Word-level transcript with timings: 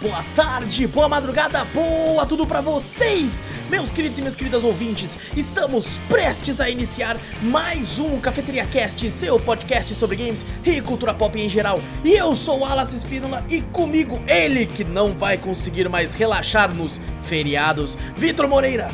boa 0.00 0.24
tarde, 0.34 0.86
boa 0.86 1.08
madrugada, 1.08 1.64
boa 1.66 2.24
tudo 2.24 2.46
pra 2.46 2.62
vocês, 2.62 3.42
meus 3.68 3.92
queridos 3.92 4.18
e 4.18 4.22
minhas 4.22 4.34
queridas 4.34 4.64
ouvintes. 4.64 5.18
Estamos 5.36 5.98
prestes 6.08 6.60
a 6.60 6.70
iniciar 6.70 7.18
mais 7.42 7.98
um 7.98 8.18
Cafeteria 8.18 8.64
Cast, 8.64 9.10
seu 9.10 9.38
podcast 9.38 9.94
sobre 9.94 10.16
games 10.16 10.44
e 10.64 10.80
cultura 10.80 11.12
pop 11.12 11.38
em 11.38 11.48
geral. 11.48 11.78
E 12.02 12.12
eu 12.12 12.34
sou 12.34 12.60
o 12.60 12.64
Alas 12.64 12.94
Espínola 12.94 13.44
e 13.50 13.60
comigo 13.60 14.18
ele 14.26 14.64
que 14.64 14.84
não 14.84 15.12
vai 15.12 15.36
conseguir 15.36 15.88
mais 15.88 16.14
relaxar 16.14 16.74
nos 16.74 16.98
feriados, 17.20 17.98
Vitor 18.16 18.48
Moreira. 18.48 18.88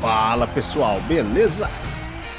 Fala 0.00 0.46
pessoal, 0.46 0.98
beleza? 1.02 1.68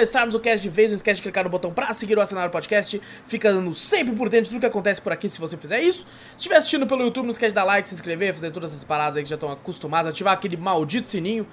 Começarmos 0.00 0.34
o 0.34 0.40
cast 0.40 0.62
de 0.62 0.68
vez, 0.70 0.90
não 0.90 0.96
esquece 0.96 1.18
de 1.18 1.22
clicar 1.24 1.44
no 1.44 1.50
botão 1.50 1.74
pra 1.74 1.92
seguir 1.92 2.16
ou 2.16 2.22
assinar 2.22 2.48
o 2.48 2.50
podcast, 2.50 3.00
ficando 3.26 3.74
sempre 3.74 4.14
por 4.14 4.30
dentro 4.30 4.50
do 4.50 4.58
que 4.58 4.64
acontece 4.64 5.00
por 5.00 5.12
aqui 5.12 5.28
se 5.28 5.38
você 5.38 5.58
fizer 5.58 5.78
isso. 5.82 6.06
Se 6.30 6.38
estiver 6.38 6.56
assistindo 6.56 6.86
pelo 6.86 7.02
YouTube, 7.02 7.26
não 7.26 7.32
esquece 7.32 7.50
de 7.50 7.56
dar 7.56 7.64
like, 7.64 7.86
se 7.86 7.94
inscrever, 7.94 8.32
fazer 8.32 8.50
todas 8.50 8.70
essas 8.70 8.82
paradas 8.82 9.18
aí 9.18 9.22
que 9.22 9.28
já 9.28 9.34
estão 9.34 9.52
acostumados, 9.52 10.10
ativar 10.10 10.32
aquele 10.32 10.56
maldito 10.56 11.10
sininho, 11.10 11.46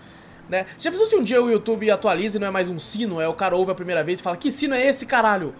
né? 0.47 0.65
Já 0.79 0.89
pensou 0.89 1.05
se 1.05 1.15
um 1.17 1.23
dia 1.23 1.43
o 1.43 1.51
YouTube 1.51 1.91
atualiza 1.91 2.37
e 2.37 2.39
não 2.39 2.47
é 2.47 2.51
mais 2.51 2.69
um 2.69 2.79
sino, 2.79 3.19
é 3.19 3.27
o 3.27 3.33
cara 3.33 3.53
ouve 3.53 3.71
a 3.71 3.75
primeira 3.75 4.01
vez 4.01 4.21
e 4.21 4.23
fala, 4.23 4.37
que 4.37 4.49
sino 4.49 4.73
é 4.73 4.87
esse, 4.87 5.05
caralho? 5.05 5.53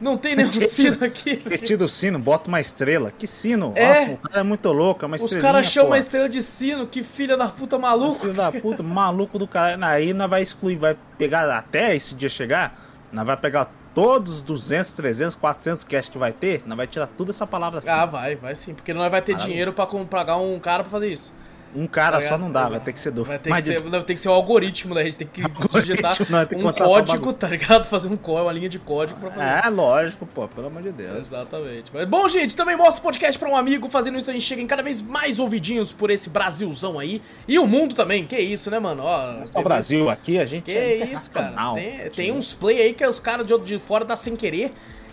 Não 0.00 0.16
tem 0.18 0.36
nenhum 0.36 0.50
sino 0.60 1.04
aqui. 1.04 1.36
Vestido 1.36 1.84
o 1.84 1.88
sino, 1.88 2.18
bota 2.18 2.48
uma 2.48 2.60
estrela. 2.60 3.10
Que 3.10 3.26
sino? 3.26 3.72
É. 3.74 3.88
Nossa, 4.00 4.10
o 4.12 4.16
cara 4.18 4.40
é 4.40 4.42
muito 4.42 4.70
louco, 4.72 5.04
é 5.04 5.06
uma 5.06 5.16
Os 5.16 5.22
estrelinha, 5.22 5.52
caras 5.52 5.66
chamam 5.66 5.88
pô. 5.90 5.94
a 5.94 5.98
estrela 5.98 6.28
de 6.28 6.42
sino, 6.42 6.86
que 6.86 7.02
filha 7.02 7.36
da 7.36 7.48
puta 7.48 7.78
maluco. 7.78 8.20
Filho 8.20 8.34
da 8.34 8.52
puta, 8.52 8.82
maluco 8.82 9.38
do 9.38 9.46
cara. 9.48 9.78
Aí 9.86 10.12
nós 10.12 10.28
vai 10.28 10.42
excluir, 10.42 10.76
vai 10.76 10.96
pegar 11.16 11.50
até 11.56 11.94
esse 11.96 12.14
dia 12.14 12.28
chegar, 12.28 12.78
nós 13.12 13.24
vai 13.26 13.36
pegar 13.36 13.70
todos 13.94 14.34
os 14.34 14.42
200, 14.42 14.92
300, 14.92 15.34
400 15.36 15.82
cash 15.84 16.08
que 16.10 16.18
vai 16.18 16.30
ter, 16.30 16.62
nós 16.66 16.76
vai 16.76 16.86
tirar 16.86 17.06
tudo 17.06 17.30
essa 17.30 17.46
palavra 17.46 17.78
assim. 17.78 17.88
Ah, 17.88 18.04
vai, 18.04 18.36
vai 18.36 18.54
sim, 18.54 18.74
porque 18.74 18.92
não 18.92 19.08
vai 19.08 19.22
ter 19.22 19.34
dinheiro 19.36 19.72
pra 19.72 19.86
com- 19.86 20.04
pagar 20.04 20.36
um 20.36 20.58
cara 20.58 20.82
pra 20.82 20.90
fazer 20.90 21.08
isso. 21.08 21.32
Um 21.74 21.86
cara 21.86 22.20
Tá 22.20 22.28
só 22.28 22.38
não 22.38 22.50
dá, 22.50 22.60
ligado? 22.60 22.70
vai 22.72 22.80
ter 22.80 22.92
que 22.92 23.00
ser 23.00 23.10
dois. 23.10 23.26
Vai 23.28 23.38
ter, 23.38 23.50
Mas 23.50 23.64
que 23.64 23.72
de- 23.72 23.78
ser, 23.80 23.90
não, 23.90 24.02
tem 24.02 24.16
que 24.16 24.22
ser 24.22 24.28
o 24.28 24.32
algoritmo, 24.32 24.94
né? 24.94 25.02
A 25.02 25.04
gente 25.04 25.16
tem 25.16 25.26
que 25.26 25.42
Algoritmo, 25.42 25.80
digitar 25.80 26.16
nós 26.30 26.48
tem 26.48 26.58
que 26.58 26.66
um 26.66 26.72
código, 26.72 27.32
tá 27.32 27.48
ligado? 27.48 27.84
Fazer 27.86 28.08
um 28.08 28.16
código, 28.16 28.46
uma 28.46 28.52
linha 28.52 28.68
de 28.68 28.78
código 28.78 29.18
pra 29.20 29.30
fazer 29.30 29.66
É, 29.66 29.70
lógico, 29.70 30.26
pô, 30.26 30.48
pelo 30.48 30.68
amor 30.68 30.82
de 30.82 30.92
Deus. 30.92 31.26
Exatamente. 31.26 31.90
Mas, 31.92 32.08
bom, 32.08 32.28
gente, 32.28 32.54
também 32.56 32.76
mostra 32.76 33.00
o 33.00 33.02
podcast 33.02 33.38
pra 33.38 33.48
um 33.48 33.56
amigo. 33.56 33.88
Fazendo 33.88 34.18
isso, 34.18 34.30
a 34.30 34.32
gente 34.32 34.44
chega 34.44 34.62
em 34.62 34.66
cada 34.66 34.82
vez 34.82 35.02
mais 35.02 35.38
ouvidinhos 35.38 35.92
por 35.92 36.10
esse 36.10 36.30
Brasilzão 36.30 36.98
aí. 36.98 37.20
E 37.46 37.58
o 37.58 37.66
mundo 37.66 37.94
também. 37.94 38.24
Que 38.24 38.38
isso, 38.38 38.70
né, 38.70 38.78
mano? 38.78 39.02
Ó, 39.04 39.44
o 39.54 39.62
Brasil 39.62 40.08
aqui, 40.08 40.38
a 40.38 40.44
gente 40.44 40.64
Que 40.64 40.76
é 40.76 41.04
isso, 41.06 41.30
cara. 41.30 41.74
Tem, 41.74 42.10
tem 42.10 42.32
uns 42.32 42.52
play 42.54 42.80
aí 42.80 42.92
que 42.94 43.06
os 43.06 43.20
caras 43.20 43.46
de, 43.46 43.58
de 43.58 43.78
fora 43.78 44.04
dá 44.04 44.16
sem 44.16 44.36
querer. 44.36 44.70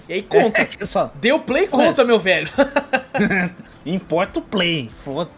E 0.08 0.14
aí 0.14 0.22
conta. 0.22 0.62
É, 0.80 0.86
só 0.86 1.12
Deu 1.16 1.40
play, 1.40 1.68
conta, 1.68 2.04
meu 2.04 2.20
velho. 2.20 2.50
importa 3.86 4.40
o 4.40 4.42
play, 4.42 4.90
foda 4.96 5.30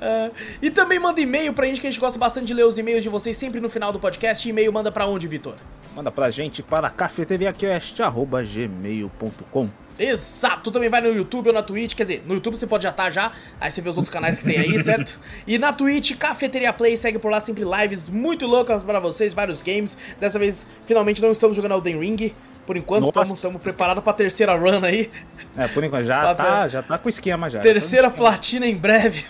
É, 0.00 0.30
e 0.62 0.70
também 0.70 0.98
manda 0.98 1.20
e-mail 1.20 1.52
pra 1.52 1.66
gente, 1.66 1.80
que 1.80 1.86
a 1.86 1.90
gente 1.90 2.00
gosta 2.00 2.18
bastante 2.18 2.46
de 2.46 2.54
ler 2.54 2.64
os 2.64 2.78
e-mails 2.78 3.02
de 3.02 3.08
vocês 3.08 3.36
sempre 3.36 3.60
no 3.60 3.68
final 3.68 3.92
do 3.92 4.00
podcast. 4.00 4.48
E-mail 4.48 4.72
manda 4.72 4.90
pra 4.90 5.06
onde, 5.06 5.26
Vitor? 5.26 5.54
Manda 5.94 6.10
pra 6.10 6.30
gente 6.30 6.62
para 6.62 6.88
cafeteriacast.gmail.com 6.88 9.68
Exato, 9.98 10.70
também 10.70 10.88
vai 10.88 11.02
no 11.02 11.08
YouTube 11.08 11.48
ou 11.48 11.52
na 11.52 11.62
Twitch, 11.62 11.94
quer 11.94 12.04
dizer, 12.04 12.22
no 12.26 12.32
YouTube 12.32 12.56
você 12.56 12.66
pode 12.66 12.84
já 12.84 12.88
estar 12.88 13.10
já, 13.10 13.32
aí 13.60 13.70
você 13.70 13.82
vê 13.82 13.90
os 13.90 13.98
outros 13.98 14.10
canais 14.10 14.38
que 14.38 14.46
tem 14.46 14.58
aí, 14.58 14.76
certo? 14.82 15.20
E 15.46 15.58
na 15.58 15.74
Twitch, 15.74 16.16
Cafeteria 16.16 16.72
Play, 16.72 16.96
segue 16.96 17.18
por 17.18 17.30
lá 17.30 17.38
sempre 17.38 17.64
lives 17.64 18.08
muito 18.08 18.46
loucas 18.46 18.82
pra 18.82 18.98
vocês, 18.98 19.34
vários 19.34 19.60
games. 19.60 19.98
Dessa 20.18 20.38
vez, 20.38 20.66
finalmente 20.86 21.20
não 21.20 21.30
estamos 21.30 21.54
jogando 21.54 21.72
Elden 21.72 22.00
Ring, 22.00 22.32
por 22.70 22.76
enquanto 22.76 23.22
estamos 23.24 23.60
preparados 23.60 24.04
pra 24.04 24.12
terceira 24.12 24.54
run 24.54 24.84
aí. 24.84 25.10
É, 25.56 25.66
por 25.66 25.82
enquanto 25.82 26.04
já 26.04 26.22
Tá, 26.32 26.34
tá, 26.36 26.68
já 26.68 26.80
tá 26.80 26.98
com 26.98 27.08
esquema 27.08 27.50
já. 27.50 27.58
Terceira 27.58 28.08
Tá 28.08 28.16
platina 28.16 28.64
em 28.64 28.76
breve. 28.76 29.26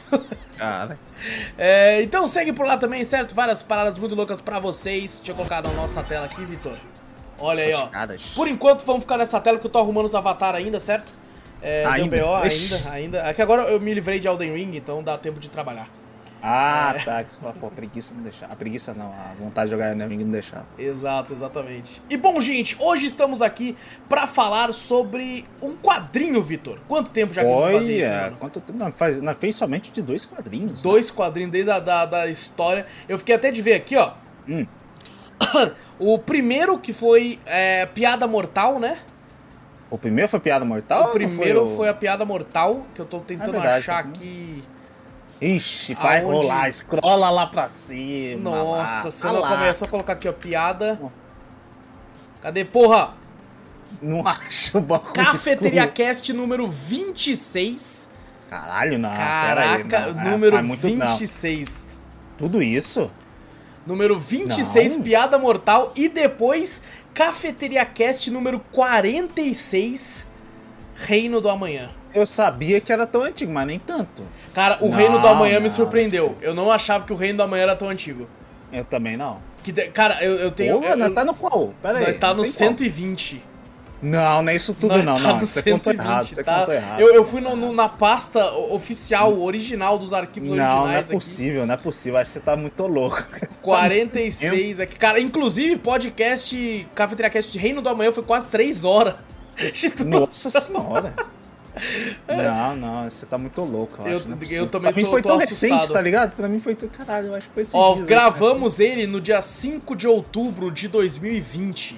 Cara, 0.58 0.98
É, 1.56 2.02
então 2.02 2.28
segue 2.28 2.52
por 2.52 2.66
lá 2.66 2.76
também, 2.76 3.02
certo? 3.02 3.34
Várias 3.34 3.62
paradas 3.62 3.96
muito 3.98 4.14
loucas 4.14 4.42
pra 4.42 4.58
vocês. 4.58 5.20
Deixa 5.20 5.32
eu 5.32 5.36
colocar 5.36 5.62
na 5.62 5.70
nossa 5.72 6.02
tela 6.02 6.26
aqui, 6.26 6.44
Vitor. 6.44 6.76
Olha 7.38 7.62
aí, 7.62 7.70
essas 7.70 7.80
ó. 7.80 7.84
chegadas. 7.86 8.32
Por 8.34 8.46
enquanto 8.46 8.84
vamos 8.84 9.04
ficar 9.04 9.16
nessa 9.16 9.40
tela 9.40 9.58
que 9.58 9.66
eu 9.66 9.70
tô 9.70 9.78
arrumando 9.78 10.04
os 10.04 10.14
avatar 10.14 10.54
ainda, 10.54 10.78
certo? 10.78 11.10
É, 11.62 11.86
Ainda? 11.86 12.16
ainda, 12.16 12.90
ainda. 12.90 13.18
É 13.20 13.32
que 13.32 13.40
agora 13.40 13.62
eu 13.70 13.80
me 13.80 13.94
livrei 13.94 14.18
de 14.18 14.26
Elden 14.28 14.54
Ring, 14.54 14.76
então 14.76 15.02
dá 15.02 15.16
tempo 15.16 15.40
de 15.40 15.48
trabalhar. 15.48 15.88
Ah, 16.42 16.94
É. 16.96 16.98
tá. 17.04 17.22
Que 17.24 17.32
você 17.32 17.40
fala, 17.40 17.52
pô, 17.60 17.70
preguiça 17.70 18.14
não 18.14 18.22
deixar. 18.22 18.46
A 18.46 18.56
preguiça 18.56 18.94
não, 18.94 19.06
a 19.12 19.34
vontade 19.36 19.66
de 19.68 19.72
jogar 19.72 19.90
Elden 19.92 20.08
Ring 20.08 20.24
não 20.24 20.30
deixar. 20.30 20.64
Exato, 20.78 21.32
exatamente. 21.32 22.00
E 22.08 22.16
bom, 22.16 22.40
gente, 22.40 22.76
hoje 22.80 23.06
estamos 23.06 23.42
aqui 23.42 23.76
pra 24.08 24.26
falar 24.26 24.72
sobre 24.72 25.44
um 25.60 25.76
quadrinho, 25.76 26.40
Vitor. 26.42 26.78
Quanto 26.88 27.10
tempo 27.10 27.32
já 27.34 27.42
que 27.44 27.48
a 27.48 27.52
gente 27.52 27.72
fazia 27.72 27.98
isso, 27.98 28.06
Olha, 28.12 28.22
mano? 28.22 28.36
quanto 28.38 28.60
tempo? 28.60 28.78
Não, 28.78 28.90
faz, 28.92 29.20
não, 29.20 29.34
fez 29.34 29.56
somente 29.56 29.90
de 29.90 30.00
dois 30.02 30.24
quadrinhos. 30.24 30.72
né? 30.72 30.78
Dois 30.82 31.10
quadrinhos 31.10 31.52
desde 31.52 31.70
a 31.70 31.78
da, 31.78 32.06
da 32.06 32.26
história. 32.26 32.86
Eu 33.08 33.18
fiquei 33.18 33.34
até 33.34 33.50
de 33.50 33.60
ver 33.60 33.74
aqui, 33.74 33.96
ó. 33.96 34.12
Hum. 34.48 34.66
o 35.98 36.18
primeiro 36.18 36.78
que 36.78 36.92
foi 36.92 37.38
é, 37.46 37.86
Piada 37.86 38.26
Mortal, 38.26 38.78
né? 38.78 38.98
O 39.90 39.98
primeiro 39.98 40.28
foi 40.28 40.38
Piada 40.40 40.64
Mortal? 40.64 41.08
o 41.08 41.12
primeiro 41.12 41.64
o- 41.66 41.76
foi, 41.76 41.88
a 41.88 41.94
Piada 41.94 42.24
Mortal, 42.24 42.86
que 42.94 43.00
eu 43.00 43.04
tô 43.04 43.18
tentando 43.20 43.48
É 43.50 43.52
verdade, 43.60 43.78
achar 43.78 44.02
tá 44.04 44.08
aqui. 44.08 44.62
Ixi, 45.40 45.94
vai 45.94 46.20
Aonde? 46.20 46.32
rolar, 46.46 46.68
escrola 46.68 47.30
lá 47.30 47.46
pra 47.46 47.66
cima. 47.68 48.42
Nossa, 48.42 49.04
lá. 49.04 49.10
se 49.10 49.26
Ah 49.26 49.30
eu 49.30 49.32
não 49.58 49.66
é 49.66 49.74
só 49.74 49.86
colocar 49.86 50.12
aqui, 50.12 50.28
ó, 50.28 50.32
piada. 50.32 51.00
Cadê, 52.42 52.64
porra? 52.64 53.14
Não 54.02 54.26
acho 54.28 54.78
o 54.78 54.80
bagulho. 54.80 55.12
Cafeteria 55.14 55.80
escuro. 55.82 55.94
Cast 55.94 56.32
número 56.32 56.66
26. 56.66 58.10
Caralho, 58.48 58.98
não. 58.98 59.10
Caraca, 59.10 59.98
aí, 60.06 60.14
não. 60.14 60.20
É, 60.20 60.30
número 60.30 60.56
faz 60.56 60.66
muito, 60.66 60.88
não. 60.90 61.06
26. 61.06 61.98
Tudo 62.36 62.62
isso? 62.62 63.10
Número 63.86 64.18
26, 64.18 64.96
Não. 64.98 65.04
Piada 65.04 65.38
Mortal. 65.38 65.92
E 65.96 66.08
depois, 66.08 66.82
Cafeteria 67.14 67.84
Cast 67.86 68.30
número 68.30 68.60
46, 68.72 70.26
Reino 70.94 71.40
do 71.40 71.48
Amanhã. 71.48 71.90
Eu 72.14 72.26
sabia 72.26 72.80
que 72.80 72.92
era 72.92 73.06
tão 73.06 73.22
antigo, 73.22 73.52
mas 73.52 73.66
nem 73.66 73.78
tanto. 73.78 74.22
Cara, 74.52 74.78
o 74.80 74.88
Não, 74.88 74.96
Reino 74.96 75.18
do 75.20 75.26
Amanhã 75.28 75.58
me 75.60 75.68
não. 75.68 75.74
surpreendeu. 75.74 76.36
Eu 76.42 76.54
não 76.54 76.70
achava 76.72 77.04
que 77.04 77.12
o 77.12 77.16
Reino 77.16 77.36
do 77.38 77.42
Amanhã 77.44 77.62
era 77.62 77.76
tão 77.76 77.88
antigo. 77.88 78.28
Eu 78.72 78.84
também 78.84 79.16
não. 79.16 79.38
Que 79.62 79.70
de- 79.72 79.88
Cara, 79.88 80.22
eu, 80.24 80.34
eu 80.36 80.50
tenho. 80.50 80.80
Pô, 80.80 80.86
eu, 80.86 80.98
eu- 80.98 81.14
tá 81.14 81.24
no 81.24 81.34
qual? 81.34 81.72
Pera 81.82 81.98
aí. 81.98 82.14
tá 82.14 82.28
não 82.28 82.36
no 82.38 82.42
tem 82.42 82.52
qual. 82.52 82.68
120. 82.70 83.42
Não, 84.02 84.42
não 84.42 84.50
é 84.50 84.56
isso 84.56 84.72
tudo 84.72 84.94
Nós 84.94 85.04
não, 85.04 85.14
tá 85.14 85.20
não. 85.20 85.32
no 85.34 85.46
Você 85.46 85.62
contou 85.62 85.92
errado, 85.92 86.24
você 86.24 86.42
tá? 86.42 86.60
contou 86.60 86.74
errado. 86.74 87.00
Eu, 87.00 87.14
eu 87.14 87.22
fui 87.22 87.40
no- 87.42 87.54
no- 87.54 87.72
na 87.72 87.86
pasta 87.86 88.42
oficial, 88.52 89.38
original 89.38 89.98
dos 89.98 90.14
arquivos 90.14 90.48
Não, 90.48 90.56
não 90.56 90.62
é 90.64 90.70
originais 90.78 91.04
aqui. 91.04 91.12
possível, 91.12 91.66
não 91.66 91.74
é 91.74 91.76
possível. 91.76 92.18
Acho 92.18 92.28
que 92.30 92.32
você 92.32 92.40
tá 92.40 92.56
muito 92.56 92.82
louco. 92.86 93.22
46 93.60 94.80
aqui. 94.80 94.96
Cara, 94.98 95.20
inclusive, 95.20 95.76
podcast 95.76 96.88
Cafeteria 96.94 97.30
Cast 97.30 97.52
de 97.52 97.58
Reino 97.58 97.82
do 97.82 97.88
Amanhã 97.90 98.10
foi 98.10 98.22
quase 98.22 98.46
3 98.46 98.84
horas. 98.84 99.14
Nossa 100.06 100.48
senhora. 100.48 101.14
Não, 102.28 102.76
não, 102.76 103.10
você 103.10 103.26
tá 103.26 103.36
muito 103.38 103.60
louco, 103.62 104.00
eu, 104.02 104.06
Eu- 104.12 104.16
acho. 104.18 104.28
não 104.28 104.36
é 104.40 104.44
eu 104.52 104.66
também 104.68 104.92
pra 104.92 104.98
mim 105.00 105.04
tô- 105.04 105.10
foi 105.10 105.22
tô 105.22 105.28
tão 105.30 105.38
assustado. 105.38 105.70
recente, 105.70 105.92
tá 105.92 106.00
ligado? 106.00 106.32
Pra 106.36 106.48
mim 106.48 106.58
foi 106.58 106.74
tão... 106.74 106.88
Caralho, 106.88 107.28
eu 107.28 107.34
acho 107.34 107.48
que 107.48 107.54
foi 107.54 107.62
esses 107.62 107.74
Ó, 107.74 107.94
dias 107.94 108.04
aí. 108.04 108.08
gravamos 108.08 108.80
ele 108.80 109.06
no 109.06 109.20
dia 109.20 109.40
5 109.42 109.94
de 109.96 110.06
outubro 110.06 110.70
de 110.70 110.88
2020. 110.88 111.96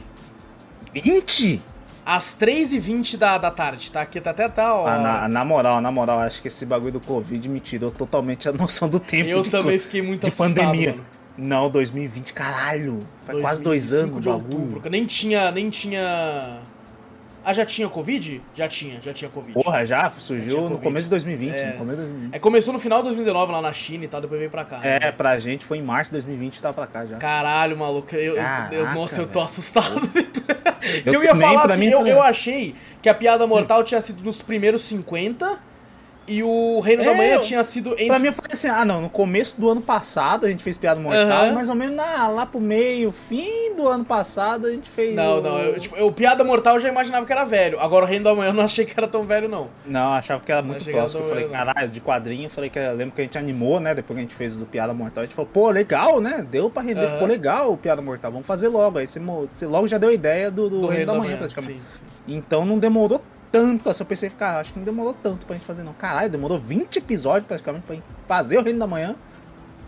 20? 0.95 1.63
Às 2.05 2.37
3h20 2.37 3.17
da, 3.17 3.39
da 3.39 3.51
tarde, 3.51 3.91
tá? 3.93 4.01
Aqui 4.03 4.21
tá 4.21 4.31
até 4.31 4.49
tá, 4.49 4.75
ó. 4.75 4.87
Ah, 4.87 4.99
na, 4.99 5.29
na 5.29 5.45
moral, 5.45 5.81
na 5.81 5.91
moral, 5.93 6.19
acho 6.19 6.43
que 6.43 6.49
esse 6.49 6.67
bagulho 6.67 6.93
do 6.95 7.01
Covid 7.01 7.49
me 7.49 7.61
tirou 7.61 7.91
totalmente 7.93 8.49
a 8.49 8.53
noção 8.53 8.89
do 8.89 8.99
tempo. 8.99 9.29
Eu 9.31 9.43
de, 9.43 9.51
também 9.51 9.79
fiquei 9.79 10.03
muito 10.03 10.23
de 10.23 10.29
assustado, 10.29 10.55
pandemia. 10.67 10.91
mano. 10.91 11.05
Não, 11.39 11.71
2020, 11.71 12.33
caralho. 12.35 12.99
Faz 13.25 13.41
quase 13.41 13.63
dois 13.63 13.89
2005 13.89 14.13
anos 14.15 14.23
de 14.23 14.29
o 14.29 14.33
outubro. 14.33 14.91
Nem 14.91 15.07
tinha, 15.07 15.51
nem 15.53 15.71
tinha... 15.71 16.59
Ah, 17.45 17.53
já 17.53 17.65
tinha 17.67 17.89
Covid? 17.89 18.41
Já 18.55 18.69
tinha, 18.69 19.01
já 19.01 19.13
tinha 19.13 19.29
Covid. 19.31 19.53
Porra, 19.55 19.85
já 19.85 20.03
Já 20.03 20.11
surgiu 20.11 20.49
tinha 20.59 20.69
no 20.71 20.79
começo 20.79 21.05
de 21.05 21.11
2020. 21.11 21.55
É. 21.55 21.67
No 21.67 21.79
começo 21.79 21.97
de 21.99 22.03
2020. 22.07 22.35
É, 22.35 22.39
começou 22.39 22.73
no 22.73 22.79
final 22.79 22.99
de 22.99 23.05
2019 23.05 23.53
lá 23.53 23.61
na 23.61 23.73
China 23.73 24.05
e 24.05 24.09
tal, 24.09 24.21
depois 24.21 24.39
veio 24.39 24.51
pra 24.51 24.65
cá. 24.65 24.79
né? 24.79 24.99
É, 25.03 25.13
pra 25.13 25.39
gente 25.39 25.65
foi 25.65 25.79
em 25.79 25.83
março 25.83 26.11
de 26.11 26.17
2020 26.17 26.61
tava 26.63 26.75
pra 26.75 26.87
cá 26.87 27.05
já. 27.07 27.17
Caralho, 27.17 27.77
maluco. 27.77 28.15
Eu, 28.15 28.21
eu- 28.21 28.29
eu- 28.31 28.43
Caraca, 28.43 28.95
nossa, 28.95 29.21
eu 29.21 29.27
tô 29.27 29.33
velho. 29.35 29.45
assustado, 29.45 30.01
Vitor. 30.09 30.43
Que 31.03 31.09
Eu 31.09 31.15
eu 31.15 31.23
ia 31.25 31.31
também, 31.31 31.49
falar 31.49 31.65
assim, 31.73 31.87
eu, 31.87 32.07
eu 32.07 32.23
achei 32.23 32.75
que 33.01 33.09
a 33.09 33.15
piada 33.15 33.47
mortal 33.47 33.83
tinha 33.85 34.01
sido 34.01 34.23
nos 34.23 34.43
primeiros 34.43 34.83
50 34.83 35.59
e 36.27 36.43
o 36.43 36.81
Reino 36.81 37.05
da 37.05 37.11
É, 37.13 37.17
Manhã 37.17 37.35
eu- 37.35 37.41
tinha 37.41 37.63
sido 37.65 37.93
entre. 37.95 38.07
Pra 38.07 38.19
mim 38.19 38.27
eu 38.29 38.33
falei 38.33 38.53
assim, 38.53 38.69
ah 38.69 38.85
não, 38.85 39.01
no 39.03 39.11
começo 39.11 39.61
do 39.61 39.69
ano 39.69 39.81
passado 39.81 40.47
a 40.47 40.49
gente 40.51 40.63
fez 40.63 40.77
piada 40.77 41.01
mortal, 41.01 41.23
Aham. 41.47 41.53
mais 41.53 41.69
ou 41.69 41.75
menos 41.75 41.97
na- 41.97 42.29
lá 42.29 42.47
pro 42.47 42.61
meio, 42.61 43.11
fim 43.11 43.75
do 43.77 43.89
ano 43.89 44.05
passado 44.05 44.67
a 44.67 44.71
gente 44.71 44.89
fez. 44.89 45.15
Não, 45.15 45.39
o- 45.39 45.41
não, 45.41 45.59
eu, 45.59 45.81
tipo, 45.81 45.97
eu, 45.97 46.11
piada 46.13 46.45
mortal 46.45 46.75
eu 46.75 46.81
já 46.81 46.89
imaginava 46.89 47.27
que 47.27 47.33
era 47.33 47.45
velho. 47.45 47.81
Agora 47.81 48.05
o 48.05 48.09
Reino 48.09 48.25
da 48.25 48.35
Manhã 48.35 48.51
eu 48.51 48.55
não 48.55 48.65
achei 48.65 48.85
que 48.85 48.95
era 48.97 49.09
tão 49.09 49.25
velho, 49.25 49.49
não. 49.49 49.69
Não, 49.85 50.01
eu 50.07 50.13
achava 50.13 50.43
que 50.45 50.53
era 50.53 50.63
muito 50.63 50.85
próximo. 50.85 51.23
Eu 51.25 51.29
falei, 51.29 51.45
velho, 51.49 51.57
caralho, 51.57 51.89
de 51.89 52.01
quadrinho, 52.01 52.45
eu 52.47 52.51
falei 52.51 52.71
que 52.71 52.79
eu 52.79 52.95
lembro 52.95 53.15
que 53.15 53.21
a 53.21 53.25
gente 53.25 53.37
animou, 53.39 53.81
né? 53.81 53.95
Depois 53.95 54.15
que 54.17 54.21
a 54.21 54.23
gente 54.23 54.35
fez 54.35 54.55
o 54.55 54.59
do 54.59 54.67
Piada 54.67 54.95
Mortal, 54.95 55.23
a 55.23 55.27
gente 55.27 55.35
falou, 55.35 55.51
pô, 55.53 55.71
legal, 55.71 56.21
né? 56.21 56.47
Deu 56.49 56.71
pra 56.71 56.83
render, 56.83 57.01
Aham. 57.05 57.13
ficou 57.15 57.27
legal 57.29 57.73
o 57.73 57.77
Piada 57.77 58.01
Mortal, 58.01 58.31
vamos 58.31 58.47
fazer 58.47 58.69
logo. 58.69 58.99
Aí 58.99 59.07
você, 59.07 59.19
você 59.21 59.67
logo 59.67 59.89
já 59.89 59.99
deu 59.99 60.11
a 60.11 60.13
ideia 60.15 60.51
do, 60.51 60.71
do, 60.71 60.87
Reino 60.87 61.13
da 61.13 61.19
Manhã, 61.19 61.37
praticamente. 61.37 61.81
sim, 61.93 61.99
sim. 61.99 62.05
Então 62.29 62.65
não 62.65 62.79
demorou 62.79 63.21
tanto, 63.53 63.91
assim, 63.91 64.03
eu 64.03 64.07
pensei, 64.07 64.31
cara, 64.31 64.59
acho 64.61 64.73
que 64.73 64.79
não 64.79 64.85
demorou 64.87 65.15
tanto 65.23 65.45
pra 65.47 65.55
gente 65.55 65.65
fazer 65.67 65.83
não. 65.83 65.93
Caralho, 65.93 66.31
demorou 66.31 66.59
20 66.59 66.97
episódios 66.97 67.47
praticamente 67.47 67.85
pra 67.85 67.95
gente 67.95 68.05
fazer 68.27 68.59
o 68.59 68.63
Reino 68.63 68.79
da 68.79 68.87
Manhã. 68.87 69.15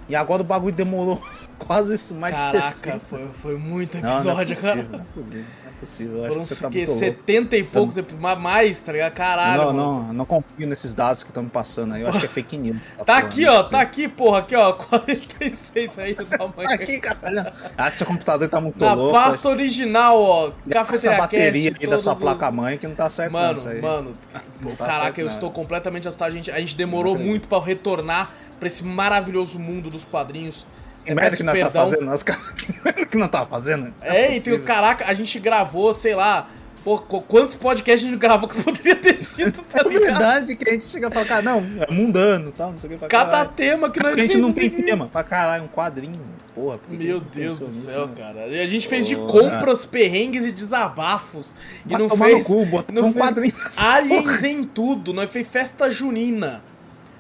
E 0.07 0.15
agora 0.15 0.43
o 0.43 0.45
bagulho 0.45 0.75
demorou 0.75 1.21
quase 1.59 2.13
mais 2.15 2.35
de 2.35 2.41
Caraca, 2.41 2.71
60. 2.73 3.01
foi, 3.01 3.29
foi 3.33 3.57
muito 3.57 3.97
Não, 3.97 4.03
não 4.03 4.11
é 4.11 4.13
episódio, 4.15 4.55
possível, 4.55 4.77
cara. 4.77 4.89
Não 4.93 5.01
é 5.01 5.05
possível, 5.15 5.45
possível. 5.75 6.19
Eu 6.19 6.25
acho 6.25 6.29
Foram 6.31 6.41
que 6.43 6.49
você 6.49 6.55
tá 6.63 6.69
que, 6.71 6.77
muito 6.79 6.89
louco. 6.91 7.01
70 7.05 7.57
e 7.57 7.63
poucos 7.65 7.97
epi- 7.99 8.15
ma- 8.15 8.37
mais, 8.37 8.83
tá 8.83 8.93
ligado? 8.93 9.13
Caralho. 9.13 9.59
Não, 9.63 9.73
mano. 9.73 10.03
não, 10.07 10.13
não 10.15 10.25
confio 10.25 10.67
nesses 10.67 10.95
dados 10.95 11.23
que 11.23 11.31
estão 11.31 11.43
me 11.43 11.51
passando 11.51 11.95
aí. 11.95 12.03
Eu 12.03 12.09
acho 12.09 12.21
que 12.21 12.27
é 12.27 12.29
fake 12.29 12.57
news. 12.59 12.81
Tá 13.05 13.19
aqui, 13.19 13.43
não 13.45 13.53
é 13.55 13.59
ó, 13.59 13.63
tá 13.65 13.81
aqui, 13.81 14.09
porra, 14.09 14.39
aqui, 14.41 14.55
ó, 14.57 14.73
46 14.75 15.99
aí 15.99 16.15
do 16.17 16.25
tamanho. 16.27 16.69
Tá 16.69 16.75
aqui, 16.75 16.99
caralho. 16.99 17.45
Que 17.77 17.91
seu 17.91 18.07
computador 18.07 18.49
tá 18.49 18.61
muito 18.61 18.85
Na 18.85 18.95
louco. 18.95 19.13
pasta 19.13 19.49
original, 19.49 20.21
ó, 20.23 20.49
E 20.49 20.71
essa 20.71 20.75
cafeteria 20.75 21.19
bateria 21.19 21.75
aí 21.81 21.87
da 21.87 21.99
sua 21.99 22.13
todos 22.15 22.23
placa 22.23 22.49
os- 22.49 22.55
mãe 22.55 22.79
que 22.79 22.87
não 22.87 22.95
tá 22.95 23.11
certo 23.11 23.33
não, 23.33 23.41
Mano, 23.41 23.55
isso 23.59 23.69
aí. 23.69 23.81
mano, 23.83 24.17
Não 24.61 24.71
tá 24.77 24.85
caraca, 24.87 25.05
certo, 25.05 25.19
eu 25.19 25.27
não. 25.27 25.33
estou 25.33 25.51
completamente 25.51 26.09
assustado. 26.09 26.29
A 26.29 26.33
gente, 26.33 26.51
a 26.51 26.59
gente 26.59 26.77
demorou 26.77 27.17
Não 27.19 27.25
muito 27.25 27.49
pra 27.49 27.61
retornar 27.61 28.31
pra 28.59 28.67
esse 28.67 28.85
maravilhoso 28.85 29.59
mundo 29.59 29.91
dos 29.91 30.05
quadrinhos. 30.05 30.67
Que 31.05 31.13
Eu 31.13 31.17
merda 31.17 31.37
que 31.37 31.43
nós 31.43 31.59
tá 31.61 31.71
fazendo, 31.71 32.05
nós, 32.05 32.23
cara. 32.23 32.41
Que 32.57 32.75
merda 32.85 33.07
que 33.07 33.17
não 33.19 33.29
tá 33.29 33.45
fazendo. 33.47 33.85
Não 33.85 33.93
É, 34.03 34.37
e 34.37 34.41
tem 34.41 34.53
o 34.55 34.61
caraca, 34.63 35.05
a 35.07 35.15
gente 35.15 35.39
gravou, 35.39 35.93
sei 35.93 36.15
lá, 36.15 36.49
pô, 36.83 36.99
qu- 36.99 37.21
quantos 37.23 37.55
podcasts 37.55 38.07
a 38.07 38.11
gente 38.11 38.19
gravou 38.19 38.49
que 38.49 38.57
poderia 38.63 38.97
ter 38.97 39.19
sido, 39.19 39.63
tá 39.63 39.81
É 39.81 39.83
ligado? 39.85 40.03
verdade 40.05 40.57
que 40.57 40.69
a 40.69 40.73
gente 40.73 40.87
chega 40.89 41.09
e 41.09 41.11
fala, 41.11 41.27
cara, 41.27 41.43
não, 41.43 41.59
é 41.81 41.91
mundano 41.93 42.49
e 42.49 42.53
tal, 42.53 42.73
não 42.73 42.79
sei 42.79 42.89
o 42.89 42.93
que. 42.93 42.99
pra 42.99 43.09
Cada 43.09 43.31
caralho. 43.31 43.51
tema 43.57 43.91
que 43.91 44.01
nós 44.01 44.11
Porque 44.11 44.21
a 44.21 44.25
gente 44.25 44.39
não 44.39 44.53
tem 44.53 44.71
tema. 44.71 45.07
Pra 45.07 45.23
caralho, 45.23 45.65
um 45.65 45.69
quadrinho. 45.69 46.21
Porra, 46.55 46.79
por 46.79 46.97
que 46.97 47.05
Meu 47.05 47.21
que 47.21 47.39
Deus 47.41 47.59
do 47.59 47.65
pensou 47.67 47.75
nisso, 47.81 47.91
céu, 47.93 48.07
né? 48.07 48.13
cara. 48.17 48.47
E 48.47 48.61
a 48.61 48.67
gente 48.69 48.87
fez 48.87 49.09
de 49.09 49.17
Porra. 49.17 49.29
compras, 49.51 49.85
perrengues 49.85 50.47
e 50.47 50.53
desabafos. 50.53 51.57
E 51.85 51.93
não 51.99 52.09
fez. 52.09 52.47
no 52.49 52.65
cu, 52.65 52.85
não 52.93 53.07
um 53.09 53.13
fez 53.13 53.25
quadrinho 53.25 53.55
aliens 53.77 54.45
em 54.45 54.63
tudo. 54.63 55.13
Nós 55.13 55.29
fez 55.31 55.49
festa 55.49 55.91
junina. 55.91 56.63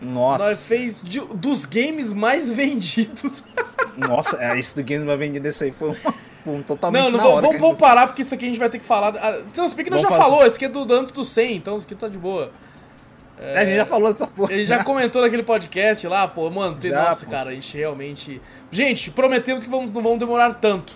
Nossa. 0.04 0.44
Nós 0.44 0.66
fez 0.68 1.00
de- 1.02 1.20
dos 1.34 1.64
games 1.64 2.12
mais 2.12 2.50
vendidos. 2.52 3.42
Nossa, 3.96 4.36
é, 4.42 4.58
esse 4.58 4.74
do 4.74 4.82
Games 4.84 5.04
vai 5.06 5.16
vender 5.16 5.40
desse 5.40 5.64
aí 5.64 5.70
foi 5.70 5.90
um, 6.46 6.54
um 6.54 6.62
totalmente 6.62 7.02
Não, 7.04 7.10
não 7.12 7.40
vou- 7.40 7.58
vamos, 7.58 7.78
parar 7.78 8.06
porque 8.08 8.22
isso 8.22 8.34
aqui 8.34 8.44
a 8.44 8.48
gente 8.48 8.58
vai 8.58 8.68
ter 8.68 8.78
que 8.78 8.84
falar. 8.84 9.14
Não, 9.56 9.68
se 9.68 9.74
bem 9.76 9.84
que 9.84 9.90
nós 9.90 10.02
já 10.02 10.08
fazer. 10.08 10.20
falou, 10.22 10.44
esse 10.46 10.56
aqui 10.56 10.64
é 10.64 10.68
do 10.68 10.92
antes 10.92 11.12
do 11.12 11.24
100, 11.24 11.56
então 11.56 11.76
isso 11.76 11.86
aqui 11.86 11.94
tá 11.94 12.08
de 12.08 12.18
boa. 12.18 12.50
É, 13.40 13.58
a 13.58 13.64
gente 13.64 13.76
já 13.76 13.84
falou 13.84 14.12
dessa 14.12 14.26
porra. 14.26 14.52
Ele 14.52 14.64
já 14.64 14.82
comentou 14.84 15.20
naquele 15.22 15.42
podcast 15.42 16.06
lá, 16.06 16.26
pô, 16.28 16.48
mano, 16.50 16.76
tem- 16.76 16.90
Já, 16.90 17.04
nossa, 17.04 17.24
pô. 17.24 17.30
cara, 17.30 17.50
a 17.50 17.54
gente 17.54 17.76
realmente. 17.76 18.40
Gente, 18.70 19.10
prometemos 19.10 19.64
que 19.64 19.70
vamos, 19.70 19.90
não 19.90 20.02
vamos 20.02 20.18
demorar 20.18 20.54
tanto. 20.54 20.92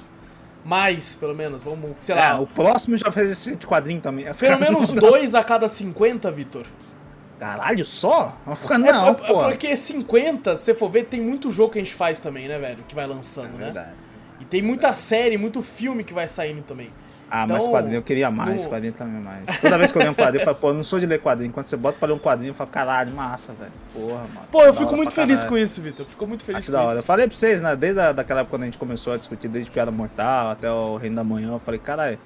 Mais, 0.65 1.15
pelo 1.15 1.35
menos, 1.35 1.63
vamos, 1.63 1.93
sei 2.01 2.15
É, 2.15 2.19
lá. 2.19 2.41
o 2.41 2.47
próximo 2.47 2.97
já 2.97 3.11
fez 3.11 3.31
esse 3.31 3.57
quadrinho 3.59 4.01
também. 4.01 4.27
Pelo 4.39 4.59
menos 4.61 4.93
dois 4.93 5.35
a 5.35 5.43
cada 5.43 5.67
50, 5.69 6.31
Vitor. 6.31 6.65
Caralho, 7.39 7.85
só? 7.85 8.37
É, 8.71 8.79
Não, 8.79 9.07
é- 9.07 9.11
é 9.11 9.15
pô. 9.15 9.39
porque 9.45 9.77
50, 9.77 10.57
se 10.57 10.65
você 10.65 10.75
for 10.75 10.91
ver, 10.91 11.05
tem 11.05 11.21
muito 11.21 11.51
jogo 11.51 11.73
que 11.73 11.79
a 11.79 11.83
gente 11.83 11.95
faz 11.95 12.21
também, 12.21 12.49
né, 12.49 12.59
velho? 12.59 12.79
Que 12.89 12.95
vai 12.95 13.07
lançando, 13.07 13.53
né? 13.57 13.61
É 13.61 13.65
Verdade. 13.67 13.91
E 14.41 14.45
tem 14.45 14.63
muita 14.63 14.93
série, 14.93 15.37
muito 15.39 15.63
filme 15.63 16.03
que 16.05 16.13
vai 16.15 16.27
saindo 16.29 16.63
também. 16.63 16.89
Ah, 17.31 17.47
mas 17.47 17.63
Então, 17.65 17.75
quadrinho 17.75 17.99
eu 17.99 18.03
queria 18.03 18.31
mais, 18.31 18.65
no- 18.65 18.71
quadrinho 18.71 18.93
também 18.95 19.21
mais. 19.23 19.45
Toda 19.61 19.77
vez 19.77 19.93
que 19.93 19.99
eu 19.99 20.01
leio 20.01 20.13
um 20.13 20.15
quadrinho, 20.15 20.41
eu 20.41 20.45
falo, 20.47 20.57
pô, 20.57 20.69
eu 20.71 20.75
não 20.75 20.83
sou 20.83 20.99
de 20.99 21.05
ler 21.05 21.21
quadrinho. 21.21 21.53
Quando 21.53 21.67
você 21.67 21.77
bota 21.77 21.99
pra 21.99 22.09
ler 22.09 22.15
um 22.15 22.19
quadrinho, 22.19 22.51
eu 22.51 22.55
falo, 22.55 22.71
caralho, 22.71 23.13
massa, 23.13 23.53
velho. 23.53 23.71
Porra, 23.93 24.21
mano. 24.35 24.47
Pô, 24.51 24.63
eu 24.65 24.73
fico 24.73 24.97
muito 24.97 25.13
feliz 25.15 25.41
caralho. 25.41 25.51
com 25.51 25.59
isso, 25.59 25.83
Vitor. 25.83 26.07
Fico 26.07 26.27
muito 26.27 26.43
feliz 26.43 26.61
Acho 26.61 26.67
com 26.69 26.73
da 26.73 26.81
hora. 26.83 26.93
Eu 26.93 26.99
isso. 27.01 27.07
falei 27.07 27.27
pra 27.29 27.37
vocês, 27.37 27.61
né? 27.61 27.77
Desde 27.77 28.01
a, 28.01 28.13
daquela 28.13 28.41
época 28.41 28.57
quando 28.57 28.63
a 28.63 28.65
gente 28.65 28.79
começou 28.79 29.13
a 29.13 29.17
discutir, 29.19 29.47
desde 29.47 29.71
Piada 29.71 29.91
Mortal 29.91 30.51
até 30.53 30.73
o 30.73 30.97
Reino 30.97 31.17
da 31.17 31.25
Manhã, 31.25 31.51
eu 31.53 31.59
falei, 31.59 31.79
caralho, 31.79 32.19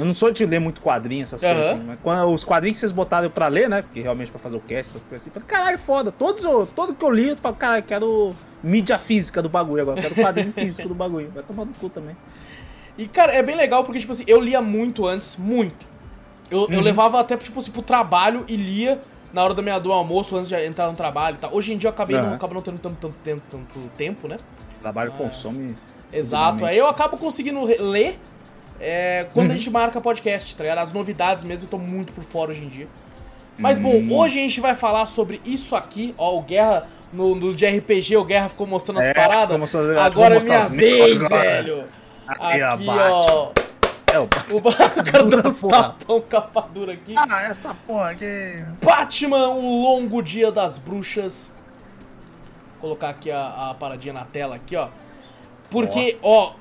eu 0.00 0.06
não 0.06 0.12
sou 0.12 0.30
de 0.30 0.44
ler 0.46 0.58
muito 0.58 0.80
quadrinho, 0.80 1.22
essas 1.22 1.40
coisas 1.42 1.66
Aham. 1.66 1.74
assim. 1.76 1.84
Mas 1.86 1.98
quando, 2.02 2.30
os 2.32 2.42
quadrinhos 2.44 2.76
que 2.76 2.80
vocês 2.80 2.92
botaram 2.92 3.28
pra 3.30 3.48
ler, 3.48 3.68
né? 3.68 3.82
Porque 3.82 4.00
realmente 4.00 4.30
pra 4.30 4.40
fazer 4.40 4.56
o 4.56 4.60
cast, 4.60 4.90
essas 4.96 5.04
coisas 5.04 5.22
assim, 5.22 5.30
eu 5.30 5.34
falei, 5.40 5.48
caralho, 5.48 5.78
foda. 5.78 6.10
Todos, 6.10 6.42
todo 6.74 6.94
que 6.94 7.04
eu 7.04 7.10
li, 7.10 7.28
eu 7.28 7.36
falo, 7.36 7.54
cara, 7.56 7.78
eu 7.78 7.82
quero 7.82 8.30
mídia 8.62 8.98
física 8.98 9.40
do 9.42 9.48
bagulho 9.48 9.82
agora, 9.82 9.98
eu 9.98 10.02
quero 10.02 10.14
quadrinho 10.16 10.52
físico 10.56 10.88
do 10.88 10.94
bagulho. 10.94 11.30
Vai 11.34 11.42
tomar 11.42 11.64
no 11.64 11.72
cu 11.74 11.88
também. 11.88 12.16
E, 12.98 13.06
cara, 13.08 13.32
é 13.32 13.42
bem 13.42 13.56
legal 13.56 13.84
porque, 13.84 14.00
tipo 14.00 14.12
assim, 14.12 14.24
eu 14.26 14.40
lia 14.40 14.60
muito 14.60 15.06
antes, 15.06 15.36
muito. 15.36 15.86
Eu, 16.50 16.68
eu 16.70 16.78
Uhum. 16.78 16.80
levava 16.84 17.20
até, 17.20 17.36
tipo 17.36 17.58
assim, 17.60 17.70
pro 17.70 17.82
trabalho 17.82 18.44
e 18.48 18.56
lia 18.56 19.00
na 19.32 19.44
hora 19.44 19.54
do 19.54 19.62
meia 19.62 19.78
do 19.78 19.92
almoço, 19.92 20.36
antes 20.36 20.48
de 20.48 20.56
entrar 20.66 20.88
no 20.88 20.96
trabalho 20.96 21.36
e 21.36 21.38
tal. 21.38 21.54
Hoje 21.54 21.72
em 21.72 21.76
dia 21.76 21.88
eu 21.88 21.92
acabei 21.92 22.16
não, 22.16 22.26
Aham. 22.26 22.34
acabo 22.34 22.54
não 22.54 22.62
tendo 22.62 22.78
tanto, 22.80 22.96
tanto, 23.00 23.14
tempo- 23.22 23.42
tanto 23.50 23.78
tempo, 23.96 24.26
né? 24.26 24.36
O 24.78 24.80
trabalho 24.82 25.12
consome. 25.12 25.76
Exato. 26.12 26.64
Aí 26.66 26.76
eu 26.76 26.88
acabo 26.88 27.16
conseguindo 27.16 27.62
ler 27.64 28.18
é, 28.80 29.26
quando 29.34 29.48
Uhum. 29.48 29.54
a 29.54 29.56
gente 29.56 29.70
marca 29.70 30.00
podcast, 30.00 30.56
tá 30.56 30.62
ligado? 30.64 30.78
As 30.78 30.92
novidades 30.92 31.44
mesmo, 31.44 31.66
eu 31.66 31.70
tô 31.70 31.78
muito 31.78 32.12
por 32.12 32.24
fora 32.24 32.50
hoje 32.50 32.64
em 32.64 32.68
dia. 32.68 32.88
Mas 33.58 33.78
bom, 33.78 33.92
Hum. 33.94 34.16
hoje 34.16 34.38
a 34.38 34.42
gente 34.42 34.60
vai 34.60 34.74
falar 34.74 35.04
sobre 35.06 35.40
isso 35.44 35.76
aqui. 35.76 36.14
Ó, 36.16 36.38
o 36.38 36.42
Guerra, 36.42 36.86
no, 37.12 37.34
no 37.34 37.52
de 37.54 37.66
RPG, 37.66 38.16
o 38.16 38.24
Guerra 38.24 38.48
ficou 38.48 38.66
mostrando 38.66 39.00
as 39.00 39.06
É, 39.06 39.12
paradas. 39.14 39.58
mostrando- 39.58 39.98
Agora 39.98 40.36
é 40.36 40.40
minha 40.40 40.60
vez, 40.62 41.28
velho. 41.28 41.84
Aqui, 42.26 42.62
Aqui, 42.62 42.86
ó. 42.88 43.50
É, 44.12 44.18
o 44.18 44.28
O 44.56 44.62
cara 45.04 45.24
dá 45.24 45.48
uns 45.48 45.60
Porra. 45.60 45.82
tapão 45.82 46.20
capa 46.22 46.62
dura 46.72 46.92
aqui. 46.94 47.14
Ah, 47.16 47.42
essa 47.42 47.74
porra 47.86 48.10
aqui. 48.10 48.64
Batman, 48.82 49.50
um 49.50 49.82
longo 49.82 50.22
dia 50.22 50.50
das 50.50 50.78
bruxas. 50.78 51.52
Vou 52.72 52.80
colocar 52.80 53.10
aqui 53.10 53.30
a, 53.30 53.70
a 53.70 53.74
paradinha 53.74 54.14
na 54.14 54.24
tela 54.24 54.56
aqui, 54.56 54.74
ó. 54.74 54.88
Porque, 55.70 56.16
ó, 56.22 56.52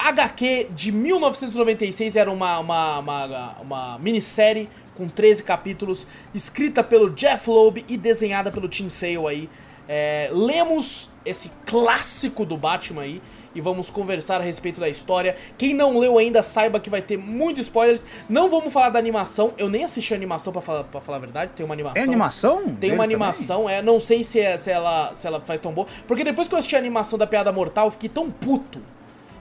HQ 0.00 0.68
de 0.70 0.90
1996 0.92 2.16
era 2.16 2.30
uma, 2.30 2.58
uma, 2.58 2.98
uma, 2.98 3.56
uma 3.60 3.98
minissérie 3.98 4.68
com 4.96 5.08
13 5.08 5.42
capítulos, 5.44 6.06
escrita 6.34 6.82
pelo 6.84 7.10
Jeff 7.10 7.48
Loeb 7.48 7.84
e 7.88 7.96
desenhada 7.96 8.50
pelo 8.50 8.68
Tim 8.68 8.88
Sale 8.88 9.26
aí. 9.26 9.48
É, 9.88 10.30
lemos 10.32 11.10
esse 11.24 11.50
clássico 11.66 12.44
do 12.44 12.56
Batman 12.56 13.02
aí 13.02 13.22
e 13.54 13.60
vamos 13.60 13.90
conversar 13.90 14.40
a 14.40 14.44
respeito 14.44 14.78
da 14.78 14.88
história. 14.88 15.34
Quem 15.58 15.74
não 15.74 15.98
leu 15.98 16.18
ainda, 16.18 16.42
saiba 16.42 16.78
que 16.78 16.88
vai 16.88 17.02
ter 17.02 17.16
muitos 17.16 17.64
spoilers. 17.64 18.04
Não 18.28 18.48
vamos 18.48 18.72
falar 18.72 18.90
da 18.90 18.98
animação, 18.98 19.52
eu 19.58 19.68
nem 19.68 19.82
assisti 19.82 20.14
a 20.14 20.16
animação 20.16 20.52
pra 20.52 20.62
falar, 20.62 20.84
pra 20.84 21.00
falar 21.00 21.16
a 21.16 21.20
verdade, 21.20 21.52
tem 21.56 21.64
uma 21.64 21.74
animação. 21.74 21.94
Tem 21.94 22.04
animação? 22.04 22.56
Tem 22.76 22.90
uma 22.90 23.02
também? 23.02 23.16
animação, 23.16 23.68
é, 23.68 23.82
não 23.82 23.98
sei 23.98 24.22
se, 24.22 24.38
é- 24.38 24.56
se, 24.56 24.70
ela, 24.70 25.14
se 25.14 25.26
ela 25.26 25.40
faz 25.40 25.60
tão 25.60 25.72
boa. 25.72 25.86
Porque 26.06 26.22
depois 26.22 26.46
que 26.46 26.54
eu 26.54 26.58
assisti 26.58 26.76
a 26.76 26.78
animação 26.78 27.18
da 27.18 27.26
Piada 27.26 27.50
Mortal, 27.50 27.86
eu 27.86 27.90
fiquei 27.90 28.08
tão 28.08 28.30
puto. 28.30 28.80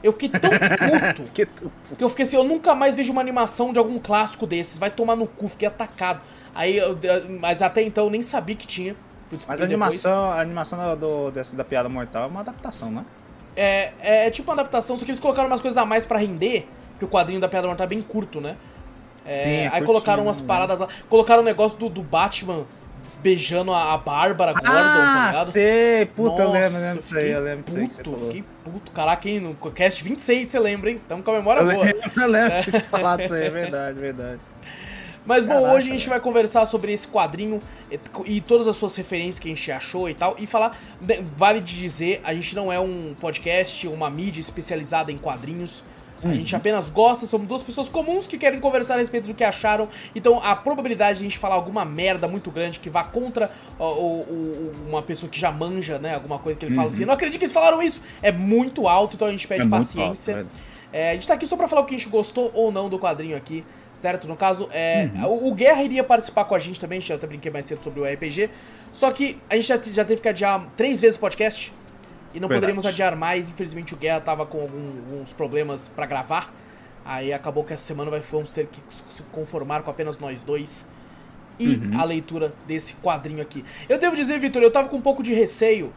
Eu 0.02 0.12
fiquei 0.14 0.30
tão 0.30 0.50
puto. 0.50 1.32
Que 1.98 2.04
eu 2.04 2.10
fiquei 2.10 2.24
assim, 2.24 2.36
eu 2.38 2.44
nunca 2.44 2.74
mais 2.76 2.96
vejo 2.96 3.12
uma 3.12 3.22
animação 3.22 3.74
de 3.74 3.80
algum 3.80 4.00
clássico 4.00 4.48
desses. 4.48 4.78
Vai 4.80 4.90
tomar 4.90 5.16
no 5.16 5.28
cu, 5.28 5.48
fiquei 5.48 5.68
atacado. 5.68 6.22
Aí, 6.56 6.78
eu- 6.78 6.98
mas 7.40 7.62
até 7.62 7.82
então 7.82 8.06
eu 8.06 8.10
nem 8.10 8.22
sabia 8.22 8.56
que 8.56 8.66
tinha. 8.68 8.96
Mas 9.32 9.44
a 9.44 9.48
depois. 9.48 9.62
animação, 9.64 10.32
a 10.32 10.40
animação 10.42 10.80
da- 10.80 10.96
do, 10.96 11.32
dessa, 11.32 11.56
da 11.56 11.64
piada 11.64 11.88
mortal 11.88 12.24
é 12.24 12.28
uma 12.28 12.40
adaptação, 12.40 12.90
né? 12.92 13.06
É, 13.56 13.92
é 14.28 14.32
tipo 14.32 14.50
uma 14.50 14.54
adaptação, 14.62 14.96
só 14.98 15.04
que 15.06 15.12
eles 15.12 15.20
colocaram 15.20 15.48
umas 15.50 15.60
coisas 15.60 15.78
a 15.78 15.86
mais 15.86 16.06
pra 16.06 16.18
render, 16.18 16.66
porque 16.92 17.06
o 17.06 17.08
quadrinho 17.08 17.40
da 17.42 17.48
Piada 17.50 17.68
Mortal 17.68 17.86
é 17.86 17.88
bem 17.90 18.02
curto, 18.02 18.40
né? 18.40 18.56
É, 19.26 19.42
Sim, 19.42 19.50
é 19.50 19.54
aí 19.64 19.70
curtinho, 19.70 19.86
colocaram 19.86 20.24
umas 20.24 20.40
né? 20.42 20.48
paradas 20.48 20.80
lá. 20.80 20.88
Colocaram 21.10 21.42
o 21.42 21.46
negócio 21.46 21.78
do, 21.78 21.90
do 21.90 22.02
Batman 22.02 22.64
beijando 23.22 23.74
a, 23.74 23.94
a 23.94 23.98
Bárbara 23.98 24.54
Gordon, 24.54 24.70
tá 24.70 25.26
Ah, 25.26 25.30
ligado? 25.32 25.46
sei. 25.48 26.06
Puta, 26.06 26.42
eu 26.42 26.48
Nossa, 26.48 26.60
lembro, 26.60 26.80
lembro 26.82 27.02
disso 27.02 27.18
aí, 27.18 27.32
eu 27.32 27.44
lembro 27.44 27.64
disso 27.66 27.78
aí 27.78 27.88
puto. 27.90 28.18
Fiquei 28.18 28.44
puto, 28.64 28.92
caraca, 28.92 29.30
hein? 29.30 29.40
No 29.40 29.54
cast 29.72 30.04
26 30.04 30.50
você 30.50 30.60
lembra, 30.60 30.92
hein? 30.92 31.02
Tamo 31.08 31.22
com 31.24 31.32
a 31.32 31.34
memória 31.36 31.62
Eu 31.62 31.72
boa. 31.72 31.84
lembro, 31.86 32.12
eu 32.16 32.28
lembro 32.28 32.52
que 32.52 32.64
você 32.64 32.72
tinha 32.72 32.84
falado 32.86 33.22
isso 33.24 33.34
aí, 33.34 33.46
é 33.46 33.50
verdade, 33.50 34.00
verdade. 34.00 34.40
Mas 35.26 35.46
bom, 35.46 35.54
Caraca, 35.62 35.74
hoje 35.76 35.90
a 35.90 35.92
gente 35.92 36.10
vai 36.10 36.20
conversar 36.20 36.66
sobre 36.66 36.92
esse 36.94 37.08
quadrinho 37.08 37.60
e, 37.92 38.00
e 38.26 38.42
todas 38.42 38.68
as 38.68 38.76
suas 38.78 38.96
referências 38.96 39.38
que 39.38 39.52
a 39.52 39.54
gente 39.54 39.72
achou 39.72 40.10
e 40.10 40.14
tal. 40.14 40.36
E 40.40 40.48
falar, 40.48 40.76
de- 41.00 41.22
vale 41.38 41.60
de 41.60 41.78
dizer, 41.78 42.20
a 42.24 42.34
gente 42.34 42.56
não 42.56 42.72
é 42.72 42.80
um 42.80 43.14
podcast, 43.20 43.86
uma 43.88 44.10
mídia 44.10 44.40
especializada 44.40 45.12
em 45.12 45.18
quadrinhos. 45.18 45.84
A 46.24 46.34
gente 46.34 46.56
apenas 46.56 46.90
gosta, 46.90 47.26
somos 47.26 47.48
duas 47.48 47.64
pessoas 47.64 47.88
comuns 47.88 48.28
que 48.28 48.38
querem 48.38 48.60
conversar 48.60 48.96
a 48.96 48.98
respeito 48.98 49.28
do 49.28 49.34
que 49.34 49.44
acharam. 49.44 49.88
Então 50.14 50.42
a 50.44 50.56
probabilidade 50.56 51.20
de 51.20 51.26
a 51.26 51.30
gente 51.30 51.38
falar 51.38 51.56
alguma 51.56 51.86
merda 51.86 52.28
muito 52.28 52.52
grande 52.52 52.80
que 52.80 52.90
vá 52.90 53.04
contra 53.04 53.50
ó, 53.80 54.24
uma 54.88 55.02
pessoa 55.02 55.30
que 55.30 55.40
já 55.40 55.52
manja, 55.52 55.98
né? 56.00 56.16
Alguma 56.16 56.40
coisa 56.40 56.60
que 56.60 56.66
ele 56.66 56.76
fala 56.76 56.90
assim, 56.90 57.06
não 57.06 57.14
acredito 57.14 57.40
que 57.40 57.46
eles 57.46 57.54
falaram 57.54 57.82
isso, 57.82 58.02
é 58.22 58.32
muito 58.32 58.88
alto, 58.88 59.16
então 59.16 59.28
a 59.28 59.32
gente 59.32 59.48
pede 59.48 59.66
É 59.66 59.70
paciência. 59.70 60.38
alto, 60.38 60.50
É, 60.92 61.12
a 61.12 61.14
gente 61.14 61.28
tá 61.28 61.36
aqui 61.36 61.46
só 61.46 61.56
pra 61.56 61.68
falar 61.68 61.82
o 61.82 61.86
que 61.86 61.94
a 61.94 61.98
gente 61.98 62.10
gostou 62.10 62.52
ou 62.54 62.72
não 62.72 62.90
do 62.90 62.98
quadrinho 62.98 63.38
aqui, 63.38 63.64
certo? 63.94 64.28
No 64.28 64.36
caso, 64.36 64.68
é, 64.72 65.08
o, 65.24 65.50
o 65.50 65.54
Guerra 65.54 65.84
iria 65.84 66.04
participar 66.04 66.46
com 66.46 66.56
a 66.56 66.60
gente 66.60 66.80
também, 66.80 67.00
eu 67.08 67.16
até 67.16 67.28
brinquei 67.28 67.52
mais 67.52 67.66
cedo 67.68 67.84
sobre 67.84 68.00
o 68.00 68.06
RPG. 68.06 68.50
Só 68.92 69.12
que 69.12 69.38
a 69.50 69.56
gente 69.56 69.68
já, 69.68 69.78
já 69.78 70.04
teve 70.04 70.20
que 70.20 70.28
adiar 70.28 70.68
três 70.76 71.00
vezes 71.00 71.18
o 71.18 71.20
podcast 71.20 71.72
e 72.34 72.40
não 72.40 72.48
Verdade. 72.48 72.56
poderíamos 72.74 72.86
adiar 72.86 73.16
mais. 73.16 73.50
Infelizmente 73.50 73.94
o 73.94 73.98
Guerra 73.98 74.22
tava 74.22 74.46
com 74.46 74.62
algum- 74.62 74.98
alguns 75.12 75.32
problemas 75.34 75.88
pra 75.90 76.06
gravar. 76.06 76.54
Aí 77.06 77.34
acabou 77.34 77.64
que 77.64 77.74
essa 77.74 77.84
semana 77.84 78.12
vai, 78.12 78.20
vamos 78.20 78.52
ter 78.52 78.68
que 78.68 78.80
se 78.90 79.24
conformar 79.32 79.82
com 79.84 79.90
apenas 79.92 80.20
nós 80.20 80.42
dois. 80.44 80.86
E 81.60 81.78
a 81.98 82.04
leitura 82.06 82.54
desse 82.66 82.94
quadrinho 82.96 83.42
aqui. 83.42 83.66
Eu 83.90 83.98
devo 84.00 84.16
dizer, 84.16 84.40
Vitor, 84.40 84.62
eu 84.62 84.72
tava 84.72 84.88
com 84.88 84.96
um 84.98 85.02
pouco 85.02 85.22
de 85.22 85.34
receio 85.34 85.92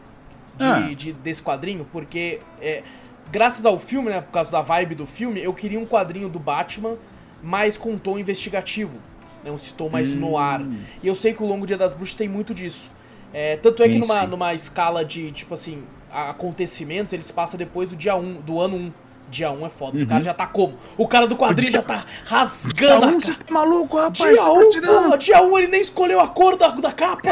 de, 0.56 0.64
Ah. 0.64 0.80
de- 0.94 1.12
desse 1.12 1.40
quadrinho, 1.42 1.86
porque 1.92 2.40
é, 2.60 2.82
graças 3.30 3.64
ao 3.64 3.78
filme, 3.78 4.10
né, 4.10 4.20
por 4.20 4.32
causa 4.32 4.50
da 4.50 4.60
vibe 4.60 4.96
do 4.96 5.06
filme, 5.06 5.40
eu 5.42 5.52
queria 5.54 5.78
um 5.78 5.86
quadrinho 5.86 6.28
do 6.28 6.38
Batman, 6.40 6.96
mas 7.42 7.78
com 7.78 7.90
um 7.92 7.98
tom 7.98 8.18
investigativo, 8.18 8.98
né, 9.44 9.50
um 9.52 9.56
tom 9.76 9.88
mais 9.88 10.08
Hum. 10.12 10.16
no 10.16 10.36
ar. 10.38 10.60
E 11.02 11.06
eu 11.06 11.14
sei 11.14 11.32
que 11.32 11.42
o 11.42 11.46
Longo 11.46 11.64
Dia 11.66 11.76
das 11.76 11.94
Bruxas 11.94 12.16
tem 12.16 12.28
muito 12.28 12.52
disso. 12.52 12.90
É, 13.32 13.56
tanto 13.56 13.82
é 13.84 13.88
que 13.88 13.98
numa, 13.98 14.26
numa 14.26 14.54
escala 14.54 15.04
de, 15.04 15.30
tipo 15.30 15.54
assim, 15.54 15.82
acontecimentos, 16.12 17.12
ele 17.12 17.22
se 17.22 17.32
passa 17.32 17.56
depois 17.56 17.88
do 17.88 17.96
dia 17.96 18.14
1, 18.16 18.40
do 18.42 18.60
ano 18.60 18.76
1. 18.76 18.92
Dia 19.30 19.50
1 19.50 19.64
é 19.64 19.70
foda, 19.70 19.96
Uhum. 19.96 20.04
o 20.04 20.06
cara 20.06 20.22
já 20.22 20.34
tá 20.34 20.46
como? 20.46 20.74
O 20.98 21.08
cara 21.08 21.26
do 21.26 21.34
quadrinho 21.36 21.72
já 21.72 21.80
tá 21.80 22.04
rasgando 22.26 23.04
a 23.06 23.08
um, 23.08 23.12
ca- 23.12 23.18
você 23.20 23.32
tá 23.34 23.54
maluco, 23.54 23.96
rapaz? 23.96 24.18
Dia 24.18 24.36
Você 24.36 24.50
1, 24.50 24.54
tá 24.58 24.68
tirando. 24.68 25.02
porra, 25.04 25.18
dia 25.18 25.42
1 25.42 25.58
ele 25.58 25.66
nem 25.68 25.80
escolheu 25.80 26.20
a 26.20 26.28
cor 26.28 26.54
da, 26.56 26.68
da 26.68 26.92
capa. 26.92 27.30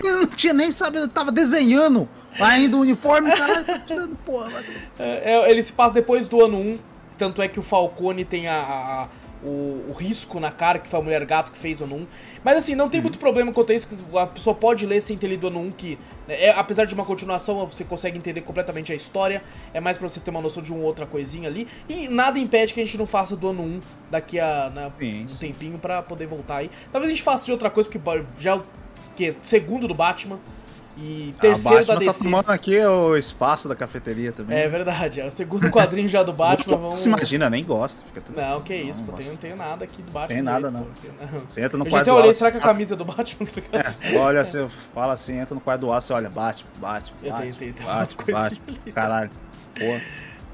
Eu 0.00 0.20
não 0.20 0.26
tinha 0.28 0.52
nem 0.52 0.70
sabido, 0.70 1.08
tava 1.08 1.32
desenhando 1.32 2.08
ainda 2.38 2.76
o 2.76 2.80
uniforme, 2.80 3.32
caralho, 3.32 3.64
tá 3.64 3.78
tirando, 3.80 4.14
porra. 4.24 4.62
É, 4.96 5.32
é, 5.34 5.50
ele 5.50 5.62
se 5.64 5.72
passa 5.72 5.92
depois 5.94 6.28
do 6.28 6.40
ano 6.44 6.56
1, 6.58 6.78
tanto 7.18 7.42
é 7.42 7.48
que 7.48 7.58
o 7.58 7.62
Falcone 7.62 8.24
tem 8.24 8.46
a, 8.46 8.54
a- 8.60 9.08
o, 9.44 9.86
o 9.88 9.92
risco 9.92 10.38
na 10.38 10.50
cara, 10.50 10.78
que 10.78 10.88
foi 10.88 11.00
a 11.00 11.02
Mulher 11.02 11.24
Gato 11.24 11.52
que 11.52 11.58
fez 11.58 11.80
o 11.80 11.84
ano 11.84 11.96
1. 11.96 12.06
Mas 12.44 12.56
assim, 12.56 12.74
não 12.74 12.88
tem 12.88 13.00
muito 13.00 13.18
problema 13.18 13.52
quanto 13.52 13.72
a 13.72 13.74
isso, 13.74 13.88
que 13.88 14.18
a 14.18 14.26
pessoa 14.26 14.54
pode 14.54 14.86
ler 14.86 15.00
sem 15.00 15.16
ter 15.16 15.28
lido 15.28 15.44
o 15.44 15.46
ano 15.48 15.60
1, 15.60 15.70
que 15.72 15.98
é, 16.28 16.50
apesar 16.50 16.84
de 16.84 16.94
uma 16.94 17.04
continuação, 17.04 17.64
você 17.66 17.84
consegue 17.84 18.18
entender 18.18 18.42
completamente 18.42 18.92
a 18.92 18.94
história, 18.94 19.42
é 19.74 19.80
mais 19.80 19.98
pra 19.98 20.08
você 20.08 20.20
ter 20.20 20.30
uma 20.30 20.40
noção 20.40 20.62
de 20.62 20.72
uma 20.72 20.84
outra 20.84 21.06
coisinha 21.06 21.48
ali, 21.48 21.66
e 21.88 22.08
nada 22.08 22.38
impede 22.38 22.72
que 22.72 22.80
a 22.80 22.84
gente 22.84 22.96
não 22.96 23.06
faça 23.06 23.36
do 23.36 23.48
ano 23.48 23.62
1 23.62 23.80
daqui 24.10 24.38
a 24.38 24.70
né, 24.70 24.92
Sim, 24.98 25.48
um 25.48 25.52
tempinho 25.52 25.78
pra 25.78 26.02
poder 26.02 26.26
voltar 26.26 26.58
aí. 26.58 26.70
Talvez 26.90 27.12
a 27.12 27.14
gente 27.14 27.22
faça 27.22 27.44
de 27.44 27.52
outra 27.52 27.70
coisa, 27.70 27.88
porque 27.88 28.22
já 28.38 28.52
é 28.52 28.54
o 28.54 28.62
que, 29.16 29.34
segundo 29.42 29.86
do 29.86 29.94
Batman 29.94 30.38
e 30.98 31.34
terceiro 31.40 31.86
da 31.86 31.94
Batman 31.94 31.98
DC. 32.06 32.18
tá 32.18 32.24
tomando 32.24 32.50
aqui 32.50 32.78
o 32.78 33.16
espaço 33.16 33.68
da 33.68 33.74
cafeteria 33.74 34.30
também. 34.32 34.58
É 34.58 34.68
verdade, 34.68 35.20
é 35.20 35.26
o 35.26 35.30
segundo 35.30 35.70
quadrinho 35.70 36.08
já 36.08 36.22
do 36.22 36.32
Batman. 36.32 36.76
Vamos... 36.78 36.98
Se 36.98 37.08
imagina, 37.08 37.48
nem 37.48 37.64
gosta. 37.64 38.02
Fica 38.06 38.20
tudo... 38.20 38.40
Não, 38.40 38.60
que 38.60 38.74
isso, 38.74 39.00
Não, 39.00 39.06
pô, 39.08 39.12
tem, 39.16 39.26
não 39.26 39.36
tenho 39.36 39.56
nada 39.56 39.84
aqui 39.84 40.02
do 40.02 40.12
Batman. 40.12 40.28
Tem 40.34 40.42
nada, 40.42 40.70
direito, 40.70 40.86
não. 41.18 41.26
pô, 41.28 41.36
não. 41.38 41.40
Você 41.48 41.62
entra 41.62 41.78
no 41.78 41.86
Eu 41.86 41.90
quarto 41.90 42.10
até 42.10 42.20
olhei, 42.20 42.34
será 42.34 42.50
que 42.50 42.58
a 42.58 42.60
tá- 42.60 42.66
camisa 42.66 42.94
é 42.94 42.96
do 42.96 43.04
Batman? 43.04 43.46
É, 44.02 44.18
olha, 44.18 44.44
você 44.44 44.68
fala 44.94 45.14
assim, 45.14 45.38
entra 45.38 45.54
no 45.54 45.60
quarto 45.60 45.80
do 45.82 45.92
aço, 45.92 46.08
você 46.08 46.12
olha, 46.12 46.28
bate, 46.28 46.66
bate, 46.78 47.12
Eu 47.22 47.30
bate, 47.32 47.52
tenho, 47.52 47.72
bate, 47.74 47.88
umas 47.88 48.12
coisinhas 48.12 48.48
bate. 48.48 48.62
ali. 48.68 48.92
Caralho, 48.92 49.30
porra. 49.74 50.00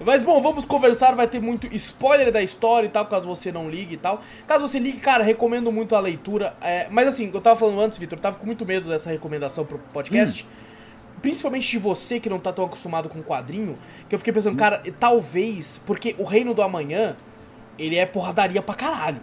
Mas 0.05 0.23
bom, 0.25 0.41
vamos 0.41 0.65
conversar, 0.65 1.15
vai 1.17 1.27
ter 1.27 1.41
muito 1.41 1.67
spoiler 1.75 2.31
da 2.31 2.41
história 2.41 2.87
e 2.87 2.91
tal, 2.91 3.05
caso 3.07 3.27
você 3.27 3.51
não 3.51 3.69
ligue 3.69 3.95
e 3.95 3.97
tal. 3.97 4.23
Caso 4.47 4.67
você 4.67 4.79
ligue, 4.79 4.99
cara, 4.99 5.25
recomendo 5.25 5.73
muito 5.73 5.97
a 5.97 6.01
leitura. 6.01 6.55
é, 6.61 6.87
mas 6.91 7.09
assim, 7.09 7.31
eu 7.35 7.41
tava 7.41 7.59
falando 7.59 7.81
antes, 7.81 7.99
Vitor, 7.99 8.17
eu 8.17 8.23
tava 8.23 8.37
com 8.37 8.47
muito 8.47 8.65
medo 8.65 8.89
dessa 8.89 9.11
recomendação 9.11 9.65
pro 9.65 9.79
podcast. 9.93 10.45
Hum. 10.45 10.69
Principalmente 11.21 11.69
de 11.69 11.79
você 11.79 12.21
que 12.21 12.29
não 12.29 12.39
tá 12.39 12.53
tão 12.53 12.65
acostumado 12.65 13.09
com 13.09 13.21
quadrinho, 13.23 13.75
que 14.09 14.15
eu 14.15 14.19
fiquei 14.21 14.33
pensando, 14.33 14.55
Hum. 14.55 14.59
cara, 14.59 14.81
talvez, 15.01 15.83
porque 15.85 16.15
o 16.17 16.23
Reino 16.23 16.55
do 16.55 16.63
Amanhã, 16.63 17.17
ele 17.77 17.97
é 17.97 18.07
porradaria 18.07 18.63
pra 18.63 18.77
caralho. 18.77 19.21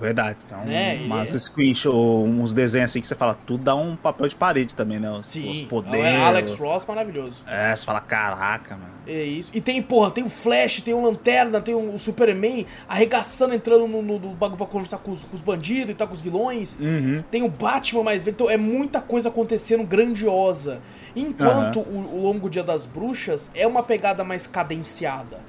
Verdade. 0.00 0.36
Então, 0.44 0.60
Né, 0.64 1.00
umas 1.04 1.34
é- 1.34 1.38
screenshots, 1.38 1.96
uns 1.96 2.52
desenhos 2.52 2.90
assim 2.90 3.00
que 3.00 3.06
você 3.06 3.14
fala, 3.14 3.34
tudo 3.34 3.64
dá 3.64 3.74
um 3.74 3.96
papel 3.96 4.28
de 4.28 4.36
parede 4.36 4.74
também, 4.74 4.98
né? 4.98 5.10
Os, 5.10 5.26
Sim, 5.26 5.50
os 5.50 5.62
poderes. 5.62 6.20
Alex 6.20 6.54
Ross, 6.54 6.86
maravilhoso. 6.86 7.42
É, 7.46 7.74
você 7.74 7.84
fala, 7.84 8.00
caraca, 8.00 8.76
mano. 8.76 8.92
É 9.06 9.22
isso. 9.22 9.50
E 9.54 9.60
tem, 9.60 9.82
porra, 9.82 10.10
tem 10.10 10.22
o 10.24 10.28
Flash, 10.28 10.82
tem 10.82 10.92
o 10.92 11.02
Lanterna, 11.02 11.60
tem 11.60 11.74
o 11.74 11.98
Superman 11.98 12.66
arregaçando, 12.88 13.54
entrando 13.54 13.86
no, 13.88 14.02
no, 14.02 14.18
no 14.18 14.34
bagulho 14.34 14.58
pra 14.58 14.66
conversar 14.66 14.98
com 14.98 15.10
os, 15.10 15.24
com 15.24 15.34
os 15.34 15.40
bandidos 15.42 15.90
e 15.90 15.94
tal, 15.94 16.06
com 16.08 16.14
os 16.14 16.20
vilões. 16.20 16.78
Uhum. 16.78 17.24
Tem 17.30 17.42
o 17.42 17.48
Batman 17.48 18.02
mais 18.02 18.22
velho. 18.22 18.34
Então 18.34 18.50
é 18.50 18.56
muita 18.56 19.00
coisa 19.00 19.28
acontecendo 19.30 19.82
grandiosa. 19.84 20.80
Enquanto 21.16 21.80
o, 21.80 22.16
o 22.16 22.22
Longo 22.22 22.50
Dia 22.50 22.62
das 22.62 22.84
Bruxas 22.86 23.50
é 23.54 23.66
uma 23.66 23.82
pegada 23.82 24.22
mais 24.22 24.46
cadenciada. 24.46 25.40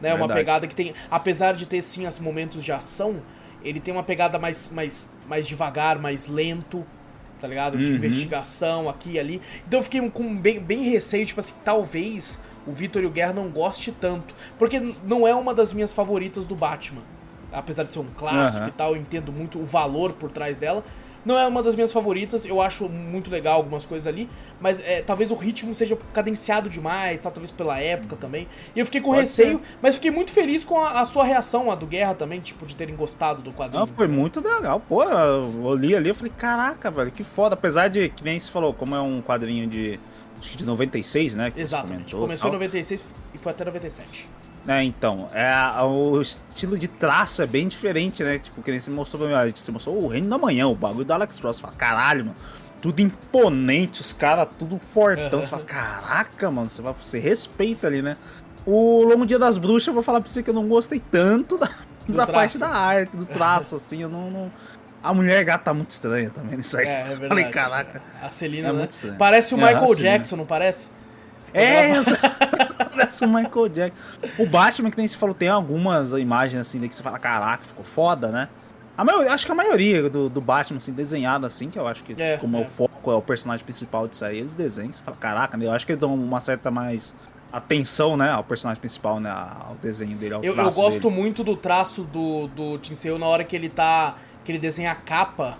Né? 0.00 0.10
Uma 0.10 0.26
Verdade. 0.26 0.40
pegada 0.40 0.66
que 0.66 0.74
tem. 0.74 0.94
Apesar 1.10 1.52
de 1.54 1.66
ter 1.66 1.80
sim 1.82 2.06
os 2.06 2.18
momentos 2.18 2.64
de 2.64 2.72
ação, 2.72 3.16
ele 3.64 3.80
tem 3.80 3.92
uma 3.92 4.02
pegada 4.02 4.38
mais, 4.38 4.70
mais, 4.70 5.08
mais 5.28 5.46
devagar, 5.46 5.98
mais 5.98 6.28
lento. 6.28 6.84
Tá 7.40 7.48
ligado? 7.48 7.76
De 7.76 7.90
Uhum. 7.90 7.96
investigação 7.96 8.88
aqui 8.88 9.12
e 9.12 9.18
ali. 9.18 9.42
Então 9.66 9.80
eu 9.80 9.84
fiquei 9.84 10.08
com 10.10 10.34
bem, 10.36 10.60
bem 10.60 10.84
receio, 10.84 11.26
tipo 11.26 11.40
assim, 11.40 11.52
talvez 11.62 12.40
o 12.66 12.72
Vitor 12.72 13.02
e 13.02 13.06
o 13.06 13.10
Guerra 13.10 13.34
não 13.34 13.48
goste 13.48 13.92
tanto. 13.92 14.34
Porque 14.58 14.80
não 15.04 15.26
é 15.28 15.34
uma 15.34 15.52
das 15.52 15.72
minhas 15.74 15.92
favoritas 15.92 16.46
do 16.46 16.54
Batman. 16.54 17.02
Apesar 17.52 17.82
de 17.82 17.90
ser 17.90 17.98
um 17.98 18.06
clássico 18.16 18.62
Aham. 18.62 18.68
e 18.68 18.72
tal, 18.72 18.94
eu 18.94 19.00
entendo 19.00 19.30
muito 19.30 19.58
o 19.58 19.64
valor 19.64 20.12
por 20.12 20.30
trás 20.30 20.56
dela. 20.56 20.82
Não 21.24 21.38
é 21.38 21.46
uma 21.46 21.62
das 21.62 21.74
minhas 21.74 21.92
favoritas, 21.92 22.44
eu 22.44 22.60
acho 22.60 22.88
muito 22.88 23.30
legal 23.30 23.56
algumas 23.56 23.86
coisas 23.86 24.06
ali, 24.06 24.28
mas 24.60 24.80
é, 24.80 25.00
talvez 25.00 25.30
o 25.30 25.34
ritmo 25.34 25.74
seja 25.74 25.96
cadenciado 26.12 26.68
demais, 26.68 27.20
tal, 27.20 27.32
talvez 27.32 27.50
pela 27.50 27.80
época 27.80 28.16
também. 28.16 28.46
E 28.74 28.80
eu 28.80 28.84
fiquei 28.84 29.00
com 29.00 29.10
Pode 29.10 29.22
receio, 29.22 29.60
mas 29.80 29.96
fiquei 29.96 30.10
muito 30.10 30.32
feliz 30.32 30.64
com 30.64 30.78
a, 30.78 31.00
a 31.00 31.04
sua 31.04 31.24
reação, 31.24 31.70
a 31.70 31.74
do 31.74 31.86
Guerra 31.86 32.14
também, 32.14 32.40
tipo, 32.40 32.66
de 32.66 32.76
terem 32.76 32.94
gostado 32.94 33.42
do 33.42 33.52
quadrinho. 33.52 33.80
Não, 33.80 33.86
foi 33.86 34.06
muito 34.06 34.40
legal. 34.40 34.80
Pô, 34.80 35.02
eu 35.02 35.74
li 35.74 35.94
ali, 35.94 36.08
eu 36.08 36.14
falei, 36.14 36.32
caraca, 36.36 36.90
velho, 36.90 37.10
que 37.10 37.24
foda. 37.24 37.54
Apesar 37.54 37.88
de, 37.88 38.08
que 38.08 38.22
nem 38.22 38.38
se 38.38 38.50
falou, 38.50 38.74
como 38.74 38.94
é 38.94 39.00
um 39.00 39.22
quadrinho 39.22 39.66
de. 39.66 39.98
Acho 40.38 40.50
que 40.50 40.56
de 40.58 40.66
96, 40.66 41.36
né? 41.36 41.52
Exatamente. 41.56 42.12
comentou, 42.12 42.20
Começou 42.20 42.48
em 42.48 42.52
tal. 42.52 42.60
96 42.60 43.14
e 43.32 43.38
foi 43.38 43.52
até 43.52 43.64
97. 43.64 44.28
É, 44.66 44.82
então, 44.82 45.28
é, 45.32 45.46
a- 45.46 45.84
o 45.84 46.20
estilo 46.22 46.78
de 46.78 46.88
traço 46.88 47.42
é 47.42 47.46
bem 47.46 47.68
diferente, 47.68 48.22
né? 48.24 48.38
Tipo, 48.38 48.62
que 48.62 48.70
nem 48.70 48.80
você 48.80 48.90
mostrou 48.90 49.28
pra 49.28 49.44
mim, 49.44 49.52
você 49.54 49.70
mostrou 49.70 50.02
o 50.02 50.08
Reino 50.08 50.28
da 50.28 50.38
Manhã, 50.38 50.66
o 50.68 50.74
bagulho 50.74 51.04
do 51.04 51.12
Alex 51.12 51.38
Ross. 51.38 51.56
Você 51.56 51.62
fala, 51.62 51.74
caralho, 51.74 52.24
mano, 52.26 52.36
tudo 52.80 53.00
imponente, 53.00 54.00
os 54.00 54.12
caras 54.12 54.48
tudo 54.58 54.78
fortão. 54.78 55.40
Você 55.40 55.48
fala, 55.50 55.62
caraca, 55.64 56.50
mano, 56.50 56.70
você, 56.70 56.80
vai, 56.80 56.94
você 56.98 57.18
respeita 57.18 57.86
ali, 57.86 58.00
né? 58.00 58.16
O 58.66 59.02
Longo 59.04 59.26
Dia 59.26 59.38
das 59.38 59.58
Bruxas, 59.58 59.88
eu 59.88 59.94
vou 59.94 60.02
falar 60.02 60.20
pra 60.22 60.30
você 60.30 60.42
que 60.42 60.48
eu 60.48 60.54
não 60.54 60.66
gostei 60.66 60.98
tanto 61.10 61.58
da, 61.58 61.68
da 62.08 62.26
parte 62.26 62.56
da 62.56 62.68
arte, 62.68 63.16
do 63.16 63.26
traço, 63.26 63.76
assim, 63.76 64.00
eu 64.02 64.08
não... 64.08 64.30
não- 64.30 64.52
A 65.02 65.12
mulher 65.12 65.44
gata 65.44 65.64
tá 65.64 65.74
muito 65.74 65.90
estranha 65.90 66.30
também 66.30 66.56
nisso 66.56 66.78
aí. 66.78 66.86
É, 66.86 67.00
é 67.00 67.04
verdade. 67.16 67.28
Falei, 67.28 67.44
caraca. 67.50 68.02
A 68.22 68.30
Celina, 68.30 68.68
É 68.68 68.72
né? 68.72 68.88
Parece 69.18 69.54
o 69.54 69.58
É, 69.60 69.66
Michael 69.74 69.92
a. 69.92 69.94
Jackson, 69.94 70.36
não 70.36 70.46
parece? 70.46 70.88
É, 71.54 71.92
parece 72.90 73.24
o 73.24 73.28
Michael 73.28 73.68
Jackson. 73.68 74.02
O 74.38 74.46
Batman, 74.46 74.90
que 74.90 74.98
nem 74.98 75.06
se 75.06 75.16
falou, 75.16 75.34
tem 75.34 75.48
algumas 75.48 76.12
imagens 76.12 76.60
assim 76.60 76.80
que 76.86 76.94
você 76.94 77.02
fala, 77.02 77.18
caraca, 77.18 77.64
ficou 77.64 77.84
foda, 77.84 78.28
né? 78.28 78.48
A 78.96 79.04
maioria, 79.04 79.32
acho 79.32 79.46
que 79.46 79.50
a 79.50 79.54
maioria 79.54 80.08
do, 80.08 80.28
do 80.28 80.40
Batman, 80.40 80.76
assim, 80.76 80.92
desenhado 80.92 81.46
assim, 81.46 81.68
que 81.68 81.78
eu 81.78 81.86
acho 81.86 82.04
que, 82.04 82.20
É, 82.20 82.36
como 82.36 82.56
é. 82.56 82.60
é. 82.60 82.64
o 82.64 82.68
foco, 82.68 83.10
é 83.10 83.14
o 83.14 83.22
personagem 83.22 83.64
principal 83.64 84.06
disso 84.06 84.24
aí, 84.24 84.38
eles 84.38 84.54
desenham, 84.54 84.92
você 84.92 85.02
fala, 85.02 85.16
caraca, 85.16 85.56
eu 85.56 85.72
acho 85.72 85.84
que 85.84 85.92
eles 85.92 86.00
dão 86.00 86.14
uma 86.14 86.38
certa 86.38 86.70
mais 86.70 87.14
atenção, 87.52 88.16
né, 88.16 88.30
ao 88.30 88.42
personagem 88.44 88.80
principal, 88.80 89.20
né, 89.20 89.30
ao 89.30 89.76
desenho 89.82 90.16
dele, 90.16 90.34
ao 90.34 90.42
Eu, 90.44 90.50
eu 90.50 90.54
traço 90.54 90.80
gosto 90.80 91.08
dele. 91.08 91.14
muito 91.22 91.44
do 91.44 91.56
traço 91.56 92.02
do, 92.04 92.48
do 92.48 92.80
Sale 92.94 93.18
na 93.18 93.26
hora 93.26 93.44
que 93.44 93.54
ele 93.54 93.68
tá. 93.68 94.16
que 94.44 94.50
ele 94.52 94.58
desenha 94.58 94.92
a 94.92 94.94
capa 94.96 95.56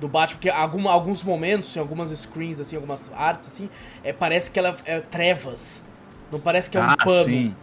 do 0.00 0.08
Batman, 0.08 0.36
porque 0.36 0.50
alguma, 0.50 0.90
alguns 0.92 1.22
momentos, 1.22 1.74
em 1.76 1.80
algumas 1.80 2.10
screens, 2.10 2.60
assim, 2.60 2.76
algumas 2.76 3.10
artes, 3.12 3.48
assim, 3.48 3.68
é, 4.04 4.12
parece 4.12 4.50
que 4.50 4.58
ela 4.58 4.76
é 4.84 5.00
trevas. 5.00 5.82
Não 6.30 6.38
parece 6.40 6.70
que 6.70 6.76
é 6.76 6.80
um 6.80 6.84
ah, 6.84 6.96
pano. 6.96 7.24
sim. 7.24 7.54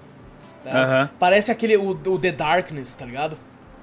tá? 0.63 0.71
Aham. 0.71 1.09
Parece 1.19 1.51
aquele. 1.51 1.77
O, 1.77 1.89
o 1.91 2.19
The 2.19 2.31
Darkness, 2.31 2.95
tá 2.95 3.05
ligado? 3.05 3.37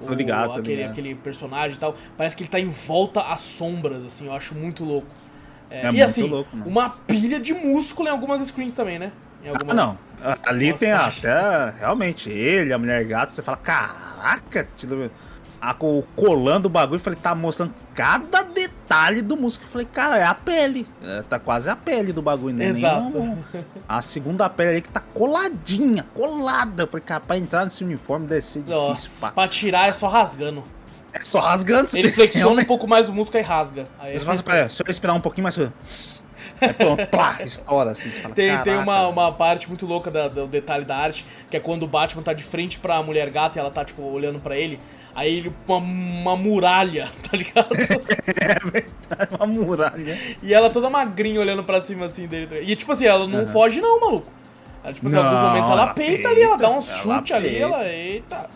Tô 0.05 0.13
ligado, 0.13 0.53
tô 0.53 0.59
aquele, 0.59 0.75
ligado. 0.77 0.91
aquele 0.91 1.15
personagem 1.15 1.77
e 1.77 1.79
tal. 1.79 1.95
Parece 2.17 2.35
que 2.35 2.43
ele 2.43 2.49
tá 2.49 2.59
em 2.59 2.67
volta 2.67 3.21
às 3.21 3.39
sombras, 3.41 4.03
assim, 4.03 4.25
eu 4.25 4.33
acho 4.33 4.53
muito 4.53 4.83
louco. 4.83 5.07
É, 5.69 5.87
É 5.87 5.91
e 5.93 6.01
muito 6.01 6.03
assim, 6.03 6.27
louco, 6.27 6.55
mano. 6.55 6.69
uma 6.69 6.89
pilha 6.89 7.39
de 7.39 7.53
músculo 7.53 8.09
em 8.09 8.11
algumas 8.11 8.41
screens 8.47 8.75
também, 8.75 8.99
né? 8.99 9.11
Em 9.43 9.47
Ah, 9.47 9.51
algumas... 9.51 9.75
não. 9.75 9.97
Ali 10.45 10.73
tem 10.73 10.91
partes. 10.91 11.25
até 11.25 11.79
realmente 11.79 12.29
ele, 12.29 12.71
a 12.73 12.77
mulher 12.77 13.03
gata, 13.05 13.31
você 13.31 13.41
fala, 13.41 13.57
caraca, 13.57 14.67
tira- 14.75 15.09
a, 15.69 15.73
co- 15.73 16.03
colando 16.15 16.67
o 16.67 16.69
bagulho, 16.69 16.99
falei, 16.99 17.17
tá 17.21 17.33
mostrando 17.33 17.73
cada 17.95 18.43
detalhe 18.43 19.21
do 19.21 19.37
músculo. 19.37 19.65
Eu 19.67 19.71
falei, 19.71 19.87
cara, 19.91 20.17
é 20.17 20.23
a 20.23 20.33
pele. 20.35 20.85
É, 21.01 21.21
tá 21.21 21.39
quase 21.39 21.69
a 21.69 21.75
pele 21.75 22.11
do 22.11 22.21
bagulho, 22.21 22.53
né? 22.55 22.65
Exato. 22.65 23.17
um- 23.17 23.37
a 23.87 24.01
segunda 24.01 24.49
pele 24.49 24.69
ali 24.71 24.81
que 24.81 24.89
tá 24.89 24.99
coladinha, 24.99 26.05
colada. 26.13 26.83
Eu 26.83 26.87
falei, 26.87 27.03
cara, 27.05 27.21
pra 27.21 27.37
entrar 27.37 27.63
nesse 27.63 27.83
uniforme 27.83 28.27
deve 28.27 28.41
ser 28.41 28.59
difícil, 28.59 28.77
Nossa, 28.77 29.21
pá. 29.27 29.31
pra 29.31 29.47
tirar 29.47 29.87
é 29.87 29.93
só 29.93 30.07
rasgando. 30.07 30.63
É 31.13 31.23
só 31.23 31.39
rasgando. 31.39 31.89
Ele 31.93 32.11
flexiona 32.11 32.61
um 32.61 32.65
pouco 32.65 32.87
mais 32.87 33.07
o 33.07 33.13
músculo 33.13 33.39
e 33.41 33.45
rasga. 33.45 33.85
Aí 33.99 34.17
Você 34.17 34.25
fala 34.25 34.33
assim, 34.33 34.43
"Pera, 34.43 34.69
se 34.69 34.81
eu 34.81 34.85
respirar 34.85 35.15
um 35.15 35.21
pouquinho 35.21 35.43
mais. 35.43 35.57
Aí 36.59 36.73
pronto, 36.73 37.05
plá, 37.07 37.37
estoura 37.43 37.91
assim. 37.91 38.09
Você 38.09 38.19
fala, 38.19 38.33
Tem, 38.35 38.47
tem 38.47 38.73
"Caraca, 38.75 38.81
uma, 38.81 39.07
uma 39.07 39.31
parte 39.31 39.67
muito 39.67 39.85
louca 39.85 40.09
da- 40.09 40.27
do 40.27 40.47
detalhe 40.47 40.85
da 40.85 40.95
arte, 40.97 41.25
que 41.49 41.55
é 41.57 41.59
quando 41.59 41.83
o 41.83 41.87
Batman 41.87 42.21
tá 42.23 42.33
de 42.33 42.43
frente 42.43 42.79
pra 42.79 43.01
mulher 43.03 43.29
gata 43.29 43.57
e 43.57 43.61
ela 43.61 43.69
tá, 43.71 43.85
tipo, 43.85 44.01
olhando 44.01 44.39
pra 44.39 44.57
ele. 44.57 44.79
Aí 45.15 45.37
ele, 45.37 45.53
uma, 45.67 45.77
uma 45.77 46.35
muralha, 46.35 47.07
tá 47.29 47.37
ligado? 47.37 47.73
É 47.75 48.59
verdade, 48.59 49.35
uma 49.37 49.45
muralha. 49.45 50.17
e 50.41 50.53
ela 50.53 50.69
toda 50.69 50.89
magrinha 50.89 51.39
olhando 51.39 51.63
pra 51.63 51.79
cima 51.79 52.05
assim 52.05 52.25
dele. 52.27 52.61
E 52.63 52.75
tipo 52.75 52.91
assim, 52.91 53.05
ela 53.05 53.27
não 53.27 53.45
foge 53.45 53.79
não, 53.79 53.99
maluco. 53.99 54.27
Ela, 54.83 54.93
tipo 54.93 55.07
assim, 55.07 55.15
em 55.15 55.19
alguns 55.19 55.39
Não, 55.39 55.47
momentos 55.49 55.69
ela, 55.69 55.81
ela 55.83 55.93
peita, 55.93 56.27
ali, 56.29 56.41
ela 56.41 56.57
dá 56.57 56.69
um 56.69 56.81
chute 56.81 57.33
ali, 57.33 57.49
peita. 57.49 57.63
ela. 57.63 57.87
Eita. 57.87 58.49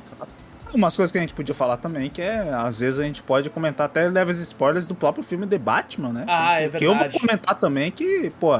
Umas 0.73 0.97
coisas 0.97 1.11
que 1.11 1.17
a 1.17 1.21
gente 1.21 1.33
podia 1.33 1.55
falar 1.55 1.77
também, 1.77 2.09
que 2.09 2.21
é, 2.21 2.49
às 2.53 2.81
vezes 2.81 2.99
a 2.99 3.03
gente 3.03 3.23
pode 3.23 3.49
comentar 3.49 3.85
até 3.85 4.07
leves 4.09 4.37
spoilers 4.39 4.85
do 4.85 4.93
próprio 4.93 5.23
filme 5.23 5.47
The 5.47 5.57
Batman, 5.57 6.09
né? 6.09 6.25
Ah, 6.27 6.59
é 6.59 6.67
Que 6.67 6.83
eu 6.83 6.89
vou 6.89 6.99
verdade. 6.99 7.19
comentar 7.19 7.55
também 7.55 7.89
que, 7.89 8.29
pô, 8.39 8.59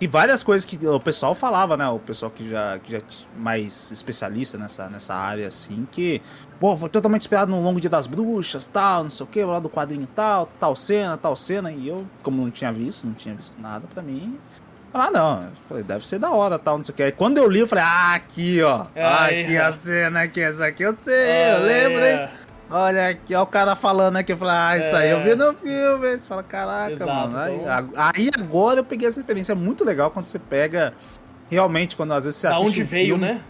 que 0.00 0.08
várias 0.08 0.42
coisas 0.42 0.64
que 0.64 0.86
o 0.86 0.98
pessoal 0.98 1.34
falava, 1.34 1.76
né? 1.76 1.86
O 1.86 1.98
pessoal 1.98 2.32
que 2.34 2.48
já, 2.48 2.78
que 2.78 2.90
já 2.90 2.98
é 2.98 3.02
mais 3.36 3.90
especialista 3.92 4.56
nessa, 4.56 4.88
nessa 4.88 5.14
área, 5.14 5.46
assim, 5.46 5.86
que, 5.92 6.22
pô, 6.58 6.74
foi 6.74 6.88
totalmente 6.88 7.20
inspirado 7.20 7.50
no 7.50 7.62
Longo 7.62 7.78
Dia 7.78 7.90
das 7.90 8.06
Bruxas, 8.06 8.66
tal, 8.66 9.02
não 9.02 9.10
sei 9.10 9.24
o 9.24 9.26
que, 9.26 9.44
lá 9.44 9.60
do 9.60 9.68
quadrinho 9.68 10.08
tal, 10.16 10.48
tal 10.58 10.74
cena, 10.74 11.18
tal 11.18 11.36
cena, 11.36 11.70
e 11.70 11.86
eu, 11.86 12.06
como 12.22 12.40
não 12.40 12.50
tinha 12.50 12.72
visto, 12.72 13.06
não 13.06 13.12
tinha 13.12 13.34
visto 13.34 13.60
nada 13.60 13.86
pra 13.92 14.02
mim. 14.02 14.38
Ah, 14.92 15.10
não. 15.10 15.42
Eu 15.42 15.50
falei, 15.68 15.84
deve 15.84 16.08
ser 16.08 16.18
da 16.18 16.30
hora, 16.30 16.58
tal, 16.58 16.78
não 16.78 16.84
sei 16.84 16.94
o 16.94 16.96
que. 16.96 17.02
Aí 17.02 17.12
quando 17.12 17.36
eu 17.36 17.46
li, 17.46 17.60
eu 17.60 17.66
falei, 17.66 17.84
ah, 17.84 18.14
aqui, 18.14 18.62
ó. 18.62 18.86
Aí, 18.96 19.42
aqui 19.42 19.58
ó. 19.58 19.66
a 19.66 19.72
cena 19.72 20.22
aqui, 20.22 20.40
essa 20.40 20.66
aqui 20.66 20.82
eu 20.82 20.94
sei, 20.94 21.52
eu 21.52 21.60
lembro, 21.60 22.02
hein? 22.02 22.28
Olha 22.70 23.08
aqui, 23.08 23.34
ó 23.34 23.42
o 23.42 23.46
cara 23.46 23.74
falando 23.74 24.16
aqui, 24.16 24.32
eu 24.32 24.36
falei, 24.38 24.54
ah, 24.54 24.78
isso 24.78 24.96
aí 24.96 25.10
eu 25.10 25.22
vi 25.22 25.34
no 25.34 25.52
filme. 25.54 26.16
Você 26.16 26.28
fala, 26.28 26.42
caraca, 26.42 26.92
Exato, 26.92 27.10
mano. 27.32 27.38
Aí, 27.38 27.56
então- 27.56 27.90
aí 27.96 28.30
agora 28.38 28.80
eu 28.80 28.84
peguei 28.84 29.08
essa 29.08 29.20
referência. 29.20 29.52
É 29.52 29.56
muito 29.56 29.84
legal 29.84 30.10
quando 30.10 30.26
você 30.26 30.38
pega. 30.38 30.94
Realmente, 31.50 31.96
quando 31.96 32.12
às 32.12 32.24
vezes 32.26 32.38
você 32.38 32.46
Da 32.46 32.52
assiste. 32.54 32.68
onde 32.68 32.82
um 32.82 32.86
veio, 32.86 33.06
filme, 33.06 33.24
né? 33.26 33.40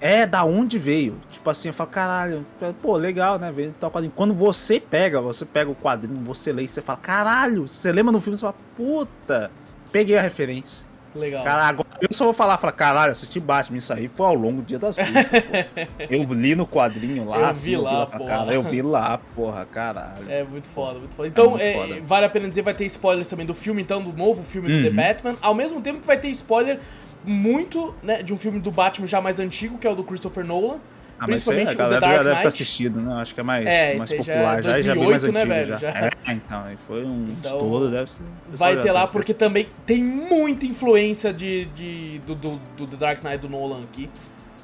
É, 0.00 0.26
da 0.26 0.44
onde 0.44 0.78
veio. 0.78 1.16
Tipo 1.30 1.48
assim, 1.48 1.68
eu 1.68 1.74
falo, 1.74 1.88
caralho, 1.90 2.44
pô, 2.82 2.96
legal, 2.96 3.38
né? 3.38 3.52
Veio 3.52 3.72
tal 3.78 3.90
quadrinho. 3.90 4.12
Quando 4.16 4.34
você 4.34 4.80
pega, 4.80 5.20
você 5.20 5.44
pega 5.44 5.70
o 5.70 5.74
quadrinho, 5.74 6.20
você 6.22 6.52
lê 6.52 6.64
e 6.64 6.68
você 6.68 6.82
fala, 6.82 6.98
caralho, 6.98 7.68
você 7.68 7.92
lembra 7.92 8.10
no 8.12 8.20
filme, 8.20 8.36
você 8.36 8.40
fala, 8.42 8.54
puta, 8.76 9.50
peguei 9.92 10.18
a 10.18 10.22
referência. 10.22 10.85
Legal. 11.16 11.44
Cara, 11.44 11.64
agora 11.64 11.88
eu 12.00 12.08
só 12.12 12.24
vou 12.24 12.32
falar, 12.32 12.58
falar, 12.58 12.72
caralho, 12.72 13.12
assisti 13.12 13.40
Batman, 13.40 13.78
isso 13.78 13.92
aí 13.92 14.06
foi 14.08 14.26
ao 14.26 14.34
longo 14.34 14.60
do 14.60 14.66
dia 14.66 14.78
das 14.78 14.96
bruxas. 14.96 15.14
Eu 16.10 16.22
li 16.32 16.54
no 16.54 16.66
quadrinho 16.66 17.24
lá, 17.24 17.38
Eu 17.38 17.46
assim, 17.46 17.70
vi 17.70 17.76
lá, 17.76 18.06
pra 18.06 18.18
porra. 18.18 18.30
cara, 18.30 18.52
eu 18.54 18.62
vi 18.62 18.82
lá, 18.82 19.18
porra, 19.34 19.64
caralho. 19.66 20.24
É 20.28 20.44
muito 20.44 20.68
foda, 20.68 20.98
muito 20.98 21.14
foda. 21.14 21.28
Então, 21.28 21.50
muito 21.50 21.62
é, 21.62 21.72
foda. 21.74 22.00
vale 22.04 22.26
a 22.26 22.28
pena 22.28 22.48
dizer, 22.48 22.62
vai 22.62 22.74
ter 22.74 22.84
spoilers 22.86 23.26
também 23.28 23.46
do 23.46 23.54
filme, 23.54 23.80
então, 23.82 24.02
do 24.02 24.12
novo 24.12 24.42
filme 24.42 24.68
do 24.68 24.82
The 24.82 24.88
Uhum. 24.90 24.94
Batman, 24.96 25.36
ao 25.40 25.54
mesmo 25.54 25.80
tempo 25.80 26.00
que 26.00 26.06
vai 26.06 26.18
ter 26.18 26.28
spoiler 26.28 26.78
muito, 27.24 27.94
né, 28.02 28.22
de 28.22 28.32
um 28.32 28.36
filme 28.36 28.60
do 28.60 28.70
Batman 28.70 29.06
já 29.06 29.20
mais 29.20 29.40
antigo, 29.40 29.78
que 29.78 29.86
é 29.86 29.90
o 29.90 29.94
do 29.96 30.04
Christopher 30.04 30.44
Nolan, 30.46 30.76
Ah, 31.18 31.24
mas 31.28 31.40
isso 31.40 31.50
aí 31.50 31.64
principalmente 31.64 31.68
a 31.80 31.86
o 31.86 31.88
The 31.88 32.00
galera 32.00 32.16
já 32.18 32.22
deve 32.22 32.28
ter 32.28 32.34
Knight. 32.42 32.46
assistido, 32.48 33.00
né? 33.00 33.14
Acho 33.14 33.34
que 33.34 33.40
é 33.40 33.42
mais, 33.42 33.66
É, 33.66 33.94
mais 33.96 34.10
já 34.10 34.16
é 34.16 34.18
popular, 34.18 34.62
já, 34.62 34.82
já, 34.82 34.94
bem 34.94 35.08
mais 35.08 35.22
2008, 35.22 35.32
né, 35.32 35.40
antigo 35.40 35.54
velho? 35.54 35.66
já. 35.66 35.78
Já. 35.78 36.06
É, 36.06 36.32
então, 36.32 36.62
aí 36.64 36.78
foi 36.86 37.04
um 37.04 37.28
Então, 37.30 37.52
estouro, 37.52 37.88
deve 37.90 38.10
ser. 38.10 38.22
vai 38.50 38.82
ter 38.82 38.92
lá, 38.92 39.06
porque 39.06 39.32
também 39.32 39.66
tem 39.86 40.02
muita 40.04 40.66
influência 40.66 41.32
de, 41.32 41.64
de, 41.66 42.18
do, 42.26 42.34
do, 42.34 42.60
do 42.76 42.86
The 42.86 42.96
Dark 42.96 43.22
Knight 43.24 43.38
do 43.38 43.48
Nolan 43.48 43.82
aqui. 43.84 44.10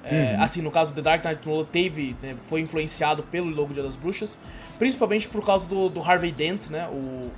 É, 0.04 0.34
Uhum. 0.36 0.42
Assim, 0.42 0.62
no 0.62 0.70
caso 0.70 0.90
do 0.90 0.96
The 0.96 1.02
Dark 1.02 1.24
Knight 1.24 1.42
do 1.42 1.50
Nolan, 1.50 1.64
teve, 1.64 2.16
né, 2.22 2.34
foi 2.42 2.60
influenciado 2.60 3.22
pelo 3.22 3.48
logo 3.48 3.72
Dia 3.72 3.82
das 3.84 3.96
Bruxas, 3.96 4.36
principalmente 4.78 5.28
por 5.28 5.46
causa 5.46 5.66
do, 5.66 5.88
do 5.88 6.00
Harvey 6.02 6.32
Dent, 6.32 6.68
né, 6.70 6.86
o, 6.88 6.94
o, 6.96 7.30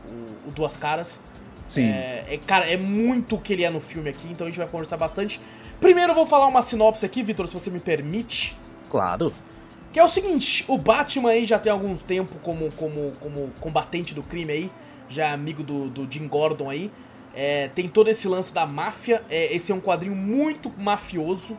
o 0.49 0.51
Duas 0.51 0.77
Caras. 0.77 1.21
Sim. 1.69 1.85
É, 1.85 2.25
é, 2.31 2.41
cara, 2.47 2.67
é 2.67 2.77
muito 2.77 3.37
o 3.37 3.41
que 3.41 3.53
ele 3.53 3.65
é 3.65 3.71
no 3.71 3.81
filme 3.81 4.09
aqui, 4.11 4.29
então 4.31 4.47
a 4.47 4.51
gente 4.51 4.59
vai 4.59 4.67
conversar 4.67 4.97
bastante. 4.97 5.41
Primeiro 5.81 6.11
eu 6.13 6.15
vou 6.15 6.27
falar 6.27 6.47
uma 6.47 6.63
sinopse 6.63 7.05
aqui, 7.07 7.23
Vitor, 7.23 7.47
se 7.47 7.55
você 7.55 7.71
me 7.71 7.81
permite. 7.81 8.57
Claro. 8.95 9.33
Que 9.93 9.99
é 9.99 10.05
o 10.05 10.09
seguinte, 10.09 10.65
o 10.69 10.79
Batman 10.79 11.31
aí 11.31 11.45
já 11.45 11.59
tem 11.59 11.73
alguns 11.73 12.01
tempo 12.01 12.37
como, 12.45 12.71
como, 12.73 13.11
como 13.19 13.51
combatente 13.61 14.15
do 14.15 14.23
crime 14.23 14.53
aí, 14.53 14.71
já 15.09 15.27
é 15.27 15.33
amigo 15.33 15.65
do, 15.65 15.89
do 15.89 16.07
Jim 16.09 16.29
Gordon 16.29 16.71
aí. 16.71 16.93
É, 17.35 17.67
tem 17.75 17.89
todo 17.89 18.09
esse 18.09 18.29
lance 18.29 18.55
da 18.55 18.65
máfia, 18.65 19.25
é, 19.29 19.53
esse 19.53 19.73
é 19.73 19.75
um 19.75 19.81
quadrinho 19.81 20.15
muito 20.15 20.73
mafioso, 20.79 21.59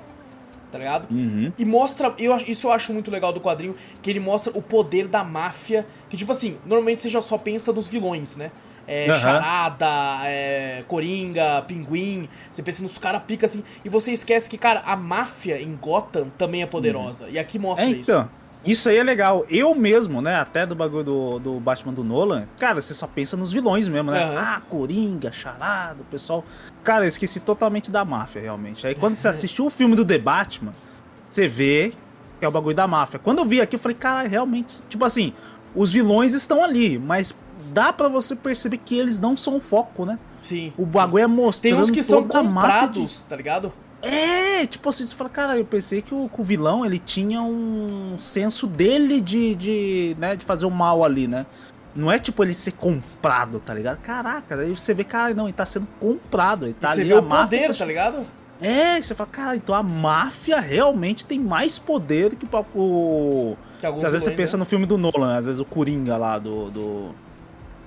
tá 0.71 0.77
ligado? 0.77 1.13
Uhum. 1.13 1.51
E 1.59 1.65
mostra, 1.65 2.13
eu, 2.17 2.33
isso 2.47 2.67
eu 2.67 2.71
acho 2.71 2.93
muito 2.93 3.11
legal 3.11 3.33
do 3.33 3.41
quadrinho, 3.41 3.75
que 4.01 4.09
ele 4.09 4.21
mostra 4.21 4.57
o 4.57 4.61
poder 4.61 5.09
da 5.09 5.21
máfia, 5.21 5.85
que 6.09 6.15
tipo 6.15 6.31
assim, 6.31 6.57
normalmente 6.65 7.01
você 7.01 7.09
já 7.09 7.21
só 7.21 7.37
pensa 7.37 7.73
nos 7.73 7.89
vilões, 7.89 8.37
né? 8.37 8.51
É, 8.87 9.09
Aham. 9.09 9.19
Charada, 9.19 9.87
é, 10.25 10.83
Coringa, 10.87 11.63
Pinguim, 11.67 12.29
você 12.51 12.61
pensa 12.61 12.83
nos 12.83 12.97
caras 12.97 13.23
pica 13.23 13.45
assim, 13.45 13.63
e 13.83 13.89
você 13.89 14.11
esquece 14.11 14.49
que, 14.49 14.57
cara, 14.57 14.81
a 14.85 14.95
máfia 14.95 15.59
em 15.61 15.75
Gotham 15.75 16.27
também 16.37 16.61
é 16.61 16.65
poderosa, 16.65 17.27
e 17.29 17.39
aqui 17.39 17.57
mostra 17.57 17.85
É, 17.85 17.89
isso. 17.89 18.01
então. 18.11 18.29
Isso 18.65 18.89
aí 18.89 18.97
é 18.97 19.03
legal. 19.03 19.45
Eu 19.47 19.75
mesmo, 19.75 20.23
né? 20.23 20.37
Até 20.37 20.65
do 20.65 20.73
bagulho 20.73 21.03
do, 21.03 21.37
do 21.39 21.59
Batman 21.59 21.93
do 21.93 22.03
Nolan, 22.03 22.47
cara, 22.59 22.81
você 22.81 22.95
só 22.95 23.05
pensa 23.05 23.37
nos 23.37 23.51
vilões 23.53 23.87
mesmo, 23.87 24.09
né? 24.09 24.23
Aham. 24.23 24.37
Ah, 24.39 24.61
Coringa, 24.67 25.31
Charada, 25.31 26.01
o 26.01 26.05
pessoal. 26.05 26.43
Cara, 26.83 27.05
eu 27.05 27.07
esqueci 27.07 27.39
totalmente 27.41 27.91
da 27.91 28.03
máfia, 28.03 28.41
realmente. 28.41 28.87
Aí 28.87 28.95
quando 28.95 29.13
você 29.13 29.27
assistiu 29.29 29.67
o 29.67 29.69
filme 29.69 29.95
do 29.95 30.03
The 30.03 30.17
Batman, 30.17 30.73
você 31.29 31.47
vê 31.47 31.93
que 32.39 32.43
é 32.45 32.47
o 32.47 32.51
bagulho 32.51 32.75
da 32.75 32.87
máfia. 32.87 33.19
Quando 33.19 33.37
eu 33.39 33.45
vi 33.45 33.61
aqui, 33.61 33.75
eu 33.75 33.79
falei, 33.79 33.95
cara, 33.95 34.27
realmente, 34.27 34.81
tipo 34.89 35.05
assim, 35.05 35.31
os 35.75 35.91
vilões 35.91 36.33
estão 36.33 36.63
ali, 36.63 36.97
mas 36.97 37.35
dá 37.71 37.91
pra 37.93 38.07
você 38.07 38.35
perceber 38.35 38.77
que 38.77 38.97
eles 38.97 39.19
não 39.19 39.35
são 39.37 39.57
o 39.57 39.61
foco, 39.61 40.05
né? 40.05 40.17
Sim. 40.41 40.71
O 40.77 40.85
bagulho 40.85 41.23
é 41.23 41.27
mostrando 41.27 41.73
Tem 41.73 41.81
uns 41.83 41.89
que 41.89 42.03
são 42.03 42.21
máfia 42.21 42.41
de- 42.41 42.47
comprados, 42.49 43.21
tá 43.27 43.35
ligado? 43.35 43.73
é, 44.01 44.65
tipo 44.67 44.87
assim, 44.89 45.03
você 45.05 45.15
fala, 45.15 45.29
cara, 45.29 45.57
eu 45.57 45.65
pensei 45.65 46.01
que 46.01 46.13
o, 46.13 46.29
que 46.29 46.39
o 46.39 46.43
vilão, 46.43 46.85
ele 46.85 46.99
tinha 46.99 47.41
um 47.41 48.15
senso 48.19 48.67
dele 48.67 49.19
de, 49.19 49.55
de, 49.55 50.15
né, 50.19 50.35
de 50.35 50.45
fazer 50.45 50.65
o 50.65 50.71
mal 50.71 51.03
ali, 51.03 51.27
né? 51.27 51.45
Não 51.95 52.11
é 52.11 52.19
tipo 52.19 52.43
ele 52.43 52.53
ser 52.53 52.73
comprado, 52.73 53.59
tá 53.59 53.73
ligado? 53.73 53.97
Caraca, 54.01 54.55
aí 54.55 54.69
você 54.69 54.93
vê, 54.93 55.03
cara, 55.03 55.33
não, 55.33 55.45
ele 55.45 55.53
tá 55.53 55.65
sendo 55.65 55.87
comprado, 55.99 56.65
ele 56.65 56.71
E 56.71 56.81
tá 56.81 56.93
você 56.93 57.01
ali, 57.01 57.09
vê 57.09 57.15
a 57.15 57.19
o 57.19 57.23
máfia 57.23 57.57
poder, 57.59 57.71
tá- 57.73 57.79
tá 57.79 57.85
ligado? 57.85 58.25
É, 58.61 59.01
você 59.01 59.13
fala, 59.15 59.29
cara, 59.29 59.55
então 59.55 59.73
a 59.75 59.83
máfia 59.83 60.59
realmente 60.59 61.25
tem 61.25 61.39
mais 61.39 61.77
poder 61.79 62.35
que 62.35 62.45
o... 62.75 63.55
Que 63.79 63.85
Às 63.87 64.01
vezes 64.03 64.23
você 64.23 64.31
pensa 64.31 64.55
né? 64.55 64.59
no 64.59 64.65
filme 64.65 64.85
do 64.85 64.97
Nolan, 64.97 65.35
às 65.37 65.45
vezes 65.45 65.59
o 65.59 65.65
Coringa 65.65 66.15
lá 66.15 66.37
do... 66.39 66.69
do... 66.69 67.15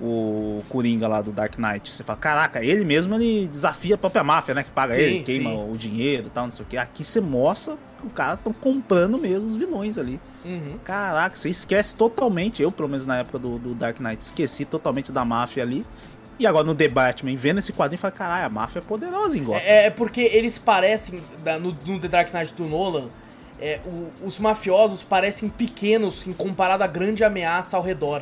O 0.01 0.63
Coringa 0.69 1.07
lá 1.07 1.21
do 1.21 1.31
Dark 1.31 1.57
Knight. 1.57 1.91
Você 1.91 2.03
fala, 2.03 2.17
caraca, 2.17 2.63
ele 2.63 2.85
mesmo 2.85 3.15
ele 3.15 3.47
desafia 3.47 3.95
a 3.95 3.97
própria 3.97 4.23
máfia, 4.23 4.53
né? 4.55 4.63
Que 4.63 4.71
paga 4.71 4.93
Sim, 4.95 5.01
ele, 5.01 5.23
queima 5.23 5.49
sim. 5.49 5.69
o 5.71 5.77
dinheiro 5.77 6.27
e 6.27 6.29
tal, 6.29 6.45
não 6.45 6.51
sei 6.51 6.63
o 6.63 6.67
que. 6.67 6.77
Aqui 6.77 7.03
você 7.03 7.19
mostra 7.19 7.75
que 7.99 8.07
o 8.07 8.09
cara 8.09 8.35
estão 8.35 8.53
comprando 8.53 9.17
mesmo 9.17 9.49
os 9.49 9.57
vilões 9.57 9.97
ali. 9.97 10.19
Uhum. 10.45 10.77
Caraca, 10.85 11.35
você 11.35 11.49
esquece 11.49 11.95
totalmente. 11.95 12.61
Eu, 12.63 12.71
pelo 12.71 12.87
menos 12.87 13.05
na 13.05 13.17
época 13.17 13.37
do, 13.37 13.59
do 13.59 13.73
Dark 13.75 13.99
Knight, 13.99 14.21
esqueci 14.23 14.63
totalmente 14.63 15.11
da 15.11 15.25
máfia 15.25 15.63
ali. 15.63 15.85
E 16.39 16.47
agora 16.47 16.63
no 16.65 16.73
The 16.73 16.87
Batman, 16.87 17.35
vendo 17.35 17.59
esse 17.59 17.73
quadrinho, 17.73 17.99
fala, 17.99 18.13
caralho, 18.13 18.45
a 18.45 18.49
máfia 18.49 18.79
é 18.79 18.81
poderosa 18.81 19.37
em 19.37 19.43
Gotham. 19.43 19.59
É, 19.65 19.87
é 19.87 19.89
porque 19.89 20.21
eles 20.21 20.57
parecem, 20.57 21.21
no, 21.59 21.75
no 21.85 21.99
The 21.99 22.07
Dark 22.07 22.33
Knight 22.33 22.53
do 22.53 22.63
Nolan, 22.63 23.09
é, 23.59 23.81
o- 23.85 24.07
os 24.25 24.39
mafiosos 24.39 25.03
parecem 25.03 25.49
pequenos 25.49 26.25
em 26.25 26.31
comparado 26.31 26.81
à 26.81 26.87
grande 26.87 27.25
ameaça 27.25 27.75
ao 27.75 27.83
redor. 27.83 28.21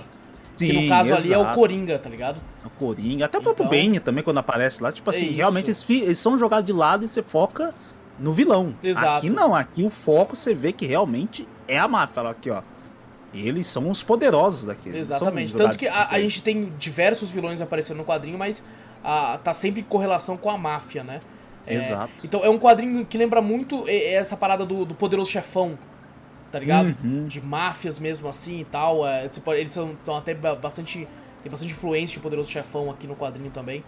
Que 0.65 0.73
no 0.73 0.87
caso 0.89 1.13
ali 1.13 1.33
é 1.33 1.37
o 1.37 1.41
exato. 1.41 1.55
Coringa, 1.55 1.99
tá 1.99 2.09
ligado? 2.09 2.41
O 2.65 2.69
Coringa, 2.71 3.25
até 3.25 3.37
o 3.37 3.41
próprio 3.41 3.65
Então- 3.65 3.77
Bane 3.79 3.99
também, 3.99 4.23
quando 4.23 4.37
aparece 4.39 4.81
lá. 4.81 4.91
Tipo 4.91 5.09
É 5.09 5.15
assim, 5.15 5.27
isso. 5.27 5.35
realmente 5.35 5.67
eles, 5.67 5.89
eles 5.89 6.19
são 6.19 6.37
jogados 6.37 6.65
de 6.65 6.73
lado 6.73 7.05
e 7.05 7.07
você 7.07 7.21
foca 7.23 7.73
no 8.19 8.33
vilão. 8.33 8.73
Exato. 8.83 9.07
Aqui 9.19 9.29
não, 9.29 9.53
aqui 9.55 9.83
o 9.83 9.89
foco 9.89 10.35
você 10.35 10.53
vê 10.53 10.71
que 10.71 10.85
realmente 10.85 11.47
é 11.67 11.77
a 11.77 11.87
máfia. 11.87 12.21
Olha 12.21 12.31
Aqui, 12.31 12.49
ó. 12.49 12.61
Eles 13.33 13.67
são 13.67 13.89
os 13.89 14.01
poderosos 14.01 14.65
daqui. 14.65 14.89
eles 14.89 15.01
não 15.09 15.17
são 15.17 15.27
Exatamente. 15.27 15.53
Tanto 15.55 15.77
que 15.77 15.87
a, 15.87 16.07
a 16.09 16.19
gente 16.19 16.41
tem 16.41 16.71
diversos 16.79 17.29
vilões 17.29 17.61
aparecendo 17.61 17.97
no 17.97 18.05
quadrinho, 18.05 18.37
mas 18.37 18.63
ah, 19.03 19.37
tá 19.43 19.53
sempre 19.53 19.81
em 19.81 19.83
correlação 19.83 20.37
com 20.37 20.49
a 20.49 20.57
máfia, 20.57 21.03
né? 21.03 21.19
É, 21.65 21.75
Exato. 21.75 22.11
Então 22.23 22.43
é 22.43 22.49
um 22.49 22.57
quadrinho 22.57 23.05
que 23.05 23.17
lembra 23.17 23.41
muito 23.41 23.83
é, 23.87 23.95
é 23.95 24.13
essa 24.13 24.37
parada 24.37 24.65
do, 24.65 24.85
do 24.85 24.95
poderoso 24.95 25.29
chefão. 25.29 25.77
Tá 26.51 26.59
ligado? 26.59 26.95
Uhum. 27.03 27.27
De 27.27 27.41
máfias 27.41 27.99
mesmo 27.99 28.27
assim 28.27 28.61
e 28.61 28.65
tal. 28.65 29.07
É, 29.07 29.27
pode, 29.43 29.59
eles 29.59 29.75
estão 29.75 30.15
até 30.15 30.33
bastante. 30.33 31.07
Tem 31.43 31.51
bastante 31.51 31.71
influência 31.71 32.15
de 32.15 32.19
Poderoso 32.19 32.49
Chefão 32.51 32.89
aqui 32.89 33.05
no 33.07 33.15
quadrinho 33.15 33.51
também. 33.51 33.83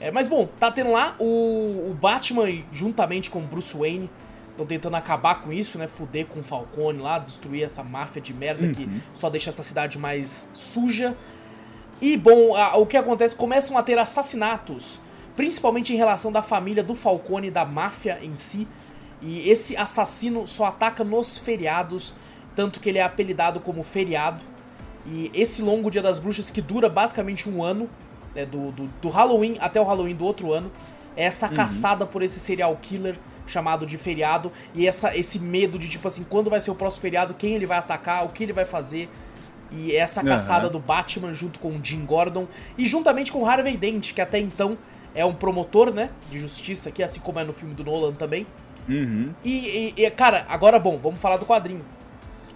É, 0.00 0.10
mas 0.10 0.28
bom, 0.28 0.48
tá 0.58 0.70
tendo 0.70 0.90
lá 0.90 1.14
o, 1.18 1.90
o 1.90 1.96
Batman 2.00 2.46
juntamente 2.72 3.30
com 3.30 3.40
Bruce 3.40 3.76
Wayne. 3.76 4.10
Estão 4.50 4.66
tentando 4.66 4.96
acabar 4.96 5.36
com 5.42 5.52
isso, 5.52 5.78
né? 5.78 5.86
Fuder 5.86 6.26
com 6.26 6.40
o 6.40 6.42
Falcone 6.42 7.00
lá, 7.00 7.18
destruir 7.18 7.62
essa 7.62 7.82
máfia 7.82 8.20
de 8.20 8.34
merda 8.34 8.66
uhum. 8.66 8.72
que 8.72 8.88
só 9.14 9.30
deixa 9.30 9.50
essa 9.50 9.62
cidade 9.62 9.98
mais 9.98 10.48
suja. 10.52 11.16
E 12.00 12.16
bom, 12.16 12.54
a, 12.54 12.76
o 12.76 12.84
que 12.84 12.96
acontece? 12.96 13.34
Começam 13.34 13.78
a 13.78 13.82
ter 13.82 13.96
assassinatos, 13.98 15.00
principalmente 15.36 15.92
em 15.92 15.96
relação 15.96 16.30
da 16.30 16.42
família 16.42 16.82
do 16.82 16.94
Falcone, 16.94 17.50
da 17.50 17.64
máfia 17.64 18.18
em 18.22 18.34
si. 18.34 18.68
E 19.22 19.48
esse 19.48 19.76
assassino 19.76 20.46
só 20.46 20.66
ataca 20.66 21.04
nos 21.04 21.38
feriados, 21.38 22.14
tanto 22.56 22.80
que 22.80 22.88
ele 22.88 22.98
é 22.98 23.02
apelidado 23.02 23.60
como 23.60 23.82
feriado. 23.82 24.42
E 25.06 25.30
esse 25.32 25.62
longo 25.62 25.90
Dia 25.90 26.02
das 26.02 26.18
Bruxas, 26.18 26.50
que 26.50 26.60
dura 26.60 26.88
basicamente 26.88 27.48
um 27.48 27.62
ano, 27.62 27.88
né, 28.34 28.44
do, 28.44 28.72
do, 28.72 28.84
do, 29.00 29.08
Halloween 29.08 29.56
até 29.60 29.80
o 29.80 29.84
Halloween 29.84 30.14
do 30.14 30.24
outro 30.24 30.52
ano, 30.52 30.70
é 31.16 31.24
essa 31.24 31.48
uhum. 31.48 31.54
caçada 31.54 32.06
por 32.06 32.22
esse 32.22 32.40
serial 32.40 32.76
killer 32.80 33.16
chamado 33.46 33.86
de 33.86 33.96
feriado. 33.96 34.50
E 34.74 34.86
essa, 34.86 35.16
esse 35.16 35.38
medo 35.38 35.78
de, 35.78 35.88
tipo 35.88 36.06
assim, 36.08 36.24
quando 36.24 36.50
vai 36.50 36.60
ser 36.60 36.70
o 36.70 36.74
próximo 36.74 37.02
feriado, 37.02 37.34
quem 37.34 37.54
ele 37.54 37.66
vai 37.66 37.78
atacar, 37.78 38.24
o 38.24 38.28
que 38.28 38.42
ele 38.42 38.52
vai 38.52 38.64
fazer. 38.64 39.08
E 39.70 39.94
essa 39.96 40.22
caçada 40.22 40.66
uhum. 40.66 40.72
do 40.72 40.78
Batman 40.78 41.32
junto 41.32 41.58
com 41.58 41.68
o 41.68 41.80
Jim 41.82 42.04
Gordon 42.04 42.46
e 42.76 42.84
juntamente 42.84 43.32
com 43.32 43.46
Harvey 43.46 43.76
Dent, 43.76 44.12
que 44.12 44.20
até 44.20 44.38
então 44.38 44.76
é 45.14 45.24
um 45.24 45.34
promotor, 45.34 45.92
né, 45.92 46.10
de 46.30 46.38
justiça 46.38 46.90
aqui, 46.90 47.02
assim 47.02 47.20
como 47.20 47.38
é 47.38 47.44
no 47.44 47.52
filme 47.52 47.74
do 47.74 47.82
Nolan 47.84 48.12
também. 48.12 48.46
Uhum. 48.88 49.32
E, 49.44 49.94
e, 49.96 50.04
e, 50.04 50.10
cara, 50.10 50.46
agora 50.48 50.78
bom, 50.78 50.98
vamos 50.98 51.20
falar 51.20 51.36
do 51.36 51.46
quadrinho. 51.46 51.84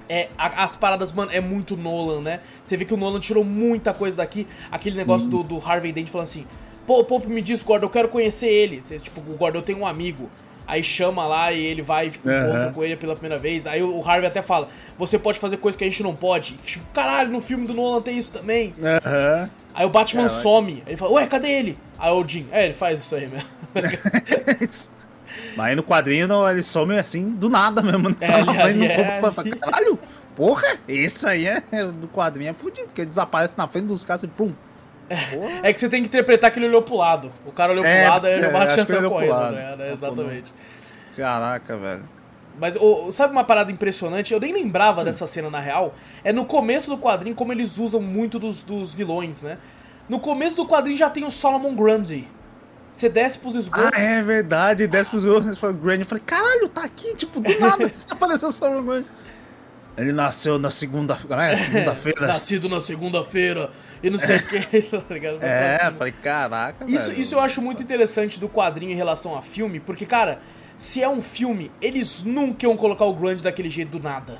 É, 0.08 0.28
a, 0.38 0.64
as 0.64 0.76
paradas, 0.76 1.12
mano, 1.12 1.32
é 1.32 1.40
muito 1.40 1.76
Nolan, 1.76 2.20
né? 2.20 2.40
Você 2.62 2.76
vê 2.76 2.84
que 2.84 2.94
o 2.94 2.96
Nolan 2.96 3.20
tirou 3.20 3.44
muita 3.44 3.92
coisa 3.92 4.16
daqui. 4.16 4.46
Aquele 4.70 4.96
negócio 4.96 5.28
do, 5.28 5.42
do, 5.42 5.58
Harvey 5.58 5.92
Dent 5.92 6.08
falando 6.08 6.28
assim: 6.28 6.46
Pô, 6.86 7.02
pô, 7.04 7.18
me 7.26 7.42
diz, 7.42 7.62
Gordon, 7.62 7.86
eu 7.86 7.90
quero 7.90 8.08
conhecer 8.08 8.48
ele. 8.48 8.82
Você, 8.82 8.98
tipo, 8.98 9.20
o 9.20 9.36
Gordon 9.36 9.62
tem 9.62 9.74
um 9.74 9.86
amigo. 9.86 10.30
Aí 10.66 10.82
chama 10.82 11.26
lá 11.26 11.52
e 11.52 11.64
ele 11.64 11.80
vai, 11.80 12.10
tipo, 12.10 12.28
uhum. 12.28 12.40
encontra 12.40 12.72
com 12.72 12.82
ele 12.82 12.96
pela 12.96 13.14
primeira 13.14 13.38
vez. 13.38 13.68
Aí 13.68 13.82
o 13.82 14.00
Harvey 14.00 14.26
até 14.26 14.42
fala: 14.42 14.68
Você 14.98 15.18
pode 15.18 15.38
fazer 15.38 15.56
coisa 15.58 15.76
que 15.76 15.84
a 15.84 15.86
gente 15.86 16.02
não 16.02 16.14
pode. 16.14 16.54
Tipo, 16.64 16.84
caralho, 16.92 17.30
no 17.30 17.40
filme 17.40 17.66
do 17.66 17.74
Nolan 17.74 18.02
tem 18.02 18.18
isso 18.18 18.32
também. 18.32 18.74
Uhum. 18.78 19.48
Aí 19.74 19.86
o 19.86 19.90
Batman 19.90 20.28
some. 20.28 20.82
Ele 20.86 20.96
fala: 20.96 21.12
Ué, 21.12 21.26
cadê 21.26 21.48
ele? 21.48 21.78
Aí 21.98 22.12
o 22.12 22.26
Jim: 22.26 22.46
É, 22.50 22.64
ele 22.64 22.74
faz 22.74 23.00
isso 23.00 23.14
aí 23.14 23.28
mesmo. 23.28 23.48
Mas 25.56 25.66
aí 25.66 25.76
no 25.76 25.82
quadrinho 25.82 26.28
não, 26.28 26.48
ele 26.48 26.62
some 26.62 26.98
assim 26.98 27.28
do 27.28 27.48
nada 27.48 27.82
mesmo. 27.82 28.10
Né? 28.10 28.16
É, 28.20 28.44
tá 28.44 28.70
ele, 28.70 28.86
é, 28.86 29.20
no 29.20 29.56
Caralho, 29.58 29.98
porra, 30.34 30.76
esse 30.86 31.26
aí 31.26 31.46
é 31.46 31.62
do 31.92 32.08
quadrinho 32.08 32.50
é 32.50 32.52
fudido, 32.52 32.86
porque 32.88 33.02
ele 33.02 33.08
desaparece 33.08 33.54
na 33.56 33.66
frente 33.66 33.86
dos 33.86 34.04
caras 34.04 34.22
e 34.22 34.28
pum. 34.28 34.52
É, 35.08 35.68
é 35.68 35.72
que 35.72 35.78
você 35.78 35.88
tem 35.88 36.02
que 36.02 36.08
interpretar 36.08 36.50
que 36.50 36.58
ele 36.58 36.66
olhou 36.66 36.82
pro 36.82 36.96
lado. 36.96 37.32
O 37.44 37.52
cara 37.52 37.72
olhou 37.72 37.84
é, 37.84 38.02
pro 38.02 38.12
lado, 38.12 38.26
aí 38.26 38.34
ele 38.34 38.46
é, 38.46 38.50
bate 38.50 38.80
a 38.80 38.86
correndo, 38.86 39.52
né? 39.52 39.76
né? 39.76 39.92
Exatamente. 39.92 40.52
Caraca, 41.16 41.76
velho. 41.76 42.02
Mas 42.58 42.76
oh, 42.80 43.10
sabe 43.12 43.32
uma 43.32 43.44
parada 43.44 43.70
impressionante? 43.70 44.32
Eu 44.32 44.40
nem 44.40 44.52
lembrava 44.52 45.02
hum. 45.02 45.04
dessa 45.04 45.26
cena 45.26 45.50
na 45.50 45.60
real. 45.60 45.94
É 46.24 46.32
no 46.32 46.44
começo 46.44 46.90
do 46.90 46.98
quadrinho 46.98 47.36
como 47.36 47.52
eles 47.52 47.78
usam 47.78 48.00
muito 48.00 48.38
dos, 48.38 48.62
dos 48.62 48.94
vilões, 48.94 49.42
né? 49.42 49.58
No 50.08 50.18
começo 50.20 50.56
do 50.56 50.66
quadrinho 50.66 50.96
já 50.96 51.10
tem 51.10 51.24
o 51.24 51.30
Solomon 51.30 51.74
Grundy. 51.74 52.28
Você 52.96 53.10
desce 53.10 53.38
pros 53.38 53.54
esgotos. 53.54 53.90
Ah, 53.92 54.00
é 54.00 54.22
verdade, 54.22 54.86
desce 54.86 55.10
pros 55.10 55.22
esgotos. 55.22 55.50
Eu 55.50 55.54
falei, 55.54 56.24
caralho, 56.24 56.66
tá 56.66 56.82
aqui, 56.82 57.14
tipo, 57.14 57.40
do 57.40 57.60
nada, 57.60 57.90
apareceu 58.08 58.48
o 58.48 58.50
Solomon 58.50 58.82
Grundy. 58.82 59.06
Ele 59.98 60.12
nasceu 60.12 60.58
na 60.58 60.70
segunda-feira. 60.70 61.42
É, 61.42 61.56
segunda-feira. 61.56 62.26
Nascido 62.26 62.70
na 62.70 62.80
segunda-feira 62.80 63.68
e 64.02 64.08
não 64.08 64.18
sei 64.18 64.36
o 64.36 64.46
que, 64.46 64.80
tá 64.82 65.02
ligado? 65.10 65.42
É, 65.42 65.76
assim. 65.76 65.92
falei, 65.98 66.12
caraca. 66.12 66.86
Isso, 66.88 67.12
isso 67.12 67.34
eu 67.34 67.40
acho 67.40 67.60
muito 67.60 67.82
interessante 67.82 68.40
do 68.40 68.48
quadrinho 68.48 68.92
em 68.92 68.96
relação 68.96 69.36
a 69.36 69.42
filme, 69.42 69.78
porque, 69.78 70.06
cara, 70.06 70.40
se 70.78 71.02
é 71.02 71.08
um 71.08 71.20
filme, 71.20 71.70
eles 71.82 72.22
nunca 72.22 72.64
iam 72.64 72.78
colocar 72.78 73.04
o 73.04 73.12
Grande 73.12 73.42
daquele 73.42 73.68
jeito 73.68 73.98
do 73.98 74.02
nada. 74.02 74.38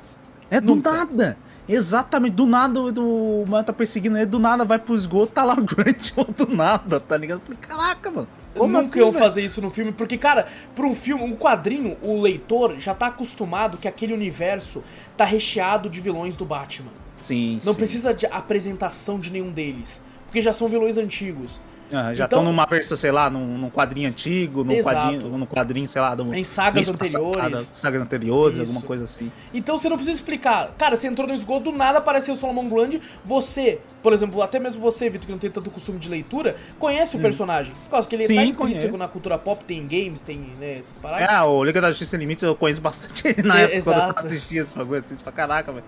É 0.49 0.59
do 0.59 0.73
nunca. 0.73 0.91
nada. 0.93 1.37
Exatamente, 1.67 2.33
do 2.33 2.45
nada 2.45 2.79
o 2.79 3.45
mano 3.47 3.63
tá 3.63 3.73
perseguindo 3.73 4.15
ele, 4.17 4.25
do 4.25 4.39
nada 4.39 4.63
vai 4.63 4.79
pro 4.79 4.95
esgoto, 4.95 5.33
tá 5.33 5.43
lá 5.43 5.53
o 5.53 5.63
Grant 5.63 6.13
do 6.37 6.47
nada, 6.47 6.99
tá 6.99 7.17
ligado? 7.17 7.41
falei, 7.41 7.59
caraca, 7.59 8.09
mano. 8.09 8.27
Como 8.55 8.73
Nunca 8.73 8.85
assim, 8.85 8.99
iam 8.99 9.11
véio? 9.11 9.23
fazer 9.23 9.43
isso 9.43 9.61
no 9.61 9.69
filme, 9.69 9.91
porque, 9.91 10.17
cara, 10.17 10.47
pra 10.75 10.87
um 10.87 10.95
filme, 10.95 11.23
um 11.23 11.35
quadrinho, 11.35 11.97
o 12.01 12.19
leitor 12.19 12.79
já 12.79 12.93
tá 12.95 13.07
acostumado 13.07 13.77
que 13.77 13.87
aquele 13.87 14.13
universo 14.13 14.83
tá 15.15 15.25
recheado 15.25 15.89
de 15.89 16.01
vilões 16.01 16.35
do 16.35 16.45
Batman. 16.45 16.91
Sim. 17.21 17.59
Não 17.63 17.73
sim. 17.73 17.79
precisa 17.79 18.13
de 18.13 18.25
apresentação 18.25 19.19
de 19.19 19.31
nenhum 19.31 19.51
deles. 19.51 20.01
Porque 20.25 20.41
já 20.41 20.53
são 20.53 20.67
vilões 20.67 20.97
antigos. 20.97 21.61
Ah, 21.91 22.13
já 22.13 22.25
estão 22.25 22.41
então, 22.41 22.51
numa 22.51 22.65
versão, 22.65 22.97
sei 22.97 23.11
lá, 23.11 23.29
num, 23.29 23.57
num 23.57 23.69
quadrinho 23.69 24.09
antigo, 24.09 24.63
num 24.63 24.81
quadrinho, 24.81 25.29
num 25.29 25.45
quadrinho, 25.45 25.87
sei 25.87 26.01
lá, 26.01 26.15
do, 26.15 26.33
em 26.33 26.43
sagas 26.43 26.89
anteriores. 26.89 27.41
Passada, 27.41 27.65
sagas 27.73 28.01
anteriores, 28.01 28.57
Isso. 28.57 28.67
alguma 28.67 28.81
coisa 28.81 29.05
assim. 29.05 29.31
Então 29.53 29.77
você 29.77 29.87
não 29.87 29.95
precisa 29.95 30.15
explicar. 30.15 30.73
Cara, 30.77 30.97
você 30.97 31.07
entrou 31.07 31.27
no 31.27 31.33
esgoto, 31.33 31.71
do 31.71 31.71
nada 31.71 31.99
apareceu 31.99 32.33
o 32.33 32.37
Solomon 32.37 32.67
Grundy. 32.67 33.01
Você, 33.23 33.79
por 34.03 34.13
exemplo, 34.13 34.41
até 34.41 34.59
mesmo 34.59 34.81
você, 34.81 35.09
Vitor, 35.09 35.25
que 35.25 35.31
não 35.31 35.39
tem 35.39 35.49
tanto 35.49 35.71
costume 35.71 35.97
de 35.97 36.09
leitura, 36.09 36.55
conhece 36.77 37.15
o 37.15 37.19
hum. 37.19 37.21
personagem. 37.21 37.73
Por 37.85 37.91
causa 37.91 38.07
que 38.07 38.15
ele 38.15 38.23
Sim, 38.23 38.35
tá 38.35 38.43
intrínseco 38.43 38.97
na 38.97 39.07
cultura 39.07 39.37
pop, 39.37 39.63
tem 39.63 39.87
games, 39.87 40.21
tem 40.21 40.37
né, 40.59 40.79
essas 40.79 40.97
paradas. 40.97 41.29
É, 41.29 41.41
o 41.41 41.63
Liga 41.63 41.79
da 41.79 41.89
Justiça 41.89 42.17
Limites 42.17 42.43
eu 42.43 42.55
conheço 42.55 42.81
bastante 42.81 43.23
na 43.43 43.61
é, 43.61 43.63
época 43.63 43.77
exato. 43.77 44.13
quando 44.13 44.17
eu 44.17 44.25
assistia 44.25 44.61
esse 44.61 44.77
bagulho 44.77 44.99
assim, 44.99 45.15
pra 45.15 45.31
caraca, 45.31 45.71
velho. 45.71 45.85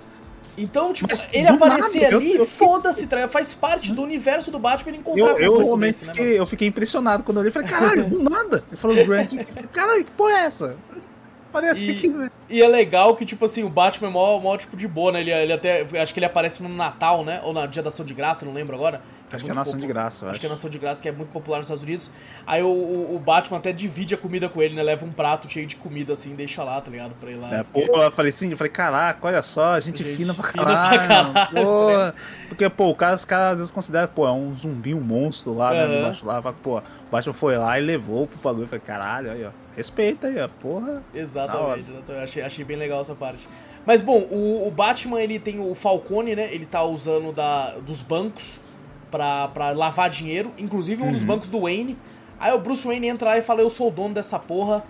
Então, 0.57 0.91
tipo, 0.91 1.09
Mas, 1.09 1.27
ele 1.31 1.47
aparecer 1.47 2.03
nada, 2.03 2.17
ali, 2.17 2.45
foda-se, 2.45 3.07
tá 3.07 3.27
faz 3.27 3.53
parte 3.53 3.91
do 3.91 4.01
universo 4.01 4.51
do 4.51 4.59
Batman 4.59 4.91
ele 4.91 4.97
encontrar 4.97 5.23
eu, 5.23 5.37
eu, 5.37 5.57
realmente 5.57 6.05
né, 6.05 6.13
fiquei, 6.13 6.39
eu 6.39 6.45
fiquei 6.45 6.67
impressionado 6.67 7.23
quando 7.23 7.37
eu 7.37 7.41
olhei. 7.41 7.51
Falei, 7.51 7.67
caralho, 7.67 8.05
do 8.05 8.21
nada. 8.21 8.63
Ele 8.67 8.77
falou 8.77 9.05
Grant. 9.05 9.33
Caralho, 9.71 10.03
que 10.03 10.11
porra 10.11 10.31
é 10.31 10.45
essa? 10.45 10.77
Parece 11.51 11.87
e, 11.87 11.95
que. 11.95 12.09
Né? 12.09 12.29
E 12.49 12.61
é 12.61 12.67
legal 12.67 13.15
que, 13.15 13.25
tipo 13.25 13.45
assim, 13.45 13.63
o 13.63 13.69
Batman 13.69 14.09
é 14.09 14.11
mó, 14.11 14.39
mó 14.39 14.55
tipo 14.57 14.77
de 14.77 14.87
boa, 14.87 15.11
né? 15.11 15.21
Ele, 15.21 15.31
ele 15.31 15.53
até. 15.53 15.85
Acho 15.99 16.13
que 16.13 16.19
ele 16.19 16.25
aparece 16.25 16.61
no 16.61 16.69
Natal, 16.69 17.23
né? 17.23 17.41
Ou 17.43 17.53
na 17.53 17.65
Dia 17.65 17.81
da 17.81 17.89
Ação 17.89 18.05
de 18.05 18.13
Graça, 18.13 18.45
não 18.45 18.53
lembro 18.53 18.75
agora. 18.75 19.01
É 19.31 19.35
acho 19.35 19.45
que 19.45 19.51
é 19.51 19.53
Nação 19.53 19.79
de 19.79 19.87
Graça, 19.87 20.25
acho. 20.25 20.31
acho. 20.31 20.39
que 20.39 20.45
é 20.45 20.49
Nação 20.49 20.69
de 20.69 20.79
Graça, 20.79 21.01
que 21.01 21.07
é 21.07 21.11
muito 21.11 21.29
popular 21.29 21.57
nos 21.57 21.67
Estados 21.67 21.83
Unidos. 21.83 22.09
Aí 22.47 22.63
o, 22.63 22.67
o, 22.67 23.21
Batman 23.23 23.57
até 23.57 23.71
divide 23.71 24.15
a 24.15 24.17
comida 24.17 24.49
com 24.49 24.61
ele, 24.61 24.75
né? 24.75 24.81
Leva 24.81 25.05
um 25.05 25.11
prato 25.11 25.49
cheio 25.49 25.67
de 25.67 25.75
comida 25.75 26.13
assim, 26.13 26.33
deixa 26.33 26.63
lá, 26.63 26.81
tá 26.81 26.89
ligado? 26.89 27.13
Pra 27.19 27.29
ir 27.29 27.35
lá. 27.35 27.57
É, 27.57 27.63
pô, 27.63 27.79
eu 27.79 28.11
falei 28.11 28.31
assim, 28.31 28.49
eu 28.49 28.57
falei, 28.57 28.71
caraca, 28.71 29.27
olha 29.27 29.43
só, 29.43 29.79
gente, 29.79 30.03
gente 30.03 30.15
fina 30.15 30.33
pra 30.33 30.51
caralho. 30.51 31.01
Fina 31.01 31.23
pra 31.23 31.47
caralho 31.47 31.65
pô, 31.65 31.89
tá 31.91 32.13
porque, 32.49 32.69
pô, 32.69 32.89
o 32.89 32.95
cara, 32.95 33.15
os 33.15 33.25
caras 33.25 33.51
às 33.51 33.57
vezes 33.59 33.71
consideram, 33.71 34.07
pô, 34.07 34.27
é 34.27 34.31
um 34.31 34.53
zumbi, 34.55 34.93
um 34.93 35.01
monstro 35.01 35.53
lá, 35.53 35.71
né? 35.71 35.99
Embaixo 35.99 36.25
lá. 36.25 36.41
Pô, 36.41 36.79
o 36.79 36.83
Batman 37.11 37.33
foi 37.33 37.57
lá 37.57 37.79
e 37.79 37.81
levou 37.81 38.25
pro 38.25 38.39
bagulho. 38.39 38.63
Eu 38.63 38.67
falei, 38.67 38.81
caralho, 38.83 39.31
aí, 39.31 39.45
ó. 39.45 39.51
Respeita 39.75 40.27
aí, 40.27 40.41
ó, 40.41 40.47
porra. 40.47 41.03
Exatamente, 41.13 41.91
exatamente. 41.91 42.23
Achei, 42.23 42.43
achei 42.43 42.65
bem 42.65 42.77
legal 42.77 43.01
essa 43.01 43.15
parte. 43.15 43.47
Mas 43.85 44.01
bom, 44.01 44.19
o, 44.29 44.67
o, 44.67 44.71
Batman 44.71 45.21
ele 45.21 45.39
tem 45.39 45.59
o 45.59 45.73
Falcone, 45.73 46.35
né? 46.35 46.53
Ele 46.53 46.65
tá 46.65 46.83
usando 46.83 47.31
da, 47.31 47.75
dos 47.77 48.01
bancos 48.01 48.59
pra, 49.09 49.47
pra 49.49 49.71
lavar 49.71 50.09
dinheiro, 50.09 50.51
inclusive 50.57 51.01
um 51.01 51.07
uhum. 51.07 51.11
dos 51.11 51.23
bancos 51.23 51.49
do 51.49 51.61
Wayne. 51.61 51.97
Aí 52.39 52.53
o 52.53 52.59
Bruce 52.59 52.85
Wayne 52.87 53.07
entra 53.07 53.29
lá 53.29 53.37
e 53.37 53.41
fala: 53.41 53.61
Eu 53.61 53.69
sou 53.69 53.89
o 53.89 53.91
dono 53.91 54.13
dessa 54.13 54.39
porra, 54.39 54.83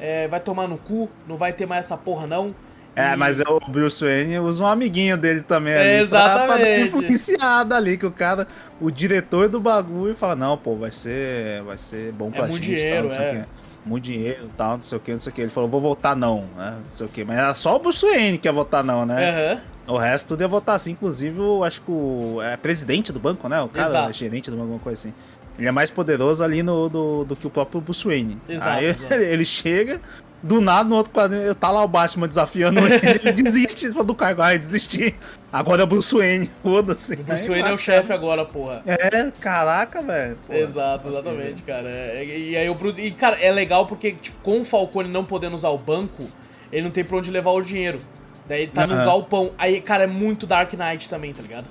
é, 0.00 0.26
vai 0.28 0.40
tomar 0.40 0.66
no 0.66 0.78
cu, 0.78 1.08
não 1.28 1.36
vai 1.36 1.52
ter 1.52 1.66
mais 1.66 1.86
essa 1.86 1.96
porra 1.96 2.26
não. 2.26 2.54
É, 2.94 3.14
e... 3.14 3.16
mas 3.16 3.40
o 3.40 3.58
Bruce 3.68 4.04
Wayne 4.04 4.38
usa 4.38 4.64
um 4.64 4.66
amiguinho 4.66 5.16
dele 5.16 5.40
também 5.40 5.74
ali. 5.74 6.02
exatamente. 6.02 6.46
Pra, 6.46 6.56
pra 6.58 6.78
influenciada 6.80 7.76
ali, 7.76 7.96
que 7.96 8.04
o 8.04 8.10
cara, 8.10 8.46
o 8.80 8.90
diretor 8.90 9.48
do 9.48 9.60
bagulho 9.60 10.14
fala, 10.14 10.36
não, 10.36 10.58
pô, 10.58 10.76
vai 10.76 10.92
ser, 10.92 11.62
vai 11.62 11.78
ser 11.78 12.12
bom 12.12 12.30
pra 12.30 12.46
é 12.46 12.52
gente. 12.52 12.60
Dinheiro, 12.60 13.08
é. 13.12 13.46
Muito 13.84 14.04
dinheiro 14.04 14.46
e 14.46 14.56
tal, 14.56 14.74
não 14.74 14.80
sei 14.80 14.98
o 14.98 15.00
que, 15.00 15.12
não 15.12 15.18
sei 15.18 15.32
o 15.32 15.34
que. 15.34 15.40
Ele 15.40 15.50
falou, 15.50 15.68
vou 15.68 15.80
votar 15.80 16.14
não, 16.14 16.44
né? 16.56 16.78
Não 16.84 16.90
sei 16.90 17.06
o 17.06 17.08
que. 17.08 17.24
Mas 17.24 17.36
era 17.36 17.52
só 17.54 17.76
o 17.76 17.78
Bruce 17.78 18.04
Wayne 18.04 18.38
que 18.38 18.46
ia 18.46 18.52
votar 18.52 18.84
não, 18.84 19.04
né? 19.04 19.54
Uhum. 19.86 19.94
O 19.94 19.98
resto 19.98 20.28
tudo 20.28 20.42
ia 20.42 20.48
votar 20.48 20.78
sim, 20.78 20.92
inclusive, 20.92 21.38
eu 21.38 21.64
acho 21.64 21.82
que 21.82 21.90
o 21.90 22.40
é 22.40 22.56
presidente 22.56 23.12
do 23.12 23.18
banco, 23.18 23.48
né? 23.48 23.60
O 23.60 23.68
cara 23.68 23.88
Exato. 23.88 24.10
é 24.10 24.12
gerente 24.12 24.50
do 24.50 24.56
banco, 24.56 24.64
alguma 24.64 24.80
coisa 24.80 25.00
assim. 25.08 25.14
Ele 25.58 25.68
é 25.68 25.72
mais 25.72 25.90
poderoso 25.90 26.42
ali 26.42 26.62
no, 26.62 26.88
do, 26.88 27.24
do 27.24 27.36
que 27.36 27.46
o 27.46 27.50
próprio 27.50 27.80
Bruce 27.80 28.04
Wayne. 28.04 28.40
Exato, 28.48 28.70
Aí 28.70 28.96
ele 29.10 29.44
chega, 29.44 30.00
do 30.42 30.60
nada, 30.60 30.88
no 30.88 30.96
outro 30.96 31.12
quadrinho, 31.12 31.54
tá 31.54 31.70
lá 31.70 31.84
o 31.84 31.88
Batman 31.88 32.26
desafiando 32.26 32.80
ele, 32.80 32.94
ele 33.22 33.32
desiste 33.32 33.88
do 33.90 34.14
cargo, 34.14 34.42
ah, 34.42 34.56
desistir. 34.56 35.14
Agora 35.52 35.82
é 35.82 35.84
o 35.84 35.86
Bruce 35.86 36.14
Wayne, 36.14 36.50
foda-se. 36.62 37.14
O 37.14 37.22
Bruce 37.22 37.48
Wayne 37.48 37.68
é 37.68 37.72
o 37.72 37.78
chefe 37.78 38.12
agora, 38.12 38.44
porra. 38.44 38.82
É, 38.86 39.30
caraca, 39.38 40.02
velho. 40.02 40.36
Exato, 40.50 41.08
exatamente, 41.08 41.62
cara. 41.62 41.88
É, 41.88 42.24
e 42.24 42.56
aí 42.56 42.68
o 42.68 42.74
Bruce. 42.74 43.00
E, 43.00 43.10
cara, 43.12 43.36
é 43.36 43.52
legal 43.52 43.86
porque, 43.86 44.12
tipo, 44.12 44.38
com 44.42 44.62
o 44.62 44.64
Falcone 44.64 45.08
não 45.08 45.24
podendo 45.24 45.54
usar 45.54 45.68
o 45.68 45.78
banco, 45.78 46.26
ele 46.72 46.82
não 46.82 46.90
tem 46.90 47.04
pra 47.04 47.18
onde 47.18 47.30
levar 47.30 47.50
o 47.50 47.62
dinheiro. 47.62 48.00
Daí 48.48 48.62
ele 48.62 48.72
tá 48.72 48.86
no 48.86 48.96
galpão. 48.96 49.52
Aí, 49.56 49.80
cara, 49.80 50.04
é 50.04 50.06
muito 50.06 50.46
Dark 50.46 50.72
Knight 50.72 51.08
também, 51.08 51.32
tá 51.32 51.42
ligado? 51.42 51.66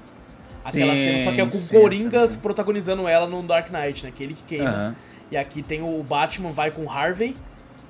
Aquela 0.64 0.96
sim, 0.96 1.04
cena, 1.04 1.24
só 1.24 1.32
que 1.32 1.42
é 1.42 1.46
com 1.46 1.58
o 1.58 1.82
Coringas 1.82 2.38
protagonizando 2.38 3.08
ela 3.08 3.28
no 3.28 3.42
Dark 3.42 3.70
Knight, 3.72 4.06
né? 4.06 4.14
Que 4.16 4.24
ele 4.24 4.34
que 4.36 4.44
queima. 4.44 4.96
E 5.30 5.36
aqui 5.36 5.62
tem 5.62 5.82
o 5.82 6.04
Batman, 6.04 6.52
vai 6.52 6.72
com 6.72 6.86
o 6.86 6.90
Harvey 6.90 7.36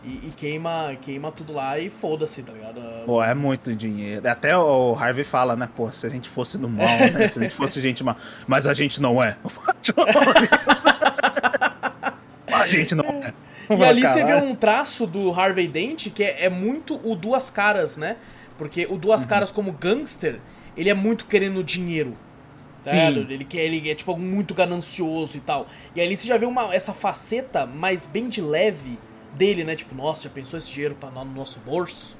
e, 0.04 0.28
e 0.28 0.34
queima, 0.36 0.98
queima 1.00 1.32
tudo 1.32 1.54
lá 1.54 1.78
e 1.78 1.90
foda-se, 1.90 2.42
tá 2.42 2.52
ligado? 2.52 2.82
Pô, 3.06 3.24
é 3.24 3.36
muito 3.36 3.76
dinheiro. 3.76 4.28
Até 4.28 4.58
o 4.58 4.96
Harvey 4.96 5.24
fala, 5.24 5.56
né? 5.56 5.70
Pô, 5.76 5.92
se 5.92 6.08
a 6.08 6.10
gente 6.10 6.28
fosse 6.28 6.58
do 6.58 6.68
mal, 6.68 6.88
né? 7.14 7.28
Se 7.28 7.38
a 7.38 7.44
gente 7.44 7.54
fosse 7.54 7.80
gente 7.80 8.04
mal. 8.04 8.18
Mas 8.48 8.66
a 8.66 8.74
gente 8.74 9.00
não 9.00 9.22
é. 9.22 9.38
a 12.52 12.68
gente 12.68 12.96
não 12.96 13.06
é. 13.06 13.32
E 13.70 13.84
ali 13.84 14.02
você 14.02 14.24
vê 14.24 14.34
um 14.36 14.56
traço 14.56 15.06
do 15.06 15.32
Harvey 15.32 15.68
Dent 15.68 16.10
que 16.10 16.24
é, 16.24 16.46
é 16.46 16.50
muito 16.50 17.00
o 17.08 17.16
Duas 17.16 17.52
Caras, 17.52 17.96
né? 17.96 18.18
Porque 18.58 18.88
o 18.90 18.98
Duas 18.98 19.22
uhum. 19.22 19.28
Caras 19.28 19.52
como 19.52 19.72
gangster, 19.72 20.40
ele 20.76 20.90
é 20.90 20.96
muito 20.96 21.26
querendo 21.26 21.64
dinheiro. 21.64 22.14
Tá 22.84 22.90
Sim. 22.90 23.28
Ele, 23.30 23.46
quer, 23.46 23.62
ele 23.62 23.90
é 23.90 23.94
tipo 23.94 24.18
muito 24.18 24.56
ganancioso 24.56 25.38
e 25.38 25.42
tal. 25.42 25.68
E 25.96 26.02
ali 26.02 26.18
você 26.18 26.28
já 26.28 26.38
vê 26.38 26.48
uma, 26.48 26.74
essa 26.74 26.92
faceta 26.92 27.68
mais 27.68 28.04
bem 28.04 28.28
de 28.28 28.42
leve 28.42 28.98
dele, 29.34 29.64
né? 29.64 29.76
Tipo, 29.76 29.96
nossa, 29.96 30.24
já 30.24 30.30
pensou 30.30 30.58
esse 30.58 30.70
dinheiro 30.72 30.96
pra, 30.96 31.10
no 31.10 31.26
nosso 31.26 31.60
bolso? 31.60 32.18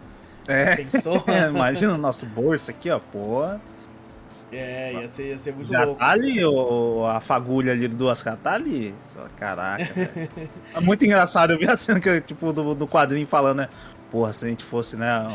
É. 0.48 0.76
Pensou? 0.76 1.24
Imagina 1.50 1.94
o 1.94 1.98
nosso 1.98 2.26
bolso 2.26 2.72
aqui, 2.72 2.90
ó, 2.90 3.00
pô. 3.00 3.44
É, 4.52 4.94
ia 4.94 5.08
ser, 5.08 5.28
ia 5.28 5.38
ser 5.38 5.54
muito 5.54 5.72
Já 5.72 5.86
louco. 5.86 6.00
Tá 6.00 6.10
ali 6.10 6.44
o, 6.44 7.06
a 7.06 7.22
fagulha 7.22 7.72
ali 7.72 7.88
do 7.88 7.96
duas 7.96 8.22
caras, 8.22 8.40
tá 8.44 8.54
ali. 8.54 8.94
Caraca, 9.38 9.88
É 10.76 10.80
muito 10.82 11.06
engraçado. 11.06 11.54
Eu 11.54 11.58
vi 11.58 11.70
a 11.70 11.76
cena 11.76 12.00
que, 12.02 12.20
tipo, 12.22 12.52
do, 12.52 12.76
do 12.76 12.88
quadrinho 12.88 13.26
falando, 13.26 13.60
né? 13.60 13.70
Porra, 14.10 14.34
se 14.34 14.46
a 14.46 14.50
gente 14.50 14.64
fosse, 14.64 14.98
né? 14.98 15.26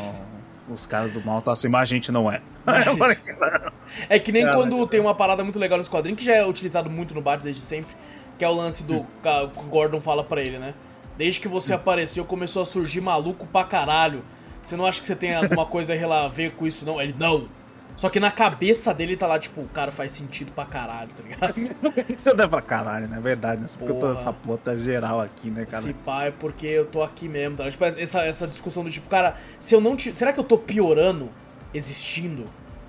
os 0.69 0.85
caras 0.85 1.13
do 1.13 1.23
mal 1.23 1.41
tá 1.41 1.53
assim, 1.53 1.69
mas 1.69 1.83
a 1.83 1.85
gente 1.85 2.11
não 2.11 2.31
é. 2.31 2.41
é 4.09 4.19
que 4.19 4.31
nem 4.31 4.43
Cara, 4.43 4.55
quando 4.55 4.85
tem 4.87 4.99
uma 4.99 5.15
parada 5.15 5.43
muito 5.43 5.57
legal 5.57 5.77
nesse 5.77 5.89
quadrinho, 5.89 6.15
que 6.17 6.25
já 6.25 6.35
é 6.35 6.45
utilizado 6.45 6.89
muito 6.89 7.15
no 7.15 7.21
Batman 7.21 7.45
desde 7.45 7.61
sempre, 7.61 7.95
que 8.37 8.43
é 8.43 8.49
o 8.49 8.53
lance 8.53 8.83
do. 8.83 9.05
Que 9.23 9.29
o 9.29 9.63
Gordon 9.63 10.01
fala 10.01 10.23
pra 10.23 10.41
ele, 10.41 10.57
né? 10.57 10.73
Desde 11.17 11.39
que 11.39 11.47
você 11.47 11.73
apareceu, 11.73 12.23
começou 12.23 12.61
a 12.61 12.65
surgir 12.65 13.01
maluco 13.01 13.47
pra 13.47 13.63
caralho. 13.63 14.23
Você 14.61 14.75
não 14.75 14.85
acha 14.85 15.01
que 15.01 15.07
você 15.07 15.15
tem 15.15 15.35
alguma 15.35 15.65
coisa 15.67 15.93
a 15.93 16.27
ver 16.27 16.51
com 16.51 16.67
isso, 16.67 16.85
não? 16.85 17.01
Ele, 17.01 17.15
não. 17.17 17.47
Só 17.95 18.09
que 18.09 18.19
na 18.19 18.29
cabeça 18.29 18.93
dele 18.93 19.17
tá 19.17 19.25
lá, 19.25 19.39
tipo, 19.39 19.59
o 19.61 19.67
cara 19.67 19.91
faz 19.91 20.11
sentido 20.11 20.51
pra 20.51 20.65
caralho, 20.65 21.09
tá 21.09 21.23
ligado? 21.23 21.55
Você 22.15 22.31
deve 22.31 22.49
pra 22.49 22.61
caralho, 22.61 23.07
né? 23.07 23.17
É 23.17 23.19
verdade, 23.19 23.59
né? 23.59 23.67
Porque 23.75 23.91
toda 23.91 24.13
essa 24.13 24.31
puta 24.31 24.77
geral 24.77 25.19
aqui, 25.19 25.49
né, 25.49 25.65
cara? 25.65 25.81
Se 25.81 25.93
pá, 25.93 26.25
é 26.25 26.31
porque 26.31 26.67
eu 26.67 26.85
tô 26.85 27.01
aqui 27.01 27.27
mesmo, 27.27 27.57
tá? 27.57 27.69
Tipo, 27.71 27.83
essa, 27.85 28.21
essa 28.21 28.47
discussão 28.47 28.83
do 28.83 28.91
tipo, 28.91 29.09
cara, 29.09 29.35
se 29.59 29.73
eu 29.73 29.81
não 29.81 29.95
te... 29.95 30.13
Será 30.13 30.31
que 30.31 30.39
eu 30.39 30.43
tô 30.43 30.59
piorando 30.59 31.31
existindo? 31.73 32.45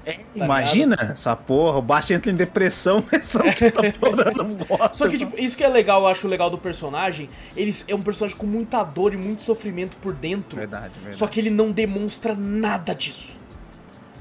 É, 0.08 0.14
tá 0.14 0.22
imagina 0.34 0.96
ligado? 0.96 1.12
essa 1.12 1.36
porra, 1.36 1.76
o 1.76 1.82
baixo 1.82 2.14
entra 2.14 2.32
em 2.32 2.34
depressão 2.34 3.02
que 3.04 3.70
tá. 3.70 3.82
Só 4.94 5.06
que, 5.06 5.18
tipo, 5.20 5.38
isso 5.38 5.54
que 5.54 5.62
é 5.62 5.68
legal, 5.68 6.00
eu 6.00 6.06
acho 6.06 6.26
legal 6.26 6.48
do 6.48 6.56
personagem, 6.56 7.28
ele 7.54 7.76
é 7.86 7.94
um 7.94 8.00
personagem 8.00 8.34
com 8.34 8.46
muita 8.46 8.82
dor 8.82 9.12
e 9.12 9.18
muito 9.18 9.42
sofrimento 9.42 9.98
por 9.98 10.14
dentro. 10.14 10.56
Verdade, 10.56 10.94
verdade. 10.94 11.16
Só 11.16 11.26
que 11.26 11.38
ele 11.38 11.50
não 11.50 11.70
demonstra 11.70 12.34
nada 12.34 12.94
disso. 12.94 13.36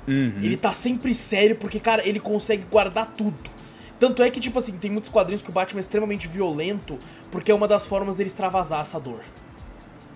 Uhum. 0.06 0.34
Ele 0.42 0.58
tá 0.58 0.74
sempre 0.74 1.14
sério 1.14 1.56
porque, 1.56 1.80
cara, 1.80 2.06
ele 2.06 2.20
consegue 2.20 2.66
guardar 2.70 3.14
tudo. 3.16 3.50
Tanto 3.98 4.22
é 4.22 4.30
que, 4.30 4.42
tipo 4.42 4.60
assim, 4.60 4.78
tem 4.78 4.92
muitos 4.92 5.10
quadrinhos 5.10 5.42
que 5.42 5.50
o 5.50 5.54
Batman 5.54 5.80
é 5.80 5.82
extremamente 5.82 6.28
violento 6.28 7.00
porque 7.32 7.50
é 7.50 7.56
uma 7.56 7.68
das 7.68 7.88
formas 7.88 8.18
dele 8.18 8.28
extravasar 8.28 8.82
essa 8.82 9.00
dor. 9.00 9.22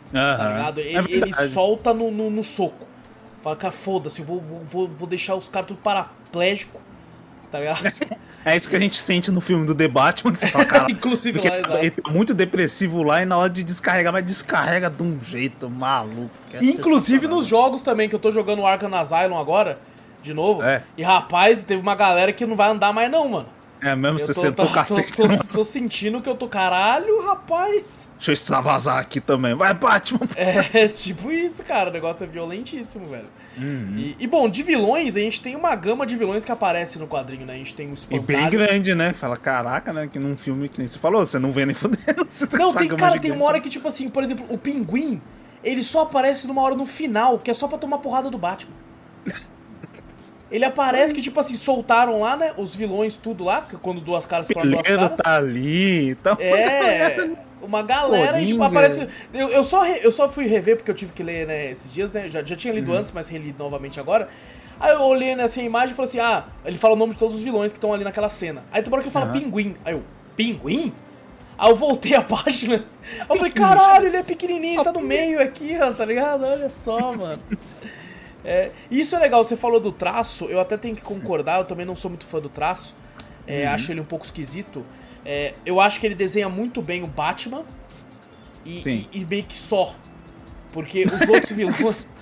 Uhum. 0.07 0.11
Tá 0.11 0.49
ligado? 0.49 0.79
Ele, 0.79 0.97
é 0.97 1.03
ele 1.07 1.33
solta 1.47 1.93
no, 1.93 2.11
no, 2.11 2.29
no, 2.29 2.43
soco. 2.43 2.90
Fala, 3.41 3.55
cara, 3.55 3.71
foda-se, 3.71 4.21
eu 4.21 4.25
vou, 4.25 4.39
vou, 4.39 4.87
vou 4.87 5.07
deixar 5.07 5.35
os 5.35 5.47
caras 5.47 5.67
tudo 5.67 5.79
paraplégico. 5.81 6.79
Tá 7.51 7.59
ligado? 7.59 7.81
É 8.43 8.57
isso 8.57 8.67
que 8.67 8.75
a 8.75 8.79
gente 8.79 8.97
sente 8.97 9.29
no 9.29 9.39
filme 9.39 9.67
do 9.67 9.75
The 9.75 9.87
Batman, 9.87 10.31
que 10.31 10.39
você 10.39 10.47
fala, 10.47 10.65
cara. 10.65 10.89
Inclusive 10.91 11.39
lá, 11.47 11.57
exato. 11.59 11.77
Ele 11.77 11.91
tá 11.91 12.09
muito 12.09 12.33
depressivo 12.33 13.03
lá 13.03 13.21
e 13.21 13.25
na 13.25 13.37
hora 13.37 13.49
de 13.49 13.63
descarregar, 13.63 14.11
mas 14.11 14.25
descarrega 14.25 14.89
de 14.89 15.03
um 15.03 15.19
jeito 15.23 15.69
maluco. 15.69 16.31
É 16.51 16.63
Inclusive 16.63 17.27
nos 17.27 17.45
jogos 17.45 17.83
também, 17.83 18.09
que 18.09 18.15
eu 18.15 18.19
tô 18.19 18.31
jogando 18.31 18.65
Arkham 18.65 18.95
Asylum 18.95 19.37
agora, 19.37 19.77
de 20.23 20.33
novo. 20.33 20.63
É. 20.63 20.81
E 20.97 21.03
rapaz, 21.03 21.63
teve 21.63 21.81
uma 21.81 21.93
galera 21.93 22.33
que 22.33 22.43
não 22.45 22.55
vai 22.55 22.71
andar 22.71 22.91
mais 22.91 23.11
não, 23.11 23.29
mano. 23.29 23.47
É 23.81 23.95
mesmo, 23.95 24.19
você 24.19 24.33
sentou 24.33 24.65
o 24.65 24.71
cacete. 24.71 25.13
Tô, 25.13 25.27
tô, 25.27 25.37
tô, 25.37 25.63
sentindo 25.63 26.21
que 26.21 26.29
eu 26.29 26.35
tô 26.35 26.47
caralho, 26.47 27.21
rapaz. 27.23 28.07
Deixa 28.15 28.31
eu 28.31 28.33
extravasar 28.33 28.99
aqui 28.99 29.19
também. 29.19 29.55
Vai, 29.55 29.73
Batman. 29.73 30.19
É, 30.35 30.87
tipo 30.89 31.31
isso, 31.31 31.63
cara. 31.63 31.89
O 31.89 31.93
negócio 31.93 32.23
é 32.23 32.27
violentíssimo, 32.27 33.07
velho. 33.07 33.25
Uhum. 33.57 33.95
E, 33.97 34.15
e, 34.19 34.27
bom, 34.27 34.47
de 34.47 34.61
vilões, 34.61 35.17
a 35.17 35.19
gente 35.19 35.41
tem 35.41 35.55
uma 35.55 35.75
gama 35.75 36.05
de 36.05 36.15
vilões 36.15 36.45
que 36.45 36.51
aparece 36.51 36.99
no 36.99 37.07
quadrinho, 37.07 37.45
né? 37.45 37.53
A 37.53 37.57
gente 37.57 37.73
tem 37.73 37.89
o 37.89 37.93
Espantalho. 37.93 38.23
E 38.23 38.25
bem 38.25 38.49
grande, 38.49 38.93
né? 38.93 39.13
Fala, 39.13 39.35
caraca, 39.35 39.91
né? 39.91 40.07
Que 40.07 40.19
num 40.19 40.37
filme 40.37 40.69
que 40.69 40.77
nem 40.77 40.87
você 40.87 40.99
falou, 40.99 41.25
você 41.25 41.39
não 41.39 41.51
vê 41.51 41.65
nem 41.65 41.73
fodendo. 41.75 42.27
Não, 42.53 42.73
tem, 42.73 42.87
cara, 42.87 43.13
gigante. 43.13 43.19
tem 43.19 43.31
uma 43.31 43.45
hora 43.45 43.59
que, 43.59 43.69
tipo 43.69 43.87
assim, 43.87 44.09
por 44.09 44.23
exemplo, 44.23 44.45
o 44.47 44.57
Pinguim, 44.57 45.19
ele 45.63 45.81
só 45.81 46.01
aparece 46.01 46.45
numa 46.45 46.61
hora 46.61 46.75
no 46.75 46.85
final, 46.85 47.39
que 47.39 47.49
é 47.49 47.53
só 47.53 47.67
pra 47.67 47.79
tomar 47.79 47.97
porrada 47.97 48.29
do 48.29 48.37
Batman. 48.37 48.73
Ele 50.51 50.65
aparece 50.65 51.13
que, 51.13 51.21
tipo 51.21 51.39
assim, 51.39 51.55
soltaram 51.55 52.19
lá, 52.19 52.35
né? 52.35 52.51
Os 52.57 52.75
vilões, 52.75 53.15
tudo 53.15 53.45
lá, 53.45 53.65
quando 53.81 54.01
duas 54.01 54.25
caras 54.25 54.47
se 54.47 54.53
duas 54.53 54.81
caras. 54.81 55.15
tá 55.15 55.37
ali 55.37 56.09
então... 56.09 56.35
É, 56.39 57.31
uma 57.61 57.81
galera 57.81 58.41
e, 58.41 58.47
tipo, 58.47 58.61
aparece... 58.61 59.07
Eu, 59.33 59.47
eu, 59.47 59.63
só 59.63 59.81
re, 59.81 60.01
eu 60.03 60.11
só 60.11 60.27
fui 60.27 60.47
rever, 60.47 60.75
porque 60.75 60.91
eu 60.91 60.95
tive 60.95 61.13
que 61.13 61.23
ler, 61.23 61.47
né, 61.47 61.71
esses 61.71 61.93
dias, 61.93 62.11
né? 62.11 62.29
Já, 62.29 62.43
já 62.43 62.55
tinha 62.55 62.73
lido 62.73 62.91
uhum. 62.91 62.97
antes, 62.97 63.13
mas 63.13 63.29
reli 63.29 63.55
novamente 63.57 63.97
agora. 63.97 64.27
Aí 64.77 64.91
eu 64.91 65.01
olhei 65.01 65.35
nessa 65.37 65.61
imagem 65.61 65.93
e 65.93 65.95
falei 65.95 66.09
assim, 66.09 66.19
ah... 66.19 66.43
Ele 66.65 66.77
fala 66.77 66.95
o 66.95 66.97
nome 66.97 67.13
de 67.13 67.19
todos 67.19 67.37
os 67.37 67.43
vilões 67.43 67.71
que 67.71 67.77
estão 67.77 67.93
ali 67.93 68.03
naquela 68.03 68.27
cena. 68.27 68.61
Aí 68.73 68.81
tem 68.81 68.91
uma 68.91 68.97
hora 68.97 69.03
que 69.03 69.07
ele 69.07 69.13
fala 69.13 69.27
uhum. 69.27 69.39
pinguim. 69.39 69.75
Aí 69.85 69.93
eu, 69.93 70.03
pinguim? 70.35 70.93
Aí 71.57 71.69
eu 71.69 71.75
voltei 71.77 72.13
a 72.13 72.21
página. 72.23 72.83
Aí 73.21 73.25
eu 73.29 73.37
falei, 73.37 73.51
caralho, 73.51 74.07
ele 74.07 74.17
é 74.17 74.23
pequenininho, 74.23 74.75
ele 74.75 74.83
tá 74.83 74.91
no 74.91 74.99
meio 74.99 75.41
aqui, 75.41 75.77
ó, 75.81 75.93
tá 75.93 76.03
ligado? 76.03 76.43
Olha 76.43 76.67
só, 76.67 77.13
mano. 77.13 77.41
É, 78.43 78.71
isso 78.89 79.15
é 79.15 79.19
legal, 79.19 79.43
você 79.43 79.55
falou 79.55 79.79
do 79.79 79.91
traço, 79.91 80.45
eu 80.45 80.59
até 80.59 80.77
tenho 80.77 80.95
que 80.95 81.01
concordar, 81.01 81.59
eu 81.59 81.65
também 81.65 81.85
não 81.85 81.95
sou 81.95 82.09
muito 82.09 82.25
fã 82.25 82.39
do 82.39 82.49
traço. 82.49 82.95
É, 83.45 83.67
uhum. 83.67 83.73
Acho 83.73 83.91
ele 83.91 84.01
um 84.01 84.05
pouco 84.05 84.25
esquisito. 84.25 84.85
É, 85.25 85.53
eu 85.65 85.79
acho 85.79 85.99
que 85.99 86.05
ele 86.05 86.15
desenha 86.15 86.49
muito 86.49 86.81
bem 86.81 87.03
o 87.03 87.07
Batman 87.07 87.63
e, 88.65 88.81
e, 88.87 89.09
e 89.11 89.25
meio 89.25 89.43
que 89.43 89.57
só. 89.57 89.95
Porque 90.71 91.05
os 91.05 91.29
outros 91.29 91.51
vilões. 91.51 92.07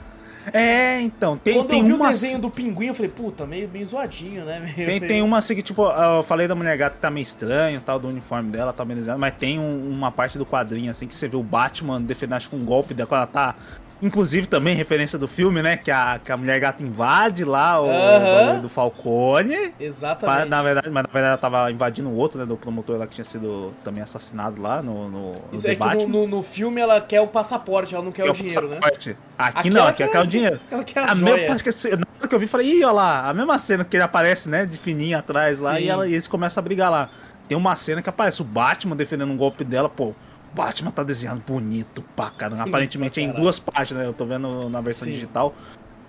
É, 0.53 1.01
então, 1.01 1.37
tem 1.37 1.53
Quando 1.53 1.67
tem 1.67 1.79
eu 1.79 1.85
vi 1.85 1.93
uma... 1.93 2.05
o 2.05 2.09
desenho 2.09 2.39
do 2.39 2.49
pinguim, 2.49 2.87
eu 2.87 2.93
falei, 2.93 3.11
puta, 3.11 3.45
meio, 3.45 3.69
meio 3.69 3.85
zoadinho, 3.85 4.45
né? 4.45 4.59
Meio, 4.59 4.75
tem, 4.75 4.85
meio... 4.85 5.07
tem 5.07 5.21
uma 5.21 5.37
assim 5.37 5.53
que, 5.53 5.61
tipo, 5.61 5.83
eu 5.83 6.23
falei 6.23 6.47
da 6.47 6.55
mulher 6.55 6.75
gata 6.77 6.95
que 6.95 7.01
tá 7.01 7.11
meio 7.11 7.21
estranho, 7.21 7.79
tal, 7.81 7.99
do 7.99 8.07
uniforme 8.07 8.49
dela, 8.49 8.73
tá 8.73 8.83
bem 8.83 8.95
desenhado, 8.95 9.19
mas 9.19 9.33
tem 9.35 9.59
um, 9.59 9.89
uma 9.91 10.11
parte 10.11 10.37
do 10.37 10.45
quadrinho, 10.45 10.89
assim, 10.89 11.07
que 11.07 11.13
você 11.13 11.27
vê 11.27 11.35
o 11.35 11.43
Batman 11.43 12.01
defendendo, 12.01 12.37
acho 12.37 12.49
que 12.49 12.55
um 12.55 12.65
golpe 12.65 12.93
dela, 12.93 13.07
quando 13.07 13.17
ela 13.19 13.27
tá 13.27 13.55
Inclusive 14.01 14.47
também 14.47 14.75
referência 14.75 15.19
do 15.19 15.27
filme, 15.27 15.61
né? 15.61 15.75
Que 15.75 15.91
a, 15.91 16.19
que 16.23 16.31
a 16.31 16.37
mulher 16.37 16.59
gata 16.59 16.81
invade 16.81 17.43
lá 17.43 17.81
o, 17.81 17.87
uhum. 17.87 18.61
do 18.61 18.69
Falcone. 18.69 19.73
Exatamente. 19.79 20.37
Pra, 20.37 20.45
na 20.45 20.61
verdade, 20.61 20.89
mas 20.89 21.03
na 21.03 21.09
verdade 21.11 21.27
ela 21.27 21.37
tava 21.37 21.71
invadindo 21.71 22.09
o 22.09 22.15
outro, 22.15 22.39
né? 22.39 22.45
Do 22.45 22.55
promotor 22.55 22.97
lá 22.97 23.05
que 23.05 23.15
tinha 23.15 23.25
sido 23.25 23.71
também 23.83 24.01
assassinado 24.01 24.61
lá 24.61 24.81
no, 24.81 25.09
no, 25.09 25.31
Isso 25.51 25.65
no 25.65 25.71
é 25.71 25.75
debate. 25.75 26.05
que 26.05 26.11
no, 26.11 26.21
no, 26.21 26.27
no, 26.37 26.43
filme 26.43 26.79
ela 26.79 27.01
quer 27.01 27.19
o 27.19 27.27
passaporte, 27.27 27.93
ela 27.93 28.03
não 28.03 28.11
quer, 28.11 28.23
quer 28.23 28.29
o 28.29 28.33
dinheiro, 28.33 28.67
o 28.67 28.69
né? 28.69 28.79
Aqui, 28.81 29.17
Aqui 29.37 29.69
não, 29.69 29.87
aqui 29.87 30.03
ela 30.03 30.11
quer 30.11 30.21
o 30.21 30.27
dinheiro. 30.27 30.59
Ela 30.71 30.83
quer 30.83 30.99
a, 30.99 31.11
a 31.11 31.15
mesma, 31.15 31.53
acho 31.53 31.63
que, 31.63 31.95
na 31.95 32.07
hora 32.19 32.27
que 32.27 32.35
eu 32.35 32.39
vi, 32.39 32.47
falei, 32.47 32.67
ih, 32.67 32.83
olha 32.83 32.91
lá, 32.93 33.29
a 33.29 33.33
mesma 33.33 33.59
cena 33.59 33.83
que 33.83 33.97
ele 33.97 34.03
aparece, 34.03 34.47
né? 34.47 34.65
De 34.65 34.77
fininho 34.77 35.17
atrás 35.17 35.59
lá, 35.59 35.79
e, 35.79 35.89
ela, 35.89 36.07
e 36.07 36.13
eles 36.13 36.27
começam 36.27 36.61
a 36.61 36.63
brigar 36.63 36.89
lá. 36.89 37.09
Tem 37.49 37.57
uma 37.57 37.75
cena 37.75 38.01
que 38.01 38.09
aparece 38.09 38.41
o 38.41 38.45
Batman 38.45 38.95
defendendo 38.95 39.31
um 39.31 39.37
golpe 39.37 39.63
dela, 39.63 39.89
pô. 39.89 40.13
Batman 40.53 40.91
tá 40.91 41.03
desenhado 41.03 41.41
bonito 41.45 42.03
pra 42.15 42.29
caramba. 42.29 42.63
Aparentemente 42.63 43.19
é 43.19 43.23
em 43.23 43.31
duas 43.31 43.59
páginas, 43.59 44.05
eu 44.05 44.13
tô 44.13 44.25
vendo 44.25 44.69
na 44.69 44.81
versão 44.81 45.05
Sim. 45.05 45.13
digital. 45.13 45.53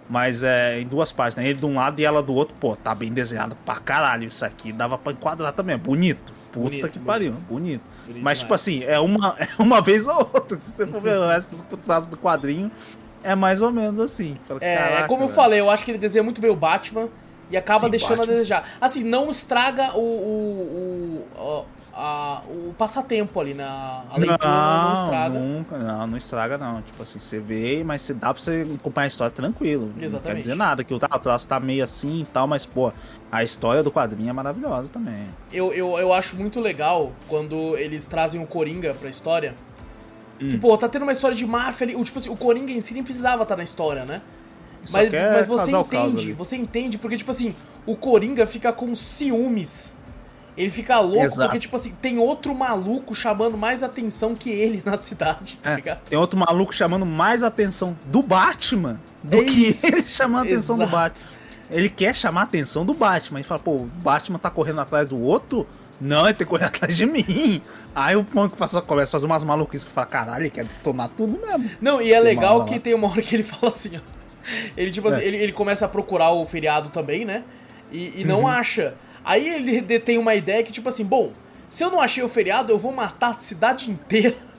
Mas 0.09 0.42
é 0.42 0.81
em 0.81 0.87
duas 0.87 1.12
páginas. 1.12 1.46
Ele 1.46 1.59
de 1.59 1.64
um 1.64 1.76
lado 1.76 2.00
e 2.00 2.05
ela 2.05 2.20
do 2.20 2.35
outro. 2.35 2.55
Pô, 2.59 2.74
tá 2.74 2.92
bem 2.94 3.12
desenhado 3.12 3.57
pra 3.64 3.76
caralho 3.76 4.26
isso 4.26 4.44
aqui. 4.44 4.72
Dava 4.72 4.98
pra 4.98 5.12
enquadrar 5.12 5.53
também. 5.53 5.79
Bonito. 5.79 6.33
Puta 6.50 6.68
bonito, 6.68 6.88
que 6.88 6.98
bonito. 6.98 7.07
pariu. 7.07 7.33
Bonito. 7.48 7.83
bonito. 8.07 8.22
Mas, 8.24 8.40
tipo 8.40 8.53
assim, 8.53 8.83
é 8.83 8.98
uma, 8.98 9.37
é 9.38 9.48
uma 9.62 9.81
vez 9.81 10.09
ou 10.09 10.16
outra. 10.18 10.61
Se 10.61 10.72
você 10.72 10.85
for 10.85 11.00
ver 11.00 11.16
o 11.16 11.29
resto 11.29 11.55
do 11.55 11.76
traço 11.76 12.09
do 12.09 12.16
quadrinho, 12.16 12.72
é 13.22 13.37
mais 13.37 13.62
ou 13.62 13.70
menos 13.70 14.00
assim. 14.00 14.37
Fala, 14.48 14.59
é, 14.62 15.05
como 15.05 15.24
eu 15.24 15.29
falei, 15.29 15.61
eu 15.61 15.70
acho 15.70 15.85
que 15.85 15.92
ele 15.92 15.98
desenha 15.98 16.24
muito 16.24 16.40
bem 16.40 16.50
o 16.50 16.57
Batman 16.57 17.09
e 17.50 17.56
acaba 17.56 17.86
Sim, 17.86 17.90
deixando 17.90 18.18
Batman. 18.18 18.32
a 18.32 18.36
desejar. 18.36 18.68
Assim, 18.80 19.02
não 19.02 19.28
estraga 19.28 19.96
o, 19.96 20.00
o, 20.00 21.26
o, 21.36 21.64
a, 21.92 22.42
o 22.48 22.72
passatempo 22.74 23.40
ali 23.40 23.54
na 23.54 24.04
a 24.08 24.16
leitura 24.16 24.48
não, 24.48 24.94
não 24.94 25.02
estraga. 25.02 25.38
Nunca, 25.38 25.78
não, 25.78 26.06
não 26.06 26.16
estraga 26.16 26.58
não. 26.58 26.82
Tipo 26.82 27.02
assim, 27.02 27.18
você 27.18 27.40
vê, 27.40 27.82
mas 27.84 28.02
você 28.02 28.14
dá 28.14 28.32
pra 28.32 28.40
você 28.42 28.66
acompanhar 28.78 29.06
a 29.06 29.08
história 29.08 29.30
tranquilo. 29.32 29.92
Exatamente. 29.96 30.12
Não 30.12 30.20
quer 30.20 30.34
dizer 30.36 30.54
nada, 30.54 30.84
que 30.84 30.94
o, 30.94 30.98
traço 30.98 31.48
tá 31.48 31.58
meio 31.58 31.82
assim 31.82 32.20
e 32.22 32.26
tal, 32.26 32.46
mas, 32.46 32.64
pô, 32.64 32.92
a 33.30 33.42
história 33.42 33.82
do 33.82 33.90
quadrinho 33.90 34.30
é 34.30 34.32
maravilhosa 34.32 34.90
também. 34.92 35.26
Eu, 35.52 35.72
eu, 35.72 35.98
eu 35.98 36.12
acho 36.12 36.36
muito 36.36 36.60
legal 36.60 37.12
quando 37.26 37.76
eles 37.76 38.06
trazem 38.06 38.40
o 38.40 38.46
Coringa 38.46 38.94
pra 38.94 39.10
história. 39.10 39.54
Hum. 40.40 40.50
Que, 40.50 40.56
pô, 40.56 40.78
tá 40.78 40.88
tendo 40.88 41.02
uma 41.02 41.12
história 41.12 41.36
de 41.36 41.46
máfia 41.46 41.86
ali. 41.86 41.96
O, 41.96 42.04
tipo 42.04 42.18
assim, 42.18 42.30
o 42.30 42.36
Coringa 42.36 42.72
em 42.72 42.80
si 42.80 42.94
nem 42.94 43.02
precisava 43.02 43.42
estar 43.42 43.54
tá 43.54 43.56
na 43.56 43.64
história, 43.64 44.04
né? 44.04 44.22
Mas, 44.93 45.11
mas 45.12 45.47
você 45.47 45.71
entende, 45.77 46.33
você 46.33 46.57
entende, 46.57 46.99
porque, 46.99 47.16
tipo 47.16 47.31
assim, 47.31 47.55
o 47.87 47.95
Coringa 47.97 48.47
fica 48.47 48.73
com 48.73 48.95
ciúmes 48.95 49.93
Ele 50.57 50.69
fica 50.71 50.99
louco 51.01 51.25
Exato. 51.25 51.43
porque, 51.45 51.59
tipo 51.59 51.77
assim, 51.77 51.93
tem 52.03 52.19
outro 52.19 52.55
maluco 52.55 53.14
chamando 53.14 53.57
mais 53.57 53.83
atenção 53.83 54.35
que 54.35 54.51
ele 54.51 54.83
na 54.85 54.97
cidade, 54.97 55.57
tá 55.59 55.73
É, 55.73 55.77
ligado? 55.77 56.01
tem 56.09 56.19
outro 56.19 56.38
maluco 56.38 56.75
chamando 56.75 57.07
mais 57.07 57.43
atenção 57.43 57.97
do 58.07 58.23
Batman 58.23 59.01
do 59.23 59.37
É 59.38 59.45
que 59.45 59.69
isso, 59.69 59.87
ele 59.87 60.03
chamando 60.03 60.40
a 60.40 60.45
atenção 60.51 60.77
do. 60.79 60.87
Batman. 60.87 61.29
Ele 61.71 61.88
quer 61.88 62.14
chamar 62.16 62.40
a 62.40 62.45
atenção 62.45 62.85
do 62.85 62.93
Batman. 62.93 63.38
Ele 63.38 63.47
fala, 63.47 63.61
pô, 63.61 63.73
o 63.77 63.87
Batman 64.03 64.38
tá 64.40 64.51
correndo 64.51 64.81
atrás 64.81 65.07
do 65.07 65.16
outro? 65.21 65.66
Não, 66.01 66.25
ele 66.25 66.35
tem 66.35 66.45
que 66.47 66.51
correr 66.51 66.64
atrás 66.66 66.97
de 66.97 67.07
mim. 67.07 67.62
Aí 67.95 68.16
o 68.16 68.25
Punk 68.25 68.57
começa 68.57 68.81
a 68.81 69.07
fazer 69.12 69.27
umas 69.27 69.45
maluquices 69.45 69.85
que 69.87 69.93
fala, 69.93 70.07
caralho, 70.07 70.43
ele 70.43 70.51
quer 70.51 70.64
detonar 70.64 71.09
tudo 71.11 71.38
mesmo. 71.38 71.71
Não, 71.81 72.01
e 72.03 72.12
é 72.12 72.19
legal 72.19 72.59
lá. 72.59 72.64
que 72.64 72.81
tem 72.81 72.93
uma 72.95 73.09
hora 73.09 73.23
que 73.23 73.37
ele 73.37 73.43
fala 73.45 73.71
assim, 73.71 73.97
ó. 73.99 74.01
Ele, 74.76 74.90
tipo 74.90 75.09
assim, 75.09 75.20
É. 75.20 75.24
ele, 75.26 75.37
ele 75.37 75.53
começa 75.53 75.85
a 75.87 75.88
procurar 75.88 76.31
o 76.31 76.44
feriado 76.46 76.88
também, 76.90 77.24
né? 77.24 77.42
E, 77.92 78.20
e 78.20 78.22
Uhum. 78.22 78.29
não 78.29 78.46
acha. 78.48 78.94
Aí 79.24 79.46
ele 79.48 79.81
tem 80.00 80.16
uma 80.18 80.35
ideia 80.35 80.62
que, 80.62 80.72
tipo 80.72 80.88
assim, 80.88 81.05
bom, 81.05 81.31
se 81.68 81.85
eu 81.85 81.90
não 81.90 82.00
achei 82.00 82.22
o 82.22 82.29
feriado, 82.29 82.72
eu 82.72 82.79
vou 82.79 82.92
matar 82.92 83.31
a 83.33 83.38
cidade 83.38 83.90
inteira. 83.90 84.35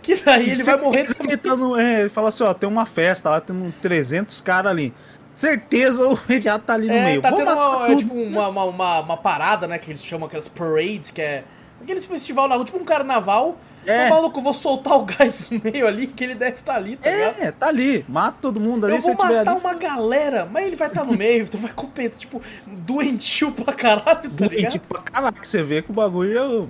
Que 0.00 0.14
daí 0.16 0.50
ele 0.50 0.62
vai 0.62 0.80
morrer 0.80 1.04
também. 1.04 1.32
ele, 1.32 1.36
tá 1.36 1.54
no- 1.56 1.76
é, 1.78 2.00
ele 2.02 2.08
fala 2.08 2.28
assim, 2.30 2.44
ó, 2.44 2.54
tem 2.54 2.66
uma 2.68 2.86
festa 2.86 3.28
lá, 3.28 3.40
tem 3.42 3.54
uns 3.54 3.74
300 3.82 4.40
caras 4.40 4.70
ali. 4.72 4.94
Certeza 5.34 6.06
o 6.06 6.16
feriado 6.16 6.64
tá 6.64 6.72
ali 6.74 6.86
no 6.86 6.94
É, 6.94 7.04
meio. 7.04 7.20
tá 7.20 7.28
Vou 7.28 7.38
tendo 7.38 7.52
uma, 7.52 7.88
é, 7.92 7.96
tipo 7.96 8.14
uma, 8.14 8.48
uma, 8.48 8.64
uma, 8.64 9.00
uma 9.00 9.16
parada, 9.18 9.66
né? 9.66 9.76
Que 9.78 9.90
eles 9.90 10.02
chamam 10.02 10.26
aquelas 10.28 10.48
parades, 10.48 11.10
que 11.10 11.20
é. 11.20 11.44
Aqueles 11.82 12.06
festival 12.06 12.48
rua, 12.48 12.64
tipo 12.64 12.78
um 12.78 12.84
carnaval. 12.86 13.58
É. 13.86 14.06
Ô, 14.06 14.10
maluco, 14.10 14.38
eu 14.38 14.42
vou 14.42 14.52
soltar 14.54 14.94
o 14.94 15.04
gás 15.04 15.48
no 15.50 15.60
meio 15.62 15.86
ali, 15.86 16.06
que 16.06 16.24
ele 16.24 16.34
deve 16.34 16.56
estar 16.56 16.74
ali, 16.74 16.96
tá 16.96 17.10
ligado? 17.10 17.42
É, 17.42 17.52
tá 17.52 17.68
ali. 17.68 18.04
Mata 18.08 18.38
todo 18.42 18.58
mundo 18.60 18.86
ali, 18.86 18.96
Eu 18.96 19.00
se 19.00 19.06
vou 19.06 19.14
ele 19.14 19.22
tiver 19.28 19.38
matar 19.44 19.50
ali. 19.52 19.60
uma 19.60 19.74
galera, 19.74 20.48
mas 20.50 20.66
ele 20.66 20.76
vai 20.76 20.88
estar 20.88 21.04
no 21.04 21.16
meio, 21.16 21.44
então 21.48 21.60
vai 21.60 21.72
compensar, 21.72 22.18
tipo, 22.18 22.42
doentio 22.66 23.52
pra 23.52 23.72
caralho, 23.72 24.04
tá 24.22 24.46
Doente 24.46 24.56
ligado? 24.56 24.80
pra 24.80 25.00
caraca, 25.02 25.40
que 25.40 25.48
você 25.48 25.62
vê 25.62 25.82
que 25.82 25.90
o 25.90 25.94
bagulho 25.94 26.36
é 26.38 26.42
o... 26.46 26.68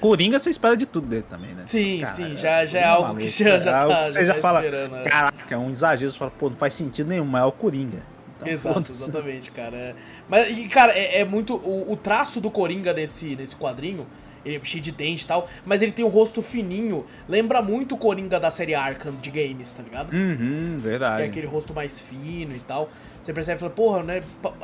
Coringa, 0.00 0.38
você 0.38 0.48
espera 0.50 0.76
de 0.76 0.86
tudo 0.86 1.08
dele 1.08 1.24
também, 1.28 1.50
né? 1.54 1.64
Sim, 1.66 2.00
Cara, 2.02 2.12
sim, 2.14 2.36
já, 2.36 2.64
já 2.64 2.78
é 2.78 2.84
algo 2.84 3.16
que 3.16 3.24
maluco, 3.24 3.28
já, 3.30 3.58
já 3.58 3.70
é 3.70 3.74
algo 3.74 3.92
tá, 3.92 4.02
que 4.02 4.10
Você 4.10 4.26
já 4.26 4.34
tá 4.34 4.40
fala, 4.40 4.64
esperando, 4.64 4.92
né? 4.92 5.02
caraca, 5.02 5.54
é 5.54 5.58
um 5.58 5.70
exagero, 5.70 6.12
você 6.12 6.18
fala, 6.18 6.30
pô, 6.38 6.50
não 6.50 6.56
faz 6.56 6.74
sentido 6.74 7.08
nenhum, 7.08 7.24
mas 7.24 7.42
é 7.42 7.46
o 7.46 7.50
Coringa. 7.50 7.98
Então, 8.36 8.46
Exato, 8.48 8.92
exatamente, 8.92 9.50
cara. 9.50 9.76
É. 9.76 9.94
Mas, 10.28 10.56
e, 10.56 10.68
cara, 10.68 10.92
é, 10.96 11.18
é 11.22 11.24
muito. 11.24 11.56
O, 11.56 11.90
o 11.90 11.96
traço 11.96 12.40
do 12.40 12.48
Coringa 12.48 12.92
nesse, 12.92 13.34
nesse 13.34 13.56
quadrinho, 13.56 14.06
ele 14.44 14.56
é 14.56 14.60
cheio 14.64 14.82
de 14.82 14.92
dente 14.92 15.24
e 15.24 15.26
tal, 15.26 15.48
mas 15.64 15.82
ele 15.82 15.92
tem 15.92 16.04
o 16.04 16.08
rosto 16.08 16.42
fininho. 16.42 17.04
Lembra 17.28 17.60
muito 17.62 17.94
o 17.94 17.98
Coringa 17.98 18.38
da 18.38 18.50
série 18.50 18.74
Arkham 18.74 19.14
de 19.20 19.30
games, 19.30 19.72
tá 19.74 19.82
ligado? 19.82 20.12
Uhum, 20.12 20.76
verdade. 20.78 21.22
Tem 21.22 21.30
aquele 21.30 21.46
rosto 21.46 21.74
mais 21.74 22.00
fino 22.00 22.54
e 22.54 22.60
tal. 22.60 22.90
Você 23.28 23.32
percebe 23.34 23.58
e 23.58 23.60
fala, 23.60 23.72
porra, 23.72 24.02
né? 24.02 24.22
pa- 24.40 24.54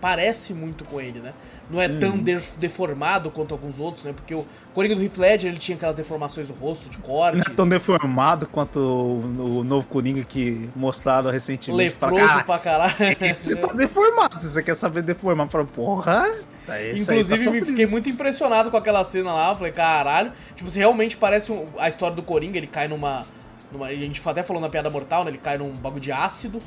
Parece 0.00 0.54
muito 0.54 0.82
com 0.86 0.98
ele, 0.98 1.20
né? 1.20 1.34
Não 1.70 1.78
é 1.78 1.86
Uhum. 1.88 1.98
tão 2.00 2.16
def- 2.18 2.56
deformado 2.56 3.30
quanto 3.30 3.52
alguns 3.52 3.78
outros, 3.78 4.02
né? 4.06 4.14
Porque 4.14 4.34
o 4.34 4.46
Coringa 4.72 4.94
do 4.96 5.02
Heath 5.02 5.18
Ledger, 5.18 5.50
ele 5.50 5.58
tinha 5.58 5.76
aquelas 5.76 5.94
deformações 5.94 6.48
do 6.48 6.54
rosto, 6.54 6.88
de 6.88 6.96
Não 6.96 7.04
cortes. 7.04 7.42
é 7.46 7.50
tão 7.50 7.68
deformado 7.68 8.46
quanto 8.46 8.78
o, 8.78 9.58
o 9.58 9.64
novo 9.64 9.86
Coringa 9.88 10.24
que 10.24 10.70
mostraram 10.74 11.30
recentemente. 11.30 11.92
Leproso 12.00 12.14
"Cara, 12.26 12.44
pra 12.44 12.58
caralho. 12.58 12.94
Esse 13.20 13.56
tá 13.56 13.74
deformado, 13.74 14.40
se 14.40 14.48
você 14.48 14.62
quer 14.62 14.74
saber 14.74 15.02
deformar, 15.02 15.46
fala, 15.48 15.66
porra. 15.66 16.22
tá, 16.66 16.72
tá 16.72 16.82
Inclusive, 16.92 17.32
me 17.32 17.38
sofrendo." 17.38 17.66
fiquei 17.66 17.86
muito 17.86 18.08
impressionado 18.08 18.70
com 18.70 18.76
aquela 18.78 19.04
cena 19.04 19.34
lá. 19.34 19.50
Eu 19.50 19.56
falei, 19.56 19.72
caralho. 19.72 20.32
Tipo, 20.56 20.70
se 20.70 20.78
realmente 20.78 21.14
parece 21.18 21.52
um- 21.52 21.66
a 21.78 21.90
história 21.90 22.16
do 22.16 22.22
Coringa, 22.22 22.56
ele 22.56 22.66
cai 22.68 22.88
numa. 22.88 23.26
numa 23.70 23.88
a 23.88 23.92
gente 23.94 24.22
até 24.26 24.42
falou 24.42 24.62
na 24.62 24.70
piada 24.70 24.88
mortal, 24.88 25.24
né? 25.24 25.30
Ele 25.30 25.36
cai 25.38 25.58
num 25.58 25.68
bagulho 25.72 26.00
de 26.00 26.10
ácido. 26.10 26.58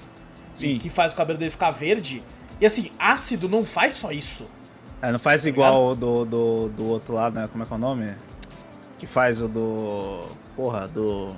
Sim. 0.58 0.78
Que 0.80 0.90
faz 0.90 1.14
o 1.14 1.16
cabelo 1.16 1.38
dele 1.38 1.52
ficar 1.52 1.72
verde. 1.72 2.24
E 2.60 2.66
assim, 2.66 2.92
ácido 2.98 3.48
não 3.48 3.64
faz 3.64 3.94
só 3.94 4.12
isso. 4.12 4.48
É, 5.02 5.12
não 5.12 5.20
faz 5.20 5.46
igual 5.46 5.90
o 5.90 5.96
do, 5.96 6.26
do, 6.26 6.70
do 6.70 6.86
outro 6.88 7.14
lado, 7.14 7.36
né? 7.36 7.48
Como 7.52 7.64
é 7.64 7.68
que 7.68 7.72
é 7.72 7.76
o 7.76 7.80
nome? 7.80 8.16
Que 8.98 9.06
faz 9.06 9.40
o 9.40 9.48
do. 9.48 10.24
Porra, 10.56 10.88
do. 10.88 11.34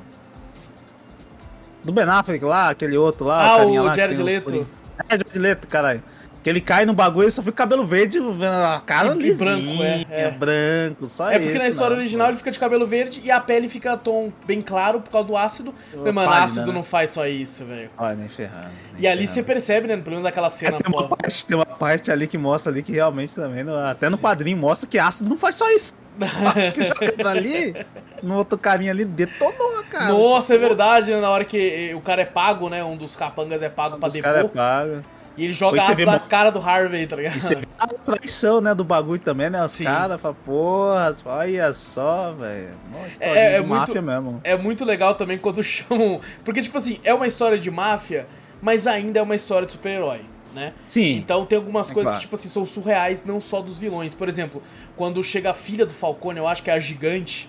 Do 1.84 1.92
Ben 1.92 2.06
Affleck 2.06 2.44
lá, 2.44 2.70
aquele 2.70 2.98
outro 2.98 3.26
lá. 3.26 3.44
Ah, 3.44 3.66
o 3.66 3.84
lá 3.84 3.92
que 3.92 3.98
Jared 3.98 4.16
tem 4.16 4.26
Leto. 4.26 4.44
Coringa. 4.46 4.68
É, 5.10 5.18
Jared 5.18 5.40
Leto, 5.40 5.68
caralho. 5.68 6.04
Que 6.42 6.50
ele 6.50 6.62
cai 6.62 6.86
no 6.86 6.94
bagulho 6.94 7.28
e 7.28 7.32
só 7.32 7.42
fica 7.42 7.52
cabelo 7.58 7.86
verde, 7.86 8.18
a 8.18 8.82
cara 8.86 9.14
E- 9.14 9.20
lisinha, 9.20 9.38
branco, 9.38 9.84
é, 10.10 10.22
é. 10.22 10.32
branco, 10.32 11.08
só 11.10 11.30
É 11.30 11.38
porque 11.38 11.52
isso, 11.54 11.64
na 11.64 11.68
história 11.70 11.98
original 11.98 12.30
ele 12.30 12.38
fica 12.38 12.50
de 12.50 12.58
cabelo 12.58 12.88
verde 12.88 13.20
e 13.24 13.30
a 13.30 13.42
pele 13.42 13.68
fica 13.68 13.98
tom 13.98 14.32
bem 14.48 14.62
claro 14.62 15.02
por 15.02 15.10
causa 15.12 15.28
do 15.28 15.36
ácido. 15.36 15.76
Mas, 15.94 16.14
mano, 16.14 16.32
ácido 16.32 16.68
né? 16.68 16.74
não 16.74 16.84
faz 16.84 17.10
só 17.10 17.28
isso, 17.28 17.66
velho. 17.66 17.90
Olha, 17.98 18.16
nem 18.16 18.30
ferrando. 18.30 18.70
nem 18.94 19.02
E 19.02 19.08
ali 19.08 19.28
você 19.28 19.44
percebe, 19.44 19.88
né? 19.88 19.98
Pelo 19.98 20.12
menos 20.12 20.24
naquela 20.24 20.50
cena, 20.50 20.78
tem, 20.78 20.94
uma 20.94 21.08
parte, 21.10 21.46
tem 21.46 21.58
uma 21.58 21.66
parte 21.66 22.10
ali 22.10 22.26
que 22.26 22.38
mostra 22.38 22.72
ali 22.72 22.84
que 22.84 22.94
realmente 22.94 23.36
também, 23.36 23.64
no- 23.64 23.76
até 23.76 24.08
no 24.10 24.18
quadrinho 24.18 24.58
mostra 24.58 24.88
que 24.88 24.98
ácido 24.98 25.30
não 25.30 25.38
faz 25.38 25.56
só 25.58 25.70
isso. 25.72 25.94
Que 26.74 26.84
jogando 26.84 27.28
ali, 27.28 27.76
no 28.24 28.36
outro 28.38 28.58
carinha 28.58 28.92
ali, 28.92 29.04
detonou, 29.06 29.84
cara. 29.90 30.08
Nossa, 30.14 30.56
é 30.56 30.58
verdade, 30.58 31.12
né? 31.12 31.20
Na 31.22 31.30
hora 31.30 31.44
que 31.46 31.90
eh, 31.92 31.96
o 31.96 32.02
cara 32.02 32.22
é 32.22 32.26
pago, 32.26 32.70
né? 32.70 32.84
Um 32.84 32.96
dos 32.98 33.16
capangas 33.16 33.62
é 33.62 33.70
pago 33.70 33.98
pra 33.98 34.08
Os 34.08 34.18
caras 34.18 34.44
depor. 34.44 35.02
E 35.40 35.46
ele 35.46 35.54
joga 35.54 35.80
vê 35.96 36.06
na 36.06 36.20
cara 36.20 36.50
do 36.50 36.60
Harvey, 36.60 37.08
tá 37.08 37.16
ligado? 37.16 37.38
E 37.38 37.42
você 37.42 37.56
vê 37.56 37.66
a 37.80 37.88
traição, 37.88 38.60
né, 38.60 38.76
do 38.76 38.84
bagulho 38.84 39.22
também, 39.22 39.50
né? 39.50 39.64
Os 39.64 39.78
caras 39.80 40.20
falam, 40.20 40.36
porra, 40.46 41.16
olha 41.26 41.72
só, 41.74 42.32
velho. 42.32 42.70
Uma 42.94 43.08
história 43.08 43.40
É- 43.40 43.54
é 43.56 43.62
de 43.62 43.68
muito- 43.68 43.80
máfia 43.80 44.02
mesmo. 44.02 44.42
É 44.44 44.58
muito 44.58 44.84
legal 44.84 45.16
também 45.16 45.38
quando 45.38 45.64
chamam. 45.64 46.20
Porque, 46.44 46.62
tipo 46.62 46.78
assim, 46.78 47.00
é 47.04 47.14
uma 47.14 47.26
história 47.26 47.58
de 47.58 47.72
máfia, 47.72 48.28
mas 48.62 48.86
ainda 48.86 49.20
é 49.20 49.22
uma 49.22 49.36
história 49.36 49.66
de 49.66 49.72
super-herói, 49.72 50.22
né? 50.54 50.74
Sim. 50.86 51.16
Então 51.18 51.46
tem 51.46 51.58
algumas 51.58 51.90
É 51.90 51.94
coisas 51.94 52.10
claro. 52.10 52.20
que, 52.20 52.26
tipo 52.26 52.36
assim, 52.36 52.50
são 52.50 52.66
surreais, 52.66 53.24
não 53.24 53.40
só 53.40 53.62
dos 53.62 53.80
vilões. 53.80 54.14
Por 54.14 54.28
exemplo, 54.28 54.62
quando 54.98 55.24
chega 55.24 55.52
a 55.52 55.54
filha 55.54 55.86
do 55.86 55.94
Falcone, 55.94 56.38
eu 56.38 56.48
acho 56.48 56.62
que 56.62 56.70
é 56.70 56.74
a 56.74 56.80
gigante. 56.80 57.49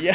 E 0.00 0.08
é- 0.08 0.14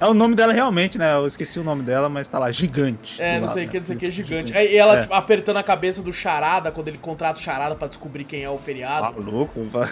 É 0.00 0.06
o 0.06 0.14
nome 0.14 0.34
dela 0.34 0.52
realmente, 0.52 0.98
né? 0.98 1.14
Eu 1.14 1.26
esqueci 1.26 1.58
o 1.60 1.64
nome 1.64 1.82
dela, 1.82 2.08
mas 2.08 2.26
tá 2.28 2.38
lá, 2.38 2.50
gigante. 2.50 3.22
É, 3.22 3.36
não 3.38 3.46
lado, 3.46 3.54
sei 3.54 3.62
o 3.62 3.66
né? 3.66 3.70
que, 3.72 3.78
não 3.78 3.86
sei 3.86 3.96
o 3.96 3.98
que, 3.98 4.10
gigante. 4.10 4.56
Aí 4.56 4.76
ela 4.76 4.98
É. 4.98 5.02
tipo, 5.02 5.14
apertando 5.14 5.58
a 5.58 5.62
cabeça 5.62 6.02
do 6.02 6.12
Charada, 6.12 6.70
quando 6.72 6.88
ele 6.88 6.98
contrata 6.98 7.38
o 7.38 7.42
Charada 7.42 7.74
pra 7.76 7.86
descobrir 7.86 8.24
quem 8.24 8.42
é 8.42 8.50
o 8.50 8.58
feriado. 8.58 9.14
Maluco, 9.22 9.62
vai. 9.64 9.88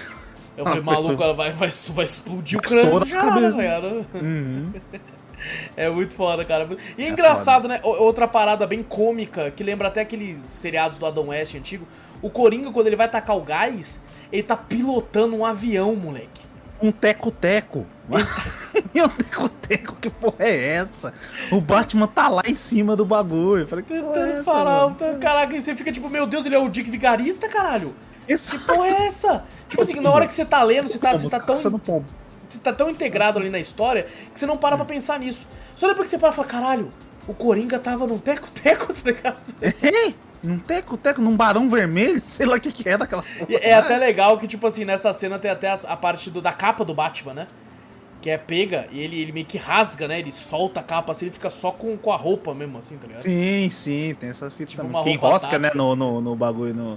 Eu 0.56 0.64
falei, 0.64 0.80
apertou. 0.80 1.02
maluco, 1.04 1.22
ela 1.22 1.32
vai, 1.34 1.50
vai, 1.52 1.68
vai 1.70 2.04
explodir 2.04 2.58
o 2.58 2.62
Vai 2.62 2.70
crânio 2.70 3.00
do 3.00 3.06
Charada, 3.06 3.48
ligado? 3.50 4.06
Uhum. 4.14 4.72
É 5.76 5.90
muito 5.90 6.14
foda, 6.14 6.44
cara. 6.44 6.68
E 6.96 7.02
é, 7.02 7.08
engraçado, 7.08 7.66
né? 7.66 7.80
O- 7.82 7.88
Outra 8.04 8.28
parada 8.28 8.64
bem 8.64 8.80
cômica, 8.80 9.50
que 9.50 9.64
lembra 9.64 9.88
até 9.88 10.00
aqueles 10.02 10.38
seriados 10.46 11.00
do 11.00 11.06
Adam 11.06 11.28
West 11.30 11.56
antigo. 11.56 11.84
O 12.22 12.30
Coringa, 12.30 12.70
quando 12.70 12.86
ele 12.86 12.94
vai 12.94 13.08
tacar 13.08 13.36
o 13.36 13.40
gás, 13.40 14.00
ele 14.30 14.44
tá 14.44 14.56
pilotando 14.56 15.34
um 15.34 15.44
avião, 15.44 15.96
moleque. 15.96 16.42
Um 16.82 16.90
teco-teco. 16.90 17.86
E 18.94 19.00
um 19.02 19.08
teco-teco, 19.08 19.96
que 20.00 20.10
porra 20.10 20.36
é 20.40 20.74
essa? 20.74 21.14
O 21.50 21.60
Batman 21.60 22.06
tá 22.08 22.28
lá 22.28 22.42
em 22.46 22.54
cima 22.54 22.96
do 22.96 23.04
bagulho. 23.04 23.62
Eu 23.62 23.68
falei, 23.68 23.84
que 23.84 23.98
porra 24.00 24.18
é 24.18 24.32
essa, 24.32 24.44
parar, 24.44 24.80
mano? 24.82 24.94
tá- 24.94 25.14
caraca, 25.14 25.56
e 25.56 25.60
você 25.60 25.74
fica 25.74 25.92
tipo, 25.92 26.08
meu 26.10 26.26
Deus, 26.26 26.44
ele 26.44 26.54
é 26.54 26.58
o 26.58 26.68
Dick 26.68 26.90
Vigarista, 26.90 27.48
caralho? 27.48 27.94
Essa 28.28 28.58
Que 28.58 28.64
porra 28.66 28.88
é 28.88 29.06
essa? 29.06 29.44
Tipo 29.68 29.82
assim, 29.82 30.00
na 30.00 30.10
hora 30.10 30.26
que 30.26 30.34
você 30.34 30.44
tá 30.44 30.62
lendo, 30.62 30.88
você 30.88 30.98
tá, 30.98 31.12
você 31.12 31.28
tá 31.28 31.40
tão 31.40 31.56
você 31.56 32.58
tá 32.58 32.72
tão 32.72 32.90
integrado 32.90 33.38
ali 33.38 33.48
na 33.48 33.58
história 33.58 34.06
que 34.32 34.38
você 34.38 34.44
não 34.44 34.56
para 34.58 34.76
pra 34.76 34.84
pensar 34.84 35.18
nisso. 35.18 35.48
Só 35.74 35.88
depois 35.88 36.08
que 36.08 36.10
você 36.10 36.18
para 36.18 36.30
e 36.30 36.34
fala, 36.34 36.46
caralho, 36.46 36.92
o 37.28 37.34
Coringa 37.34 37.78
tava 37.78 38.06
num 38.06 38.18
teco-teco, 38.18 38.92
tá 38.92 39.00
ligado? 39.04 39.40
É, 39.62 40.12
num 40.42 40.58
teco-teco, 40.58 41.20
num 41.22 41.36
barão 41.36 41.68
vermelho, 41.68 42.20
sei 42.24 42.46
lá 42.46 42.56
o 42.56 42.60
que 42.60 42.72
que 42.72 42.88
é 42.88 42.98
daquela 42.98 43.22
porra. 43.22 43.46
E 43.48 43.54
é 43.56 43.74
até 43.74 43.96
legal 43.96 44.36
que, 44.38 44.48
tipo 44.48 44.66
assim, 44.66 44.84
nessa 44.84 45.12
cena 45.12 45.38
tem 45.38 45.50
até 45.50 45.68
a, 45.70 45.74
a 45.74 45.96
parte 45.96 46.30
do- 46.30 46.42
da 46.42 46.52
capa 46.52 46.84
do 46.84 46.92
Batman, 46.92 47.32
né? 47.34 47.46
Que 48.20 48.30
é 48.30 48.38
pega 48.38 48.86
e 48.90 49.00
ele, 49.00 49.20
ele 49.20 49.30
meio 49.32 49.46
que 49.46 49.56
rasga, 49.58 50.06
né? 50.08 50.18
Ele 50.18 50.32
solta 50.32 50.80
a 50.80 50.82
capa 50.82 51.12
assim, 51.12 51.26
ele 51.26 51.32
fica 51.34 51.48
só 51.50 51.70
com, 51.72 51.96
com 51.96 52.10
a 52.12 52.16
roupa 52.16 52.52
mesmo, 52.54 52.78
assim, 52.78 52.96
tá 52.96 53.06
ligado? 53.06 53.22
Sim, 53.22 53.68
sim, 53.70 54.14
tem 54.18 54.30
essa 54.30 54.50
fita 54.50 54.70
Tipo 54.70 54.82
também. 54.82 54.96
uma 54.96 55.04
Que 55.04 55.10
enrosca, 55.10 55.58
né, 55.58 55.70
no, 55.74 55.90
assim. 55.90 55.98
no, 55.98 56.20
no 56.20 56.34
bagulho, 56.36 56.74
no... 56.74 56.92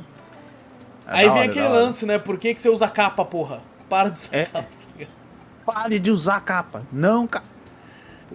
É 1.07 1.17
Aí 1.17 1.29
vem 1.29 1.37
hora, 1.41 1.45
aquele 1.45 1.67
lance, 1.67 2.05
né? 2.07 2.17
Por 2.17 2.37
que, 2.39 2.53
que 2.55 2.61
você 2.61 2.69
usa 2.69 2.87
capa, 2.89 3.23
porra? 3.23 3.61
Para 3.87 4.09
de 4.09 4.17
usar 4.19 4.35
É. 4.37 4.45
capa. 4.45 4.63
tá? 4.63 5.05
Pare 5.65 5.99
de 5.99 6.11
usar 6.11 6.41
capa. 6.41 6.83
Não, 6.91 7.25
cara. 7.27 7.45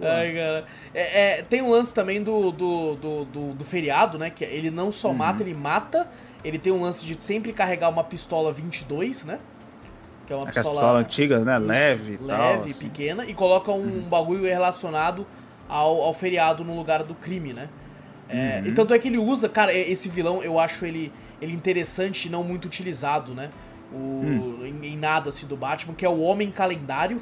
Ai, 0.01 0.33
cara. 0.33 0.65
É, 0.93 1.21
é, 1.39 1.41
tem 1.43 1.61
um 1.61 1.69
lance 1.71 1.93
também 1.93 2.21
do, 2.23 2.51
do, 2.51 2.95
do, 2.95 3.25
do, 3.25 3.53
do 3.53 3.63
feriado, 3.65 4.17
né? 4.17 4.29
Que 4.29 4.43
ele 4.43 4.69
não 4.71 4.85
Uhum. 4.85 4.91
só 4.91 5.13
mata, 5.13 5.43
ele 5.43 5.53
mata. 5.53 6.07
Ele 6.43 6.57
tem 6.57 6.73
um 6.73 6.81
lance 6.81 7.05
de 7.05 7.21
sempre 7.23 7.53
carregar 7.53 7.89
uma 7.89 8.03
pistola 8.03 8.51
22, 8.51 9.25
né? 9.25 9.37
Que 10.25 10.33
é 10.33 10.35
uma 10.35 10.45
pistola, 10.45 10.69
pistola 10.71 10.99
antiga, 10.99 11.39
né? 11.39 11.57
Leve 11.59 12.13
e 12.13 12.17
tal. 12.17 12.27
leve, 12.27 12.69
assim. 12.71 12.87
pequena, 12.87 13.25
e 13.25 13.33
coloca 13.33 13.71
um 13.71 14.01
bagulho 14.01 14.43
relacionado 14.43 15.25
ao, 15.69 16.01
ao 16.01 16.13
feriado 16.13 16.63
no 16.63 16.75
lugar 16.75 17.03
do 17.03 17.13
crime, 17.13 17.53
né? 17.53 17.69
É, 18.27 18.59
Uhum. 18.61 18.67
E 18.67 18.71
tanto 18.71 18.93
é 18.93 18.99
que 18.99 19.07
ele 19.09 19.17
usa, 19.17 19.49
cara, 19.49 19.73
esse 19.73 20.07
vilão 20.09 20.41
eu 20.41 20.57
acho 20.57 20.85
ele, 20.85 21.11
ele 21.41 21.53
interessante 21.53 22.25
e 22.25 22.31
não 22.31 22.43
muito 22.43 22.65
utilizado, 22.65 23.33
né? 23.33 23.49
O, 23.93 23.97
Hum. 23.97 24.59
em, 24.65 24.87
em 24.93 24.97
nada 24.97 25.27
assim 25.29 25.45
do 25.45 25.57
Batman, 25.57 25.93
que 25.93 26.05
é 26.05 26.09
o 26.09 26.21
Homem 26.21 26.49
Calendário. 26.49 27.21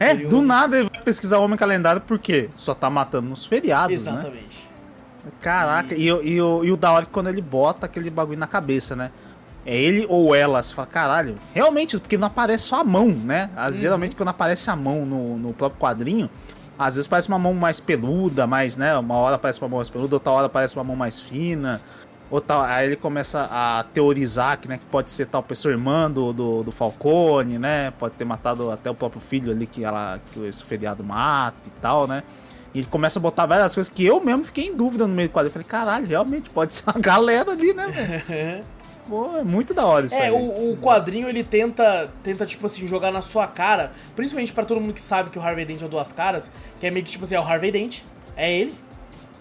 É, 0.00 0.14
do 0.14 0.40
nada 0.42 0.78
ele 0.80 0.88
vai 0.92 1.02
pesquisar 1.02 1.38
o 1.38 1.44
Homem 1.44 1.56
Calendário 1.58 2.00
porque 2.00 2.48
só 2.54 2.74
tá 2.74 2.88
matando 2.90 3.28
nos 3.28 3.44
feriados, 3.46 4.06
né? 4.06 4.12
Exatamente. 4.12 4.70
Caraca, 5.40 5.94
e, 5.94 6.10
o- 6.10 6.22
e, 6.22 6.40
o, 6.40 6.64
e 6.64 6.72
o 6.72 6.76
da 6.76 6.90
hora 6.92 7.02
é 7.02 7.06
que 7.06 7.12
quando 7.12 7.28
ele 7.28 7.42
bota 7.42 7.86
aquele 7.86 8.08
bagulho 8.10 8.38
na 8.38 8.46
cabeça, 8.46 8.96
né? 8.96 9.10
é 9.66 9.76
ele 9.76 10.06
ou 10.08 10.34
ela. 10.34 10.62
Você 10.62 10.72
fala, 10.72 10.86
caralho, 10.88 11.36
realmente, 11.52 11.98
porque 11.98 12.16
não 12.16 12.28
aparece 12.28 12.64
só 12.64 12.80
a 12.80 12.84
mão, 12.84 13.08
né? 13.08 13.50
Às, 13.54 13.74
Uhum. 13.74 13.80
Geralmente 13.82 14.16
quando 14.16 14.30
aparece 14.30 14.70
a 14.70 14.74
mão 14.74 15.04
no, 15.04 15.36
no 15.36 15.52
próprio 15.52 15.78
quadrinho, 15.78 16.30
às 16.78 16.94
vezes 16.94 17.06
parece 17.06 17.28
uma 17.28 17.38
mão 17.38 17.52
mais 17.52 17.78
peluda, 17.78 18.46
mais, 18.46 18.78
né? 18.78 18.96
Uma 18.96 19.16
hora 19.16 19.36
parece 19.36 19.60
uma 19.60 19.68
mão 19.68 19.76
mais 19.78 19.90
peluda, 19.90 20.16
outra 20.16 20.32
hora 20.32 20.48
parece 20.48 20.74
uma 20.76 20.82
mão 20.84 20.96
mais 20.96 21.20
fina. 21.20 21.78
Outra, 22.30 22.62
aí 22.64 22.86
ele 22.86 22.96
começa 22.96 23.48
a 23.50 23.84
teorizar 23.92 24.56
que, 24.58 24.68
né, 24.68 24.78
que 24.78 24.84
pode 24.84 25.10
ser 25.10 25.26
tal 25.26 25.42
pessoa 25.42 25.72
irmã 25.72 26.08
do, 26.08 26.32
do, 26.32 26.62
do 26.62 26.70
Falcone, 26.70 27.58
né? 27.58 27.90
Pode 27.98 28.14
ter 28.14 28.24
matado 28.24 28.70
até 28.70 28.88
o 28.88 28.94
próprio 28.94 29.20
filho 29.20 29.50
ali 29.50 29.66
que, 29.66 29.84
ela, 29.84 30.20
que 30.32 30.46
esse 30.46 30.62
feriado 30.62 31.02
mata 31.02 31.58
e 31.66 31.70
tal, 31.80 32.06
né? 32.06 32.22
E 32.72 32.78
ele 32.78 32.86
começa 32.86 33.18
a 33.18 33.22
botar 33.22 33.46
várias 33.46 33.74
coisas 33.74 33.92
que 33.92 34.06
eu 34.06 34.20
mesmo 34.20 34.44
fiquei 34.44 34.68
em 34.68 34.76
dúvida 34.76 35.08
no 35.08 35.12
meio 35.14 35.28
do 35.28 35.32
quadro. 35.32 35.48
Eu 35.48 35.52
falei, 35.52 35.66
caralho, 35.66 36.06
realmente 36.06 36.48
pode 36.50 36.72
ser 36.72 36.84
uma 36.88 36.94
galera 37.02 37.50
ali, 37.50 37.72
né, 37.72 38.22
velho? 38.28 38.64
Pô, 39.08 39.36
é 39.36 39.42
muito 39.42 39.74
da 39.74 39.84
hora 39.84 40.06
isso 40.06 40.14
É, 40.14 40.26
aí. 40.26 40.30
o, 40.30 40.70
o 40.72 40.76
quadrinho 40.76 41.28
ele 41.28 41.42
tenta, 41.42 42.08
tenta, 42.22 42.46
tipo 42.46 42.64
assim, 42.66 42.86
jogar 42.86 43.10
na 43.10 43.20
sua 43.22 43.48
cara, 43.48 43.90
principalmente 44.14 44.52
pra 44.52 44.64
todo 44.64 44.80
mundo 44.80 44.94
que 44.94 45.02
sabe 45.02 45.30
que 45.30 45.38
o 45.38 45.42
Harvey 45.42 45.64
Dent 45.64 45.82
é 45.82 45.84
o 45.84 45.88
duas 45.88 46.12
caras, 46.12 46.48
que 46.78 46.86
é 46.86 46.92
meio 46.92 47.04
que 47.04 47.10
tipo 47.10 47.24
assim, 47.24 47.34
é 47.34 47.40
o 47.40 47.42
Harvey 47.42 47.72
Dent, 47.72 48.02
é 48.36 48.52
ele, 48.56 48.72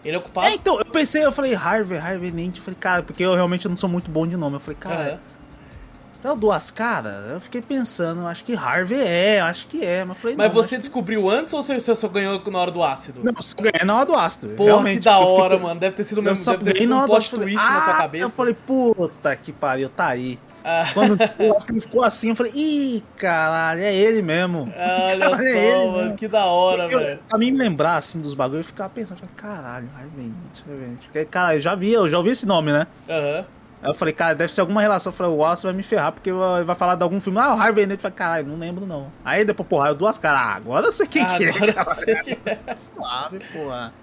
ele 0.03 0.15
é 0.15 0.19
ocupado. 0.19 0.47
É, 0.47 0.53
então, 0.53 0.77
eu 0.79 0.85
pensei, 0.85 1.23
eu 1.25 1.31
falei, 1.31 1.53
Harvey, 1.55 1.97
Harvey 1.97 2.31
Dent, 2.31 2.57
eu 2.57 2.63
falei, 2.63 2.77
cara, 2.79 3.03
porque 3.03 3.23
eu 3.23 3.33
realmente 3.35 3.67
não 3.67 3.75
sou 3.75 3.89
muito 3.89 4.09
bom 4.09 4.25
de 4.27 4.37
nome. 4.37 4.55
Eu 4.57 4.59
falei, 4.59 4.77
cara, 4.79 4.95
Aham. 5.11 5.19
é 6.23 6.31
o 6.31 6.35
Duas 6.35 6.69
Caras? 6.71 7.29
Eu 7.31 7.39
fiquei 7.41 7.61
pensando, 7.61 8.25
acho 8.27 8.43
que 8.43 8.53
Harvey 8.55 8.99
é, 9.01 9.39
acho 9.41 9.67
que 9.67 9.83
é. 9.85 10.03
Mas, 10.05 10.17
falei, 10.17 10.35
Mas 10.35 10.47
não, 10.47 10.53
você 10.53 10.75
acho 10.75 10.81
descobriu 10.83 11.29
antes 11.29 11.53
ou 11.53 11.61
você 11.61 11.79
só 11.95 12.07
ganhou 12.07 12.41
na 12.51 12.59
hora 12.59 12.71
do 12.71 12.83
ácido? 12.83 13.21
Não, 13.23 13.33
eu 13.35 13.41
só 13.41 13.55
ganhei 13.57 13.85
na 13.85 13.95
hora 13.95 14.05
do 14.05 14.15
ácido. 14.15 14.49
Pô, 14.55 14.65
realmente. 14.65 14.99
que 14.99 15.05
da 15.05 15.13
eu 15.13 15.19
fiquei- 15.19 15.33
hora, 15.41 15.57
mano. 15.57 15.79
Deve 15.79 15.95
ter 15.95 16.03
sido 16.03 16.19
Eu 16.19 16.23
mesmo, 16.23 16.45
deve 16.51 16.63
ter 16.63 16.79
sido 16.79 16.89
na 16.89 16.95
um 16.95 16.99
hora 16.99 17.07
plot 17.07 17.31
twist 17.31 17.55
na 17.55 17.81
sua 17.81 17.93
Ah, 17.93 17.97
cabeça. 17.97 18.25
Eu 18.25 18.29
falei, 18.29 18.53
puta 18.53 19.35
que 19.35 19.51
pariu, 19.51 19.89
tá 19.89 20.07
aí. 20.07 20.37
Ah, 20.63 20.85
Quando 20.93 21.13
o 21.13 21.51
Oscar 21.51 21.71
ele 21.75 21.81
ficou 21.81 22.03
assim, 22.03 22.29
eu 22.29 22.35
falei, 22.35 22.51
ih, 22.53 23.03
caralho, 23.15 23.81
é 23.81 23.93
ele 23.93 24.21
mesmo. 24.21 24.71
olha 24.77 25.17
Caralho, 25.19 25.37
só, 25.37 25.43
é 25.43 25.81
ele 25.83 25.91
mano, 25.91 26.15
que 26.15 26.27
da 26.27 26.45
hora, 26.45 26.83
Eu, 26.91 26.99
velho. 26.99 27.19
pra 27.27 27.37
mim 27.37 27.51
lembrar 27.51 27.95
assim 27.95 28.19
dos 28.19 28.33
bagulhos, 28.33 28.61
eu 28.65 28.67
ficava 28.67 28.89
pensando, 28.89 29.19
eu 29.21 29.27
falei, 29.27 29.35
caralho, 29.35 29.87
Harvey 29.97 30.31
Dent. 30.65 30.97
Porque, 31.03 31.25
Cara, 31.25 31.55
eu 31.55 31.59
já 31.61 31.75
vi, 31.75 31.93
eu 31.93 32.09
já 32.09 32.17
ouvi 32.17 32.31
esse 32.31 32.45
nome, 32.45 32.71
né? 32.71 32.85
Aham. 33.09 33.45
Aí 33.81 33.89
eu 33.89 33.93
falei, 33.93 34.13
cara, 34.13 34.35
deve 34.35 34.51
ser 34.51 34.59
alguma 34.59 34.81
relação. 34.81 35.09
Eu 35.13 35.15
falei, 35.15 35.31
o 35.31 35.37
Wallace 35.37 35.63
vai 35.63 35.71
me 35.71 35.83
ferrar, 35.83 36.11
porque 36.11 36.29
vai 36.33 36.75
falar 36.75 36.95
de 36.95 37.03
algum 37.03 37.17
filme. 37.17 37.39
Ah, 37.39 37.55
o 37.55 37.57
Harvey 37.57 37.85
Dent. 37.85 37.99
Eu 37.99 38.01
falei, 38.01 38.15
caralho, 38.17 38.47
não 38.47 38.57
lembro 38.57 38.85
não. 38.85 39.07
Aí 39.23 39.45
depois, 39.45 39.69
porra, 39.69 39.87
eu 39.87 39.95
duas 39.95 40.17
caras. 40.17 40.41
Ah, 40.41 40.55
agora 40.55 40.87
eu 40.87 40.91
sei 40.91 41.07
quem 41.07 41.25
que 41.25 41.45
é, 41.45 41.49
Agora 41.49 41.73
eu 41.77 41.95
sei 41.95 42.15
que 42.17 42.37
é. 42.45 42.57
Suave, 42.93 43.39
porra. 43.53 43.93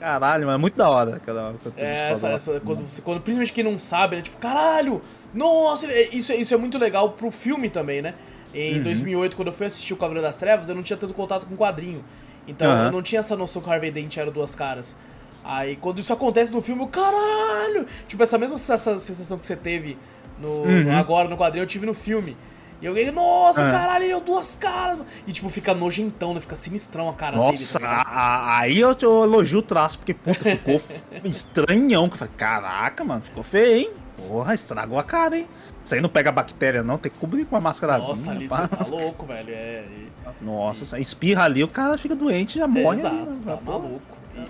Caralho, 0.00 0.46
mas 0.46 0.54
é 0.54 0.58
muito 0.58 0.76
da 0.76 0.88
hora 0.88 1.16
aquela 1.16 1.54
quando 1.62 1.76
você 1.76 1.84
É, 1.84 2.10
essa, 2.10 2.28
essa- 2.28 2.60
quando, 2.60 2.80
você, 2.82 3.02
quando, 3.02 3.20
principalmente 3.20 3.52
quem 3.52 3.62
não 3.62 3.78
sabe, 3.78 4.16
né? 4.16 4.22
Tipo, 4.22 4.38
caralho, 4.38 5.02
nossa, 5.34 5.86
ele- 5.86 6.16
isso, 6.16 6.32
isso 6.32 6.54
é 6.54 6.56
muito 6.56 6.78
legal 6.78 7.10
pro 7.10 7.30
filme 7.30 7.68
também, 7.68 8.00
né? 8.00 8.14
Em 8.54 8.78
Uhum. 8.78 8.82
2008, 8.82 9.36
quando 9.36 9.48
eu 9.48 9.52
fui 9.54 9.66
assistir 9.66 9.92
o 9.92 9.96
Cavaleiro 9.98 10.26
das 10.26 10.38
Trevas, 10.38 10.68
eu 10.70 10.74
não 10.74 10.82
tinha 10.82 10.96
tanto 10.96 11.12
contato 11.12 11.44
com 11.46 11.54
o 11.54 11.56
quadrinho. 11.58 12.02
Então 12.48 12.66
Aham. 12.68 12.86
eu 12.86 12.92
não 12.92 13.02
tinha 13.02 13.20
essa 13.20 13.36
noção 13.36 13.60
que 13.60 13.68
o 13.68 13.72
Harvey 13.72 13.90
Dent 13.90 14.16
era 14.16 14.30
duas 14.30 14.54
caras. 14.54 14.96
Aí 15.44 15.76
quando 15.76 15.98
isso 15.98 16.12
acontece 16.12 16.50
no 16.50 16.62
filme, 16.62 16.82
eu, 16.82 16.88
caralho! 16.88 17.86
Tipo, 18.08 18.22
essa 18.22 18.38
mesma 18.38 18.56
sensação, 18.56 18.98
sensação 18.98 19.38
que 19.38 19.44
você 19.46 19.54
teve 19.54 19.98
no, 20.40 20.48
Uhum. 20.64 20.92
agora 20.96 21.28
no 21.28 21.36
quadrinho, 21.36 21.62
eu 21.62 21.66
tive 21.66 21.84
no 21.84 21.92
filme. 21.94 22.36
E 22.82 22.86
fiquei, 22.86 23.10
nossa, 23.10 23.62
É. 23.62 23.70
caralho, 23.70 24.04
ele 24.04 24.12
é 24.12 24.16
o 24.16 24.20
duas 24.20 24.54
caras. 24.54 24.98
E 25.26 25.32
tipo, 25.32 25.48
fica 25.50 25.74
nojentão, 25.74 26.32
né? 26.32 26.40
Fica 26.40 26.56
sinistrão 26.56 27.08
a 27.08 27.12
cara 27.12 27.36
Nossa, 27.36 27.78
dele. 27.78 27.86
tá 27.86 27.96
ligado? 27.96 28.08
a- 28.16 28.20
a- 28.20 28.58
aí 28.60 28.78
eu, 28.80 28.96
eu 29.02 29.24
elogio 29.24 29.58
o 29.58 29.62
traço, 29.62 29.98
porque, 29.98 30.14
puta, 30.14 30.44
ficou 30.44 30.80
estranhão. 31.24 32.08
Que 32.08 32.14
eu 32.14 32.18
falei, 32.18 32.34
caraca, 32.36 33.04
mano, 33.04 33.22
ficou 33.22 33.42
feio, 33.42 33.76
hein? 33.76 33.90
Porra, 34.28 34.54
estragou 34.54 34.98
a 34.98 35.02
cara, 35.02 35.36
hein? 35.38 35.46
Isso 35.84 35.94
aí 35.94 36.00
não 36.00 36.08
pega 36.10 36.30
bactéria, 36.30 36.82
não, 36.82 36.98
tem 36.98 37.10
que 37.10 37.18
cobrir 37.18 37.44
com 37.46 37.54
uma 37.54 37.60
máscarazinha. 37.60 38.08
Nossa, 38.10 38.30
ali 38.30 38.46
você 38.48 38.68
tá 38.68 38.84
louco, 38.90 39.26
velho. 39.26 39.50
É. 39.50 39.84
e- 39.90 40.10
Nossa, 40.44 40.82
isso 40.84 40.94
aí 40.94 41.02
espirra 41.02 41.44
ali, 41.44 41.62
o 41.64 41.68
cara 41.68 41.96
fica 41.98 42.14
doente, 42.14 42.58
já 42.58 42.66
morre. 42.66 43.04
ali, 43.06 43.16
Exato, 43.20 43.38
né? 43.38 43.42
tá 43.46 43.56
Pô. 43.56 43.72
maluco. 43.72 44.00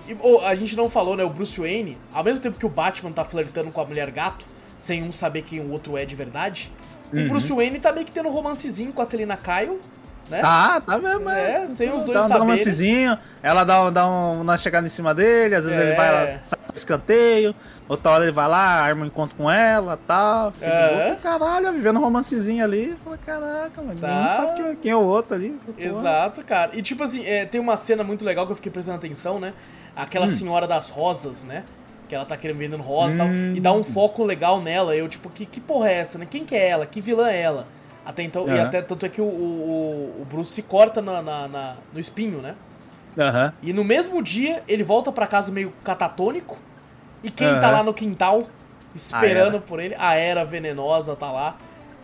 E, 0.07 0.11
e, 0.11 0.17
ô, 0.21 0.41
a 0.41 0.53
gente 0.55 0.75
não 0.75 0.89
falou, 0.89 1.15
né? 1.15 1.23
O 1.23 1.29
Bruce 1.29 1.59
Wayne, 1.59 1.97
ao 2.13 2.23
mesmo 2.23 2.41
tempo 2.43 2.57
que 2.57 2.65
o 2.65 2.69
Batman 2.69 3.11
tá 3.11 3.23
flertando 3.23 3.71
com 3.71 3.81
a 3.81 3.85
mulher 3.85 4.11
gato, 4.11 4.45
sem 4.77 5.03
um 5.03 5.11
saber 5.11 5.41
quem 5.43 5.59
o 5.59 5.71
outro 5.71 5.97
é 5.97 6.05
de 6.05 6.15
verdade, 6.15 6.71
Uhum. 7.13 7.25
o 7.25 7.29
Bruce 7.29 7.51
Wayne 7.53 7.79
tá 7.79 7.91
meio 7.91 8.05
que 8.05 8.11
tendo 8.11 8.29
um 8.29 8.31
romancezinho 8.31 8.91
com 8.93 9.01
a 9.01 9.05
Selina 9.05 9.37
Kyle, 9.37 9.79
né? 10.29 10.41
Ah, 10.43 10.81
tá 10.85 10.97
mesmo, 10.97 11.29
É, 11.29 11.67
sem 11.67 11.89
os 11.93 12.03
dois 12.03 12.13
dá, 12.13 12.19
dá 12.19 12.25
um 12.25 12.27
saberem. 12.29 12.47
lancezinho, 12.49 13.17
ela 13.43 13.63
dá, 13.65 13.89
dá 13.89 14.07
um- 14.07 14.41
uma 14.41 14.57
chegada 14.57 14.87
em 14.87 14.89
cima 14.89 15.13
dele, 15.13 15.55
às 15.55 15.65
vezes 15.65 15.77
É. 15.79 15.83
ele 15.87 15.95
vai 15.95 16.11
lá, 16.11 16.41
sai 16.41 16.59
pro 16.65 16.75
escanteio, 16.77 17.53
outra 17.89 18.11
hora 18.11 18.23
ele 18.23 18.31
vai 18.31 18.47
lá, 18.47 18.59
arma 18.81 19.03
um 19.03 19.07
encontro 19.07 19.35
com 19.35 19.51
ela 19.51 19.99
tal. 20.07 20.51
Fica 20.53 20.65
É. 20.67 21.03
boa. 21.05 21.15
Caralho, 21.17 21.73
vivendo 21.73 21.97
um 21.97 22.01
romancezinho 22.01 22.63
ali. 22.63 22.95
Fala, 23.03 23.17
caraca, 23.17 23.81
mano, 23.81 23.99
Tá. 23.99 24.07
ninguém 24.07 24.29
sabe 24.29 24.53
quem, 24.55 24.75
quem 24.77 24.91
é 24.91 24.95
o 24.95 25.03
outro 25.05 25.35
ali. 25.35 25.59
Exato, 25.77 26.45
cara. 26.45 26.71
E 26.73 26.81
tipo 26.81 27.03
assim, 27.03 27.25
é, 27.25 27.45
tem 27.45 27.59
uma 27.59 27.75
cena 27.75 28.01
muito 28.03 28.23
legal 28.23 28.45
que 28.45 28.51
eu 28.53 28.55
fiquei 28.55 28.71
prestando 28.71 28.97
atenção, 28.97 29.37
né? 29.37 29.53
Aquela 29.93 30.25
Hum. 30.25 30.29
senhora 30.29 30.65
das 30.65 30.89
rosas, 30.89 31.43
né? 31.43 31.65
Que 32.11 32.15
ela 32.15 32.25
tá 32.25 32.35
querendo 32.35 32.57
vendendo 32.57 32.83
rosa 32.83 33.15
e 33.15 33.17
tal. 33.17 33.27
Hum. 33.27 33.53
E 33.55 33.61
dá 33.61 33.71
um 33.71 33.85
foco 33.85 34.21
legal 34.25 34.59
nela. 34.59 34.93
Eu, 34.93 35.07
tipo, 35.07 35.29
que, 35.29 35.45
que 35.45 35.61
porra 35.61 35.87
é 35.89 35.93
essa, 35.93 36.17
né? 36.19 36.27
Quem 36.29 36.43
que 36.43 36.53
é 36.53 36.67
ela? 36.67 36.85
Que 36.85 36.99
vilã 36.99 37.29
é 37.31 37.39
ela? 37.41 37.65
Até 38.05 38.21
então, 38.21 38.49
e 38.49 38.51
Aham. 38.51 38.63
até 38.65 38.81
tanto 38.81 39.05
é 39.05 39.09
que 39.09 39.21
o, 39.21 39.23
o, 39.25 40.21
o 40.21 40.25
Bruce 40.29 40.51
se 40.51 40.61
corta 40.61 41.01
na, 41.01 41.21
na- 41.21 41.47
na- 41.47 41.75
no 41.93 41.99
espinho, 42.01 42.39
né? 42.39 42.55
Aham. 43.17 43.53
E 43.63 43.71
no 43.71 43.85
mesmo 43.85 44.21
dia, 44.21 44.61
ele 44.67 44.83
volta 44.83 45.09
pra 45.09 45.25
casa 45.25 45.53
meio 45.53 45.71
catatônico. 45.85 46.59
E 47.23 47.29
quem 47.31 47.47
tá 47.47 47.67
Aham. 47.69 47.71
lá 47.77 47.83
no 47.83 47.93
quintal, 47.93 48.43
esperando 48.93 49.55
Era. 49.55 49.59
por 49.61 49.79
ele, 49.79 49.95
a 49.97 50.13
Era 50.15 50.43
Venenosa 50.43 51.15
tá 51.15 51.31
lá. 51.31 51.55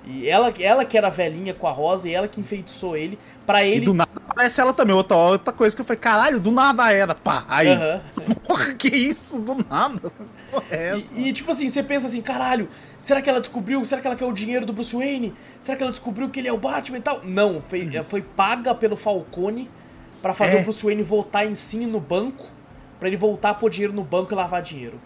E 0.06 0.30
ela, 0.30 0.54
ela 0.58 0.86
que 0.86 0.98
era 0.98 1.10
velhinha 1.10 1.54
com 1.54 1.68
a 1.68 1.72
rosa, 1.72 2.08
e 2.08 2.14
ela 2.14 2.30
que 2.30 2.40
enfeitiçou 2.40 2.96
ele. 2.96 3.20
Pra 3.48 3.64
E 3.66 3.72
ele. 3.78 3.86
do 3.86 3.94
nada 3.94 4.12
aparece 4.30 4.60
ela 4.62 4.74
também. 4.74 4.94
Outra, 4.96 5.16
outra 5.18 5.52
coisa 5.54 5.74
que 5.76 5.82
eu 5.82 5.86
falei, 5.86 6.00
caralho, 6.00 6.40
do 6.40 6.52
nada 6.52 6.92
era. 6.92 7.16
Pá, 7.16 7.46
aí. 7.48 7.70
Aham. 7.70 8.02
Porra, 8.46 8.74
que 8.76 8.90
isso? 8.90 9.40
Do 9.40 9.56
nada. 9.68 10.12
É? 10.70 10.98
E, 11.16 11.30
e, 11.30 11.34
tipo 11.34 11.50
assim, 11.52 11.70
você 11.70 11.82
pensa 11.82 12.08
assim, 12.08 12.22
caralho, 12.22 12.68
será 13.00 13.22
que 13.22 13.30
ela 13.30 13.40
descobriu? 13.40 13.84
Será 13.86 14.02
que 14.02 14.08
ela 14.08 14.16
quer 14.18 14.26
o 14.26 14.34
dinheiro 14.34 14.66
do 14.66 14.74
Bruce 14.74 14.94
Wayne? 14.96 15.34
Será 15.62 15.78
que 15.78 15.82
ela 15.84 15.92
descobriu 15.92 16.30
que 16.30 16.40
ele 16.40 16.48
é 16.50 16.54
o 16.54 16.58
Batman 16.58 16.98
e 16.98 17.02
tal? 17.02 17.22
Não, 17.24 17.62
foi, 17.62 17.90
foi 18.04 18.22
paga 18.22 18.76
pelo 18.76 18.98
Falcone 18.98 19.70
pra 20.22 20.34
fazer 20.34 20.54
Uhum. 20.54 20.58
É. 20.58 20.62
o 20.62 20.64
Bruce 20.66 20.84
Wayne 20.86 21.02
voltar 21.04 21.46
em 21.46 21.54
si 21.56 21.86
no 21.86 22.00
banco, 22.02 22.46
pra 23.00 23.08
ele 23.08 23.16
voltar 23.18 23.52
a 23.52 23.54
pôr 23.54 23.70
dinheiro 23.70 23.94
no 23.94 24.04
banco 24.04 24.34
e 24.34 24.36
lavar 24.36 24.62
dinheiro. 24.62 25.00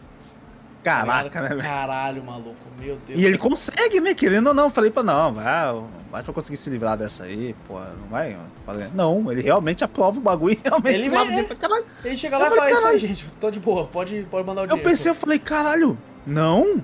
Tá 0.83 1.05
Caraca, 1.05 1.41
né, 1.41 1.49
velho? 1.49 1.61
Caralho, 1.61 2.23
maluco, 2.23 2.55
meu 2.79 2.97
Deus. 3.07 3.19
E 3.19 3.23
ele 3.25 3.37
consegue, 3.37 3.99
né? 3.99 4.13
Querendo 4.15 4.47
ou 4.47 4.53
não. 4.53 4.63
Eu 4.65 4.69
Falei 4.69 4.89
pra 4.89 5.03
não, 5.03 5.33
vai, 5.33 5.71
o 5.73 5.87
Batman 6.11 6.33
conseguir 6.33 6.57
se 6.57 6.69
livrar 6.69 6.97
dessa 6.97 7.25
aí, 7.25 7.55
pô, 7.67 7.79
não 7.79 8.07
vai. 8.09 8.35
Falei, 8.65 8.87
não, 8.95 9.31
ele 9.31 9.41
realmente 9.41 9.83
aprova 9.83 10.17
o 10.17 10.21
bagulho 10.21 10.53
e 10.55 10.59
realmente 10.63 10.95
Ele 10.95 11.09
lava 11.09 11.31
é. 11.31 11.43
Caralho. 11.43 11.85
Ele 12.03 12.15
chega 12.15 12.37
lá 12.37 12.47
Eu 12.47 12.53
e 12.53 12.55
fala, 12.55 12.71
isso 12.71 12.85
aí, 12.87 12.97
gente, 12.97 13.25
tô 13.39 13.51
de 13.51 13.59
boa, 13.59 13.85
pode, 13.85 14.25
pode 14.29 14.45
mandar 14.47 14.61
o 14.61 14.63
Eu 14.63 14.67
dinheiro. 14.69 14.89
pensei, 14.89 15.11
eu 15.11 15.15
falei, 15.15 15.37
caralho, 15.37 15.97
não? 16.25 16.81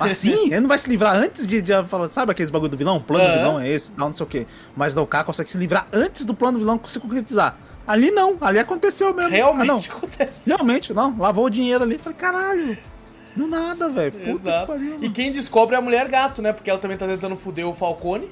Assim? 0.00 0.46
ele 0.52 0.60
não 0.60 0.68
vai 0.68 0.78
se 0.78 0.88
livrar 0.88 1.14
antes 1.14 1.46
de, 1.46 1.60
de 1.60 1.72
falar, 1.84 2.08
sabe 2.08 2.32
aqueles 2.32 2.50
bagulho 2.50 2.70
do 2.70 2.76
vilão? 2.76 2.96
O 2.96 3.00
plano 3.02 3.24
do 3.26 3.32
vilão 3.38 3.60
é 3.60 3.68
esse, 3.68 3.92
tal, 3.92 4.06
não 4.06 4.12
sei 4.14 4.24
o 4.24 4.28
quê. 4.28 4.46
Mas 4.74 4.94
não, 4.94 5.02
o 5.02 5.06
cara 5.06 5.24
consegue 5.24 5.50
se 5.50 5.58
livrar 5.58 5.86
antes 5.92 6.24
do 6.24 6.32
plano 6.34 6.54
do 6.54 6.60
vilão 6.60 6.80
se 6.86 6.98
concretizar. 6.98 7.56
Ali 7.86 8.10
não, 8.10 8.38
ali 8.40 8.58
aconteceu 8.58 9.12
mesmo. 9.12 9.30
Realmente 9.30 9.62
Ah, 9.62 9.66
não. 9.66 9.76
acontece. 9.96 10.40
Realmente, 10.48 10.94
não, 10.94 11.14
lavou 11.18 11.44
o 11.44 11.50
dinheiro 11.50 11.84
ali. 11.84 11.98
Falei, 11.98 12.16
caralho, 12.16 12.78
do 13.36 13.46
nada, 13.46 13.88
velho. 13.88 14.12
Puta 14.12 14.24
que 14.24 14.30
Exato. 14.30 14.66
pariu. 14.66 14.94
E 14.96 14.98
mano. 15.00 15.10
quem 15.12 15.32
descobre 15.32 15.74
é 15.74 15.78
a 15.78 15.82
mulher 15.82 16.08
gato, 16.08 16.40
né? 16.42 16.52
Porque 16.52 16.70
ela 16.70 16.78
também 16.78 16.96
tá 16.96 17.06
tentando 17.06 17.36
foder 17.36 17.66
o 17.66 17.74
Falcone. 17.74 18.28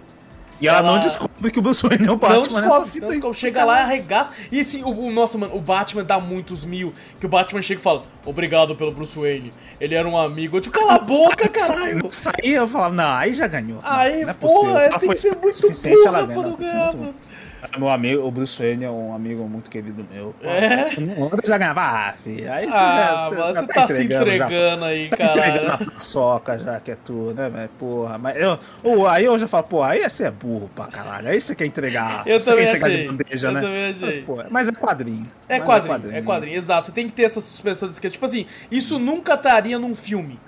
E 0.60 0.68
ela, 0.68 0.78
ela- 0.78 0.92
não 0.92 1.00
descobre 1.00 1.50
que 1.50 1.58
o 1.58 1.62
Bruce 1.62 1.82
Wayne 1.82 2.04
é 2.04 2.06
o 2.06 2.10
não 2.12 2.16
Batman 2.18 2.38
descobre, 2.38 2.62
nessa 2.68 2.78
não 2.80 2.86
fita 2.86 3.06
descobre. 3.08 3.28
aí. 3.36 3.40
Chega 3.40 3.64
lá 3.64 3.80
e 3.80 3.82
arregaça. 3.82 4.30
E 4.52 4.60
assim, 4.60 4.84
o, 4.84 4.90
o- 4.90 5.10
nossa, 5.10 5.36
mano, 5.36 5.56
o 5.56 5.60
Batman 5.60 6.04
dá 6.04 6.20
muitos 6.20 6.64
mil. 6.64 6.92
Que 7.18 7.26
o 7.26 7.28
Batman 7.28 7.60
chega 7.62 7.80
e 7.80 7.82
fala: 7.82 8.02
Obrigado 8.24 8.76
pelo 8.76 8.92
Bruce 8.92 9.18
Wayne. 9.18 9.52
Ele 9.80 9.96
era 9.96 10.06
um 10.08 10.16
amigo. 10.16 10.58
Eu 10.58 10.60
tipo, 10.60 10.78
cala 10.78 10.94
a 10.94 10.98
boca, 11.00 11.48
caralho. 11.50 12.04
Não 12.04 12.12
saía, 12.12 12.58
eu 12.58 12.68
falava, 12.68 12.94
não, 12.94 13.12
aí 13.12 13.34
já 13.34 13.48
ganhou. 13.48 13.80
Aí, 13.82 14.22
não 14.22 14.30
é 14.30 14.34
porra, 14.34 14.52
possível. 14.54 14.78
Se 14.78 14.86
ela 14.86 14.98
tem 15.00 15.06
foi 15.06 15.14
que 15.16 15.20
ser 15.20 15.36
muito 15.36 15.54
suficiente, 15.56 16.06
ela 16.06 16.22
burra 16.26 16.32
pra 16.40 16.42
não 16.50 16.56
que 16.56 16.64
ganhar, 16.64 16.94
mano. 16.94 17.14
Meu 17.78 17.88
amigo, 17.88 18.26
o 18.26 18.30
Bruce 18.30 18.58
Wayne 18.60 18.84
é 18.84 18.90
um 18.90 19.14
amigo 19.14 19.44
muito 19.48 19.70
querido 19.70 20.04
meu. 20.12 20.34
É? 20.42 20.98
Não 21.00 21.26
anda 21.26 21.38
já 21.44 21.56
ganhava, 21.56 22.12
filho. 22.24 22.52
Aí 22.52 22.66
você, 22.66 22.76
Ah, 22.76 23.30
já- 23.30 23.52
já 23.52 23.60
você 23.62 23.66
tá 23.68 23.86
se 23.86 23.96
já. 24.08 24.20
entregando 24.20 24.84
aí, 24.84 25.08
Tá 25.08 25.24
entregando 25.24 25.66
caralho. 25.68 25.72
a 25.88 25.92
paçoca 25.92 26.58
já, 26.58 26.80
que 26.80 26.90
é 26.90 26.96
tu, 26.96 27.32
né, 27.34 27.48
velho? 27.48 27.68
Porra, 27.78 28.18
mas 28.18 28.36
eu, 28.36 28.58
ô, 28.82 29.06
aí 29.06 29.24
eu 29.24 29.38
já 29.38 29.46
falo, 29.46 29.64
pô, 29.68 29.82
aí 29.82 30.02
você 30.08 30.24
é 30.24 30.30
burro 30.30 30.68
pra 30.74 30.86
caralho. 30.86 31.28
Aí 31.28 31.40
você 31.40 31.54
quer 31.54 31.66
entregar. 31.66 32.22
Eu 32.26 32.40
você 32.40 32.50
também 32.50 32.66
quer 32.66 32.70
entregar 32.76 32.88
achei. 32.90 33.02
de 33.06 33.12
bandeja, 33.12 33.46
Eu 33.48 33.52
né? 33.52 33.60
também 33.60 33.88
achei. 33.90 34.24
Mas 34.50 34.68
é 34.68 34.72
quadrinho. 34.72 35.30
É 35.48 35.58
Mas 35.58 35.66
quadrinho, 35.66 36.16
é 36.16 36.22
quadrinho, 36.22 36.56
exato. 36.58 36.86
Você 36.86 36.92
tem 36.92 37.06
que 37.06 37.12
ter 37.12 37.22
essa 37.24 37.40
suspensão 37.40 37.88
de 37.88 37.94
esquece. 37.94 38.12
Tipo 38.14 38.24
assim, 38.26 38.44
isso 38.70 38.98
nunca 38.98 39.34
estaria 39.34 39.78
num 39.78 39.94
filme, 39.94 40.38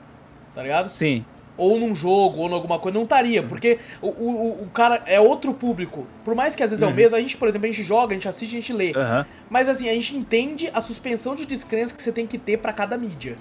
tá 0.54 0.62
ligado? 0.62 0.88
Sim. 0.88 1.24
Ou 1.56 1.78
num 1.78 1.94
jogo, 1.94 2.40
ou 2.40 2.48
em 2.48 2.52
alguma 2.52 2.78
coisa, 2.80 2.96
não 2.96 3.04
estaria, 3.04 3.40
porque 3.42 3.78
o, 4.02 4.08
o, 4.08 4.62
o 4.64 4.70
cara 4.74 5.02
é 5.06 5.20
outro 5.20 5.54
público. 5.54 6.04
Por 6.24 6.34
mais 6.34 6.56
que 6.56 6.62
às 6.64 6.70
vezes 6.70 6.82
é 6.82 6.86
o 6.86 6.92
mesmo, 6.92 7.16
a 7.16 7.20
gente, 7.20 7.36
por 7.36 7.46
exemplo, 7.48 7.68
a 7.68 7.70
gente 7.70 7.82
joga, 7.84 8.12
a 8.12 8.14
gente 8.14 8.28
assiste, 8.28 8.56
a 8.56 8.60
gente 8.60 8.72
lê. 8.72 8.92
Aham. 8.96 9.24
Mas 9.48 9.68
assim, 9.68 9.88
a 9.88 9.92
gente 9.92 10.16
entende 10.16 10.68
a 10.74 10.80
suspensão 10.80 11.36
de 11.36 11.46
descrença 11.46 11.94
que 11.94 12.02
você 12.02 12.10
tem 12.10 12.26
que 12.26 12.38
ter 12.38 12.56
pra 12.58 12.72
cada 12.72 12.98
mídia. 12.98 13.36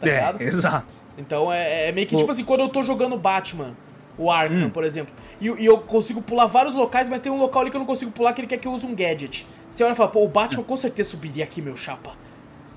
Tá 0.00 0.06
tá 0.06 0.06
ligado? 0.06 0.42
É, 0.42 0.44
exato. 0.46 0.86
Então 1.18 1.52
é, 1.52 1.88
é 1.88 1.92
meio 1.92 2.06
que 2.06 2.14
O- 2.14 2.18
tipo 2.18 2.30
assim, 2.30 2.44
quando 2.44 2.60
eu 2.60 2.68
tô 2.68 2.82
jogando 2.84 3.16
Batman, 3.16 3.74
o 4.16 4.30
Arkham, 4.30 4.66
Hum. 4.66 4.70
por 4.70 4.84
exemplo, 4.84 5.12
e, 5.40 5.46
e 5.46 5.64
eu 5.66 5.78
consigo 5.78 6.22
pular 6.22 6.46
vários 6.46 6.74
locais, 6.76 7.08
mas 7.08 7.20
tem 7.20 7.32
um 7.32 7.38
local 7.38 7.62
ali 7.62 7.70
que 7.70 7.76
eu 7.76 7.80
não 7.80 7.86
consigo 7.86 8.12
pular 8.12 8.32
que 8.32 8.40
ele 8.42 8.46
quer 8.48 8.58
que 8.58 8.68
eu 8.68 8.72
use 8.72 8.86
um 8.86 8.94
gadget. 8.94 9.44
Você 9.70 9.82
olha 9.82 9.92
e 9.92 9.96
fala, 9.96 10.08
pô, 10.08 10.22
o 10.22 10.28
Batman 10.28 10.62
com 10.62 10.76
certeza 10.76 11.10
subiria 11.10 11.42
aqui, 11.42 11.60
meu 11.60 11.76
chapa. 11.76 12.12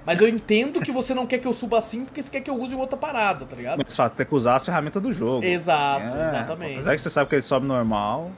Mas 0.08 0.22
eu 0.22 0.28
entendo 0.30 0.80
que 0.82 0.92
você 0.92 1.14
não 1.14 1.28
quer 1.28 1.38
que 1.38 1.48
eu 1.48 1.52
suba 1.54 1.78
assim 1.78 2.06
porque 2.06 2.22
você 2.22 2.32
quer 2.32 2.40
que 2.42 2.50
eu 2.50 2.56
use 2.60 2.74
outra 2.74 2.98
parada, 2.98 3.46
tá 3.46 3.56
ligado? 3.56 3.84
Mas 3.86 3.96
fala, 3.96 4.10
tem 4.10 4.26
que 4.26 4.34
usar 4.34 4.56
as 4.56 4.66
ferramentas 4.66 5.02
do 5.04 5.12
jogo. 5.14 5.44
Exato, 5.46 6.16
É, 6.16 6.24
exatamente. 6.30 6.74
Apesar 6.76 6.96
que 6.96 7.02
você 7.02 7.10
sabe 7.10 7.30
que 7.30 7.36
ele 7.36 7.42
sobe 7.42 7.68
normal. 7.68 8.32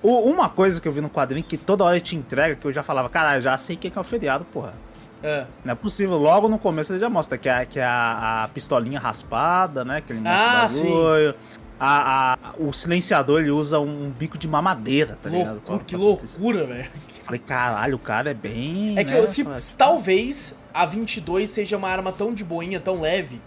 O- 0.00 0.20
uma 0.30 0.48
coisa 0.48 0.80
que 0.80 0.86
eu 0.86 0.92
vi 0.92 1.00
no 1.00 1.10
quadrinho 1.10 1.44
que 1.44 1.58
toda 1.58 1.82
hora 1.84 1.96
ele 1.96 2.00
te 2.04 2.14
entrega, 2.14 2.54
que 2.54 2.64
eu 2.64 2.72
já 2.72 2.84
falava, 2.84 3.08
caralho, 3.10 3.42
já 3.42 3.58
sei 3.58 3.74
o 3.74 3.78
que 3.80 3.92
é 3.92 4.00
o 4.00 4.04
feriado, 4.04 4.44
porra. 4.44 4.72
É. 5.20 5.44
Não 5.64 5.72
é 5.72 5.74
possível. 5.74 6.16
Logo 6.16 6.48
no 6.48 6.56
começo 6.56 6.92
ele 6.92 7.00
já 7.00 7.10
mostra 7.10 7.36
que 7.36 7.48
é, 7.48 7.64
que 7.66 7.80
é 7.80 7.84
a, 7.84 8.44
a 8.44 8.48
pistolinha 8.48 9.00
raspada, 9.00 9.84
né? 9.84 10.00
Que 10.00 10.12
ele 10.12 10.20
mostra 10.20 10.40
Ah, 10.40 10.66
o 10.70 10.82
bagulho. 10.84 11.34
A, 11.80 12.32
a- 12.34 12.38
o 12.58 12.72
silenciador 12.72 13.40
ele 13.40 13.50
usa 13.50 13.80
um 13.80 14.10
bico 14.10 14.38
de 14.38 14.46
mamadeira, 14.48 15.18
tá 15.22 15.28
ligado? 15.28 15.54
Loucura, 15.54 15.78
Pra- 15.78 15.84
que 15.84 15.96
loucura, 15.96 16.64
velho. 16.64 16.90
Falei, 17.24 17.40
caralho, 17.40 17.96
o 17.96 17.98
cara 17.98 18.30
é 18.30 18.34
bem. 18.34 18.96
É 18.98 19.04
que 19.04 19.12
né? 19.12 19.26
se 19.58 19.74
talvez 19.74 20.54
a 20.78 20.86
22 20.86 21.50
seja 21.50 21.76
uma 21.76 21.88
arma 21.88 22.12
tão 22.12 22.32
de 22.32 22.44
boinha, 22.44 22.78
tão 22.78 23.00
leve, 23.00 23.40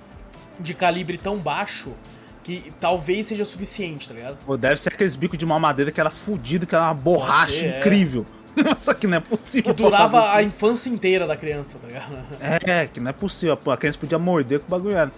de 0.59 0.73
calibre 0.73 1.17
tão 1.17 1.38
baixo, 1.38 1.93
que 2.43 2.73
talvez 2.77 3.27
seja 3.27 3.45
suficiente, 3.45 4.09
tá 4.09 4.13
ligado? 4.13 4.38
Pô, 4.45 4.57
deve 4.57 4.75
ser 4.75 4.89
aqueles 4.89 5.15
bicos 5.15 5.38
de 5.38 5.45
mamadeira 5.45 5.91
que 5.91 6.01
era 6.01 6.11
fudido, 6.11 6.67
que 6.67 6.75
era 6.75 6.84
uma 6.84 6.93
borracha 6.93 7.53
ser, 7.53 7.65
é. 7.67 7.79
incrível. 7.79 8.25
Só 8.77 8.93
que 8.93 9.07
não 9.07 9.15
é 9.15 9.19
possível. 9.21 9.73
Que 9.73 9.82
durava 9.82 10.21
fazer 10.21 10.38
a 10.39 10.43
infância 10.43 10.89
inteira 10.89 11.25
da 11.25 11.38
criança, 11.38 11.79
tá 11.79 11.88
ligado? 11.88 12.17
É, 12.67 12.86
que 12.86 12.99
não 12.99 13.09
é 13.09 13.13
possível. 13.13 13.57
A 13.65 13.77
criança 13.77 13.97
podia 13.97 14.19
morder 14.19 14.59
com 14.59 14.65
o 14.67 14.69
bagulho 14.69 14.97
era. 14.97 15.11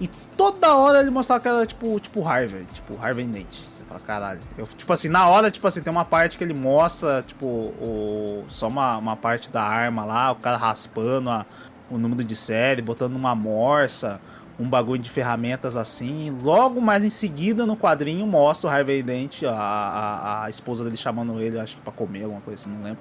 E 0.00 0.08
toda 0.38 0.74
hora 0.74 1.00
ele 1.00 1.10
mostrava 1.10 1.42
que 1.42 1.48
era 1.48 1.66
tipo, 1.66 2.00
tipo 2.00 2.26
Harvey, 2.26 2.64
tipo 2.72 2.96
Harvey 2.98 3.26
Nate. 3.26 3.60
Fala, 3.88 4.00
caralho. 4.00 4.40
Eu, 4.56 4.66
tipo 4.66 4.92
assim, 4.92 5.08
na 5.08 5.26
hora, 5.28 5.50
tipo 5.50 5.66
assim, 5.66 5.80
tem 5.82 5.90
uma 5.90 6.04
parte 6.04 6.36
que 6.36 6.44
ele 6.44 6.54
mostra, 6.54 7.22
tipo, 7.26 7.46
o, 7.46 8.44
só 8.48 8.68
uma, 8.68 8.98
uma 8.98 9.16
parte 9.16 9.50
da 9.50 9.62
arma 9.62 10.04
lá, 10.04 10.32
o 10.32 10.36
cara 10.36 10.56
raspando 10.56 11.30
a- 11.30 11.46
o 11.90 11.96
número 11.96 12.22
de 12.22 12.36
série, 12.36 12.82
botando 12.82 13.16
uma 13.16 13.34
morsa, 13.34 14.20
um 14.60 14.68
bagulho 14.68 15.00
de 15.00 15.08
ferramentas 15.08 15.74
assim. 15.76 16.36
Logo 16.42 16.80
mais 16.82 17.02
em 17.02 17.08
seguida, 17.08 17.64
no 17.64 17.76
quadrinho, 17.78 18.26
mostra 18.26 18.68
o 18.68 18.72
Harvey 18.72 19.02
Dent, 19.02 19.42
a, 19.44 19.52
a, 19.52 20.44
a 20.44 20.50
esposa 20.50 20.84
dele 20.84 20.96
chamando 20.98 21.40
ele, 21.40 21.58
acho 21.58 21.76
que 21.76 21.80
pra 21.82 21.92
comer, 21.92 22.24
alguma 22.24 22.42
coisa 22.42 22.60
assim, 22.60 22.70
não 22.76 22.82
lembro. 22.84 22.98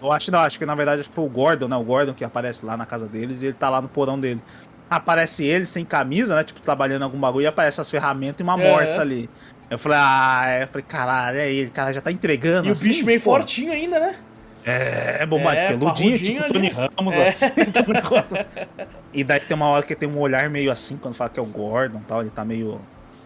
Eu 0.00 0.10
acho, 0.10 0.30
não, 0.30 0.38
acho 0.38 0.58
que 0.58 0.64
na 0.64 0.74
verdade 0.74 1.00
acho 1.00 1.10
que 1.10 1.14
foi 1.14 1.24
o 1.24 1.28
Gordon, 1.28 1.68
né? 1.68 1.76
O 1.76 1.84
Gordon 1.84 2.14
que 2.14 2.24
aparece 2.24 2.64
lá 2.64 2.74
na 2.74 2.86
casa 2.86 3.06
deles 3.06 3.42
e 3.42 3.46
ele 3.46 3.52
tá 3.54 3.68
lá 3.68 3.82
no 3.82 3.88
porão 3.90 4.18
dele. 4.18 4.40
Aparece 4.88 5.44
ele 5.44 5.66
sem 5.66 5.84
camisa, 5.84 6.34
né? 6.34 6.42
Tipo, 6.42 6.62
trabalhando 6.62 7.02
algum 7.02 7.20
bagulho 7.20 7.44
e 7.44 7.46
aparece 7.46 7.78
as 7.82 7.90
ferramentas 7.90 8.40
e 8.40 8.42
uma 8.42 8.58
É. 8.58 8.70
morsa 8.72 9.02
ali. 9.02 9.28
Eu 9.70 9.78
falei, 9.78 9.98
ah, 10.00 10.44
é. 10.48 10.62
eu 10.64 10.68
falei, 10.68 10.84
caralho, 10.86 11.38
é 11.38 11.50
ele, 11.52 11.68
o 11.68 11.72
cara 11.72 11.92
já 11.92 12.00
tá 12.00 12.10
entregando. 12.10 12.66
E 12.66 12.70
o 12.70 12.72
assim, 12.72 12.88
bicho 12.88 13.06
meio 13.06 13.20
pô. 13.20 13.30
fortinho 13.30 13.72
ainda, 13.72 14.00
né? 14.00 14.16
É, 14.64 15.24
bombado, 15.24 15.56
É, 15.56 15.68
peludinho, 15.68 16.18
tipo 16.18 16.42
ali. 16.42 16.52
Tony 16.52 16.68
Ramos, 16.68 17.14
É. 17.16 17.22
assim. 17.28 17.46
um 17.88 17.92
negócio 17.92 18.36
assim. 18.38 18.66
E 19.14 19.24
daí 19.24 19.40
tem 19.40 19.54
uma 19.54 19.68
hora 19.68 19.82
que 19.84 19.94
tem 19.94 20.08
um 20.08 20.18
olhar 20.18 20.50
meio 20.50 20.70
assim, 20.70 20.96
quando 20.96 21.14
fala 21.14 21.30
que 21.30 21.40
é 21.40 21.42
o 21.42 21.46
Gordon 21.46 21.98
e 21.98 22.02
tal, 22.04 22.20
ele 22.20 22.30
tá 22.30 22.44
meio, 22.44 22.78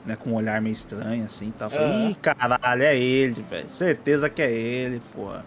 né, 0.06 0.16
com 0.16 0.30
um 0.30 0.34
olhar 0.34 0.60
meio 0.60 0.72
estranho, 0.72 1.24
assim, 1.24 1.50
tá. 1.58 1.64
Eu 1.66 1.70
falei, 1.70 2.10
ih, 2.10 2.14
caralho, 2.16 2.82
é 2.82 2.96
ele, 2.96 3.44
velho, 3.48 3.68
certeza 3.68 4.28
que 4.28 4.42
é 4.42 4.50
ele, 4.50 5.00
porra. 5.14 5.44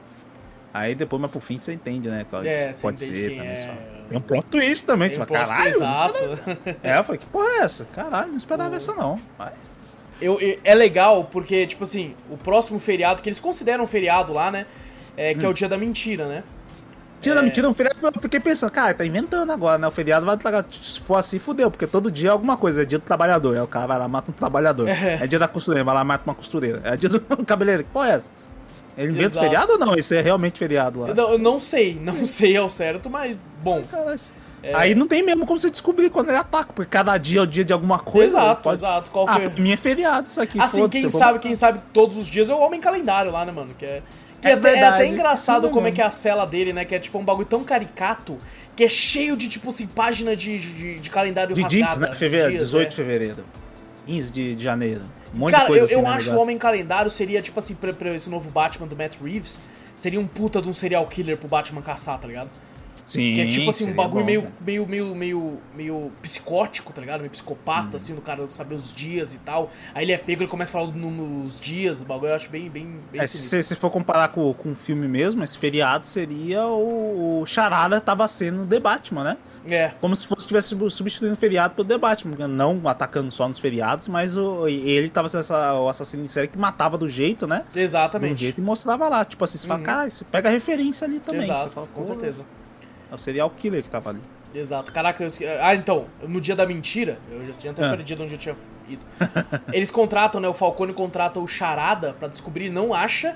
Aí 0.73 0.93
depois, 0.93 1.19
mais 1.21 1.31
pro 1.31 1.39
fim, 1.39 1.57
você 1.57 1.73
entende, 1.73 2.09
né, 2.09 2.25
É, 2.43 2.73
pode 2.73 3.01
ser 3.01 3.37
também. 3.37 3.49
é. 3.49 3.55
Tem 4.09 4.17
um 4.17 4.21
plot 4.21 4.45
twist 4.45 4.85
também, 4.85 5.09
você 5.09 5.17
Tem 5.17 5.25
fala, 5.25 5.47
caralho, 5.47 5.75
Exato. 5.75 6.39
É, 6.83 6.97
eu 6.97 7.03
falei, 7.03 7.19
que 7.19 7.25
porra 7.27 7.47
é 7.49 7.57
essa? 7.59 7.85
Caralho, 7.85 8.29
não 8.29 8.37
esperava 8.37 8.75
essa 8.75 8.93
não. 8.93 9.19
Mas... 9.39 9.53
Eu, 10.21 10.39
é 10.63 10.73
legal 10.75 11.25
porque, 11.31 11.67
tipo 11.67 11.83
assim, 11.83 12.15
o 12.29 12.37
próximo 12.37 12.79
feriado, 12.79 13.21
que 13.21 13.29
eles 13.29 13.39
consideram 13.39 13.83
um 13.83 13.87
feriado 13.87 14.33
lá, 14.33 14.49
né? 14.49 14.65
É, 15.15 15.33
que 15.33 15.45
é 15.45 15.49
o 15.49 15.53
dia 15.53 15.67
da 15.69 15.77
mentira, 15.77 16.27
né? 16.27 16.43
Tira, 17.19 17.45
É. 17.45 17.49
tira 17.49 17.67
um 17.67 17.73
feriado, 17.73 17.97
eu 18.03 18.21
fiquei 18.21 18.39
pensando, 18.39 18.71
cara, 18.71 18.93
tá 18.93 19.03
inventando 19.05 19.51
agora, 19.51 19.77
né? 19.77 19.87
O 19.87 19.91
feriado 19.91 20.25
vai 20.25 20.37
tragar. 20.37 20.63
Se 20.71 20.99
for 21.01 21.15
assim, 21.15 21.39
fudeu, 21.39 21.71
porque 21.71 21.87
todo 21.87 22.11
dia 22.11 22.29
é 22.29 22.31
alguma 22.31 22.55
coisa. 22.55 22.83
É 22.83 22.85
dia 22.85 22.99
do 22.99 23.03
trabalhador. 23.03 23.55
Aí 23.55 23.61
o 23.61 23.67
cara 23.67 23.87
vai 23.87 23.97
lá, 23.97 24.07
mata 24.07 24.29
um 24.31 24.33
trabalhador. 24.33 24.87
É. 24.87 25.19
É, 25.23 25.27
dia 25.27 25.39
da 25.39 25.47
costureira, 25.47 25.83
vai 25.83 25.95
lá, 25.95 26.03
mata 26.03 26.23
uma 26.27 26.35
costureira. 26.35 26.81
É 26.83 26.95
dia 26.95 27.09
do 27.09 27.19
cabeleireiro. 27.45 27.87
Que 27.87 27.91
porra 27.93 28.09
é 28.09 28.11
essa? 28.13 28.31
Ele 28.95 29.11
inventa 29.11 29.31
Exato. 29.31 29.45
feriado 29.45 29.71
ou 29.73 29.77
não? 29.79 29.95
Esse 29.95 30.15
é 30.15 30.21
realmente 30.21 30.57
feriado 30.59 30.99
lá. 31.01 31.07
Eu 31.09 31.15
não, 31.15 31.31
eu 31.31 31.37
não 31.39 31.59
sei, 31.59 31.99
não 32.01 32.25
sei 32.25 32.55
ao 32.57 32.69
certo, 32.69 33.09
mas, 33.09 33.37
bom. 33.61 33.83
Cara, 33.83 34.15
esse- 34.69 34.75
Aí 34.75 34.95
não 34.95 35.07
tem 35.07 35.23
mesmo 35.23 35.45
como 35.45 35.59
você 35.59 35.69
descobrir 35.69 36.09
quando 36.09 36.29
ele 36.29 36.37
ataca, 36.37 36.71
porque 36.73 36.89
cada 36.89 37.17
dia 37.17 37.39
é 37.39 37.43
o 37.43 37.47
dia 37.47 37.63
de 37.65 37.73
alguma 37.73 37.99
coisa. 37.99 38.37
exato, 38.37 38.61
pode- 38.61 38.77
exato. 38.77 39.11
Qual 39.11 39.27
Ah, 39.27 39.35
foi? 39.35 39.71
é 39.71 39.77
feriado 39.77 40.27
isso 40.27 40.41
aqui. 40.41 40.59
Assim, 40.59 40.87
quem 40.89 41.07
vou 41.07 41.19
sabe, 41.19 41.39
quem 41.39 41.55
sabe 41.55 41.79
todos 41.93 42.17
os 42.17 42.27
dias 42.27 42.49
é 42.49 42.53
o 42.53 42.59
homem 42.59 42.79
calendário 42.79 43.31
lá, 43.31 43.45
né, 43.45 43.51
mano? 43.51 43.73
Que 43.77 43.85
é. 43.85 44.01
Que 44.39 44.47
É 44.49 44.51
é, 44.51 44.53
até, 44.53 44.75
é 44.77 44.83
até 44.83 45.07
engraçado 45.07 45.69
como 45.69 45.87
é 45.87 45.91
que 45.91 45.99
é 45.99 46.05
a 46.05 46.11
cela 46.11 46.45
dele, 46.45 46.71
né? 46.71 46.85
Que 46.85 46.93
é 46.93 46.99
tipo 46.99 47.17
um 47.17 47.25
bagulho 47.25 47.47
tão 47.47 47.63
caricato 47.63 48.37
que 48.75 48.83
é 48.83 48.87
cheio 48.89 49.35
de, 49.35 49.49
tipo 49.49 49.69
assim, 49.69 49.87
página 49.87 50.35
de, 50.35 50.59
de, 50.59 50.99
de 50.99 51.09
calendário 51.09 51.55
De 51.55 51.63
dias, 51.63 51.87
rasgada. 51.87 52.11
né? 52.11 52.15
Fevereiro, 52.15 52.49
dias, 52.51 52.63
18 52.63 52.85
é. 52.85 52.89
de 52.89 52.95
fevereiro. 52.95 53.45
15 54.05 54.31
de, 54.31 54.55
de 54.55 54.63
janeiro. 54.63 55.01
Um 55.33 55.39
monte 55.39 55.51
Cara, 55.51 55.63
de 55.63 55.67
coisa 55.69 55.81
eu, 55.81 55.85
assim, 55.85 55.95
eu 55.95 56.01
né, 56.03 56.09
acho 56.09 56.31
o? 56.33 56.39
Homem 56.39 56.57
Calendário 56.57 57.09
seria, 57.09 57.41
tipo 57.41 57.57
assim, 57.59 57.73
pra, 57.73 57.91
pra 57.91 58.13
esse 58.13 58.29
novo 58.29 58.49
Batman 58.51 58.87
do 58.87 58.95
Matt 58.95 59.15
Reeves, 59.21 59.59
seria 59.95 60.19
um 60.19 60.27
puta 60.27 60.61
de 60.61 60.69
um 60.69 60.73
serial 60.73 61.05
killer 61.07 61.35
pro 61.35 61.47
Batman 61.47 61.81
caçar, 61.81 62.19
tá 62.19 62.27
ligado? 62.27 62.49
Sim, 63.07 63.33
Que 63.35 63.41
é 63.41 63.47
tipo 63.47 63.69
assim, 63.69 63.89
um 63.89 63.95
bagulho 63.95 64.19
bom, 64.19 64.25
meio, 64.25 64.41
cara. 64.43 64.53
meio, 64.59 64.85
meio, 64.85 65.15
meio, 65.15 65.57
meio 65.73 66.11
psicótico, 66.21 66.91
tá 66.91 66.99
ligado? 66.99 67.21
Meio 67.21 67.31
psicopata, 67.31 67.91
Uhum. 67.91 67.95
assim, 67.95 68.13
do 68.13 68.21
cara 68.21 68.45
saber 68.49 68.75
os 68.75 68.93
dias 68.93 69.33
e 69.33 69.37
tal. 69.37 69.71
Aí 69.95 70.03
ele 70.03 70.11
é 70.11 70.17
pego, 70.17 70.43
ele 70.43 70.49
começa 70.49 70.71
a 70.77 70.81
falar 70.81 70.91
nos 70.93 71.57
dias, 71.59 72.01
o 72.01 72.05
bagulho 72.05 72.31
eu 72.31 72.35
acho 72.35 72.49
bem, 72.49 72.69
bem, 72.69 72.99
bem 73.09 73.21
É, 73.21 73.25
se 73.25 73.63
se 73.63 73.75
for 73.75 73.89
comparar 73.89 74.27
com, 74.27 74.53
com 74.53 74.73
o 74.73 74.75
filme 74.75 75.07
mesmo, 75.07 75.41
esse 75.41 75.57
feriado 75.57 76.05
seria 76.05 76.65
o, 76.67 77.41
o 77.41 77.45
Charada 77.45 78.01
tava 78.01 78.27
sendo 78.27 78.65
The 78.67 78.79
Batman, 78.79 79.23
né? 79.23 79.37
É, 79.69 79.89
Como 79.99 80.15
se 80.15 80.25
fosse 80.25 80.45
tivesse 80.47 80.69
sub- 80.69 80.89
substituindo 80.89 81.33
o 81.33 81.37
feriado 81.37 81.75
pelo 81.75 81.87
The 81.87 81.97
Batman, 81.97 82.47
não 82.47 82.81
atacando 82.87 83.31
só 83.31 83.47
nos 83.47 83.57
feriados, 83.59 84.07
mas 84.07 84.35
o, 84.37 84.67
ele 84.67 85.09
tava 85.09 85.27
sendo 85.29 85.41
essa, 85.41 85.73
o 85.79 85.87
assassino 85.89 86.23
em 86.23 86.27
série 86.27 86.47
que 86.47 86.57
matava 86.57 86.97
do 86.97 87.07
jeito, 87.07 87.45
né? 87.47 87.63
Exatamente. 87.75 88.39
jeito 88.41 88.59
e 88.59 88.63
mostrava 88.63 89.07
lá. 89.09 89.23
Tipo 89.25 89.43
assim, 89.43 89.57
você 89.57 89.67
fala, 89.67 89.79
Uhum. 89.79 89.85
cara, 89.85 90.09
você 90.09 90.23
pega 90.25 90.47
a 90.49 90.51
referência 90.51 91.05
ali 91.05 91.19
também. 91.19 91.43
Exato, 91.43 91.69
fala, 91.71 91.87
com 91.87 92.03
certeza. 92.05 92.43
É 93.11 93.15
o 93.15 93.17
serial 93.17 93.49
killer 93.49 93.83
que 93.83 93.89
tava 93.89 94.09
ali. 94.11 94.19
Exato. 94.53 94.91
Caraca, 94.91 95.23
eu... 95.23 95.27
esque- 95.27 95.45
Ah, 95.45 95.75
então, 95.75 96.05
no 96.23 96.39
dia 96.41 96.55
da 96.55 96.65
mentira, 96.65 97.19
eu 97.31 97.45
já 97.47 97.53
tinha 97.53 97.71
até 97.71 97.85
Ah. 97.85 97.89
perdido 97.89 98.23
onde 98.23 98.33
eu 98.33 98.37
tinha 98.39 98.55
ido. 98.89 99.01
Eles 99.73 99.91
contratam, 99.91 100.39
né? 100.41 100.47
O 100.47 100.53
Falcone 100.53 100.93
contrata 100.93 101.39
o 101.39 101.47
Charada 101.47 102.13
pra 102.17 102.27
descobrir, 102.27 102.69
não 102.69 102.93
acha. 102.93 103.35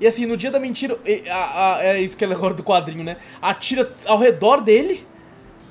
E 0.00 0.06
assim, 0.06 0.26
no 0.26 0.36
dia 0.36 0.50
da 0.50 0.58
mentira, 0.58 0.96
a- 1.30 1.76
a- 1.76 1.84
é 1.84 2.00
isso 2.00 2.16
que 2.16 2.24
é 2.24 2.28
agora 2.28 2.54
do 2.54 2.62
quadrinho, 2.62 3.04
né? 3.04 3.16
Atira 3.40 3.88
ao 4.06 4.18
redor 4.18 4.60
dele, 4.60 5.06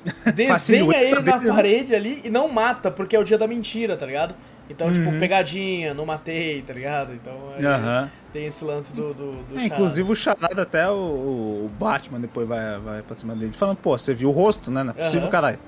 desenha 0.34 0.96
ele 1.02 1.20
na 1.20 1.38
parede 1.54 1.94
ali 1.94 2.20
e 2.24 2.30
não 2.30 2.48
mata, 2.48 2.90
porque 2.90 3.14
é 3.14 3.18
o 3.18 3.24
dia 3.24 3.36
da 3.38 3.46
mentira, 3.46 3.96
tá 3.96 4.06
ligado? 4.06 4.34
Então, 4.72 4.90
tipo, 4.92 5.10
Uhum. 5.10 5.18
pegadinha, 5.18 5.92
não 5.94 6.04
matei, 6.06 6.62
tá 6.62 6.72
ligado? 6.72 7.12
Então, 7.12 7.34
Aham. 7.62 8.10
tem 8.32 8.46
esse 8.46 8.64
lance 8.64 8.94
do, 8.94 9.12
do, 9.12 9.42
do 9.44 9.58
É, 9.58 9.66
inclusive 9.66 10.10
o 10.10 10.16
Charada 10.16 10.62
até 10.62 10.88
o, 10.88 10.94
o 10.94 11.70
Batman 11.78 12.18
depois 12.18 12.48
vai, 12.48 12.78
vai 12.78 13.02
pra 13.02 13.14
cima 13.14 13.36
dele 13.36 13.52
falando, 13.52 13.76
pô, 13.76 13.96
você 13.96 14.14
viu 14.14 14.30
o 14.30 14.32
rosto, 14.32 14.70
né? 14.70 14.82
Não 14.82 14.90
é 14.90 14.94
possível, 14.94 15.22
Aham. 15.22 15.30
caralho. 15.30 15.58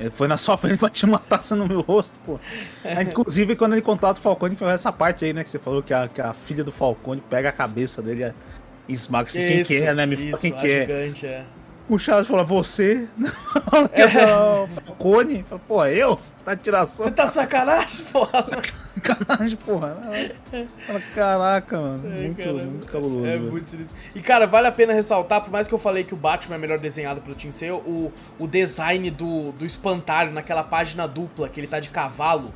Ele 0.00 0.10
foi 0.10 0.26
na 0.26 0.36
sua 0.36 0.56
frente 0.58 0.78
pra 0.78 0.88
te 0.88 1.06
matar 1.06 1.42
sendo 1.42 1.60
no 1.60 1.68
meu 1.68 1.80
rosto, 1.80 2.18
pô. 2.26 2.38
Aí, 2.84 3.04
inclusive, 3.04 3.54
quando 3.54 3.74
ele 3.74 3.82
contrata 3.82 4.18
o 4.18 4.22
Falcone, 4.22 4.56
foi 4.56 4.68
essa 4.68 4.90
parte 4.90 5.24
aí, 5.24 5.32
né? 5.32 5.44
Que 5.44 5.50
você 5.50 5.58
falou 5.58 5.82
que 5.82 5.94
a, 5.94 6.08
que 6.08 6.20
a 6.20 6.32
filha 6.32 6.64
do 6.64 6.72
Falcone 6.72 7.20
pega 7.30 7.48
a 7.48 7.52
cabeça 7.52 8.02
dele 8.02 8.34
e 8.88 8.92
esmaga 8.92 9.28
assim, 9.28 9.46
quem 9.46 9.62
que 9.62 9.76
é, 9.76 9.94
né? 9.94 10.04
Me 10.04 10.16
fala 10.16 10.30
isso, 10.30 10.40
quem 10.40 10.52
a 10.52 10.56
que 10.56 10.68
é. 10.68 10.80
gigante, 10.80 11.26
é. 11.26 11.44
O 11.88 11.98
Charles 11.98 12.28
fala, 12.28 12.42
você? 12.42 13.08
Não, 13.18 14.64
o 14.64 14.68
Falcone? 14.68 15.42
Fala, 15.42 15.60
pô, 15.66 15.84
eu? 15.84 16.18
Tá 16.44 16.56
tiração? 16.56 17.06
Você 17.06 17.12
tá 17.12 17.28
sacanagem, 17.28 18.06
porra? 18.06 18.44
Sacanagem, 18.94 19.56
porra. 19.58 19.96
Fala, 20.86 21.00
Caraca, 21.14 21.80
mano. 21.80 22.12
É, 22.12 22.20
muito, 22.22 22.42
cara, 22.42 22.64
muito 22.64 22.86
cabuloso. 22.86 23.26
É 23.26 23.38
muito 23.38 23.70
sinistro. 23.70 23.96
E 24.14 24.20
cara, 24.20 24.46
vale 24.46 24.66
a 24.66 24.72
pena 24.72 24.92
ressaltar, 24.92 25.40
por 25.40 25.50
mais 25.50 25.68
que 25.68 25.74
eu 25.74 25.78
falei 25.78 26.04
que 26.04 26.14
o 26.14 26.16
Batman 26.16 26.56
é 26.56 26.58
melhor 26.58 26.78
desenhado 26.78 27.20
pelo 27.20 27.34
Tim 27.34 27.52
Sale, 27.52 27.72
o, 27.72 28.12
o 28.38 28.46
design 28.46 29.10
do, 29.10 29.52
do 29.52 29.64
espantalho 29.64 30.32
naquela 30.32 30.64
página 30.64 31.06
dupla 31.06 31.48
que 31.48 31.60
ele 31.60 31.66
tá 31.66 31.78
de 31.78 31.90
cavalo 31.90 32.52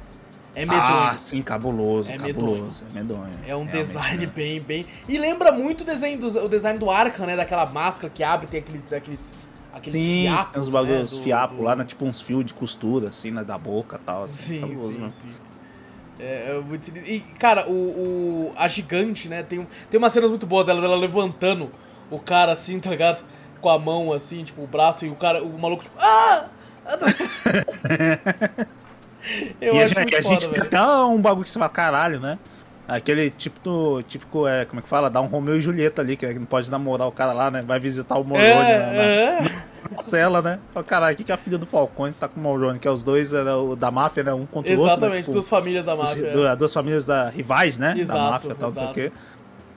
é 0.57 0.65
medonho. 0.65 0.83
Ah, 0.83 1.15
sim, 1.17 1.43
cabuloso, 1.43 2.11
É 2.11 2.17
cabuloso. 2.17 2.85
É 2.91 2.95
medonho. 2.95 3.31
é 3.47 3.55
um 3.55 3.65
Realmente, 3.65 3.73
design 3.73 4.27
né? 4.27 4.33
bem, 4.35 4.61
bem. 4.61 4.87
E 5.09 5.19
lembra 5.19 5.53
muito 5.53 5.83
o 5.83 5.85
desenho 5.85 6.19
do, 6.19 6.27
o 6.45 6.49
design 6.49 6.79
do 6.79 6.91
Arkham, 6.91 7.27
né? 7.27 7.37
Daquela 7.37 7.67
máscara 7.67 8.11
que 8.13 8.25
abre, 8.25 8.47
tem 8.49 8.61
aqueles. 8.61 8.93
aqueles, 8.93 9.33
aqueles 9.73 10.03
Sim, 10.03 10.23
fiapos. 10.23 10.53
tem 10.53 10.63
uns 10.63 10.71
bagulhos, 10.71 11.13
né, 11.13 11.23
fiapos 11.23 11.57
do- 11.59 11.63
lá, 11.63 11.77
né? 11.77 11.85
Tipo 11.85 12.05
uns 12.07 12.21
fios 12.21 12.45
de 12.45 12.55
costura, 12.55 13.11
assim, 13.11 13.31
né? 13.31 13.45
Da 13.45 13.57
boca 13.59 14.01
e 14.03 14.05
tal. 14.05 14.25
Assim, 14.25 14.35
Sim, 14.35 14.61
cabuloso, 14.61 14.93
sim, 14.93 15.11
sim. 15.11 15.29
É, 16.19 16.57
é 16.57 16.61
muito. 16.61 16.89
E, 16.97 17.21
cara, 17.39 17.69
o, 17.69 18.51
o- 18.51 18.53
a 18.57 18.67
gigante, 18.67 19.29
né? 19.29 19.43
Tem, 19.43 19.67
tem 19.91 19.99
umas 19.99 20.13
cenas 20.13 20.31
muito 20.31 20.47
boas 20.47 20.65
dela, 20.65 20.81
dela 20.81 20.97
levantando 20.97 21.71
o 22.11 22.19
cara 22.19 22.53
assim, 22.53 22.81
tá 22.81 22.89
ligado? 22.89 23.23
Com 23.61 23.69
a 23.69 23.79
mão 23.79 24.11
assim, 24.13 24.43
tipo, 24.43 24.63
o 24.63 24.67
braço 24.67 25.05
e 25.05 25.11
o 25.11 25.15
cara, 25.15 25.43
o 25.43 25.59
maluco, 25.61 25.83
tipo, 25.83 25.97
ah! 26.01 26.47
Eu 29.61 29.75
e 29.75 29.81
a 29.81 29.85
acho 29.85 29.95
gente, 29.95 30.01
muito 30.03 30.17
a 30.17 30.21
gente 30.21 30.49
tem 30.49 30.63
até 30.63 30.81
um 30.83 31.21
bagulho 31.21 31.45
que 31.45 31.51
você 31.51 31.59
fala, 31.59 31.69
caralho, 31.71 32.21
né? 32.21 32.39
Aquele 32.89 33.31
típico, 33.31 34.01
típico, 34.07 34.47
é, 34.47 34.65
como 34.65 34.79
é 34.79 34.83
que 34.83 34.89
fala? 34.89 35.11
Dá 35.11 35.21
um 35.21 35.27
Romeu 35.27 35.57
e 35.57 35.61
Julieta 35.61 36.03
ali, 36.03 36.17
que 36.17 36.25
não 36.35 36.45
pode 36.47 36.71
namorar 36.71 37.09
o 37.09 37.13
cara 37.13 37.33
lá, 37.33 37.51
né? 37.51 37.61
Vai 37.67 37.81
visitar 37.81 38.17
o 38.17 38.23
Moroni 38.25 38.47
É, 38.47 38.55
na, 38.79 39.03
é. 39.03 39.41
na 39.91 40.01
cela, 40.03 40.41
né? 40.41 40.61
Fala, 40.73 40.85
caralho, 40.85 41.15
o 41.15 41.17
que, 41.17 41.25
que 41.25 41.33
a 41.33 41.37
filha 41.37 41.59
do 41.59 41.67
Falcone 41.67 42.13
tá 42.13 42.29
com 42.29 42.39
o 42.39 42.43
Moroni? 42.45 42.79
Que 42.79 42.87
é 42.87 42.91
os 42.91 43.03
dois 43.03 43.33
era 43.33 43.57
o 43.59 43.75
da 43.75 43.91
máfia, 43.91 44.23
né? 44.23 44.33
Um 44.33 44.47
contra 44.47 44.71
o 44.73 44.75
outro. 44.79 44.87
né? 44.87 44.93
Exatamente, 44.93 45.21
Tipo, 45.23 45.33
duas 45.33 45.49
famílias 45.49 45.85
da 45.87 45.95
os- 45.95 45.99
máfia. 46.15 46.31
du- 46.31 46.57
duas 46.57 46.73
famílias 46.73 47.05
da, 47.05 47.29
rivais, 47.29 47.77
né? 47.77 47.95
Exato, 47.99 48.19
da 48.21 48.31
máfia 48.31 48.55
tal, 48.55 48.69
não 48.69 48.75
sei 48.79 48.83
o 48.83 48.85
exato. 48.85 48.95
quê. 48.95 49.13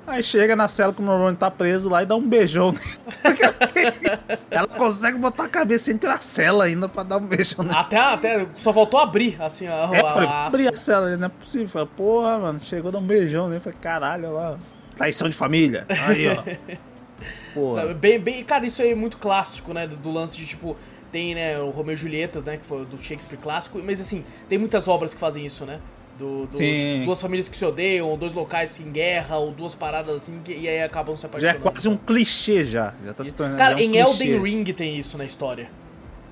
Aí 0.10 0.24
chega 0.24 0.56
na 0.56 0.68
cela 0.68 0.92
que 0.94 1.00
o 1.02 1.04
Moroni 1.04 1.38
tá 1.38 1.52
preso 1.52 1.88
lá 1.90 2.02
e 2.04 2.06
dá 2.06 2.16
um 2.16 2.28
beijão. 2.28 2.74
Ela 4.50 4.68
consegue 4.68 5.18
botar 5.18 5.44
a 5.46 5.48
cabeça 5.50 5.92
entre 5.92 6.10
a 6.10 6.20
cela 6.20 6.66
ainda 6.66 6.90
pra 6.90 7.04
dar 7.04 7.18
um 7.18 7.26
beijão 7.28 7.64
nele. 7.64 7.78
Até, 7.78 7.98
até 7.98 8.46
só 8.56 8.74
faltou 8.74 9.00
abrir, 9.00 9.38
assim, 9.42 9.68
a, 9.68 9.90
É, 9.94 10.00
a, 10.06 10.14
falei, 10.14 10.30
a- 10.30 10.46
abri 10.48 10.68
a 10.68 10.74
cela 10.74 11.16
não 11.16 11.28
é 11.28 11.30
possível. 11.30 11.68
Falei, 11.68 11.88
porra, 11.96 12.40
mano, 12.40 12.60
chegou 12.62 12.90
a 12.90 12.92
dar 12.92 12.98
um 13.00 13.04
beijão 13.06 13.48
nele. 13.48 13.60
Falei, 13.60 13.78
caralho, 13.80 14.30
olha 14.30 14.34
lá. 14.52 14.58
Traição 14.96 15.30
de 15.30 15.36
família. 15.36 15.86
Aí, 16.08 16.28
ó. 16.28 16.44
Porra. 17.54 17.82
Sabe, 17.82 17.94
Bem, 17.96 18.20
bem, 18.20 18.44
cara, 18.44 18.66
isso 18.66 18.82
aí 18.82 18.92
é 18.92 18.96
muito 18.96 19.18
clássico, 19.18 19.74
né? 19.74 19.88
Do, 19.88 19.96
do 19.96 20.12
lance 20.12 20.36
de 20.38 20.46
tipo. 20.46 20.76
Tem, 21.12 21.34
né, 21.34 21.58
o 21.60 21.72
Romeu 21.72 21.94
e 21.94 21.98
Julieta, 21.98 22.40
né? 22.42 22.58
Que 22.58 22.66
foi 22.66 22.86
do 22.86 22.96
Shakespeare 22.98 23.40
clássico. 23.42 23.80
Mas 23.84 24.00
assim, 24.00 24.24
tem 24.48 24.58
muitas 24.60 24.88
obras 24.88 25.12
que 25.14 25.20
fazem 25.20 25.44
isso, 25.46 25.66
né? 25.66 25.80
Do, 26.20 26.46
do- 26.48 26.58
Sim. 26.58 26.94
tipo, 26.96 27.06
duas 27.06 27.22
famílias 27.22 27.48
que 27.48 27.56
se 27.56 27.64
odeiam, 27.64 28.08
ou 28.10 28.18
dois 28.18 28.34
locais 28.34 28.78
em 28.80 28.92
guerra, 28.92 29.38
ou 29.38 29.52
duas 29.52 29.74
paradas 29.74 30.14
assim, 30.16 30.40
que, 30.44 30.52
e 30.52 30.68
aí 30.68 30.84
acabam 30.84 31.16
se 31.16 31.22
Já 31.22 31.28
é 31.28 31.30
apaixonando. 31.30 31.60
quase 31.62 31.88
um 31.90 31.96
clichê 31.98 32.64
já. 32.66 32.94
Já 33.06 33.14
tá 33.14 33.24
se 33.24 33.34
tornando. 33.34 33.58
Cara, 33.58 33.74
é 33.74 33.78
um 33.78 33.80
em 33.80 33.92
clichê. 33.92 34.10
Elden 34.10 34.42
Ring 34.44 34.64
tem 34.74 34.98
isso 34.98 35.18
na 35.18 35.24
história. 35.24 35.70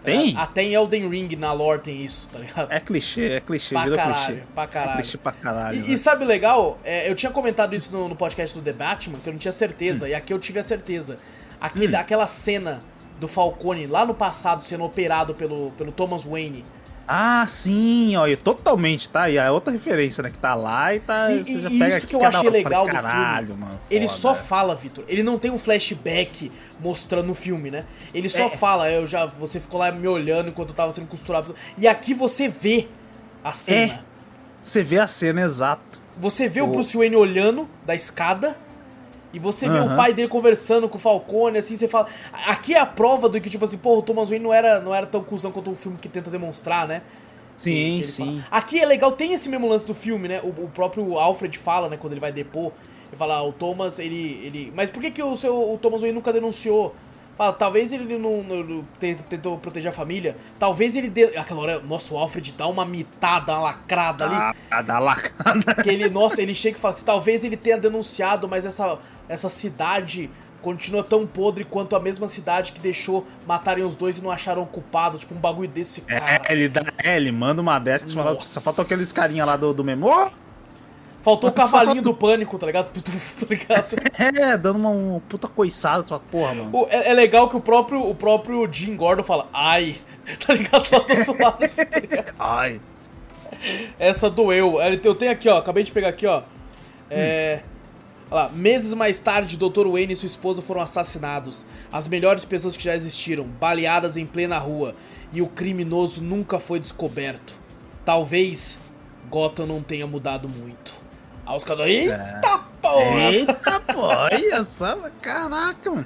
Tem? 0.04 0.36
É, 0.36 0.40
Até 0.40 0.64
em 0.64 0.74
Elden 0.74 1.10
Ring, 1.10 1.36
na 1.38 1.52
lore, 1.54 1.80
tem 1.82 2.04
isso, 2.04 2.30
tá 2.30 2.40
ligado? 2.40 2.72
É 2.72 2.80
clichê, 2.80 3.30
é 3.34 3.40
clichê, 3.40 3.74
pra 3.76 3.84
vira 3.86 3.96
caralho, 3.98 4.26
clichê. 4.26 4.42
pra 4.54 4.64
É 4.64 4.68
caralho. 4.68 4.98
clichê 5.02 5.18
pra 5.18 5.32
caralho. 5.32 5.78
E, 5.78 5.82
né? 5.82 5.86
e 5.90 5.98
sabe 5.98 6.24
o 6.24 6.28
legal? 6.28 6.80
É, 6.84 7.10
eu 7.10 7.16
tinha 7.16 7.32
comentado 7.32 7.74
isso 7.76 7.92
no, 7.92 8.08
no 8.10 8.16
podcast 8.16 8.58
do 8.58 8.62
The 8.64 8.74
Batman, 8.74 9.18
que 9.22 9.28
eu 9.28 9.34
não 9.34 9.40
tinha 9.40 9.52
certeza, 9.52 10.06
Hum. 10.06 10.10
e 10.10 10.14
aqui 10.16 10.32
eu 10.34 10.40
tive 10.40 10.60
a 10.60 10.64
certeza. 10.64 11.18
Aquele, 11.60 11.96
Aquela 11.96 12.28
cena 12.28 12.82
do 13.20 13.28
Falcone 13.28 13.86
lá 13.88 14.06
no 14.06 14.14
passado 14.14 14.62
sendo 14.62 14.84
operado 14.84 15.34
pelo, 15.34 15.72
pelo 15.72 15.92
Thomas 15.92 16.24
Wayne. 16.24 16.64
Ah, 17.08 17.46
sim, 17.48 18.14
e 18.28 18.36
totalmente, 18.36 19.08
tá? 19.10 19.30
E 19.30 19.40
a 19.40 19.50
outra 19.52 19.72
referência, 19.72 20.22
né? 20.22 20.30
Que 20.30 20.38
tá 20.38 20.54
lá 20.54 20.94
e 20.94 21.00
tá. 21.00 21.32
E- 21.32 21.42
você 21.44 21.60
já 21.62 21.70
isso 21.70 21.80
pega 21.80 21.98
aqui 21.98 22.08
que 22.08 22.16
eu 22.16 22.20
é 22.20 22.24
da 22.24 22.28
achei 22.28 22.40
hora. 22.40 22.48
falei, 22.50 22.64
legal 22.64 22.86
do 22.86 22.92
Caralho, 22.92 23.48
filme. 23.48 23.62
mano. 23.62 23.80
Ele 23.90 24.08
foda. 24.08 24.20
só 24.20 24.36
fala, 24.36 24.76
Vitor. 24.76 25.06
Ele 25.08 25.24
não 25.24 25.40
tem 25.40 25.50
um 25.50 25.58
flashback 25.58 26.52
mostrando 26.82 27.28
no 27.28 27.34
filme, 27.34 27.72
né? 27.72 27.86
Ele 28.14 28.28
só 28.28 28.48
É. 28.48 28.50
fala, 28.50 28.92
eu 28.92 29.08
já. 29.08 29.26
Você 29.26 29.58
ficou 29.60 29.80
lá 29.80 29.90
me 29.92 30.06
olhando 30.08 30.50
enquanto 30.50 30.70
eu 30.70 30.76
tava 30.76 30.92
sendo 30.92 31.08
costurado. 31.08 31.56
E 31.78 31.88
aqui 31.88 32.14
você 32.14 32.50
vê 32.50 32.88
a 33.42 33.54
cena. 33.54 33.94
É. 33.94 34.00
Você 34.62 34.84
vê 34.84 35.00
a 35.00 35.08
cena 35.08 35.42
exato. 35.42 36.02
Você 36.18 36.50
vê 36.50 36.60
o 36.62 36.66
O- 36.66 36.72
Bruce 36.74 36.98
Wayne 36.98 37.16
olhando 37.16 37.70
da 37.86 37.96
escada 37.96 38.58
e 39.38 39.40
você 39.40 39.70
vê 39.70 39.80
o 39.80 39.96
pai 39.96 40.14
dele 40.14 40.28
conversando 40.28 40.90
com 40.90 40.98
o 40.98 41.00
Falcone, 41.00 41.60
assim, 41.60 41.78
você 41.78 41.88
fala. 41.88 42.08
Aqui 42.48 42.74
é 42.74 42.80
a 42.80 42.88
prova 42.88 43.30
do 43.30 43.40
que, 43.40 43.52
tipo 43.52 43.64
assim, 43.64 43.78
pô, 43.78 44.00
o 44.00 44.02
Thomas 44.02 44.30
Wayne 44.30 44.44
não 44.44 44.52
era, 44.52 44.80
não 44.80 44.96
era 44.96 45.06
tão 45.06 45.24
cuzão 45.24 45.52
quanto 45.52 45.70
o 45.70 45.76
filme 45.76 45.96
que 46.02 46.10
tenta 46.10 46.32
demonstrar, 46.32 46.88
né? 46.88 47.04
Sim, 47.56 48.02
sim. 48.02 48.26
fala. 48.26 48.44
Aqui 48.50 48.82
é 48.82 48.86
legal, 48.86 49.12
tem 49.12 49.34
esse 49.34 49.48
mesmo 49.48 49.68
lance 49.68 49.86
do 49.86 49.94
filme, 49.94 50.28
né? 50.28 50.42
O, 50.42 50.48
o 50.48 50.72
próprio 50.74 51.20
Alfred 51.20 51.56
fala, 51.56 51.88
né, 51.88 51.98
quando 51.98 52.14
ele 52.14 52.20
vai 52.20 52.32
depor. 52.32 52.72
Ele 53.10 53.16
fala, 53.16 53.36
ah, 53.36 53.44
o 53.44 53.54
Thomas, 53.54 54.00
ele. 54.00 54.42
ele... 54.44 54.74
Mas 54.76 54.90
por 54.90 55.04
que, 55.04 55.12
que 55.12 55.22
o, 55.22 55.36
seu, 55.36 55.72
o 55.72 55.78
Thomas 55.78 56.02
Wayne 56.02 56.16
nunca 56.16 56.34
denunciou? 56.34 56.96
Fala, 57.38 57.54
talvez 57.54 57.94
ele 57.94 58.18
não, 58.18 58.42
não- 58.44 58.64
não 58.64 58.84
te- 59.00 59.16
tentou 59.30 59.58
proteger 59.60 59.90
a 59.90 59.94
família. 59.94 60.36
Talvez 60.58 60.96
ele 60.96 61.08
dê. 61.10 61.38
Aquela 61.38 61.62
hora, 61.62 61.80
nossa, 61.82 62.14
o 62.14 62.18
Alfred 62.18 62.52
dá 62.54 62.66
uma 62.68 62.84
mitada, 62.84 63.52
uma 63.54 63.62
lacrada 63.62 64.26
ali. 64.26 64.36
Ah, 64.36 64.54
a 64.72 64.82
da 64.82 64.98
lacada. 64.98 65.76
Que 65.84 65.90
ele, 65.90 66.10
nossa, 66.10 66.42
ele 66.42 66.56
chega 66.56 66.78
e 66.78 66.80
fala 66.82 66.94
assim, 66.96 67.06
talvez 67.06 67.44
ele 67.44 67.56
tenha 67.56 67.78
denunciado, 67.78 68.48
mas 68.48 68.66
essa, 68.66 68.98
essa 69.30 69.50
cidade 69.50 70.30
continua 70.64 71.04
tão 71.04 71.28
podre 71.28 71.64
quanto 71.64 71.96
a 71.96 72.00
mesma 72.00 72.28
cidade 72.28 72.72
que 72.72 72.80
deixou 72.80 73.26
matarem 73.46 73.84
os 73.86 73.94
dois 73.94 74.18
e 74.18 74.22
não 74.24 74.32
acharam 74.32 74.66
culpado. 74.66 75.20
Tipo, 75.20 75.36
um 75.36 75.38
bagulho 75.40 75.70
desse, 75.70 76.02
cara. 76.02 76.42
É, 76.50 76.52
ele 76.54 76.68
dá, 76.68 76.82
é, 77.04 77.16
ele 77.18 77.32
manda 77.32 77.62
uma 77.62 77.78
dessas 77.78 78.12
que 78.12 78.18
fala, 78.18 78.40
só 78.42 78.60
faltou 78.60 78.84
aqueles 78.84 79.14
carinha 79.14 79.46
lá 79.46 79.56
do, 79.56 79.74
do 79.76 79.84
memo. 79.84 80.10
Faltou 81.28 81.50
o 81.50 81.54
cavalinho 81.54 82.02
do 82.02 82.14
pânico, 82.14 82.58
tá 82.58 82.66
ligado? 82.66 83.02
Tá 83.02 83.46
ligado? 83.50 83.96
É, 84.18 84.58
dando 84.58 84.78
uma, 84.80 84.90
uma 84.90 85.20
puta 85.20 85.46
coiçada, 85.48 86.02
você 86.04 86.08
fala, 86.10 86.22
porra, 86.32 86.54
mano. 86.54 86.70
O- 86.72 86.88
é, 86.90 87.10
é 87.10 87.14
legal 87.14 87.50
que 87.50 87.58
o 87.58 87.60
próprio, 87.60 88.02
o 88.10 88.16
próprio 88.16 88.66
Jim 88.72 88.96
Gordon 88.96 89.24
fala, 89.24 89.46
ai, 89.52 89.98
tá 90.46 90.54
ligado? 90.54 90.88
Lá 90.90 91.00
do 91.00 91.14
outro 91.20 91.44
lado, 91.44 91.64
assim, 91.66 91.84
tá 91.86 92.00
ligado? 92.00 92.34
Ai. 92.40 92.80
Essa 94.00 94.30
doeu. 94.30 94.82
Eu 94.82 95.16
tenho 95.16 95.32
aqui, 95.32 95.50
ó, 95.50 95.58
acabei 95.58 95.84
de 95.84 95.92
pegar 95.92 96.10
aqui, 96.10 96.26
ó. 96.26 96.44
É. 97.10 97.60
Olha 98.32 98.44
lá, 98.44 98.50
meses 98.50 98.94
mais 98.94 99.20
tarde, 99.20 99.58
Dr. 99.58 99.86
Wayne 99.88 100.14
e 100.14 100.16
sua 100.16 100.28
esposa 100.28 100.62
foram 100.62 100.80
assassinados. 100.82 101.66
As 101.92 102.08
melhores 102.08 102.46
pessoas 102.46 102.78
que 102.78 102.84
já 102.86 102.96
existiram, 102.96 103.44
baleadas 103.46 104.16
em 104.16 104.26
plena 104.26 104.58
rua. 104.58 104.96
E 105.34 105.42
o 105.42 105.48
criminoso 105.48 106.24
nunca 106.24 106.58
foi 106.58 106.80
descoberto. 106.80 107.54
Talvez 108.06 108.78
Gotham 109.30 109.66
não 109.66 109.82
tenha 109.82 110.08
mudado 110.08 110.48
muito. 110.48 111.06
Aí 111.48 111.56
os 111.56 111.64
caras. 111.64 111.88
Eita 111.88 112.60
porra! 112.82 113.32
Eita, 113.32 113.80
pô, 113.94 114.02
olha 114.02 114.64
só, 114.64 115.10
caraca, 115.22 115.90
mano. 115.90 116.06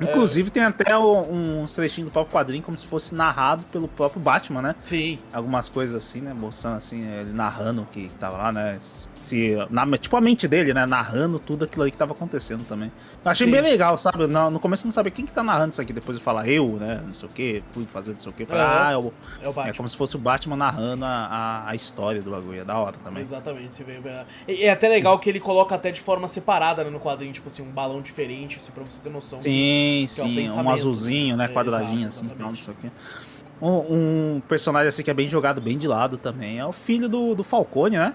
Inclusive 0.00 0.50
tem 0.50 0.64
até 0.64 0.98
um, 0.98 1.62
um 1.62 1.64
trechinho 1.66 2.06
do 2.08 2.10
próprio 2.10 2.32
quadrinho 2.32 2.62
como 2.62 2.76
se 2.76 2.86
fosse 2.86 3.14
narrado 3.14 3.64
pelo 3.70 3.86
próprio 3.86 4.20
Batman, 4.20 4.62
né? 4.62 4.74
Sim. 4.82 5.18
Algumas 5.32 5.68
coisas 5.68 5.94
assim, 5.94 6.20
né? 6.20 6.32
Mostrando 6.32 6.78
assim, 6.78 7.06
ele 7.06 7.32
narrando 7.32 7.82
o 7.82 7.84
que 7.84 8.08
tava 8.18 8.38
lá, 8.38 8.50
né? 8.50 8.80
Se, 9.24 9.56
na, 9.70 9.86
tipo 9.96 10.16
a 10.16 10.20
mente 10.20 10.48
dele, 10.48 10.74
né? 10.74 10.84
Narrando 10.84 11.38
tudo 11.38 11.64
aquilo 11.64 11.84
aí 11.84 11.90
que 11.92 11.96
tava 11.96 12.12
acontecendo 12.12 12.64
também. 12.66 12.90
Eu 13.24 13.30
achei 13.30 13.46
Sim. 13.46 13.52
bem 13.52 13.60
legal, 13.60 13.96
sabe? 13.96 14.26
No, 14.26 14.50
no 14.50 14.58
começo 14.58 14.82
eu 14.84 14.88
não 14.88 14.92
sabia 14.92 15.12
quem 15.12 15.24
que 15.24 15.32
tá 15.32 15.42
narrando 15.44 15.70
isso 15.72 15.80
aqui. 15.80 15.92
Depois 15.92 16.16
eu 16.18 16.22
falo, 16.22 16.40
eu, 16.44 16.76
né? 16.76 17.00
Não 17.06 17.12
sei 17.12 17.28
o 17.28 17.32
que, 17.32 17.62
fui 17.72 17.84
fazer 17.84 18.12
não 18.14 18.20
sei 18.20 18.30
o 18.30 18.34
que. 18.34 18.44
Falei, 18.44 18.64
ah, 18.64 18.90
é, 18.92 18.96
o- 18.96 19.12
É 19.40 19.48
o 19.48 19.52
Batman. 19.52 19.70
é 19.70 19.76
como 19.76 19.88
se 19.88 19.96
fosse 19.96 20.16
o 20.16 20.18
Batman 20.18 20.56
narrando 20.56 21.04
a, 21.04 21.08
a, 21.08 21.70
a 21.70 21.74
história 21.74 22.20
do 22.20 22.30
bagulho. 22.32 22.60
É 22.60 22.64
da 22.64 22.76
hora 22.76 22.96
também. 23.02 23.22
Exatamente, 23.22 23.74
você 23.74 23.84
vê. 23.84 24.00
E 24.48 24.64
é 24.64 24.70
até 24.70 24.88
legal 24.88 25.18
que 25.18 25.30
ele 25.30 25.38
coloca 25.40 25.74
até 25.74 25.90
de 25.92 26.00
forma 26.00 26.26
separada 26.26 26.82
né, 26.82 26.90
no 26.90 26.98
quadrinho, 26.98 27.32
tipo 27.32 27.46
assim, 27.48 27.62
um 27.62 27.70
balão 27.70 28.00
diferente, 28.02 28.58
assim, 28.60 28.72
pra 28.72 28.82
você 28.82 29.00
ter 29.00 29.10
noção. 29.10 29.40
Sim, 29.40 30.04
é 30.04 30.06
sim, 30.08 30.22
um 30.22 30.34
pensamento. 30.34 30.74
azulzinho, 30.74 31.36
né? 31.36 31.44
É, 31.44 31.48
Quadradinho 31.48 32.08
assim, 32.08 32.26
tal, 32.28 32.48
não 32.48 32.56
sei 32.56 32.74
o 32.74 32.76
quê. 32.76 32.88
Um, 33.60 34.36
um 34.36 34.42
personagem 34.48 34.88
assim 34.88 35.04
que 35.04 35.10
é 35.10 35.14
bem 35.14 35.28
jogado, 35.28 35.60
bem 35.60 35.78
de 35.78 35.86
lado 35.86 36.18
também, 36.18 36.58
é 36.58 36.66
o 36.66 36.72
filho 36.72 37.08
do, 37.08 37.34
do 37.34 37.44
Falcone, 37.44 37.96
né? 37.96 38.12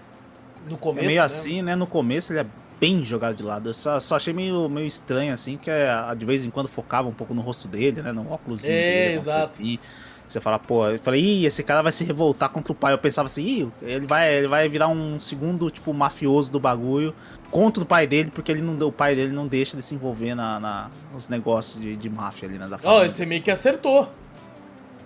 No 0.69 0.75
É 0.75 0.77
começo. 0.77 1.07
meio 1.07 1.19
né? 1.19 1.25
assim, 1.25 1.61
né? 1.61 1.75
No 1.75 1.87
começo 1.87 2.31
ele 2.33 2.39
é 2.39 2.45
bem 2.79 3.03
jogado 3.03 3.35
de 3.35 3.43
lado. 3.43 3.69
Eu 3.69 3.73
só, 3.73 3.99
só 3.99 4.15
achei 4.15 4.33
meio, 4.33 4.67
meio 4.69 4.85
estranho, 4.87 5.33
assim, 5.33 5.57
que 5.57 5.69
é, 5.69 5.89
de 6.15 6.25
vez 6.25 6.45
em 6.45 6.49
quando 6.49 6.67
focava 6.67 7.07
um 7.07 7.13
pouco 7.13 7.33
no 7.33 7.41
rosto 7.41 7.67
dele, 7.67 8.01
né? 8.01 8.11
No 8.11 8.31
óculos 8.31 8.63
É, 8.63 8.67
dele. 8.67 9.15
exato. 9.15 9.51
Assim. 9.61 9.79
Você 10.27 10.41
fala, 10.41 10.59
pô, 10.59 10.85
eu 10.89 10.99
falei, 10.99 11.21
ih, 11.23 11.45
esse 11.45 11.63
cara 11.63 11.81
vai 11.81 11.91
se 11.91 12.03
revoltar 12.03 12.49
contra 12.49 12.73
o 12.73 12.75
pai. 12.75 12.91
Eu 12.91 12.97
pensava 12.97 13.27
assim, 13.27 13.45
ih, 13.45 13.71
ele 13.81 14.05
vai, 14.05 14.35
ele 14.35 14.47
vai 14.49 14.67
virar 14.67 14.89
um 14.89 15.17
segundo, 15.21 15.69
tipo, 15.71 15.93
mafioso 15.93 16.51
do 16.51 16.59
bagulho 16.59 17.15
contra 17.49 17.81
o 17.81 17.85
pai 17.85 18.05
dele, 18.05 18.29
porque 18.29 18.51
ele 18.51 18.61
não, 18.61 18.77
o 18.87 18.91
pai 18.91 19.15
dele 19.15 19.31
não 19.31 19.47
deixa 19.47 19.73
ele 19.75 19.81
se 19.81 19.95
envolver 19.95 20.35
na, 20.35 20.59
na- 20.59 20.89
nos 21.13 21.29
negócios 21.29 21.79
de, 21.81 21.95
de 21.95 22.09
máfia 22.09 22.49
ali, 22.49 22.57
né? 22.57 22.67
Da 22.67 22.75
Ó, 22.75 22.79
família. 22.79 23.09
você 23.09 23.25
meio 23.25 23.41
que 23.41 23.49
acertou. 23.49 24.11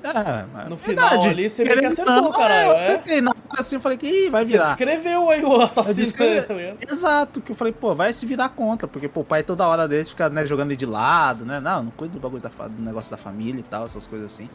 É, 0.04 0.46
mas 0.54 0.68
No 0.68 0.74
é 0.74 0.78
final 0.78 1.10
verdade. 1.10 1.30
ali, 1.30 1.50
você 1.50 1.64
meio 1.64 1.80
que 1.80 1.86
acertou, 1.86 2.16
ou 2.16 2.22
não, 2.24 2.32
caralho, 2.32 2.68
Eu 2.70 2.74
é. 2.74 2.76
acertei. 2.78 3.22
Na 3.22 3.32
hora 3.32 3.60
assim 3.60 3.76
eu 3.76 3.82
falei 3.82 3.98
que 3.98 4.08
ih, 4.08 4.30
vai 4.30 4.44
Você 4.46 4.52
virar. 4.54 4.64
descreveu 4.66 5.30
aí 5.30 5.44
o 5.46 5.62
assassino. 5.62 5.96
descrevi- 5.96 6.42
tá 6.48 6.54
ligado? 6.54 6.78
Exato, 6.92 7.42
que 7.42 7.52
eu 7.52 7.56
falei, 7.56 7.72
pô, 7.74 7.94
vai 7.94 8.12
se 8.14 8.26
virar 8.26 8.50
contra, 8.50 8.88
porque 8.88 9.08
pô, 9.08 9.22
o 9.22 9.24
pai 9.24 9.44
toda 9.44 9.68
hora 9.68 9.88
dele 9.88 10.06
fica 10.06 10.30
né, 10.30 10.46
jogando 10.46 10.70
ele 10.70 10.78
de 10.78 10.86
lado, 10.86 11.46
né? 11.46 11.60
Não, 11.60 11.84
não 11.84 11.92
cuida 11.92 12.14
do 12.14 12.20
bagulho 12.20 12.42
da, 12.42 12.50
do 12.68 12.82
negócio 12.82 13.12
da 13.12 13.18
família 13.18 13.60
e 13.60 13.64
tal, 13.64 13.86
essas 13.86 14.06
coisas 14.08 14.34
assim. 14.34 14.50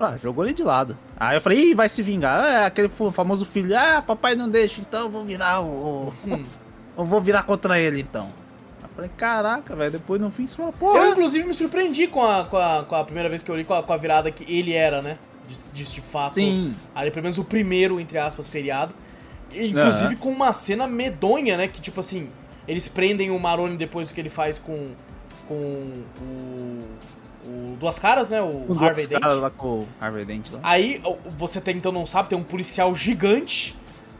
Ah, 0.00 0.16
jogou 0.16 0.44
ele 0.44 0.54
de 0.54 0.62
lado. 0.62 0.96
Aí 1.18 1.36
eu 1.36 1.40
falei, 1.40 1.70
ih, 1.70 1.74
vai 1.74 1.88
se 1.88 2.00
vingar. 2.02 2.44
É 2.44 2.64
aquele 2.66 2.88
famoso 3.12 3.44
filho, 3.44 3.76
ah, 3.76 4.00
papai 4.00 4.36
não 4.36 4.48
deixa, 4.48 4.80
então 4.80 5.00
eu 5.06 5.10
vou 5.10 5.24
virar 5.24 5.60
o. 5.60 6.14
Hum. 6.26 6.44
eu 6.96 7.04
vou 7.04 7.20
virar 7.20 7.42
contra 7.42 7.80
ele 7.80 8.00
então. 8.00 8.30
Eu 8.98 9.04
falei, 9.04 9.10
caraca, 9.16 9.76
velho, 9.76 9.92
depois 9.92 10.20
no 10.20 10.28
fim 10.28 10.44
você 10.44 10.56
fala, 10.56 10.70
Eu, 10.70 10.72
porra. 10.72 11.08
inclusive, 11.10 11.46
me 11.46 11.54
surpreendi 11.54 12.08
com 12.08 12.24
a, 12.24 12.44
com 12.44 12.56
a, 12.56 12.84
com 12.84 12.96
a 12.96 13.04
primeira 13.04 13.28
vez 13.28 13.44
que 13.44 13.50
eu 13.50 13.54
li, 13.54 13.62
com 13.62 13.72
a, 13.72 13.80
com 13.80 13.92
a 13.92 13.96
virada 13.96 14.28
que 14.28 14.52
ele 14.52 14.72
era, 14.72 15.00
né? 15.00 15.18
De, 15.46 15.54
de, 15.72 15.84
de 15.84 16.00
fato. 16.00 16.34
Sim. 16.34 16.74
Ali, 16.92 17.12
pelo 17.12 17.22
menos 17.22 17.38
o 17.38 17.44
primeiro, 17.44 18.00
entre 18.00 18.18
aspas, 18.18 18.48
feriado. 18.48 18.92
E, 19.52 19.68
Inclusive 19.68 20.16
com 20.16 20.30
uma 20.30 20.52
cena 20.52 20.88
medonha, 20.88 21.56
né? 21.56 21.68
Que 21.68 21.80
tipo 21.80 22.00
assim, 22.00 22.28
eles 22.66 22.88
prendem 22.88 23.30
o 23.30 23.38
Maroni 23.38 23.76
depois 23.76 24.08
do 24.08 24.14
que 24.14 24.20
ele 24.20 24.28
faz 24.28 24.58
com. 24.58 24.88
com 25.46 25.54
o. 26.20 26.84
o 27.46 27.76
Duas 27.78 28.00
Caras, 28.00 28.28
né? 28.28 28.42
O 28.42 28.76
Harvey 28.78 29.06
Dent. 29.06 29.22
caras 29.22 29.38
lá 29.38 29.48
com 29.48 29.68
o 29.68 29.88
Harvey 30.00 30.24
Dent 30.24 30.46
lá. 30.52 30.58
Aí, 30.62 31.00
você 31.36 31.60
até 31.60 31.70
então 31.70 31.92
não 31.92 32.04
sabe, 32.04 32.30
tem 32.30 32.36
um 32.36 32.42
policial 32.42 32.92
gigante 32.96 33.76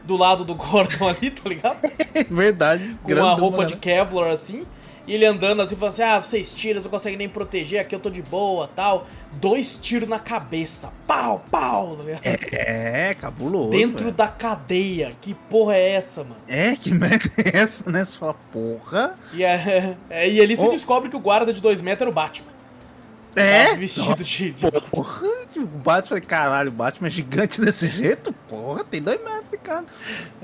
do 0.09 0.17
lado 0.17 0.43
do 0.43 0.55
Gordon 0.55 1.07
ali, 1.07 1.29
tá 1.29 1.47
ligado? 1.47 1.77
Verdade. 2.29 2.97
com 3.03 3.13
uma 3.13 3.33
roupa 3.35 3.63
de 3.63 3.75
Kevlar 3.75 4.31
assim. 4.31 4.65
E 5.07 5.13
ele 5.15 5.25
andando 5.25 5.61
assim, 5.61 5.75
falando 5.75 5.93
assim, 5.93 6.03
ah, 6.03 6.21
vocês 6.21 6.53
tiram, 6.53 6.81
não 6.81 6.89
consegue 6.89 7.17
nem 7.17 7.27
proteger, 7.27 7.79
aqui 7.81 7.95
eu 7.95 7.99
tô 7.99 8.09
de 8.11 8.21
boa, 8.21 8.69
tal. 8.75 9.07
Dois 9.33 9.77
tiros 9.81 10.07
na 10.07 10.19
cabeça, 10.19 10.91
pau, 11.07 11.43
pau, 11.49 11.95
tá 11.95 12.03
ligado? 12.03 12.21
É, 12.23 13.15
cabuloso. 13.15 13.69
Dentro 13.71 14.05
velho. 14.05 14.11
da 14.15 14.27
cadeia, 14.27 15.11
que 15.19 15.33
porra 15.33 15.75
é 15.75 15.91
essa, 15.93 16.23
mano? 16.23 16.35
É, 16.47 16.75
que 16.75 16.93
merda 16.93 17.29
é 17.37 17.57
essa, 17.57 17.89
né? 17.89 18.03
Você 18.03 18.17
fala, 18.19 18.35
porra. 18.51 19.15
E, 19.33 19.43
é, 19.43 19.95
é, 20.11 20.29
e 20.29 20.41
ali 20.41 20.55
se 20.55 20.63
Oh. 20.65 20.69
descobre 20.69 21.09
que 21.09 21.15
o 21.15 21.19
guarda 21.19 21.51
de 21.53 21.61
dois 21.61 21.81
metros 21.81 22.01
era 22.01 22.09
o 22.11 22.13
Batman. 22.13 22.51
É? 23.35 23.65
Tava 23.65 23.75
Vestido 23.77 24.23
de... 24.23 24.51
de- 24.51 24.71
Porra, 24.91 25.27
o 25.57 25.65
Batman, 25.65 26.07
falei, 26.07 26.23
caralho, 26.23 26.69
o 26.69 26.73
Batman 26.73 27.07
é 27.07 27.11
gigante 27.11 27.59
desse 27.61 27.87
jeito? 27.87 28.33
Porra, 28.47 28.83
tem 28.83 29.01
dois 29.01 29.19
metros, 29.23 29.59
cara. 29.63 29.85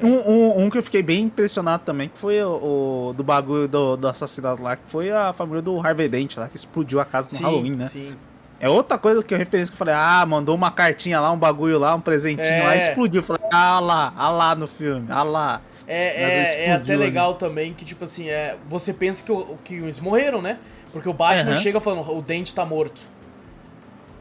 Um, 0.01 0.09
um, 0.09 0.63
um 0.65 0.69
que 0.69 0.77
eu 0.77 0.83
fiquei 0.83 1.01
bem 1.01 1.23
impressionado 1.25 1.83
também, 1.83 2.09
que 2.09 2.17
foi 2.17 2.41
o, 2.43 3.09
o 3.09 3.13
do 3.13 3.23
bagulho 3.23 3.67
do, 3.67 3.95
do 3.97 4.07
assassinato 4.07 4.61
lá, 4.61 4.75
que 4.75 4.83
foi 4.88 5.11
a 5.11 5.33
família 5.33 5.61
do 5.61 5.79
Harvey 5.79 6.07
Dent 6.07 6.38
lá, 6.38 6.47
que 6.47 6.55
explodiu 6.55 6.99
a 6.99 7.05
casa 7.05 7.29
no 7.31 7.38
Sim, 7.38 7.43
Halloween, 7.43 7.71
né? 7.75 7.88
sim. 7.88 8.13
É 8.59 8.69
outra 8.69 8.97
coisa 8.97 9.21
que 9.21 9.33
eu 9.33 9.38
referência 9.38 9.71
que 9.71 9.75
eu 9.75 9.79
falei, 9.79 9.93
ah, 9.95 10.25
mandou 10.25 10.55
uma 10.55 10.71
cartinha 10.71 11.19
lá, 11.19 11.29
um 11.31 11.38
bagulho 11.38 11.77
lá, 11.77 11.93
um 11.93 11.99
presentinho 11.99 12.47
É. 12.47 12.63
lá, 12.63 12.75
explodiu. 12.77 13.19
Eu 13.19 13.25
falei, 13.25 13.43
ah 13.51 13.79
lá, 13.79 14.13
ah 14.15 14.29
lá 14.29 14.55
no 14.55 14.65
filme, 14.65 15.07
ah 15.09 15.23
lá. 15.23 15.61
É, 15.88 16.21
Mas 16.23 16.31
é, 16.31 16.33
ele 16.33 16.39
é 16.39 16.41
até 16.71 16.71
explodiu 16.71 16.99
legal 16.99 17.33
também 17.36 17.73
que, 17.73 17.83
tipo 17.86 18.05
assim, 18.05 18.29
é, 18.29 18.55
você 18.67 18.93
pensa 18.93 19.23
que, 19.23 19.31
que 19.63 19.75
eles 19.75 19.99
morreram, 19.99 20.41
né? 20.41 20.57
Porque 20.96 21.10
o 21.10 21.14
Batman 21.14 21.52
Aham. 21.52 21.62
chega 21.62 21.82
falando, 21.82 22.10
o 22.10 22.22
dente 22.22 22.54
tá 22.56 22.64
morto. 22.66 23.02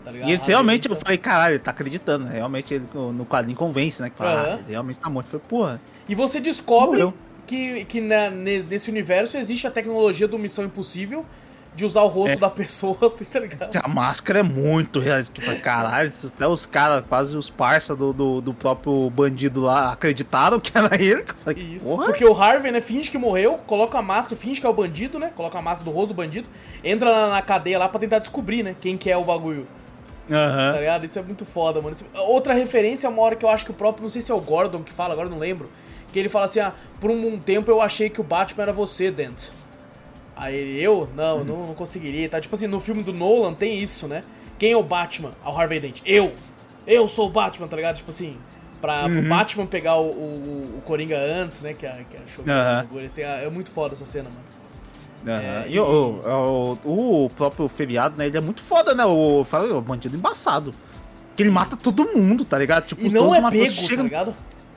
Tá 0.04 0.10
ligado? 0.10 0.28
E 0.28 0.32
ele 0.32 0.42
realmente, 0.44 0.88
eu 0.88 0.92
então- 0.92 1.04
falei, 1.04 1.16
caralho, 1.18 1.52
ele 1.52 1.58
tá 1.60 1.70
acreditando. 1.70 2.26
Realmente 2.26 2.74
ele 2.74 2.84
no 2.92 3.24
quadrinho 3.24 3.56
convence, 3.56 4.02
né? 4.02 4.10
Que 4.10 4.16
fala, 4.16 4.32
Aham. 4.32 4.48
ah, 4.56 4.58
ele 4.64 4.70
realmente 4.72 4.98
tá 4.98 5.08
morto. 5.08 5.26
Eu 5.26 5.30
falei, 5.38 5.46
porra. 5.48 5.80
E 6.08 6.16
você 6.16 6.40
descobre 6.40 6.98
Morreu. 6.98 7.14
que, 7.46 7.84
que 7.84 8.00
na- 8.00 8.28
ne- 8.28 8.64
nesse 8.64 8.90
universo 8.90 9.36
existe 9.36 9.68
a 9.68 9.70
tecnologia 9.70 10.26
do 10.26 10.36
Missão 10.36 10.64
Impossível 10.64 11.24
de 11.74 11.84
usar 11.84 12.02
o 12.02 12.06
rosto 12.06 12.34
É. 12.34 12.36
da 12.36 12.48
pessoa, 12.48 12.96
assim, 13.06 13.24
tá 13.24 13.40
ligado? 13.40 13.76
A 13.76 13.88
máscara 13.88 14.38
é 14.40 14.42
muito 14.42 15.00
realista. 15.00 15.40
Caralho, 15.56 16.12
até 16.26 16.46
os 16.46 16.66
caras, 16.66 17.04
quase 17.08 17.36
os 17.36 17.50
parça 17.50 17.96
do, 17.96 18.12
do, 18.12 18.40
do 18.40 18.54
próprio 18.54 19.10
bandido 19.10 19.60
lá, 19.62 19.92
acreditaram 19.92 20.60
que 20.60 20.76
era 20.76 20.94
ele. 21.02 21.24
Falei, 21.44 21.62
Isso. 21.74 21.88
porra. 21.88 22.04
Porque 22.06 22.24
o 22.24 22.32
Harvey, 22.32 22.70
né, 22.70 22.80
finge 22.80 23.10
que 23.10 23.18
morreu, 23.18 23.54
coloca 23.66 23.98
a 23.98 24.02
máscara, 24.02 24.36
finge 24.40 24.60
que 24.60 24.66
é 24.66 24.70
o 24.70 24.72
bandido, 24.74 25.18
né? 25.18 25.32
Coloca 25.34 25.58
a 25.58 25.62
máscara 25.62 25.90
do 25.90 25.94
rosto 25.94 26.08
do 26.08 26.14
bandido, 26.14 26.48
entra 26.84 27.10
na, 27.10 27.28
na 27.30 27.42
cadeia 27.42 27.78
lá 27.78 27.88
pra 27.88 27.98
tentar 27.98 28.20
descobrir, 28.20 28.62
né? 28.62 28.76
Quem 28.80 28.96
que 28.96 29.10
é 29.10 29.16
o 29.16 29.24
bagulho. 29.24 29.66
Tá 30.28 30.36
Aham. 30.36 30.78
ligado? 30.78 31.04
Isso 31.04 31.18
é 31.18 31.22
muito 31.22 31.44
foda, 31.44 31.80
mano. 31.82 31.92
Isso- 31.94 32.06
Outra 32.14 32.54
referência 32.54 33.06
é 33.06 33.10
uma 33.10 33.20
hora 33.20 33.36
que 33.36 33.44
eu 33.44 33.48
acho 33.50 33.64
que 33.64 33.70
o 33.70 33.74
próprio, 33.74 34.02
não 34.04 34.08
sei 34.08 34.22
se 34.22 34.30
é 34.32 34.34
o 34.34 34.40
Gordon 34.40 34.82
que 34.82 34.92
fala, 34.92 35.12
agora 35.12 35.28
não 35.28 35.38
lembro. 35.38 35.68
Que 36.12 36.18
ele 36.18 36.28
fala 36.28 36.44
assim: 36.46 36.60
ah, 36.60 36.72
por 37.00 37.10
um 37.10 37.38
tempo 37.38 37.70
eu 37.70 37.80
achei 37.80 38.08
que 38.08 38.20
o 38.20 38.24
Batman 38.24 38.62
era 38.62 38.72
você, 38.72 39.10
Dent. 39.10 39.48
Aí 40.36 40.54
ele, 40.56 40.82
eu? 40.82 41.08
Não, 41.16 41.44
não, 41.44 41.66
não 41.68 41.74
conseguiria. 41.74 42.28
Tá? 42.28 42.40
Tipo 42.40 42.54
assim, 42.56 42.66
no 42.66 42.80
filme 42.80 43.02
do 43.02 43.12
Nolan 43.12 43.54
tem 43.54 43.80
isso, 43.80 44.06
né? 44.08 44.22
Quem 44.58 44.72
é 44.72 44.76
o 44.76 44.82
Batman? 44.82 45.32
Ao 45.42 45.56
Harvey 45.58 45.80
Dent. 45.80 46.00
Eu! 46.04 46.32
Eu 46.86 47.08
sou 47.08 47.28
o 47.28 47.30
Batman, 47.30 47.66
tá 47.66 47.76
ligado? 47.76 47.96
Tipo 47.96 48.10
assim, 48.10 48.36
pra, 48.80 49.08
pro 49.08 49.22
Batman 49.28 49.66
pegar 49.66 49.96
o, 49.96 50.06
o, 50.10 50.74
o 50.78 50.82
Coringa 50.84 51.18
antes, 51.18 51.60
né? 51.62 51.72
Que, 51.72 51.86
a, 51.86 51.92
que 51.94 52.40
um 52.40 52.44
bagulho, 52.44 53.06
assim, 53.06 53.22
é 53.22 53.48
muito 53.48 53.70
foda 53.70 53.94
essa 53.94 54.04
cena, 54.04 54.28
mano. 54.28 54.44
Aham. 55.26 55.42
É, 55.64 55.68
e 55.70 55.80
o, 55.80 56.20
o, 56.84 57.24
o 57.24 57.30
próprio 57.30 57.66
feriado, 57.68 58.18
né? 58.18 58.26
Ele 58.26 58.36
é 58.36 58.40
muito 58.40 58.60
foda, 58.62 58.94
né? 58.94 59.04
O, 59.06 59.42
fala, 59.44 59.74
o 59.74 59.80
bandido 59.80 60.14
embaçado. 60.16 60.74
Que 61.34 61.42
ele 61.42 61.50
mata 61.50 61.76
todo 61.76 62.04
mundo, 62.14 62.44
tá 62.44 62.58
ligado? 62.58 62.84
Tipo, 62.86 63.02
E 63.06 63.08
não 63.08 63.34
é 63.34 63.40
pego, 63.50 63.64
tá 63.64 63.70
chegam- 63.72 64.04
ligado? 64.04 64.34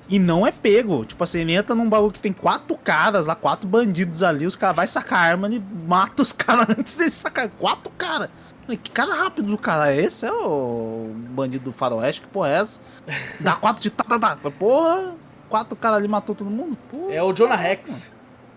E 0.10 0.18
não 0.20 0.48
é 0.48 0.52
pego. 0.52 1.04
Tipo 1.06 1.24
assim, 1.24 1.42
ele 1.42 1.54
entra 1.54 1.76
num 1.76 1.90
bagulho 1.90 2.12
que 2.12 2.20
tem 2.20 2.32
quatro 2.32 2.78
caras 2.78 3.28
lá, 3.28 3.36
quatro 3.36 3.68
bandidos 3.68 4.24
ali, 4.24 4.46
os 4.46 4.56
caras 4.56 4.76
vai 4.76 4.88
sacar 4.88 5.20
a 5.20 5.22
arma 5.24 5.50
e 5.50 5.60
mata 5.88 6.22
os 6.22 6.32
caras 6.34 6.68
antes 6.78 6.96
dele 6.96 7.12
sacar. 7.12 7.50
Quatro 7.50 7.92
caras. 7.98 8.30
Que 8.68 8.92
cara 8.92 9.14
rápido 9.16 9.48
do 9.50 9.58
cara 9.58 9.94
é 9.94 10.02
esse? 10.02 10.26
É 10.26 10.32
o 10.32 11.10
bandido 11.30 11.66
do 11.66 11.72
faroeste? 11.72 12.22
Que 12.22 12.28
porra 12.28 12.50
é 12.50 12.54
essa? 12.60 12.82
Dá 13.40 13.54
quatro 13.54 13.82
de 13.82 13.90
tá, 13.90 14.04
tá, 14.04 14.20
tá. 14.20 14.52
Porra, 14.52 15.16
quatro 15.50 15.76
caras 15.76 15.98
ali 16.00 16.08
matou 16.08 16.36
todo 16.36 16.50
mundo? 16.50 16.78
Porra. 16.92 17.14
É 17.14 17.24
o 17.24 17.32
Jonah 17.32 17.56
Rex. 17.56 18.12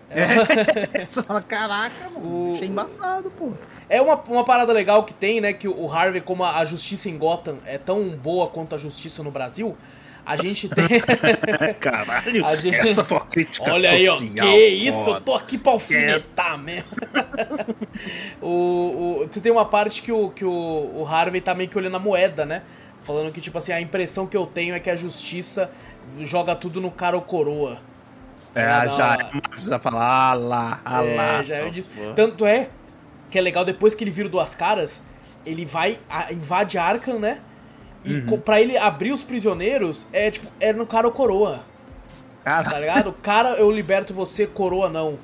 É. 0.09 0.27
Você 1.07 1.23
fala, 1.23 1.41
caraca, 1.41 2.09
mano, 2.13 2.49
O- 2.49 2.53
achei 2.53 2.67
embaçado, 2.67 3.31
pô. 3.31 3.53
É 3.87 4.01
uma, 4.01 4.15
uma 4.27 4.43
parada 4.43 4.73
legal 4.73 5.03
que 5.05 5.13
tem, 5.13 5.39
né? 5.39 5.53
Que 5.53 5.67
o 5.69 5.89
Harvey, 5.89 6.19
como 6.21 6.43
a, 6.43 6.57
a 6.59 6.65
justiça 6.65 7.09
em 7.09 7.17
Gotham 7.17 7.55
é 7.65 7.77
tão 7.77 8.09
boa 8.09 8.47
quanto 8.47 8.75
a 8.75 8.77
justiça 8.77 9.23
no 9.23 9.31
Brasil, 9.31 9.77
a 10.25 10.35
gente 10.35 10.69
tem. 10.69 10.85
Caralho, 11.79 12.45
A 12.45 12.55
gente- 12.55 12.75
essa 12.75 13.03
foi 13.03 13.17
uma 13.17 13.25
crítica 13.25 13.73
Olha 13.73 13.89
aí, 13.91 14.07
ó. 14.07 14.13
social. 14.17 14.47
Que 14.47 14.65
isso, 14.67 15.09
eu 15.09 15.21
tô 15.21 15.33
aqui 15.35 15.57
pra 15.57 15.71
alfinetar 15.73 16.57
mesmo. 16.57 16.89
o, 18.41 18.47
o, 19.23 19.27
você 19.29 19.39
tem 19.41 19.51
uma 19.51 19.65
parte 19.65 20.01
que, 20.01 20.11
o, 20.11 20.29
que 20.29 20.45
o, 20.45 20.51
o 20.95 21.05
Harvey 21.07 21.41
tá 21.41 21.53
meio 21.53 21.69
que 21.69 21.77
olhando 21.77 21.95
a 21.95 21.99
moeda, 21.99 22.45
né? 22.45 22.61
Falando 23.01 23.31
que, 23.31 23.41
tipo 23.41 23.57
assim, 23.57 23.71
a 23.71 23.81
impressão 23.81 24.27
que 24.27 24.37
eu 24.37 24.45
tenho 24.45 24.75
é 24.75 24.79
que 24.79 24.89
a 24.89 24.95
justiça 24.95 25.71
joga 26.19 26.55
tudo 26.55 26.79
no 26.79 26.91
cara 26.91 27.15
ou 27.15 27.21
coroa. 27.21 27.79
É, 28.53 28.63
Ah, 28.65 28.85
já 28.85 29.17
não. 29.17 29.39
é 29.39 29.41
precisa 29.49 29.79
falar, 29.79 30.05
ah 30.05 30.33
lá, 30.33 30.81
ah 30.85 31.03
É, 31.05 31.15
lá. 31.15 31.43
já 31.43 31.55
é 31.57 31.69
disso. 31.69 31.89
porra. 31.95 32.13
Tanto 32.13 32.45
é 32.45 32.69
que 33.29 33.37
é 33.37 33.41
legal, 33.41 33.63
depois 33.63 33.95
que 33.95 34.03
ele 34.03 34.11
vira 34.11 34.27
duas 34.27 34.53
caras, 34.55 35.01
ele 35.45 35.65
vai, 35.65 35.97
a- 36.09 36.31
invade 36.33 36.77
Arkham, 36.77 37.17
né? 37.17 37.39
E 38.03 38.15
Uhum. 38.15 38.39
pra 38.39 38.59
ele 38.59 38.77
abrir 38.77 39.11
os 39.11 39.23
prisioneiros, 39.23 40.07
é 40.11 40.31
tipo, 40.31 40.47
é 40.59 40.73
no 40.73 40.85
cara 40.87 41.05
ou 41.07 41.13
coroa, 41.13 41.59
tá 42.43 42.63
Caralho. 42.63 42.79
ligado? 42.79 43.13
Cara, 43.21 43.49
eu 43.51 43.69
liberto 43.71 44.13
você, 44.13 44.47
coroa 44.47 44.89
não. 44.89 45.17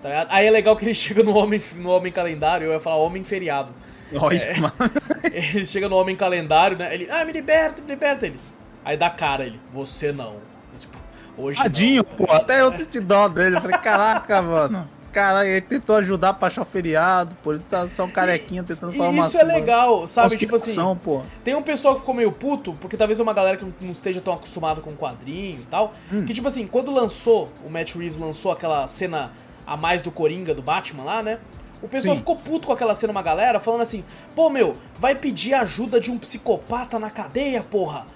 Tá 0.00 0.08
ligado? 0.08 0.28
Aí 0.30 0.46
é 0.46 0.50
legal 0.50 0.76
que 0.76 0.84
ele 0.84 0.94
chega 0.94 1.22
no 1.22 1.34
homem, 1.36 1.60
no 1.76 1.90
homem 1.90 2.12
calendário, 2.12 2.66
eu 2.68 2.72
ia 2.72 2.80
falar 2.80 2.96
homem 2.96 3.24
feriado. 3.24 3.72
Olha, 4.14 4.36
É. 4.38 4.58
mano. 4.58 4.72
Ele 5.32 5.64
chega 5.64 5.88
no 5.88 5.96
homem 5.96 6.16
calendário, 6.16 6.76
né? 6.76 6.92
Ele, 6.92 7.08
ah, 7.10 7.24
me 7.24 7.30
liberta, 7.32 7.80
me 7.80 7.88
liberta 7.88 8.26
ele. 8.26 8.40
Aí 8.84 8.96
dá 8.96 9.08
cara 9.08 9.44
ele, 9.44 9.60
você 9.72 10.10
não. 10.10 10.36
Tipo, 10.80 10.98
hoje 11.36 11.58
não. 11.58 11.64
Tadinho, 11.64 12.02
pô. 12.02 12.24
Até 12.32 12.60
eu 12.60 12.76
senti 12.76 12.98
dó 12.98 13.28
dele. 13.28 13.56
Eu 13.56 13.60
falei, 13.60 13.78
caraca, 13.78 14.42
mano. 14.42 14.88
Caralho, 15.12 15.48
ele 15.48 15.60
tentou 15.62 15.96
ajudar 15.96 16.34
pra 16.34 16.46
achar 16.46 16.62
o 16.62 16.64
feriado, 16.64 17.34
pô. 17.42 17.52
Ele 17.52 17.62
tá 17.68 17.88
só 17.88 18.04
um 18.04 18.10
carequinha 18.10 18.62
tentando 18.62 18.92
falar 18.92 19.10
uma 19.10 19.26
isso 19.26 19.38
é 19.38 19.42
legal, 19.42 20.06
sabe? 20.06 20.36
Tipo 20.36 20.54
assim, 20.56 20.76
pô. 21.02 21.22
Tem 21.42 21.54
um 21.54 21.62
pessoal 21.62 21.94
que 21.94 22.00
ficou 22.00 22.14
meio 22.14 22.30
puto, 22.30 22.74
porque 22.80 22.96
talvez 22.96 23.18
é 23.18 23.22
uma 23.22 23.32
galera 23.32 23.56
que 23.56 23.64
não- 23.80 23.90
esteja 23.90 24.20
tão 24.20 24.32
acostumada 24.32 24.80
com 24.80 24.92
quadrinho 24.94 25.60
e 25.60 25.66
tal. 25.70 25.92
Hum. 26.12 26.24
Que, 26.24 26.32
tipo 26.32 26.46
assim, 26.46 26.66
quando 26.66 26.92
lançou, 26.92 27.50
o 27.66 27.70
Matt 27.70 27.94
Reeves 27.96 28.18
lançou 28.18 28.52
aquela 28.52 28.86
cena 28.86 29.32
a 29.66 29.76
mais 29.76 30.00
do 30.02 30.10
Coringa, 30.10 30.54
do 30.54 30.62
Batman 30.62 31.02
lá, 31.04 31.22
né? 31.22 31.38
O 31.82 31.88
pessoal 31.88 32.14
Sim. 32.14 32.20
ficou 32.20 32.36
puto 32.36 32.66
com 32.66 32.72
aquela 32.72 32.94
cena, 32.94 33.10
uma 33.10 33.22
galera, 33.22 33.58
falando 33.58 33.80
assim: 33.80 34.04
pô, 34.36 34.50
meu, 34.50 34.76
vai 34.98 35.14
pedir 35.14 35.54
ajuda 35.54 35.98
de 35.98 36.10
um 36.10 36.18
psicopata 36.18 36.98
na 36.98 37.10
cadeia, 37.10 37.62
porra. 37.62 38.06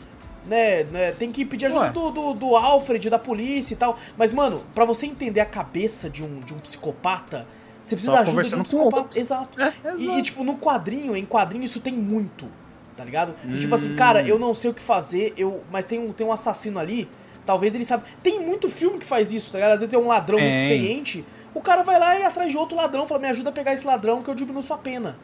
Né, 0.47 0.85
né, 0.85 1.13
tem 1.13 1.33
que 1.33 1.43
pedir 1.45 1.67
ajuda 1.67 1.91
do, 1.91 2.11
do, 2.11 2.35
do 2.35 2.57
Alfred, 2.57 3.09
da 3.09 3.19
polícia 3.19 3.73
e 3.73 3.77
tal. 3.77 3.99
Mas, 4.17 4.33
mano, 4.35 4.63
pra 4.75 4.85
você 4.85 5.07
entender 5.07 5.41
a 5.41 5.47
cabeça 5.47 6.11
de 6.11 6.23
um, 6.23 6.41
de 6.41 6.53
um 6.53 6.59
psicopata, 6.59 7.47
você 7.83 7.95
precisa 7.97 8.13
Só 8.13 8.17
da 8.17 8.23
ajuda 8.23 8.43
de 8.43 8.55
um 8.57 8.63
psicopata. 8.63 9.19
Exato. 9.19 9.61
É, 9.61 9.73
E, 9.85 9.89
exato. 10.05 10.19
e, 10.19 10.23
tipo, 10.23 10.45
no 10.45 10.59
quadrinho, 10.59 11.17
em 11.17 11.25
quadrinho, 11.25 11.65
isso 11.65 11.81
tem 11.81 11.95
muito, 11.95 12.47
tá 12.95 13.03
ligado? 13.05 13.35
E, 13.49 13.59
tipo 13.59 13.73
Hum. 13.73 13.75
assim, 13.75 13.95
cara, 13.97 14.23
eu 14.23 14.39
não 14.39 14.53
sei 14.55 14.71
o 14.71 14.75
que 14.75 14.83
fazer, 14.83 15.33
eu, 15.37 15.63
mas 15.73 15.87
tem 15.87 15.99
um, 15.99 16.13
tem 16.13 16.27
um 16.27 16.33
assassino 16.33 16.79
ali, 16.79 17.09
talvez 17.47 17.75
ele 17.75 17.85
saiba. 17.85 18.05
Tem 18.23 18.39
muito 18.39 18.69
filme 18.69 18.99
que 18.99 19.07
faz 19.07 19.33
isso, 19.33 19.51
tá 19.53 19.59
ligado? 19.59 19.73
Às 19.73 19.81
vezes 19.81 19.95
é 19.95 19.99
um 19.99 20.09
ladrão 20.09 20.39
muito 20.39 20.53
Tem. 20.53 20.63
experiente, 20.73 21.25
o 21.55 21.61
cara 21.63 21.83
vai 21.83 21.99
lá 21.99 22.19
e 22.19 22.25
atrás 22.25 22.51
de 22.53 22.59
outro 22.59 22.77
ladrão, 22.77 23.07
fala, 23.07 23.21
me 23.23 23.29
ajuda 23.29 23.49
a 23.49 23.53
pegar 23.53 23.73
esse 23.73 23.87
ladrão 23.87 24.21
que 24.23 24.29
eu 24.29 24.35
diminuo 24.35 24.63
sua 24.63 24.77
pena. 24.77 25.17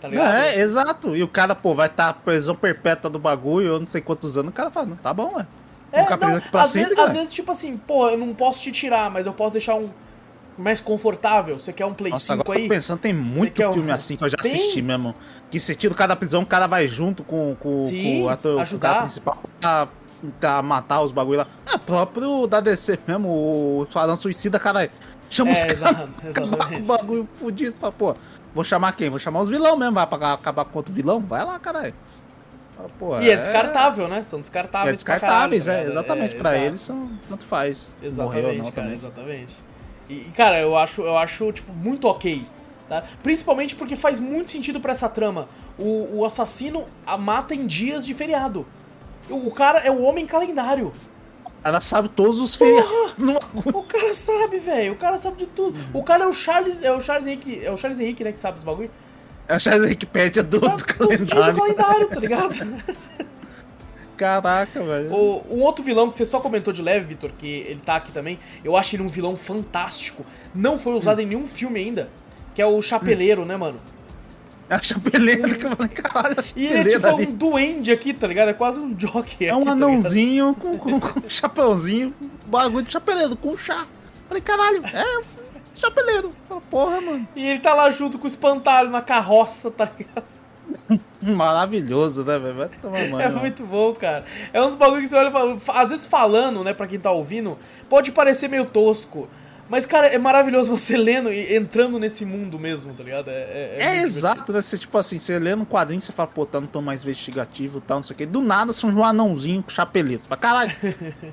Tá 0.00 0.08
ligado? 0.08 0.34
É, 0.34 0.58
exato. 0.60 1.16
E 1.16 1.22
o 1.22 1.28
cara, 1.28 1.54
pô, 1.54 1.74
vai 1.74 1.88
estar 1.88 2.12
tá 2.12 2.20
prisão 2.20 2.54
perpétua 2.54 3.10
do 3.10 3.18
bagulho, 3.18 3.66
eu 3.66 3.78
não 3.80 3.86
sei 3.86 4.00
quantos 4.00 4.38
anos. 4.38 4.50
O 4.50 4.54
cara 4.54 4.70
fala, 4.70 4.86
não, 4.86 4.96
tá 4.96 5.12
bom, 5.12 5.32
ué. 5.34 5.46
É, 5.90 6.02
ficar 6.02 6.18
preso 6.18 6.38
aqui 6.38 6.50
pra 6.50 6.62
às, 6.62 6.70
sempre, 6.70 6.94
vezes, 6.94 7.04
às 7.04 7.12
vezes, 7.14 7.34
tipo 7.34 7.50
assim, 7.50 7.76
pô, 7.76 8.08
eu 8.10 8.18
não 8.18 8.34
posso 8.34 8.62
te 8.62 8.70
tirar, 8.70 9.10
mas 9.10 9.26
eu 9.26 9.32
posso 9.32 9.52
deixar 9.52 9.74
um 9.74 9.88
mais 10.58 10.80
confortável. 10.80 11.58
Você 11.58 11.72
quer 11.72 11.86
um 11.86 11.94
Play 11.94 12.10
Nossa, 12.12 12.26
5 12.34 12.42
agora 12.42 12.58
eu 12.58 12.62
aí? 12.62 12.68
tô 12.68 12.74
pensando, 12.74 12.98
tem 12.98 13.14
muito 13.14 13.72
filme 13.72 13.92
assim 13.92 14.16
que 14.16 14.24
eu 14.24 14.28
já 14.28 14.36
Tem? 14.36 14.54
assisti 14.54 14.82
mesmo. 14.82 15.14
Que 15.50 15.58
você 15.58 15.74
tira 15.74 15.92
o 15.94 15.96
cara 15.96 16.08
da 16.08 16.16
prisão, 16.16 16.42
o 16.42 16.46
cara 16.46 16.66
vai 16.66 16.86
junto 16.88 17.22
com, 17.22 17.56
com, 17.58 17.88
Sim, 17.88 18.02
com 18.02 18.22
o 18.24 18.28
ator, 18.28 18.68
com 18.68 18.76
o 18.76 18.98
principal 19.00 19.38
pra, 19.60 19.88
pra 20.38 20.62
matar 20.62 21.00
os 21.00 21.12
bagulho 21.12 21.38
lá. 21.38 21.46
É 21.72 21.78
próprio 21.78 22.46
da 22.46 22.60
DC 22.60 22.98
mesmo, 23.06 23.28
o 23.28 23.86
Esquadrão 23.88 24.16
Suicida, 24.16 24.58
cara. 24.58 24.90
Chama 25.30 25.50
É, 25.50 25.54
os 25.54 25.60
caras 25.64 25.78
exatamente. 26.24 26.76
com 26.76 26.80
o 26.80 26.82
bagulho 26.86 27.28
fudido. 27.34 27.76
Fala, 27.78 27.92
pô, 27.92 28.14
vou 28.54 28.64
chamar 28.64 28.92
quem? 28.92 29.08
Vou 29.10 29.18
chamar 29.18 29.40
os 29.40 29.48
vilão 29.48 29.76
mesmo, 29.76 29.94
vai 29.94 30.06
pra 30.06 30.32
acabar 30.32 30.64
com 30.64 30.78
outro 30.78 30.92
vilão? 30.92 31.20
Vai 31.20 31.44
lá, 31.44 31.58
caralho. 31.58 31.94
E 33.20 33.30
é 33.30 33.36
descartável, 33.36 34.08
né? 34.08 34.22
São 34.22 34.38
É 34.38 34.42
descartáveis 34.42 35.02
pra 35.02 35.14
descartáveis, 35.14 35.66
caralho, 35.66 35.80
é, 35.80 35.84
tá 35.84 35.88
ligado? 35.90 36.04
exatamente. 36.04 36.36
É, 36.36 36.38
pra 36.38 36.50
exato. 36.52 36.66
eles 36.66 36.80
são. 36.80 37.10
Tanto 37.28 37.44
faz. 37.44 37.94
Exatamente, 38.00 38.42
morrer 38.42 38.46
ou 38.56 38.62
não 38.62 38.70
cara, 38.70 38.74
também. 38.74 38.92
exatamente. 38.92 39.56
E, 40.08 40.16
cara, 40.36 40.60
eu 40.60 40.76
acho, 40.78 41.02
eu 41.02 41.18
acho, 41.18 41.52
tipo, 41.52 41.72
muito 41.72 42.06
ok. 42.06 42.42
Tá? 42.88 43.02
Principalmente 43.22 43.74
porque 43.76 43.96
faz 43.96 44.18
muito 44.18 44.50
sentido 44.52 44.80
pra 44.80 44.92
essa 44.92 45.08
trama. 45.08 45.46
O, 45.78 46.18
o 46.20 46.24
assassino 46.24 46.86
a 47.04 47.18
mata 47.18 47.54
em 47.54 47.66
dias 47.66 48.06
de 48.06 48.14
feriado. 48.14 48.64
O, 49.28 49.48
o 49.48 49.50
cara 49.50 49.80
é 49.80 49.90
o 49.90 50.00
homem 50.02 50.24
calendário. 50.24 50.92
Ela 51.64 51.80
sabe 51.80 52.08
todos 52.08 52.38
os 52.40 52.54
feriados. 52.56 52.88
O 53.74 53.82
cara 53.82 54.14
sabe, 54.14 54.58
velho. 54.58 54.92
O 54.92 54.96
cara 54.96 55.18
sabe 55.18 55.38
de 55.38 55.46
tudo. 55.46 55.78
O 55.92 56.02
cara 56.02 56.24
é 56.24 56.26
o 56.26 56.32
Charles. 56.32 56.82
É 56.82 56.92
o 56.92 57.00
Charles 57.00 57.26
Henrique. 57.26 57.64
É 57.64 57.70
o 57.70 57.76
Charles 57.76 57.98
Henrique, 57.98 58.22
né? 58.22 58.30
Que 58.32 58.38
sabe 58.40 58.58
os 58.58 58.64
bagulho. 58.64 58.90
É 59.48 59.56
o 59.56 59.60
Charles 59.60 59.82
Wikipedia 59.82 60.42
do, 60.42 60.60
Tá 60.60 60.76
do 60.76 60.84
tudo 60.84 61.08
do 61.08 61.26
calendário. 61.26 61.56
calendário, 61.56 62.08
tá 62.08 62.20
ligado? 62.20 62.54
Caraca, 64.16 64.82
velho. 64.82 65.12
O, 65.12 65.44
um 65.56 65.60
outro 65.62 65.84
vilão 65.84 66.08
que 66.08 66.16
você 66.16 66.26
só 66.26 66.40
comentou 66.40 66.72
de 66.72 66.82
leve, 66.82 67.06
Vitor, 67.06 67.30
que 67.38 67.46
ele 67.68 67.80
tá 67.80 67.96
aqui 67.96 68.10
também, 68.10 68.38
eu 68.64 68.76
acho 68.76 68.96
ele 68.96 69.02
um 69.02 69.08
vilão 69.08 69.36
fantástico. 69.36 70.24
Não 70.54 70.78
foi 70.78 70.94
usado 70.94 71.20
em 71.20 71.26
nenhum 71.26 71.46
filme 71.46 71.78
ainda. 71.80 72.08
Que 72.54 72.60
é 72.60 72.66
o 72.66 72.80
Chapeleiro, 72.82 73.44
né, 73.44 73.56
mano? 73.56 73.80
É 74.70 74.74
a 74.74 74.82
chapeleira 74.82 75.54
que 75.54 75.64
eu 75.64 75.74
falei, 75.76 75.88
caralho, 75.92 76.36
E 76.54 76.66
ele 76.66 76.90
é 76.90 76.92
tipo 76.92 77.06
ali. 77.06 77.26
um 77.26 77.32
duende 77.34 77.90
aqui, 77.90 78.12
tá 78.12 78.26
ligado? 78.26 78.48
É 78.48 78.52
quase 78.52 78.78
um 78.78 78.94
jockey 78.98 79.46
É 79.46 79.50
aqui, 79.50 79.58
um 79.58 79.64
tá 79.64 79.74
ligado? 79.74 79.88
anãozinho 79.88 80.54
com, 80.54 80.76
com, 80.78 81.00
com 81.00 81.20
um 81.20 81.28
chapeuzinho, 81.28 82.14
bagulho 82.46 82.84
de 82.84 82.92
chapeleiro, 82.92 83.34
com 83.34 83.56
chá. 83.56 83.86
Falei, 84.28 84.42
caralho, 84.42 84.82
é 84.84 85.18
um 85.18 85.22
chapeleiro. 85.74 86.32
Porra, 86.70 87.00
mano. 87.00 87.26
E 87.34 87.46
ele 87.48 87.60
tá 87.60 87.72
lá 87.72 87.88
junto 87.88 88.18
com 88.18 88.24
o 88.24 88.26
espantalho 88.26 88.90
na 88.90 89.00
carroça, 89.00 89.70
tá 89.70 89.90
ligado? 89.98 90.26
Maravilhoso, 91.22 92.24
né, 92.24 92.38
velho? 92.38 92.54
Vai 92.54 92.68
tomar 92.80 92.98
banho. 93.08 93.20
É 93.20 93.28
muito 93.30 93.64
bom, 93.64 93.94
cara. 93.94 94.24
É 94.52 94.60
uns 94.62 94.74
bagulho 94.74 95.00
que 95.00 95.08
você 95.08 95.16
olha 95.16 95.28
e 95.28 95.32
fala. 95.32 95.56
Às 95.80 95.88
vezes 95.90 96.06
falando, 96.06 96.62
né, 96.62 96.74
pra 96.74 96.86
quem 96.86 96.98
tá 97.00 97.10
ouvindo, 97.10 97.56
pode 97.88 98.12
parecer 98.12 98.48
meio 98.48 98.66
tosco. 98.66 99.28
Mas, 99.68 99.84
cara, 99.84 100.06
é 100.06 100.18
maravilhoso 100.18 100.76
você 100.76 100.96
lendo 100.96 101.30
e 101.30 101.54
entrando 101.54 101.98
nesse 101.98 102.24
mundo 102.24 102.58
mesmo, 102.58 102.94
tá 102.94 103.04
ligado? 103.04 103.28
É, 103.28 103.32
é, 103.34 103.76
É, 103.78 103.92
muito 103.96 104.04
exato, 104.06 104.52
né? 104.52 104.60
Você, 104.62 104.78
tipo 104.78 104.96
assim, 104.96 105.18
você 105.18 105.38
lê 105.38 105.54
no 105.54 105.66
quadrinho, 105.66 106.00
você 106.00 106.10
fala, 106.12 106.26
pô, 106.28 106.46
tá 106.46 106.60
no 106.60 106.66
tom 106.66 106.80
mais 106.80 107.02
investigativo 107.02 107.78
e 107.78 107.80
tal, 107.82 107.98
não 107.98 108.02
sei 108.02 108.14
o 108.14 108.16
quê. 108.16 108.26
Do 108.26 108.40
nada, 108.40 108.72
surge 108.72 108.96
um 108.96 109.04
anãozinho 109.04 109.62
com 109.62 109.70
chapeleta. 109.70 110.22
Você 110.22 110.28
fala, 110.28 110.40
caralho. 110.40 110.72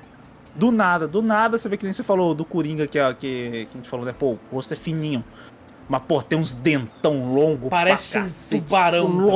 do 0.54 0.70
nada, 0.70 1.06
do 1.06 1.22
nada, 1.22 1.56
você 1.58 1.68
vê 1.68 1.76
que 1.76 1.84
nem 1.84 1.92
você 1.92 2.02
falou 2.02 2.34
do 2.34 2.44
Coringa, 2.44 2.86
que, 2.86 2.98
é- 2.98 3.14
que, 3.14 3.66
que 3.66 3.68
a 3.74 3.76
gente 3.78 3.88
falou, 3.88 4.04
né? 4.04 4.14
Pô, 4.18 4.32
o 4.32 4.38
rosto 4.52 4.72
é 4.74 4.76
fininho. 4.76 5.24
Mas, 5.88 6.02
pô, 6.02 6.20
tem 6.20 6.36
uns 6.36 6.52
dentão 6.52 7.32
longo 7.32 7.68
Parece 7.70 8.18
um 8.18 8.22
cacete, 8.22 8.62
tubarão, 8.64 9.28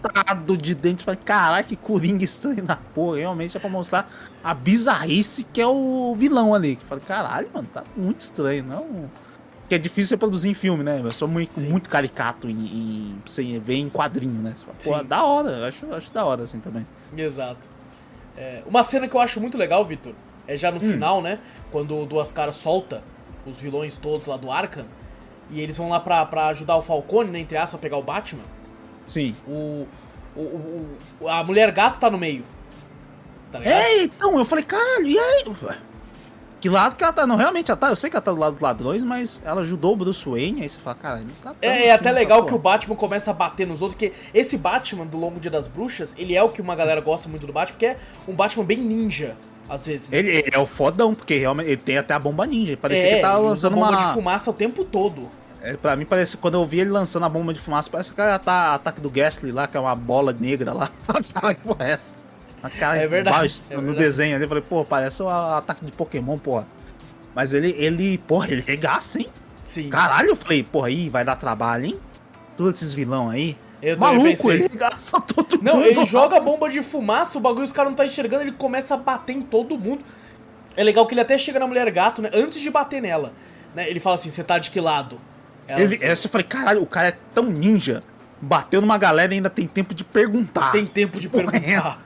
tá 0.00 0.08
lotado 0.14 0.56
de 0.56 0.74
dente. 0.74 1.04
Falei, 1.04 1.18
caralho, 1.24 1.64
que 1.66 1.74
coringa 1.74 2.24
estranho 2.24 2.62
da 2.62 2.76
porra. 2.76 3.18
Realmente 3.18 3.56
é 3.56 3.60
pra 3.60 3.68
mostrar 3.68 4.08
a 4.42 4.54
bizarrice 4.54 5.44
que 5.52 5.60
é 5.60 5.66
o 5.66 6.14
vilão 6.16 6.54
ali. 6.54 6.76
Que 6.76 6.84
falei, 6.84 7.02
caralho, 7.04 7.50
mano, 7.52 7.66
tá 7.72 7.82
muito 7.96 8.20
estranho, 8.20 8.62
não. 8.64 9.10
Que 9.68 9.74
é 9.74 9.78
difícil 9.78 10.14
reproduzir 10.16 10.50
em 10.50 10.54
filme, 10.54 10.84
né? 10.84 11.00
Eu 11.02 11.10
sou 11.10 11.26
muito, 11.26 11.54
Sim. 11.54 11.68
muito 11.68 11.88
caricato 11.88 12.48
em, 12.48 12.52
em 12.54 13.22
você 13.24 13.58
ver 13.58 13.74
em 13.76 13.88
quadrinho, 13.88 14.40
né? 14.42 14.52
Você 14.54 14.64
fala, 14.64 14.98
Pô, 14.98 15.04
da 15.04 15.24
hora, 15.24 15.50
eu 15.50 15.64
acho, 15.66 15.92
acho 15.94 16.12
da 16.12 16.24
hora 16.24 16.44
assim 16.44 16.60
também. 16.60 16.86
Exato. 17.16 17.68
É, 18.36 18.62
uma 18.66 18.84
cena 18.84 19.08
que 19.08 19.14
eu 19.16 19.20
acho 19.20 19.40
muito 19.40 19.58
legal, 19.58 19.84
Vitor, 19.84 20.12
é 20.46 20.56
já 20.56 20.70
no 20.70 20.76
Hum. 20.78 20.80
final, 20.90 21.20
né? 21.20 21.38
Quando 21.72 21.96
o 21.98 22.06
Duas 22.06 22.30
Caras 22.30 22.54
solta 22.56 23.02
os 23.44 23.60
vilões 23.60 23.96
todos 23.96 24.26
lá 24.28 24.36
do 24.36 24.50
Arkham. 24.50 24.84
E 25.50 25.60
eles 25.60 25.76
vão 25.76 25.88
lá 25.88 25.98
pra, 26.00 26.24
pra 26.26 26.46
ajudar 26.48 26.76
o 26.76 26.82
Falcone, 26.82 27.30
né? 27.30 27.38
Entre 27.40 27.56
aspas, 27.58 27.74
a 27.74 27.78
pegar 27.82 27.96
o 27.96 28.02
Batman. 28.02 28.42
Sim. 29.06 29.34
O, 29.48 29.86
o, 30.36 30.40
o- 31.20 31.28
a 31.28 31.42
mulher 31.42 31.70
gato 31.72 31.98
tá 31.98 32.08
no 32.10 32.18
meio. 32.18 32.44
Tá 33.50 33.58
ligado? 33.58 33.74
É, 33.74 34.02
então, 34.04 34.38
eu 34.38 34.44
falei, 34.44 34.64
caralho, 34.64 35.06
e 35.06 35.18
aí? 35.18 35.44
Que 36.60 36.68
lado 36.68 36.94
que 36.94 37.02
ela 37.02 37.12
tá? 37.12 37.26
Não, 37.26 37.36
realmente 37.36 37.70
ela 37.70 37.76
tá. 37.80 37.88
Eu 37.88 37.96
sei 37.96 38.10
que 38.10 38.16
ela 38.16 38.22
tá 38.22 38.30
do 38.30 38.38
lado 38.38 38.52
dos 38.52 38.60
ladrões, 38.62 39.02
mas 39.02 39.40
ela 39.44 39.62
ajudou 39.62 39.94
o 39.94 39.96
Bruce 39.96 40.28
Wayne. 40.28 40.62
Aí 40.62 40.68
você 40.68 40.78
fala, 40.78 40.94
caralho, 40.94 41.24
não 41.24 41.34
tá 41.42 41.54
tão 41.58 41.68
É, 41.68 41.72
é 41.72 41.78
assim, 41.78 41.90
até 41.90 42.04
tá, 42.04 42.10
legal 42.10 42.42
pô. 42.42 42.48
que 42.48 42.54
o 42.54 42.58
Batman 42.58 42.94
começa 42.96 43.30
a 43.30 43.34
bater 43.34 43.66
nos 43.66 43.80
outros, 43.82 43.96
porque 43.98 44.12
esse 44.34 44.58
Batman 44.58 45.06
do 45.06 45.16
Longo 45.16 45.40
Dia 45.40 45.50
das 45.50 45.66
Bruxas, 45.66 46.14
ele 46.18 46.36
é 46.36 46.42
o 46.42 46.50
que 46.50 46.60
uma 46.60 46.76
galera 46.76 47.00
gosta 47.00 47.28
muito 47.28 47.46
do 47.46 47.52
Batman, 47.52 47.72
porque 47.72 47.86
é 47.86 47.96
um 48.28 48.34
Batman 48.34 48.62
bem 48.64 48.76
ninja, 48.78 49.36
às 49.70 49.86
vezes. 49.86 50.10
né? 50.10 50.18
Ele, 50.18 50.30
ele 50.30 50.50
é 50.52 50.58
o 50.58 50.66
fodão, 50.66 51.14
porque 51.14 51.38
realmente 51.38 51.68
ele 51.68 51.76
tem 51.76 51.96
até 51.96 52.12
a 52.12 52.18
bomba 52.18 52.44
ninja. 52.46 52.76
Parecia 52.76 53.08
é, 53.08 53.14
que 53.16 53.22
tava 53.22 53.38
ele 53.38 53.44
usa 53.46 53.68
lançando 53.68 53.74
bomba 53.76 53.90
uma. 53.90 54.08
de 54.08 54.14
fumaça 54.14 54.50
o 54.50 54.54
tempo 54.54 54.84
todo. 54.84 55.28
É, 55.62 55.76
pra 55.76 55.94
mim 55.94 56.04
parece, 56.04 56.36
quando 56.36 56.54
eu 56.54 56.64
vi 56.64 56.80
ele 56.80 56.90
lançando 56.90 57.24
a 57.24 57.28
bomba 57.28 57.52
de 57.52 57.60
fumaça, 57.60 57.88
parece 57.90 58.12
que 58.12 58.20
ela 58.20 58.38
tá 58.38 58.74
ataque 58.74 59.00
do 59.00 59.10
Ghastly 59.10 59.52
lá, 59.52 59.66
que 59.66 59.76
é 59.76 59.80
uma 59.80 59.94
bola 59.94 60.34
negra 60.38 60.72
lá. 60.72 60.90
Que 61.54 61.60
porra 61.62 61.86
é 61.86 61.90
essa? 61.92 62.14
Cara 62.78 62.96
É 62.96 63.06
verdade, 63.06 63.36
embaixo, 63.36 63.62
é 63.70 63.74
no 63.74 63.82
verdade. 63.82 63.98
desenho 63.98 64.34
ali, 64.36 64.44
eu 64.44 64.48
falei, 64.48 64.62
pô, 64.66 64.84
parece 64.84 65.22
o 65.22 65.28
ataque 65.28 65.84
de 65.84 65.92
Pokémon, 65.92 66.36
porra. 66.36 66.66
Mas 67.34 67.54
ele, 67.54 67.74
ele, 67.78 68.18
porra, 68.18 68.48
ele 68.50 68.60
regaça, 68.60 69.18
hein? 69.18 69.28
Sim. 69.64 69.88
Caralho, 69.88 70.30
eu 70.30 70.36
falei, 70.36 70.62
porra, 70.62 70.88
aí 70.88 71.08
vai 71.08 71.24
dar 71.24 71.36
trabalho, 71.36 71.86
hein? 71.86 72.00
Todos 72.56 72.74
esses 72.74 72.92
vilão 72.92 73.30
aí. 73.30 73.56
Eu 73.82 73.98
Maluco, 73.98 74.50
ele 74.50 74.68
regaça 74.68 75.20
todo 75.20 75.52
mundo. 75.56 75.64
Não, 75.64 75.82
ele 75.82 76.04
joga 76.04 76.36
a 76.36 76.40
bomba 76.40 76.68
de 76.68 76.82
fumaça, 76.82 77.38
o 77.38 77.40
bagulho 77.40 77.64
os 77.64 77.72
caras 77.72 77.90
não 77.90 77.96
tá 77.96 78.04
enxergando, 78.04 78.42
ele 78.42 78.52
começa 78.52 78.94
a 78.94 78.96
bater 78.96 79.34
em 79.34 79.42
todo 79.42 79.78
mundo. 79.78 80.02
É 80.76 80.84
legal 80.84 81.06
que 81.06 81.14
ele 81.14 81.20
até 81.20 81.36
chega 81.38 81.58
na 81.58 81.66
mulher 81.66 81.90
gato, 81.90 82.20
né? 82.20 82.30
Antes 82.32 82.60
de 82.60 82.70
bater 82.70 83.00
nela. 83.00 83.32
Né? 83.74 83.88
Ele 83.88 84.00
fala 84.00 84.16
assim, 84.16 84.30
você 84.30 84.44
tá 84.44 84.58
de 84.58 84.70
que 84.70 84.80
lado? 84.80 85.18
Ela 85.66 85.80
Ele, 85.80 85.98
essa 86.02 86.26
eu 86.26 86.30
falei, 86.30 86.46
caralho, 86.46 86.82
o 86.82 86.86
cara 86.86 87.08
é 87.08 87.16
tão 87.34 87.44
ninja. 87.44 88.02
Bateu 88.40 88.80
numa 88.80 88.96
galera 88.98 89.32
e 89.32 89.36
ainda 89.36 89.50
tem 89.50 89.66
tempo 89.66 89.94
de 89.94 90.04
perguntar. 90.04 90.72
tem 90.72 90.86
tempo 90.86 91.18
de 91.18 91.26
é 91.26 91.30
perguntar. 91.30 91.98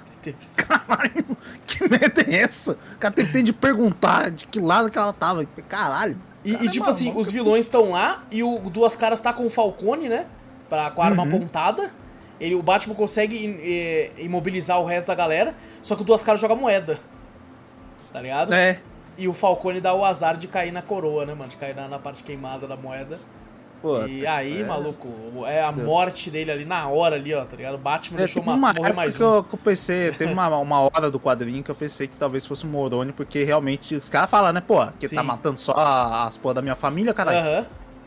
Caralho, 0.57 1.37
que 1.67 1.89
merda 1.89 2.23
é 2.23 2.37
essa? 2.37 2.73
O 2.73 2.99
cara 2.99 3.13
teve 3.13 3.31
tempo 3.33 3.45
de 3.45 3.53
perguntar 3.53 4.31
de 4.31 4.47
que 4.47 4.59
lado 4.59 4.91
que 4.91 4.99
ela 4.99 5.13
tava. 5.13 5.45
Caralho. 5.69 6.19
E, 6.45 6.53
cara 6.53 6.65
e 6.65 6.69
é 6.69 6.71
tipo 6.71 6.89
assim, 6.89 7.13
os 7.15 7.31
vilões 7.31 7.67
estão 7.67 7.91
lá 7.91 8.23
e 8.31 8.43
o 8.43 8.59
Duas 8.71 8.97
Caras 8.97 9.21
tá 9.21 9.33
com 9.33 9.47
o 9.47 9.51
Falcone, 9.51 10.09
né? 10.09 10.27
Pra, 10.75 10.91
com 10.91 11.03
a 11.03 11.05
arma 11.07 11.23
Uhum. 11.23 11.29
apontada. 11.29 11.91
Ele, 12.41 12.55
o 12.57 12.63
Batman 12.63 12.95
consegue 12.97 13.59
eh, 13.63 14.11
imobilizar 14.19 14.81
o 14.81 14.85
resto 14.85 15.07
da 15.07 15.15
galera, 15.15 15.55
só 15.83 15.95
que 15.95 16.03
o 16.03 16.05
Duas 16.05 16.23
Caras 16.23 16.41
joga 16.41 16.57
moeda. 16.57 16.99
Tá 18.13 18.21
ligado? 18.21 18.53
É. 18.53 18.81
E 19.17 19.29
o 19.29 19.33
Falcone 19.33 19.81
dá 19.81 19.95
o 19.95 20.05
azar 20.05 20.37
de 20.37 20.49
cair 20.49 20.73
na 20.73 20.83
coroa, 20.83 21.25
né, 21.25 21.33
mano? 21.35 21.49
De 21.49 21.57
cair 21.57 21.77
na, 21.77 21.87
na 21.87 21.99
parte 22.01 22.25
queimada 22.25 22.67
da 22.67 22.77
moeda. 22.77 23.19
Pô, 23.81 24.05
E 24.07 24.27
aí, 24.27 24.63
é. 24.63 24.65
maluco, 24.65 25.09
é 25.47 25.63
a 25.63 25.71
morte 25.71 26.31
dele 26.31 26.51
ali 26.51 26.65
na 26.65 26.89
hora 26.89 27.17
ali, 27.17 27.33
ó, 27.35 27.45
tá 27.45 27.55
ligado? 27.55 27.75
O 27.75 27.79
Batman 27.79 28.17
É, 28.17 28.25
deixou 28.25 28.43
uma, 28.43 28.55
uma 28.55 28.73
morrer 28.73 28.93
mais 28.95 29.17
que 29.17 29.23
um. 29.23 29.35
eu, 29.37 29.45
que 29.45 29.55
eu 29.55 29.59
pensei, 29.59 30.11
teve 30.11 30.33
uma, 30.33 30.49
uma 30.59 30.81
hora 30.81 31.11
do 31.11 31.21
quadrinho 31.21 31.63
que 31.63 31.71
eu 31.71 31.75
pensei 31.75 32.09
que 32.09 32.17
talvez 32.17 32.45
fosse 32.47 32.65
o 32.65 32.69
Moroni, 32.69 33.13
porque 33.13 33.45
realmente 33.45 33.95
os 33.95 34.09
caras 34.11 34.29
falam, 34.31 34.53
né, 34.53 34.61
pô, 34.61 34.85
que 34.99 35.07
Sim. 35.07 35.15
tá 35.17 35.23
matando 35.23 35.61
só 35.61 35.75
as 35.77 36.37
porra 36.37 36.55
da 36.55 36.63
minha 36.63 36.75
família, 36.75 37.13
caralho. 37.15 37.39
Aham. 37.39 37.67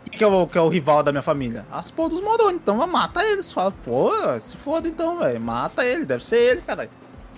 Que 0.10 0.24
é, 0.24 0.28
o, 0.28 0.48
que 0.48 0.58
é 0.58 0.62
o 0.62 0.70
rival 0.70 1.04
da 1.04 1.12
minha 1.12 1.22
família? 1.22 1.66
As 1.72 1.92
porra 1.92 2.10
dos 2.10 2.22
Moroni, 2.22 2.56
então 2.56 2.76
mata 2.88 3.24
eles. 3.24 3.52
Fala, 3.52 3.72
pô, 3.72 4.12
se 4.40 4.56
foda 4.58 4.88
então, 4.88 5.20
velho, 5.20 5.40
mata 5.42 5.86
ele, 5.86 6.06
deve 6.06 6.24
ser 6.26 6.38
ele, 6.38 6.62
caralho. 6.62 6.90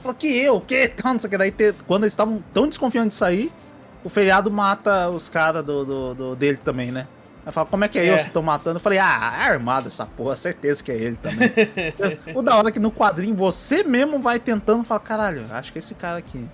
Falou 0.01 0.15
que 0.15 0.27
eu, 0.27 0.55
o 0.55 0.61
que? 0.61 0.85
Então, 0.85 1.13
não 1.13 1.19
sei 1.19 1.27
o 1.27 1.31
que. 1.31 1.37
Daí, 1.37 1.53
quando 1.87 2.03
eles 2.03 2.13
estavam 2.13 2.43
tão 2.53 2.67
desconfiando 2.67 3.09
disso 3.09 3.25
aí, 3.25 3.51
o 4.03 4.09
feriado 4.09 4.49
mata 4.49 5.09
os 5.09 5.27
caras 5.27 5.63
do, 5.63 5.83
do, 5.83 6.13
do- 6.15 6.35
dele 6.35 6.57
também, 6.57 6.91
né? 6.91 7.05
Aí 7.45 7.51
fala, 7.51 7.65
como 7.67 7.83
é 7.83 7.87
que 7.87 7.97
é, 7.97 8.05
É. 8.05 8.13
eu 8.13 8.17
se 8.19 8.25
estão 8.25 8.41
matando? 8.41 8.77
Eu 8.77 8.81
falei, 8.81 8.99
ah, 8.99 9.33
é 9.45 9.49
armado 9.49 9.87
essa 9.87 10.05
porra, 10.05 10.35
certeza 10.37 10.83
que 10.83 10.91
é 10.91 10.95
ele 10.95 11.15
também. 11.17 11.51
o 12.35 12.41
da 12.41 12.55
hora 12.55 12.69
é 12.69 12.71
que 12.71 12.79
no 12.79 12.91
quadrinho 12.91 13.35
você 13.35 13.83
mesmo 13.83 14.19
vai 14.19 14.39
tentando 14.39 14.83
falar, 14.83 14.99
caralho, 15.01 15.45
acho 15.51 15.71
que 15.73 15.77
é 15.77 15.81
esse 15.81 15.95
cara 15.95 16.17
aqui. 16.19 16.45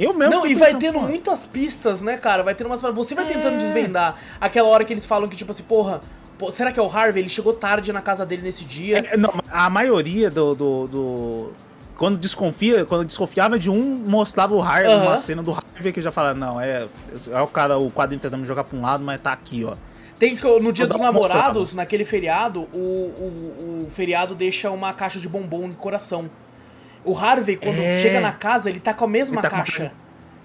Eu 0.00 0.14
mesmo 0.14 0.34
Não, 0.34 0.46
e 0.46 0.54
vai 0.54 0.74
tendo 0.76 0.98
muitas 1.00 1.46
pistas, 1.46 2.00
né, 2.00 2.16
cara? 2.16 2.42
Vai 2.42 2.54
tendo 2.54 2.68
umas. 2.68 2.80
Você 2.80 3.14
vai 3.14 3.24
É. 3.30 3.32
tentando 3.34 3.58
desvendar. 3.58 4.16
Aquela 4.40 4.68
hora 4.68 4.84
que 4.84 4.92
eles 4.92 5.04
falam 5.04 5.28
que, 5.28 5.36
tipo 5.36 5.50
assim, 5.50 5.62
porra, 5.62 6.00
pô, 6.38 6.50
será 6.50 6.72
que 6.72 6.80
é 6.80 6.82
o 6.82 6.86
Harvey? 6.90 7.22
Ele 7.22 7.28
chegou 7.28 7.52
tarde 7.52 7.92
na 7.92 8.00
casa 8.00 8.24
dele 8.24 8.40
nesse 8.42 8.64
dia. 8.64 8.98
É, 9.12 9.16
não, 9.16 9.34
a 9.50 9.68
maioria 9.68 10.30
do, 10.30 10.54
do, 10.54 10.86
do- 10.88 11.52
Quando 11.96 12.16
desconfia, 12.16 12.86
quando 12.86 13.04
desconfiava 13.04 13.58
de 13.58 13.68
um, 13.68 14.02
mostrava 14.06 14.54
o 14.54 14.62
Harvey, 14.62 14.90
Aham. 14.90 15.02
uma 15.02 15.16
cena 15.18 15.42
do 15.42 15.52
Harvey 15.52 15.92
que 15.92 16.00
já 16.00 16.10
fala, 16.10 16.32
não, 16.32 16.58
é, 16.58 16.86
é 17.30 17.40
o 17.42 17.46
cara, 17.46 17.76
o 17.78 17.90
quadrinho 17.90 18.22
tentando 18.22 18.46
jogar 18.46 18.64
pra 18.64 18.78
um 18.78 18.80
lado, 18.80 19.04
mas 19.04 19.20
tá 19.20 19.32
aqui, 19.32 19.64
ó. 19.66 19.74
Tem 20.18 20.34
que 20.34 20.46
no 20.60 20.72
dia 20.72 20.86
dos 20.86 20.98
namorados, 20.98 21.74
naquele 21.74 22.04
feriado, 22.06 22.68
o, 22.72 22.78
o, 22.78 23.84
o 23.86 23.90
feriado 23.90 24.34
deixa 24.34 24.70
uma 24.70 24.92
caixa 24.94 25.18
de 25.18 25.28
bombom 25.28 25.68
no 25.68 25.74
coração. 25.74 26.30
O 27.04 27.16
Harvey, 27.16 27.56
quando 27.56 27.78
É. 27.78 28.02
chega 28.02 28.20
na 28.20 28.32
casa, 28.32 28.68
ele 28.68 28.80
tá 28.80 28.92
com 28.92 29.04
a 29.04 29.08
mesma 29.08 29.40
tá 29.40 29.48
caixa. 29.50 29.92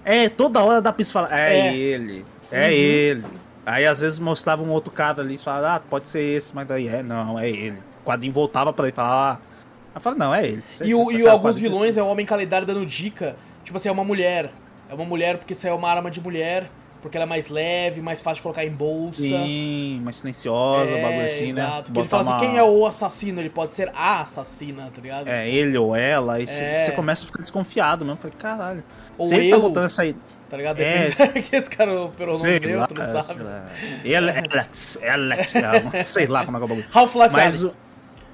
É, 0.04 0.28
toda 0.28 0.62
hora 0.62 0.80
dá 0.80 0.92
pra 0.92 1.04
se 1.04 1.12
falar, 1.12 1.36
é, 1.36 1.58
É. 1.68 1.74
ele, 1.76 2.24
é 2.50 2.66
Uhum. 2.66 2.72
ele. 2.72 3.24
Aí 3.66 3.84
às 3.84 4.00
vezes 4.00 4.18
mostrava 4.18 4.62
um 4.62 4.70
outro 4.70 4.92
cara 4.92 5.20
ali 5.20 5.34
e 5.34 5.38
falava, 5.38 5.74
ah, 5.74 5.80
pode 5.80 6.06
ser 6.06 6.20
esse, 6.22 6.54
mas 6.54 6.66
daí 6.66 6.86
é, 6.88 7.02
não, 7.02 7.38
é 7.38 7.48
ele. 7.50 7.78
O 8.02 8.06
quadrinho 8.06 8.32
voltava 8.32 8.72
pra 8.72 8.84
ele 8.86 8.92
e 8.92 8.94
falava, 8.96 9.32
ah. 9.32 9.56
Aí 9.94 10.00
fala, 10.00 10.14
não, 10.16 10.34
é 10.34 10.46
ele. 10.46 10.62
E, 10.84 10.94
o, 10.94 11.10
e 11.10 11.26
alguns 11.26 11.58
vilões 11.58 11.96
é 11.96 12.02
o 12.02 12.06
Homem 12.06 12.24
Calendário 12.24 12.66
dando 12.66 12.86
dica. 12.86 13.34
Tipo 13.64 13.76
assim, 13.76 13.88
é 13.88 13.92
uma 13.92 14.04
mulher. 14.04 14.50
É 14.88 14.94
uma 14.94 15.04
mulher 15.04 15.38
porque 15.38 15.54
saiu 15.54 15.74
uma 15.74 15.90
arma 15.90 16.10
de 16.10 16.20
mulher. 16.20 16.70
Porque 17.02 17.16
ela 17.16 17.24
é 17.24 17.28
mais 17.28 17.50
leve, 17.50 18.00
mais 18.00 18.20
fácil 18.20 18.36
de 18.36 18.42
colocar 18.42 18.64
em 18.64 18.70
bolsa. 18.70 19.20
Sim, 19.20 20.00
mais 20.02 20.16
silenciosa, 20.16 20.90
é, 20.90 21.02
bagulho 21.02 21.26
assim, 21.26 21.52
né? 21.52 21.62
exato. 21.62 21.84
Porque 21.92 22.00
ele 22.00 22.08
fala 22.08 22.22
assim, 22.22 22.32
uma- 22.32 22.40
quem 22.40 22.56
é 22.56 22.62
o 22.64 22.86
assassino? 22.86 23.40
Ele 23.40 23.50
pode 23.50 23.74
ser 23.74 23.90
a 23.94 24.20
assassina, 24.22 24.90
tá 24.94 25.00
ligado? 25.00 25.28
É, 25.28 25.48
ele 25.48 25.76
ou 25.78 25.94
ela, 25.94 26.34
aí 26.34 26.46
você 26.46 26.62
É. 26.62 26.90
começa 26.90 27.22
a 27.24 27.26
ficar 27.26 27.42
desconfiado 27.42 28.04
mesmo. 28.04 28.18
Falei, 28.20 28.36
caralho. 28.38 28.84
Ou 29.16 29.26
Sempre 29.26 29.50
tá 29.50 29.58
botando 29.58 29.84
essa 29.84 30.02
aí. 30.02 30.16
Tá 30.48 30.56
ligado? 30.56 30.80
É. 30.80 31.08
Depende 31.08 31.42
que 31.48 31.56
esse 31.56 31.70
cara 31.70 32.00
operou 32.02 32.34
o 32.34 32.38
nome 32.38 32.48
Sei 32.50 32.60
dele, 32.60 32.86
tu 32.86 32.94
não 32.94 33.04
sabe. 33.04 33.24
sei 33.34 33.42
lá. 33.42 33.66
Ele- 34.04 34.16
Alex, 34.16 34.98
Alex, 35.08 35.54
é, 35.56 36.04
sei 36.04 36.26
lá 36.26 36.44
como 36.44 36.56
é 36.56 36.60
que 36.60 36.62
é 36.62 36.66
o 36.66 36.68
bagulho. 36.68 36.86
Half-Life 36.92 37.32
Mas 37.32 37.62
Alyx. 37.62 37.74
o- 37.74 37.85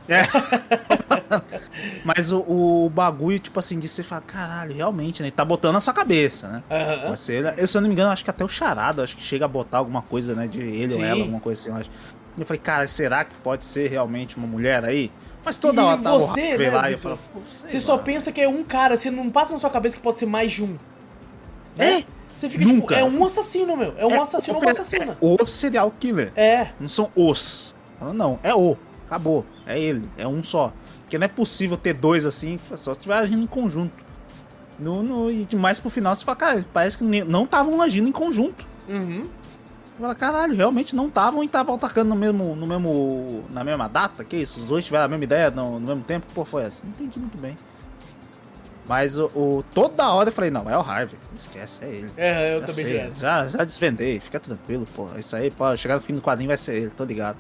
É. 0.09 0.23
Mas 2.05 2.33
o, 2.33 2.41
o 2.41 2.91
bagulho, 2.91 3.39
tipo 3.39 3.59
assim, 3.59 3.79
de 3.79 3.89
você 3.89 4.03
falar, 4.03 4.23
caralho, 4.23 4.75
realmente, 4.75 5.23
né? 5.23 5.29
Ele 5.29 5.37
tá 5.37 5.45
botando 5.45 5.75
na 5.75 5.81
sua 5.81 5.95
cabeça, 5.95 6.49
né? 6.49 6.63
Ser 7.17 7.35
ele. 7.35 7.55
Eu, 7.57 7.67
se 7.67 7.77
eu 7.77 7.81
não 7.81 7.89
me 7.89 7.95
engano, 7.95 8.11
acho 8.11 8.25
que 8.25 8.31
até 8.31 8.45
o 8.45 8.49
Charada, 8.49 9.03
acho 9.03 9.17
que 9.17 9.23
chega 9.23 9.45
a 9.45 9.49
botar 9.49 9.79
alguma 9.79 10.03
coisa, 10.03 10.35
né? 10.35 10.47
De 10.47 10.61
ele 10.61 10.95
Sim. 10.95 11.01
ou 11.01 11.05
ela, 11.05 11.21
alguma 11.21 11.41
coisa 11.41 11.61
assim, 11.61 11.71
eu 11.71 11.77
acho. 11.77 11.91
Eu 12.39 12.47
falei, 12.47 12.61
cara, 12.61 12.87
será 12.89 13.25
que 13.25 13.35
pode 13.37 13.65
ser 13.65 13.91
realmente 13.91 14.37
uma 14.37 14.47
mulher 14.47 14.85
aí? 14.85 15.11
Mas 15.45 15.59
toda 15.59 15.83
E 15.83 15.85
hora 15.85 16.01
tava 16.01 16.19
você, 16.21 16.57
né, 16.57 16.71
lá 16.71 16.91
e 16.91 16.95
eu 16.95 17.19
Você 17.49 17.81
só 17.81 17.97
lá. 17.97 18.03
pensa 18.03 18.31
que 18.31 18.41
é 18.41 18.49
um 18.49 18.63
cara, 18.63 18.97
você 18.97 19.11
não 19.11 19.29
passa 19.29 19.53
na 19.53 19.59
sua 19.59 19.71
cabeça 19.71 19.97
que 19.97 20.03
pode 20.03 20.19
ser 20.19 20.27
mais 20.27 20.53
de 20.53 20.63
um. 20.63 20.77
É? 21.79 22.05
Você 22.35 22.49
fica 22.49 22.65
Nunca. 22.65 22.95
tipo, 22.95 22.95
é 22.95 23.05
um 23.05 23.25
assassino, 23.25 23.77
meu. 23.77 23.95
É 23.99 24.07
um 24.07 24.21
assassino 24.23 24.57
ou 24.57 24.63
uma 24.63 24.71
assassina. 24.71 25.19
É 25.21 25.43
o 25.43 25.47
serial 25.47 25.93
killer. 25.99 26.33
É. 26.35 26.69
Não 26.81 26.89
são 26.89 27.11
os. 27.15 27.75
Fala, 27.99 28.13
Não, 28.13 28.39
é 28.43 28.55
o. 28.55 28.77
Acabou. 29.07 29.45
É 29.67 29.79
ele. 29.79 30.09
É 30.17 30.27
um 30.27 30.43
só. 30.43 30.73
Porque 31.03 31.19
não 31.19 31.25
é 31.25 31.29
possível 31.29 31.77
ter 31.77 31.93
dois 31.95 32.25
assim, 32.27 32.59
só 32.71 32.93
se 32.95 33.01
estiver 33.01 33.17
agindo 33.17 33.43
em 33.43 33.47
conjunto. 33.47 33.93
No, 34.79 35.03
no, 35.03 35.31
e 35.31 35.45
demais 35.45 35.79
pro 35.79 35.91
final 35.91 36.15
você 36.15 36.25
fala, 36.25 36.37
cara, 36.37 36.65
parece 36.73 36.97
que 36.99 37.05
não 37.05 37.45
estavam 37.45 37.81
agindo 37.83 38.09
em 38.09 38.13
conjunto. 38.13 38.67
Uhum. 38.89 39.29
Fala, 40.01 40.15
caralho, 40.15 40.57
realmente 40.57 40.97
não 40.97 41.07
estavam 41.07 41.43
e 41.43 41.47
estavam 41.47 41.75
atacando 41.75 42.09
no 42.09 42.17
mesmo, 42.17 42.57
no 42.57 42.67
mesmo. 42.67 43.45
na 43.51 43.63
mesma 43.63 43.89
data? 43.89 44.25
Que 44.25 44.37
isso? 44.39 44.59
Os 44.61 44.67
dois 44.67 44.85
tiveram 44.85 45.05
a 45.05 45.09
mesma 45.09 45.23
ideia 45.25 45.51
no, 45.51 45.79
no 45.79 45.87
mesmo 45.87 46.03
tempo? 46.03 46.27
Pô, 46.35 46.45
foi 46.45 46.63
essa? 46.65 46.83
Não 46.85 46.91
entendi 46.93 47.21
muito 47.21 47.37
bem. 47.39 47.57
Mas 48.89 49.17
o, 49.17 49.27
o- 49.27 49.65
toda 49.73 50.11
hora 50.13 50.29
eu 50.29 50.33
falei, 50.33 50.51
não, 50.51 50.69
é 50.69 50.77
o 50.77 50.81
Harvey. 50.81 51.19
Esquece, 51.37 51.85
é 51.85 51.89
ele. 51.89 52.11
É, 52.17 52.57
eu 52.57 52.61
Já 52.61 52.67
também 52.67 52.85
sei, 52.87 53.13
já, 53.21 53.47
já 53.47 53.65
desvendei, 53.65 54.19
fica 54.19 54.41
tranquilo, 54.41 54.87
pô. 54.97 55.09
Isso 55.17 55.37
aí, 55.37 55.51
pô, 55.51 55.77
chegar 55.77 55.95
no 55.97 56.01
fim 56.01 56.15
do 56.15 56.21
quadrinho 56.21 56.49
vai 56.49 56.59
ser 56.59 56.75
ele, 56.75 56.91
tô 56.91 57.05
ligado. 57.05 57.37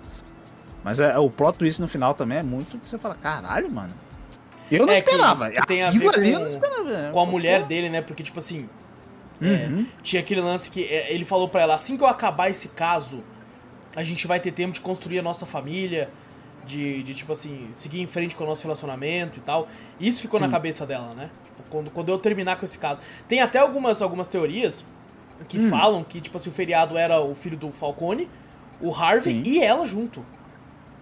Mas 0.85 0.99
é, 1.01 1.17
o 1.19 1.31
plot 1.31 1.59
twist 1.59 1.81
no 1.81 1.87
final 1.89 2.13
também 2.15 2.39
é 2.39 2.43
muito 2.43 2.79
que 2.79 2.89
você 2.89 2.99
fala, 2.99 3.15
caralho, 3.15 3.71
mano. 3.71 3.93
Eu 4.71 4.87
não 4.87 4.93
É, 4.93 5.01
que- 5.01 5.11
esperava. 5.11 5.51
que 5.51 5.67
tem 5.67 5.83
a 5.83 5.91
ver 5.91 6.09
ali 6.15 6.31
com- 6.33 6.37
eu 6.37 6.41
não 6.41 6.49
esperava. 6.49 7.11
Com 7.13 7.21
a 7.21 7.27
mulher 7.27 7.65
dele, 7.65 7.89
né? 7.89 8.01
Porque, 8.03 8.23
tipo 8.23 8.39
assim, 8.39 8.69
é, 9.41 9.45
Uhum. 9.69 9.87
tinha 10.03 10.21
aquele 10.21 10.41
lance 10.41 10.71
que 10.71 10.85
é, 10.85 11.13
ele 11.13 11.25
falou 11.25 11.49
pra 11.49 11.61
ela, 11.63 11.75
assim 11.75 11.97
que 11.97 12.03
eu 12.03 12.07
acabar 12.09 12.49
esse 12.51 12.69
caso, 12.69 13.23
a 13.95 14.03
gente 14.03 14.27
vai 14.27 14.41
ter 14.41 14.51
tempo 14.53 14.73
de 14.73 14.81
construir 14.81 15.19
a 15.19 15.23
nossa 15.23 15.45
família, 15.47 16.09
de, 16.65 17.03
de 17.03 17.13
tipo 17.15 17.33
assim, 17.33 17.69
seguir 17.73 18.01
em 18.01 18.07
frente 18.07 18.35
com 18.35 18.45
o 18.45 18.47
nosso 18.47 18.63
relacionamento 18.63 19.37
e 19.39 19.41
tal. 19.43 19.69
Isso 20.01 20.23
ficou 20.23 20.41
na 20.41 20.47
Sim. 20.47 20.53
cabeça 20.53 20.87
dela, 20.87 21.13
né? 21.15 21.29
Tipo, 21.45 21.71
quando, 21.71 21.91
quando 21.91 22.09
eu 22.09 22.19
terminar 22.19 22.57
com 22.57 22.65
esse 22.65 22.79
caso. 22.79 23.01
Tem 23.29 23.41
até 23.41 23.59
algumas, 23.59 24.01
algumas 24.01 24.27
teorias 24.29 24.85
que 25.49 25.59
Hum. 25.59 25.69
falam 25.69 26.03
que, 26.05 26.21
tipo 26.21 26.37
assim, 26.37 26.49
o 26.51 26.53
feriado 26.53 26.97
era 26.97 27.21
o 27.21 27.35
filho 27.35 27.57
do 27.57 27.71
Falcone, 27.73 28.29
o 28.81 28.95
Harvey 28.95 29.35
Sim. 29.39 29.43
e 29.45 29.61
ela 29.63 29.85
junto. 29.85 30.25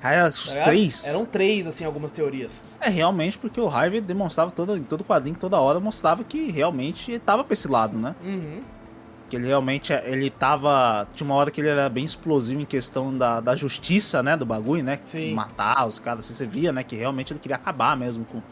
Aí 0.02 0.18
tá 0.18 0.26
os 0.26 0.46
ligado? 0.46 0.64
três. 0.64 1.06
Eram 1.06 1.24
três, 1.24 1.66
assim, 1.66 1.84
algumas 1.84 2.10
teorias. 2.10 2.62
É 2.80 2.88
realmente 2.88 3.36
porque 3.38 3.60
o 3.60 3.68
Harvey 3.68 4.00
demonstrava 4.00 4.50
todo, 4.50 4.76
em 4.76 4.82
todo 4.82 5.04
quadrinho, 5.04 5.36
toda 5.36 5.58
hora, 5.60 5.78
mostrava 5.78 6.24
que 6.24 6.50
realmente 6.50 7.18
tava 7.20 7.44
pra 7.44 7.52
esse 7.52 7.68
lado, 7.68 7.98
né? 7.98 8.14
Uhum. 8.22 8.62
Que 9.28 9.36
ele 9.36 9.46
realmente 9.46 9.92
ele 9.92 10.28
tava. 10.28 11.06
Tinha 11.14 11.24
uma 11.24 11.36
hora 11.36 11.50
que 11.52 11.60
ele 11.60 11.68
era 11.68 11.88
bem 11.88 12.04
explosivo 12.04 12.60
em 12.60 12.64
questão 12.64 13.16
da, 13.16 13.38
da 13.38 13.54
justiça, 13.54 14.22
né? 14.22 14.36
Do 14.36 14.44
bagulho, 14.44 14.82
né? 14.82 14.98
Sim. 15.04 15.34
Matar 15.34 15.86
os 15.86 16.00
caras, 16.00 16.24
assim, 16.24 16.34
você 16.34 16.46
via, 16.46 16.72
né? 16.72 16.82
Que 16.82 16.96
realmente 16.96 17.32
ele 17.32 17.38
queria 17.38 17.54
acabar 17.54 17.96
mesmo 17.96 18.24
com, 18.24 18.42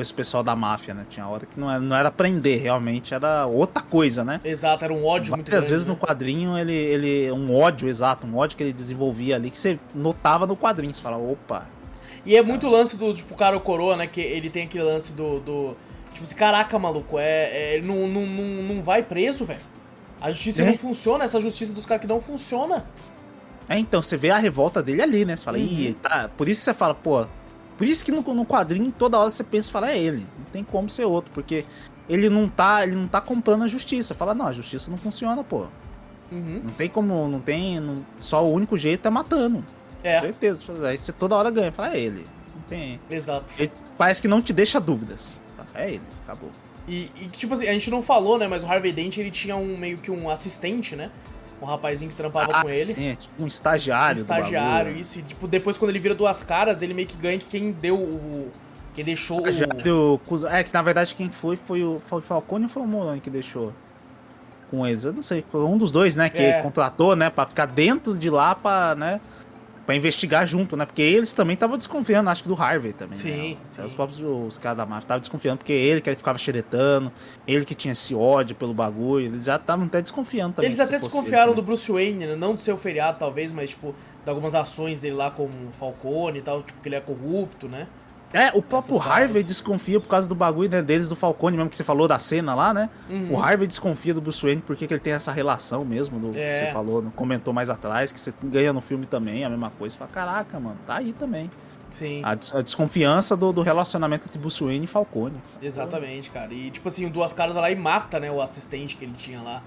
com 0.00 0.02
esse 0.02 0.14
pessoal 0.14 0.42
da 0.42 0.56
máfia, 0.56 0.94
né? 0.94 1.04
Tinha 1.10 1.28
hora 1.28 1.44
que 1.44 1.60
não 1.60 1.70
era, 1.70 1.78
não 1.78 1.94
era 1.94 2.10
prender, 2.10 2.62
realmente 2.62 3.12
era 3.12 3.44
outra 3.46 3.82
coisa, 3.82 4.24
né? 4.24 4.40
Exato, 4.42 4.82
era 4.82 4.94
um 4.94 5.04
ódio 5.04 5.34
muito 5.36 5.46
Várias 5.50 5.66
grande. 5.66 5.70
vezes 5.70 5.86
né? 5.86 5.92
no 5.92 5.98
quadrinho 5.98 6.56
ele, 6.56 6.72
ele. 6.72 7.30
Um 7.32 7.54
ódio, 7.54 7.86
exato, 7.88 8.26
um 8.26 8.36
ódio 8.38 8.56
que 8.56 8.62
ele 8.62 8.72
desenvolvia 8.72 9.36
ali, 9.36 9.50
que 9.50 9.58
você 9.58 9.78
notava 9.94 10.46
no 10.46 10.56
quadrinho. 10.56 10.94
Você 10.94 11.02
fala, 11.02 11.18
opa. 11.18 11.66
E 12.24 12.34
é 12.34 12.42
muito 12.42 12.66
lance 12.68 12.96
do, 12.96 13.12
tipo, 13.12 13.34
cara 13.34 13.56
o 13.56 13.60
coroa, 13.60 13.94
né? 13.96 14.06
Que 14.06 14.20
ele 14.22 14.48
tem 14.48 14.64
aquele 14.64 14.84
lance 14.84 15.12
do. 15.12 15.38
do 15.40 15.76
tipo 16.12 16.22
assim, 16.24 16.34
caraca, 16.34 16.78
maluco, 16.78 17.18
é, 17.18 17.50
é, 17.52 17.74
ele 17.74 17.86
não, 17.86 18.08
não, 18.08 18.26
não, 18.26 18.62
não 18.74 18.82
vai 18.82 19.02
preso, 19.02 19.44
velho. 19.44 19.60
A 20.20 20.30
justiça 20.30 20.62
É. 20.62 20.66
não 20.66 20.76
funciona, 20.78 21.24
essa 21.24 21.40
justiça 21.40 21.72
dos 21.74 21.84
caras 21.84 22.00
que 22.00 22.06
não 22.08 22.20
funciona. 22.20 22.84
É, 23.68 23.78
então, 23.78 24.00
você 24.02 24.16
vê 24.16 24.30
a 24.30 24.36
revolta 24.38 24.82
dele 24.82 25.02
ali, 25.02 25.24
né? 25.24 25.36
Você 25.36 25.44
fala, 25.44 25.58
Uhum. 25.58 25.94
tá. 26.00 26.28
Por 26.36 26.48
isso 26.48 26.60
que 26.60 26.64
você 26.64 26.74
fala, 26.74 26.94
pô. 26.94 27.26
Por 27.80 27.86
isso 27.86 28.04
que 28.04 28.12
no, 28.12 28.20
no 28.34 28.44
quadrinho 28.44 28.92
toda 28.92 29.18
hora 29.18 29.30
você 29.30 29.42
pensa 29.42 29.70
e 29.70 29.72
fala, 29.72 29.90
é 29.90 29.98
ele. 29.98 30.26
Não 30.38 30.44
tem 30.52 30.62
como 30.62 30.90
ser 30.90 31.06
outro, 31.06 31.30
porque 31.32 31.64
ele 32.06 32.28
não 32.28 32.46
tá, 32.46 32.82
ele 32.84 32.94
não 32.94 33.08
tá 33.08 33.22
comprando 33.22 33.64
a 33.64 33.68
justiça. 33.68 34.14
Fala, 34.14 34.34
não, 34.34 34.46
a 34.46 34.52
justiça 34.52 34.90
não 34.90 34.98
funciona, 34.98 35.42
pô. 35.42 35.66
Uhum. 36.30 36.60
Não 36.64 36.72
tem 36.72 36.90
como, 36.90 37.26
não 37.26 37.40
tem. 37.40 37.80
não- 37.80 38.04
só 38.18 38.44
o 38.44 38.52
único 38.52 38.76
jeito 38.76 39.08
é 39.08 39.10
matando. 39.10 39.64
É, 40.04 40.20
Certeza. 40.20 40.86
Aí 40.86 40.98
você 40.98 41.10
toda 41.10 41.34
hora 41.34 41.50
ganha. 41.50 41.72
Fala, 41.72 41.94
é 41.94 42.00
ele. 42.00 42.26
Não 42.54 42.62
tem. 42.68 43.00
exato. 43.10 43.54
Ele 43.58 43.72
parece 43.96 44.20
que 44.20 44.28
não 44.28 44.42
te 44.42 44.52
deixa 44.52 44.78
dúvidas. 44.78 45.40
É 45.74 45.88
ele, 45.94 46.02
acabou. 46.24 46.50
E, 46.86 47.10
e, 47.18 47.28
tipo 47.28 47.54
assim, 47.54 47.66
a 47.66 47.72
gente 47.72 47.90
não 47.90 48.02
falou, 48.02 48.36
né? 48.36 48.46
Mas 48.46 48.62
o 48.62 48.66
Harvey 48.66 48.92
Dent 48.92 49.16
ele 49.16 49.30
tinha 49.30 49.56
um 49.56 49.78
meio 49.78 49.96
que 49.96 50.10
um 50.10 50.28
assistente, 50.28 50.94
né? 50.94 51.10
Um 51.60 51.66
rapazinho 51.66 52.10
que 52.10 52.16
trampava 52.16 52.52
Ah, 52.52 52.62
com 52.62 52.70
ele. 52.70 52.94
Sim, 52.94 53.08
é 53.08 53.16
tipo 53.16 53.34
um 53.40 53.44
Um 53.44 53.46
estagiário. 53.46 54.16
do 54.16 54.20
estagiário, 54.20 54.96
isso. 54.96 55.18
E, 55.18 55.22
tipo, 55.22 55.46
depois 55.46 55.76
quando 55.76 55.90
ele 55.90 55.98
vira 55.98 56.14
duas 56.14 56.42
caras, 56.42 56.80
ele 56.82 56.94
meio 56.94 57.06
que 57.06 57.16
ganha 57.16 57.38
que 57.38 57.46
quem 57.46 57.70
deu 57.70 57.96
o. 57.96 58.50
Quem 58.94 59.04
deixou 59.04 59.42
o. 59.42 60.46
É, 60.48 60.64
que 60.64 60.72
na 60.74 60.82
verdade 60.82 61.14
quem 61.14 61.30
foi 61.30 61.56
foi 61.56 61.82
o, 61.84 62.00
foi 62.06 62.18
o 62.18 62.22
Falcone 62.22 62.64
ou 62.64 62.70
foi 62.70 62.82
o 62.82 62.86
Moroni 62.86 63.20
que 63.20 63.30
deixou 63.30 63.72
com 64.70 64.86
eles? 64.86 65.04
Eu 65.04 65.12
não 65.12 65.22
sei, 65.22 65.44
foi 65.50 65.62
um 65.64 65.76
dos 65.76 65.90
dois, 65.92 66.16
né, 66.16 66.28
que 66.28 66.40
É. 66.42 66.62
contratou, 66.62 67.14
né, 67.16 67.28
pra 67.30 67.44
ficar 67.46 67.66
dentro 67.66 68.16
de 68.16 68.30
lá 68.30 68.54
pra, 68.54 68.94
né, 68.94 69.20
pra 69.90 69.96
investigar 69.96 70.46
junto, 70.46 70.76
né, 70.76 70.86
porque 70.86 71.02
eles 71.02 71.32
também 71.32 71.54
estavam 71.54 71.76
desconfiando, 71.76 72.30
acho 72.30 72.44
que 72.44 72.48
do 72.48 72.54
Harvey 72.54 72.92
também, 72.92 73.18
Sim, 73.18 73.50
né? 73.54 73.56
sim. 73.64 73.82
Os 73.82 73.92
próprios 73.92 74.20
os 74.20 74.56
caras 74.56 74.78
da 74.78 74.86
máfia 74.86 75.04
estavam 75.04 75.20
desconfiando, 75.20 75.58
porque 75.58 75.72
ele 75.72 76.00
que 76.00 76.08
ele 76.08 76.16
ficava 76.16 76.38
xeretando, 76.38 77.10
ele 77.44 77.64
que 77.64 77.74
tinha 77.74 77.90
esse 77.90 78.14
ódio 78.14 78.54
pelo 78.54 78.72
bagulho, 78.72 79.26
eles 79.26 79.46
já 79.46 79.56
estavam 79.56 79.86
até 79.86 80.00
desconfiando 80.00 80.54
também. 80.54 80.68
Eles 80.68 80.78
até 80.78 81.00
desconfiaram 81.00 81.48
ele 81.52 81.56
do 81.56 81.62
Bruce 81.62 81.90
Wayne, 81.90 82.24
né? 82.24 82.36
não 82.36 82.54
do 82.54 82.60
seu 82.60 82.76
feriado, 82.76 83.18
talvez, 83.18 83.50
mas, 83.50 83.70
tipo, 83.70 83.92
de 84.22 84.30
algumas 84.30 84.54
ações 84.54 85.00
dele 85.00 85.16
lá 85.16 85.28
como 85.32 85.50
Falcone 85.72 86.38
e 86.38 86.42
tal, 86.42 86.62
tipo, 86.62 86.80
que 86.80 86.88
ele 86.88 86.94
é 86.94 87.00
corrupto, 87.00 87.68
né? 87.68 87.88
É, 88.32 88.50
o 88.56 88.62
próprio. 88.62 89.00
Harvey 89.00 89.42
desconfia 89.42 89.98
por 90.00 90.06
causa 90.08 90.28
do 90.28 90.34
bagulho 90.36 90.70
né, 90.70 90.80
deles 90.80 91.08
do 91.08 91.16
Falcone, 91.16 91.56
mesmo 91.56 91.68
que 91.70 91.76
você 91.76 91.82
falou 91.82 92.06
da 92.06 92.18
cena 92.18 92.54
lá, 92.54 92.72
né? 92.72 92.88
Uhum. 93.08 93.32
O 93.34 93.42
Harvey 93.42 93.66
desconfia 93.66 94.14
do 94.14 94.20
Bruce 94.20 94.40
Wayne 94.40 94.62
porque 94.64 94.86
que 94.86 94.94
ele 94.94 95.00
tem 95.00 95.12
essa 95.12 95.32
relação 95.32 95.84
mesmo, 95.84 96.18
do 96.20 96.38
É. 96.38 96.48
que 96.48 96.54
você 96.66 96.72
falou, 96.72 97.02
comentou 97.16 97.52
mais 97.52 97.68
atrás, 97.68 98.12
que 98.12 98.20
você 98.20 98.32
ganha 98.44 98.72
no 98.72 98.80
filme 98.80 99.04
também, 99.04 99.44
a 99.44 99.48
mesma 99.50 99.70
coisa. 99.70 99.94
Você 99.94 99.98
fala, 99.98 100.10
caraca, 100.12 100.60
mano, 100.60 100.76
tá 100.86 100.96
aí 100.96 101.12
também. 101.12 101.50
Sim, 101.90 102.22
A, 102.24 102.36
des- 102.36 102.54
a 102.54 102.62
desconfiança 102.62 103.36
do, 103.36 103.52
do 103.52 103.62
relacionamento 103.62 104.28
entre 104.28 104.38
Bruce 104.38 104.62
Wayne 104.62 104.84
e 104.84 104.86
Falcone. 104.86 105.34
exatamente, 105.60 106.30
cara. 106.30 106.54
E, 106.54 106.70
tipo 106.70 106.86
assim, 106.86 107.04
o 107.06 107.10
Duas 107.10 107.32
Caras 107.32 107.54
vai 107.56 107.62
lá 107.62 107.70
e 107.72 107.74
mata, 107.74 108.20
né, 108.20 108.30
o 108.30 108.40
assistente 108.40 108.94
que 108.96 109.04
ele 109.04 109.12
tinha 109.12 109.42
lá. 109.42 109.60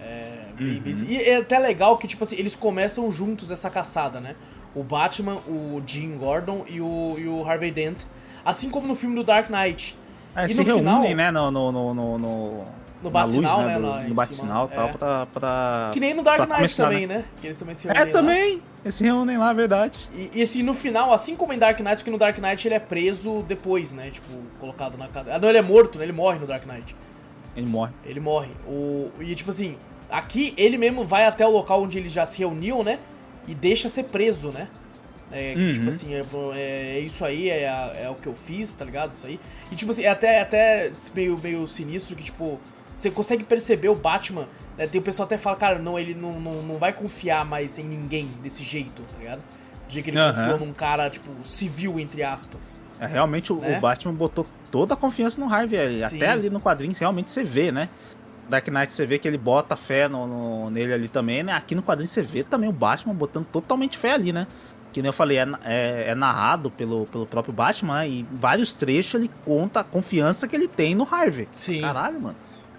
É, 0.00 0.42
Uhum. 0.60 0.82
E 1.08 1.16
é 1.16 1.36
até 1.38 1.58
legal 1.58 1.96
que, 1.98 2.06
tipo 2.06 2.22
assim, 2.22 2.36
eles 2.36 2.54
começam 2.54 3.10
juntos 3.10 3.50
essa 3.50 3.68
caçada, 3.68 4.20
né? 4.20 4.36
O 4.74 4.82
Batman, 4.82 5.36
o 5.46 5.82
Jim 5.86 6.16
Gordon 6.18 6.64
e 6.68 6.80
o, 6.80 7.14
e 7.18 7.28
o 7.28 7.48
Harvey 7.48 7.70
Dent. 7.70 8.00
Assim 8.44 8.68
como 8.70 8.86
no 8.86 8.94
filme 8.94 9.14
do 9.14 9.22
Dark 9.24 9.48
Knight. 9.48 9.96
É, 10.36 10.46
E 10.46 10.50
se 10.50 10.60
no 10.60 10.66
reúnem, 10.66 11.08
final- 11.10 11.14
né, 11.14 11.30
no, 11.30 11.50
no, 11.50 11.72
no, 11.72 11.94
no, 11.94 12.18
no, 12.18 12.18
No 12.18 12.64
na 13.04 13.10
bate-sinal, 13.10 13.56
luz, 13.56 13.66
né, 13.68 13.78
né, 13.78 13.88
do- 14.00 14.06
em 14.06 14.08
no 14.08 14.14
bate-sinal 14.14 14.68
e 14.72 14.74
tal, 14.74 14.88
é. 14.88 14.92
pra, 14.92 15.26
pra... 15.26 15.90
Que 15.92 16.00
nem 16.00 16.12
no 16.12 16.22
Dark 16.22 16.48
Knight 16.48 16.76
também, 16.76 17.06
né? 17.06 17.24
Que 17.40 17.46
eles 17.46 17.58
também 17.58 17.74
se 17.74 17.84
reúnem 17.86 18.02
É, 18.02 18.04
lá. 18.06 18.12
também, 18.12 18.62
eles 18.84 18.94
se 18.96 19.04
reúnem 19.04 19.36
lá, 19.38 19.50
é 19.50 19.54
verdade. 19.54 19.98
E, 20.12 20.30
e 20.34 20.42
assim, 20.42 20.62
no 20.64 20.74
final, 20.74 21.12
assim 21.12 21.36
como 21.36 21.52
em 21.52 21.58
Dark 21.58 21.78
Knight, 21.80 22.02
que 22.02 22.10
no 22.10 22.18
Dark 22.18 22.36
Knight 22.38 22.66
ele 22.66 22.74
é 22.74 22.80
preso 22.80 23.44
depois, 23.46 23.92
né? 23.92 24.10
Tipo, 24.10 24.26
colocado 24.58 24.98
na 24.98 25.06
cadeia. 25.06 25.36
Ah, 25.36 25.38
não, 25.38 25.48
ele 25.48 25.58
é 25.58 25.62
morto, 25.62 25.98
né? 25.98 26.04
Ele 26.04 26.12
morre 26.12 26.38
no 26.40 26.46
Dark 26.48 26.66
Knight. 26.66 26.96
Ele 27.56 27.66
morre. 27.66 27.92
Ele 28.04 28.18
morre. 28.18 28.48
O, 28.66 29.10
e 29.20 29.32
tipo 29.36 29.50
assim, 29.50 29.76
aqui 30.10 30.52
ele 30.56 30.76
mesmo 30.76 31.04
vai 31.04 31.24
até 31.24 31.46
o 31.46 31.50
local 31.50 31.82
onde 31.84 31.96
eles 31.98 32.10
já 32.12 32.26
se 32.26 32.38
reuniam, 32.40 32.82
né? 32.82 32.98
E 33.46 33.54
deixa 33.54 33.88
ser 33.88 34.04
preso, 34.04 34.50
né? 34.50 34.68
É, 35.32 35.54
que, 35.54 35.60
Uhum. 35.60 35.70
tipo 35.70 35.88
assim, 35.88 36.14
é, 36.14 36.22
é 36.96 37.00
isso 37.00 37.24
aí, 37.24 37.50
é, 37.50 37.64
é 38.04 38.08
o 38.10 38.14
que 38.14 38.26
eu 38.28 38.34
fiz, 38.34 38.74
tá 38.74 38.84
ligado? 38.84 39.12
Isso 39.12 39.26
aí. 39.26 39.40
E 39.72 39.74
tipo 39.74 39.90
assim, 39.90 40.02
é 40.04 40.08
até, 40.08 40.40
até 40.40 40.92
meio, 41.14 41.38
meio 41.42 41.66
sinistro 41.66 42.14
que, 42.14 42.22
tipo, 42.24 42.60
você 42.94 43.10
consegue 43.10 43.42
perceber 43.44 43.88
o 43.88 43.94
Batman. 43.94 44.46
Né? 44.78 44.86
Tem 44.86 45.00
o 45.00 45.04
pessoal 45.04 45.26
até 45.26 45.36
fala, 45.36 45.56
cara, 45.56 45.78
não, 45.78 45.98
ele 45.98 46.14
não, 46.14 46.38
não, 46.40 46.62
não 46.62 46.78
vai 46.78 46.92
confiar 46.92 47.44
mais 47.44 47.78
em 47.78 47.84
ninguém 47.84 48.26
desse 48.42 48.62
jeito, 48.62 49.02
tá 49.02 49.18
ligado? 49.18 49.42
Do 49.88 49.92
jeito 49.92 50.04
que 50.04 50.10
ele 50.10 50.18
Aham. 50.18 50.32
confiou 50.52 50.66
num 50.68 50.72
cara, 50.72 51.10
tipo, 51.10 51.30
civil, 51.42 51.98
entre 51.98 52.22
aspas. 52.22 52.76
É, 53.00 53.06
realmente 53.06 53.52
o, 53.52 53.56
Né? 53.56 53.76
o 53.76 53.80
Batman 53.80 54.14
botou 54.14 54.46
toda 54.70 54.94
a 54.94 54.96
confiança 54.96 55.40
no 55.40 55.52
Harvey. 55.52 56.02
Até 56.04 56.28
ali 56.30 56.48
no 56.48 56.60
quadrinho, 56.60 56.94
realmente 56.98 57.30
você 57.32 57.42
vê, 57.42 57.72
né? 57.72 57.88
Dark 58.48 58.68
Knight 58.68 58.92
você 58.92 59.06
vê 59.06 59.18
que 59.18 59.26
ele 59.26 59.38
bota 59.38 59.76
fé 59.76 60.08
no, 60.08 60.26
no- 60.26 60.70
nele 60.70 60.92
ali 60.92 61.08
também, 61.08 61.42
né? 61.42 61.52
Aqui 61.52 61.74
no 61.74 61.82
quadrinho 61.82 62.08
você 62.08 62.22
vê 62.22 62.42
também 62.42 62.68
o 62.68 62.72
Batman 62.72 63.14
botando 63.14 63.44
totalmente 63.46 63.96
fé 63.98 64.12
ali, 64.12 64.32
né? 64.32 64.46
Que 64.92 65.02
nem 65.02 65.08
eu 65.08 65.12
falei, 65.12 65.38
é, 65.38 65.46
é- 65.64 66.04
é 66.10 66.14
narrado 66.14 66.70
pelo, 66.70 67.06
pelo 67.06 67.26
próprio 67.26 67.52
Batman, 67.52 68.00
né? 68.00 68.08
E 68.08 68.26
vários 68.32 68.72
trechos 68.72 69.14
ele 69.14 69.30
conta 69.44 69.80
a 69.80 69.84
confiança 69.84 70.46
que 70.46 70.54
ele 70.54 70.68
tem 70.68 70.94
no 70.94 71.02
Harvey. 71.10 71.48
Sim. 71.56 71.80
Caralho, 71.80 72.20
mano. 72.22 72.36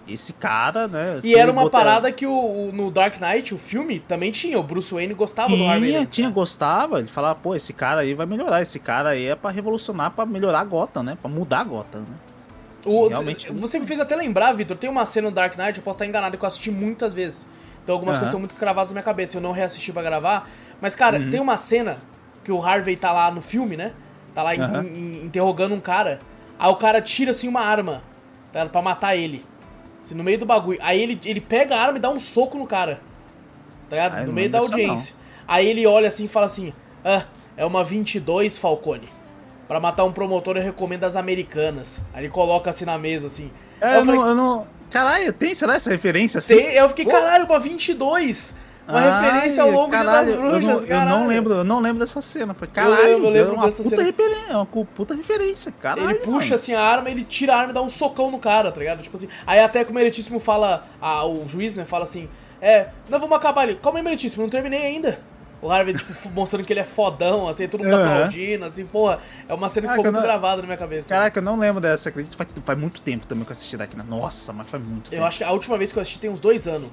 esse 0.08 0.34
cara, 0.34 0.88
né? 0.88 1.20
E 1.24 1.36
era 1.36 1.52
uma 1.52 1.64
botar... 1.64 1.80
parada 1.80 2.12
que 2.12 2.28
o, 2.28 2.32
o, 2.32 2.72
no 2.72 2.92
Dark 2.92 3.20
Knight, 3.20 3.56
o 3.56 3.58
filme, 3.58 4.00
também 4.00 4.32
tinha. 4.32 4.60
O 4.60 4.62
Bruce 4.64 4.94
Wayne 4.94 5.16
gostava 5.16 5.50
tinha, 5.50 5.58
do 5.60 5.66
Harvey 5.70 5.90
Tinha, 5.92 6.06
tinha, 6.06 6.30
gostava. 6.30 7.00
Ele 7.00 7.08
falava, 7.08 7.34
pô, 7.40 7.56
esse 7.56 7.74
cara 7.74 8.02
aí 8.02 8.14
vai 8.14 8.28
melhorar. 8.28 8.62
Esse 8.62 8.78
cara 8.80 9.10
aí 9.10 9.26
é 9.26 9.36
pra 9.36 9.50
revolucionar, 9.50 10.12
pra 10.12 10.24
melhorar 10.26 10.60
a 10.60 10.64
Gotham, 10.64 11.02
né? 11.02 11.18
Pra 11.20 11.28
mudar 11.30 11.62
a 11.62 11.64
Gotham, 11.64 12.02
né? 12.02 12.16
O, 12.86 13.08
Realmente. 13.08 13.52
Você 13.52 13.80
me 13.80 13.88
fez 13.88 14.00
até 14.00 14.16
lembrar, 14.16 14.54
Vitor, 14.54 14.78
tem 14.78 14.90
uma 14.90 15.06
cena 15.06 15.30
no 15.30 15.36
Dark 15.36 15.58
Knight, 15.58 15.78
eu 15.78 15.84
posso 15.84 15.96
estar 15.96 16.06
enganado, 16.06 16.38
que 16.38 16.44
eu 16.44 16.48
assisti 16.48 16.70
muitas 16.70 17.14
vezes. 17.14 17.48
Então 17.84 17.94
algumas 17.94 18.16
uhum. 18.16 18.20
coisas 18.20 18.30
estão 18.30 18.40
muito 18.40 18.56
cravadas 18.56 18.92
na 18.92 18.96
minha 18.96 19.04
cabeça, 19.04 19.38
eu 19.38 19.42
não 19.42 19.52
reassisti 19.52 19.92
pra 19.92 20.04
gravar. 20.04 20.50
Mas, 20.80 20.96
cara, 20.96 21.20
uhum. 21.20 21.30
tem 21.30 21.40
uma 21.40 21.58
cena 21.58 21.98
que 22.44 22.52
o 22.52 22.64
Harvey 22.64 22.96
tá 22.96 23.12
lá 23.12 23.32
no 23.32 23.42
filme, 23.42 23.76
né? 23.76 23.94
Tá 24.34 24.44
lá 24.44 24.52
uhum. 24.52 24.84
in, 24.84 24.88
in, 24.88 25.26
interrogando 25.26 25.74
um 25.74 25.80
cara. 25.80 26.20
Aí 26.60 26.70
o 26.70 26.76
cara 26.76 27.02
tira 27.02 27.32
assim 27.32 27.48
uma 27.48 27.62
arma 27.62 28.02
tá, 28.52 28.66
pra 28.66 28.82
matar 28.82 29.16
ele. 29.16 29.44
Assim, 30.02 30.14
no 30.14 30.24
meio 30.24 30.38
do 30.38 30.46
bagulho. 30.46 30.80
Aí 30.82 31.02
ele, 31.02 31.20
ele 31.26 31.42
pega 31.42 31.76
a 31.76 31.82
arma 31.82 31.98
e 31.98 32.02
dá 32.02 32.10
um 32.10 32.20
soco 32.20 32.58
no 32.58 32.68
cara. 32.68 33.02
Tá 33.90 33.96
ligado? 33.96 34.14
Ai, 34.16 34.26
no 34.26 34.34
meio 34.34 34.50
da 34.50 34.60
audiência. 34.60 35.16
Aí 35.48 35.68
ele 35.68 35.86
olha 35.86 36.08
assim 36.08 36.26
e 36.26 36.28
fala 36.28 36.46
assim: 36.46 36.74
Ah, 37.04 37.24
é 37.58 37.66
uma 37.66 37.84
22, 37.84 38.58
Falcone. 38.58 39.08
Pra 39.68 39.80
matar 39.80 40.04
um 40.04 40.12
promotor 40.12 40.58
eu 40.58 40.64
recomendo 40.64 41.04
as 41.04 41.16
americanas. 41.16 42.00
Aí 42.14 42.22
ele 42.22 42.30
coloca 42.30 42.70
assim 42.70 42.86
na 42.86 42.98
mesa, 42.98 43.28
assim. 43.28 43.52
É, 43.82 43.96
eu, 43.96 44.00
eu, 44.00 44.06
falei, 44.06 44.20
não, 44.20 44.28
eu 44.28 44.36
não. 44.36 44.68
Caralho, 44.92 45.34
tem, 45.34 45.54
será 45.54 45.76
essa 45.76 45.90
referência 45.90 46.38
assim? 46.38 46.56
Tem, 46.56 46.74
eu 46.74 46.88
fiquei, 46.90 47.06
caralho, 47.06 47.46
uma 47.46 47.60
22. 47.60 48.56
Uma 48.88 49.00
Ai, 49.00 49.32
referência 49.32 49.64
ao 49.64 49.72
longo 49.72 49.90
caralho, 49.90 50.28
das 50.28 50.38
bruxas, 50.38 50.64
eu 50.64 50.70
não, 50.70 50.88
caralho. 50.88 51.10
Eu 51.10 51.20
não 51.20 51.28
lembro, 51.28 51.54
eu 51.54 51.64
não 51.64 51.80
lembro 51.80 52.00
dessa 52.00 52.22
cena. 52.22 52.56
Caralho, 52.72 53.02
eu 53.02 53.14
lembro, 53.14 53.26
eu 53.26 53.32
lembro 53.32 53.54
uma 53.56 53.66
dessa 53.66 53.82
puta 53.82 53.96
cena. 53.96 54.04
Referência, 54.04 54.52
é 54.52 54.56
uma 54.56 54.66
puta 54.66 55.16
referência, 55.16 55.72
caralho. 55.72 56.10
Ele 56.12 56.20
puxa 56.20 56.50
mano. 56.50 56.56
assim 56.56 56.74
a 56.76 56.82
arma, 56.82 57.10
ele 57.10 57.24
tira 57.24 57.56
a 57.56 57.58
arma 57.58 57.72
e 57.72 57.74
dá 57.74 57.82
um 57.82 57.90
socão 57.90 58.30
no 58.30 58.38
cara, 58.38 58.72
tá 58.72 58.80
ligado? 58.80 59.02
Tipo 59.02 59.18
assim. 59.18 59.28
Aí 59.48 59.60
até 59.60 59.84
que 59.84 59.90
o 59.90 59.94
Meritíssimo 59.94 60.40
fala, 60.40 60.86
a, 61.02 61.26
o 61.26 61.48
juiz, 61.50 61.74
né, 61.74 61.84
fala 61.84 62.04
assim: 62.04 62.30
É, 62.62 62.90
não 63.10 63.20
vamos 63.20 63.36
acabar 63.36 63.62
ali. 63.62 63.76
Calma 63.76 63.98
aí, 63.98 64.06
Meritíssimo, 64.06 64.44
não 64.44 64.50
terminei 64.50 64.86
ainda. 64.86 65.20
O 65.62 65.72
Harvey, 65.72 65.96
tipo, 65.96 66.30
mostrando 66.30 66.66
que 66.66 66.74
ele 66.74 66.82
é 66.82 66.84
fodão, 66.84 67.48
assim, 67.48 67.68
todo 67.68 67.84
mundo 67.84 67.96
uhum. 67.96 68.04
aplaudindo, 68.04 68.66
assim, 68.66 68.86
porra. 68.86 69.20
É 69.48 69.54
uma 69.54 69.70
cena 69.70 69.88
que 69.88 69.94
ficou 69.94 70.06
muito 70.06 70.16
não... 70.16 70.24
gravada 70.24 70.62
na 70.62 70.68
minha 70.68 70.78
cabeça. 70.78 71.10
Caraca, 71.10 71.40
eu 71.40 71.44
não 71.44 71.58
lembro 71.58 71.82
dessa, 71.82 72.10
acredito. 72.10 72.36
Faz, 72.36 72.50
faz 72.64 72.78
muito 72.78 73.02
tempo 73.02 73.26
também 73.26 73.44
que 73.44 73.52
eu 73.52 73.54
assisti 73.54 73.78
daqui. 73.78 73.98
Né? 73.98 74.04
Nossa, 74.08 74.54
mas 74.54 74.68
faz 74.68 74.84
muito 74.84 75.10
tempo. 75.10 75.22
Eu 75.22 75.26
acho 75.26 75.38
que 75.38 75.44
a 75.44 75.52
última 75.52 75.78
vez 75.78 75.92
que 75.92 75.98
eu 75.98 76.02
assisti 76.02 76.20
tem 76.20 76.30
uns 76.30 76.40
dois 76.40 76.68
anos 76.68 76.90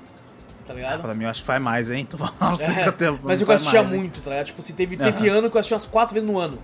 tá 0.66 0.74
ligado? 0.74 0.94
Ah, 0.94 0.98
pra 0.98 1.14
mim 1.14 1.24
eu 1.24 1.30
acho 1.30 1.40
que 1.40 1.46
faz 1.46 1.60
mais, 1.60 1.90
hein? 1.90 2.06
Então, 2.12 2.18
nossa, 2.40 2.80
é, 2.80 2.88
eu 2.88 3.18
mas 3.22 3.40
eu 3.40 3.50
assistia 3.50 3.82
mais, 3.82 3.94
muito, 3.94 4.16
hein? 4.16 4.22
tá 4.24 4.30
ligado? 4.30 4.46
Tipo 4.46 4.60
assim, 4.60 4.72
teve, 4.74 4.96
teve 4.96 5.30
uhum. 5.30 5.38
ano 5.38 5.50
que 5.50 5.56
eu 5.56 5.58
assisti 5.58 5.74
umas 5.74 5.86
quatro 5.86 6.14
vezes 6.14 6.28
no 6.28 6.38
ano. 6.38 6.58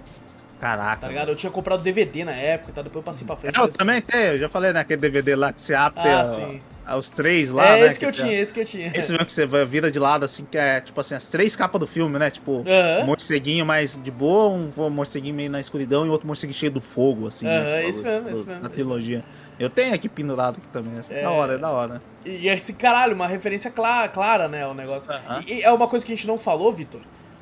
Caraca. 0.60 0.96
Tá 0.96 1.08
ligado? 1.08 1.28
Eu 1.28 1.36
tinha 1.36 1.50
comprado 1.50 1.82
DVD 1.82 2.24
na 2.24 2.32
época, 2.32 2.72
tá? 2.72 2.82
Depois 2.82 2.96
eu 2.96 3.02
passei 3.02 3.26
pra 3.26 3.36
frente. 3.36 3.58
Eu 3.58 3.68
também 3.68 4.02
tenho, 4.02 4.32
eu 4.32 4.38
já 4.38 4.48
falei 4.48 4.72
naquele 4.72 5.00
DVD 5.00 5.36
lá 5.36 5.52
que 5.52 5.60
você 5.60 5.74
abre 5.74 6.08
ah, 6.08 6.24
sim. 6.24 6.60
Os 6.96 7.10
três 7.10 7.50
lá, 7.50 7.66
é, 7.66 7.80
né? 7.80 7.86
esse 7.88 7.98
que, 7.98 8.06
eu 8.06 8.12
tinha, 8.12 8.40
esse 8.40 8.52
que 8.52 8.60
eu 8.60 8.64
tinha. 8.64 8.92
Esse 8.94 9.12
mesmo 9.12 9.26
que 9.26 9.32
você 9.32 9.46
vira 9.66 9.90
de 9.90 9.98
lado, 9.98 10.24
assim, 10.24 10.44
que 10.44 10.56
é, 10.56 10.80
tipo 10.80 10.98
assim, 11.00 11.14
as 11.14 11.26
três 11.26 11.54
capas 11.54 11.80
do 11.80 11.86
filme, 11.86 12.18
né? 12.18 12.30
Tipo, 12.30 12.64
um 13.02 13.06
morceguinho 13.06 13.66
mais 13.66 14.00
de 14.02 14.10
boa, 14.10 14.48
um 14.48 14.90
morceguinho 14.90 15.34
meio 15.34 15.50
na 15.50 15.60
escuridão 15.60 16.06
e 16.06 16.08
outro 16.08 16.26
morceguinho 16.26 16.58
cheio 16.58 16.72
do 16.72 16.80
fogo, 16.80 17.26
assim, 17.26 17.46
uhum, 17.46 17.52
né? 17.52 17.86
Esse 17.86 18.04
mesmo, 18.04 18.28
esse 18.28 18.46
mesmo. 18.46 18.62
Na 18.62 18.68
trilogia. 18.68 19.24
Eu 19.58 19.68
tenho 19.68 19.92
aqui 19.92 20.08
pendurado 20.08 20.58
aqui 20.58 20.68
também, 20.68 20.98
assim, 20.98 21.14
é 21.14 21.22
da 21.22 21.30
hora, 21.30 21.54
é 21.54 21.58
da 21.58 21.70
hora. 21.70 22.02
E 22.24 22.48
esse, 22.48 22.72
caralho, 22.72 23.14
uma 23.14 23.26
referência 23.26 23.70
clara, 23.70 24.08
clara 24.08 24.48
né, 24.48 24.66
o 24.66 24.72
negócio. 24.72 25.10
Uhum. 25.12 25.42
E, 25.46 25.62
é 25.62 25.72
uma 25.72 25.88
coisa 25.88 26.06
que 26.06 26.12
a 26.12 26.14
gente 26.14 26.26
não 26.26 26.38
falou, 26.38 26.72
Vitor. 26.72 27.00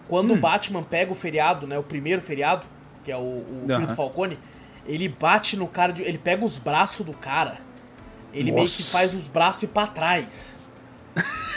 Quando 0.08 0.32
hum. 0.32 0.36
o 0.36 0.40
Batman 0.40 0.82
pega 0.82 1.12
o 1.12 1.14
feriado, 1.14 1.66
né, 1.66 1.78
o 1.78 1.82
primeiro 1.82 2.22
feriado, 2.22 2.66
que 3.04 3.12
é 3.12 3.16
o, 3.16 3.20
o 3.20 3.64
filho 3.66 3.86
do 3.86 3.94
Falcone, 3.94 4.38
ele 4.86 5.08
bate 5.08 5.56
no 5.56 5.66
cara, 5.66 5.92
de, 5.92 6.02
ele 6.02 6.18
pega 6.18 6.44
os 6.44 6.56
braços 6.56 7.04
do 7.04 7.12
cara, 7.12 7.58
ele 8.32 8.50
Nossa. 8.50 8.62
meio 8.62 8.68
que 8.68 8.82
faz 8.84 9.14
os 9.14 9.26
braços 9.26 9.62
ir 9.64 9.68
pra 9.68 9.86
trás. 9.86 10.56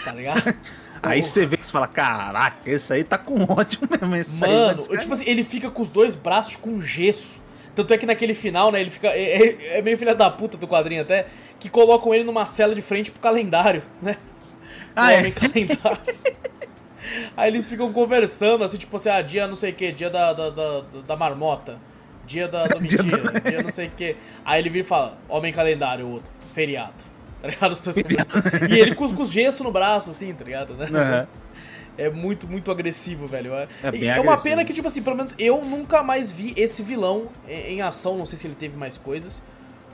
Tá 0.04 0.12
ligado? 0.12 0.56
Aí 1.02 1.22
você 1.22 1.46
vê 1.46 1.58
que 1.58 1.66
você 1.66 1.72
fala, 1.72 1.88
caraca, 1.88 2.70
esse 2.70 2.92
aí 2.92 3.06
tá 3.06 3.18
com 3.18 3.36
ódio 3.44 3.80
mesmo. 3.90 4.16
Esse 4.18 4.42
Mano, 4.42 4.84
aí, 4.92 4.98
tipo 4.98 5.14
assim, 5.14 5.24
ele 5.28 5.46
fica 5.46 5.72
com 5.72 5.82
os 5.82 5.90
dois 5.90 6.14
braços 6.14 6.58
com 6.58 6.82
gesso. 6.82 7.42
Tanto 7.74 7.94
é 7.94 7.98
que 7.98 8.06
naquele 8.06 8.34
final, 8.34 8.70
né, 8.70 8.82
ele 8.82 8.90
fica. 8.90 9.08
É, 9.08 9.22
é, 9.22 9.78
é 9.78 9.82
meio 9.82 9.98
filha 9.98 10.14
da 10.14 10.30
puta 10.30 10.58
do 10.58 10.68
quadrinho 10.68 11.02
até, 11.02 11.28
que 11.58 11.70
colocam 11.70 12.14
ele 12.14 12.26
numa 12.26 12.46
cela 12.46 12.76
de 12.76 12.82
frente 12.82 13.12
pro 13.12 13.22
calendário, 13.22 13.82
né? 14.02 14.18
Ah, 14.96 15.14
é? 15.14 15.32
calendário. 15.32 16.00
Aí 17.36 17.50
eles 17.50 17.68
ficam 17.68 17.92
conversando, 17.92 18.64
assim, 18.64 18.78
tipo 18.78 18.96
assim, 18.98 19.10
ah, 19.10 19.22
dia 19.22 19.48
não 19.48 19.56
sei 19.56 19.72
o 19.72 19.74
que, 19.74 19.92
dia 19.92 20.10
da, 20.10 20.34
da, 20.34 20.50
da, 20.50 20.82
da 21.08 21.16
marmota, 21.16 21.80
dia 22.26 22.48
da, 22.48 22.68
da 22.68 22.76
mentira, 22.80 23.04
dia, 23.04 23.52
dia 23.52 23.64
não 23.64 23.72
sei 23.72 23.88
o 23.88 23.92
que. 23.92 24.16
Aí 24.46 24.62
ele 24.62 24.70
vira 24.70 24.86
e 24.86 24.88
fala, 24.88 25.18
homem 25.28 25.52
calendário, 25.52 26.06
o 26.06 26.12
outro, 26.12 26.32
feriado. 26.54 27.10
Tá 27.42 27.48
ligado? 27.48 27.72
Os 27.72 27.80
dois 27.80 27.98
E 27.98 28.80
ele 28.80 28.96
com, 28.96 29.14
com 29.14 29.22
os 29.22 29.32
gesso 29.32 29.64
no 29.64 29.72
braço, 29.72 30.12
assim, 30.12 30.34
tá 30.34 30.44
ligado? 30.44 30.74
Né? 30.74 30.86
Uhum. 30.86 31.28
É 31.98 32.10
muito, 32.10 32.48
muito 32.48 32.72
agressivo, 32.72 33.28
velho. 33.28 33.54
É, 33.54 33.68
é, 33.84 34.06
é 34.06 34.20
uma 34.20 34.38
pena 34.38 34.64
que, 34.64 34.74
tipo 34.74 34.88
assim, 34.88 35.02
pelo 35.02 35.16
menos 35.16 35.36
eu 35.38 35.64
nunca 35.64 36.02
mais 36.02 36.32
vi 36.32 36.54
esse 36.56 36.82
vilão 36.82 37.28
em, 37.48 37.76
em 37.76 37.82
ação. 37.82 38.18
Não 38.18 38.26
sei 38.26 38.38
se 38.38 38.48
ele 38.48 38.56
teve 38.56 38.78
mais 38.78 38.98
coisas 38.98 39.42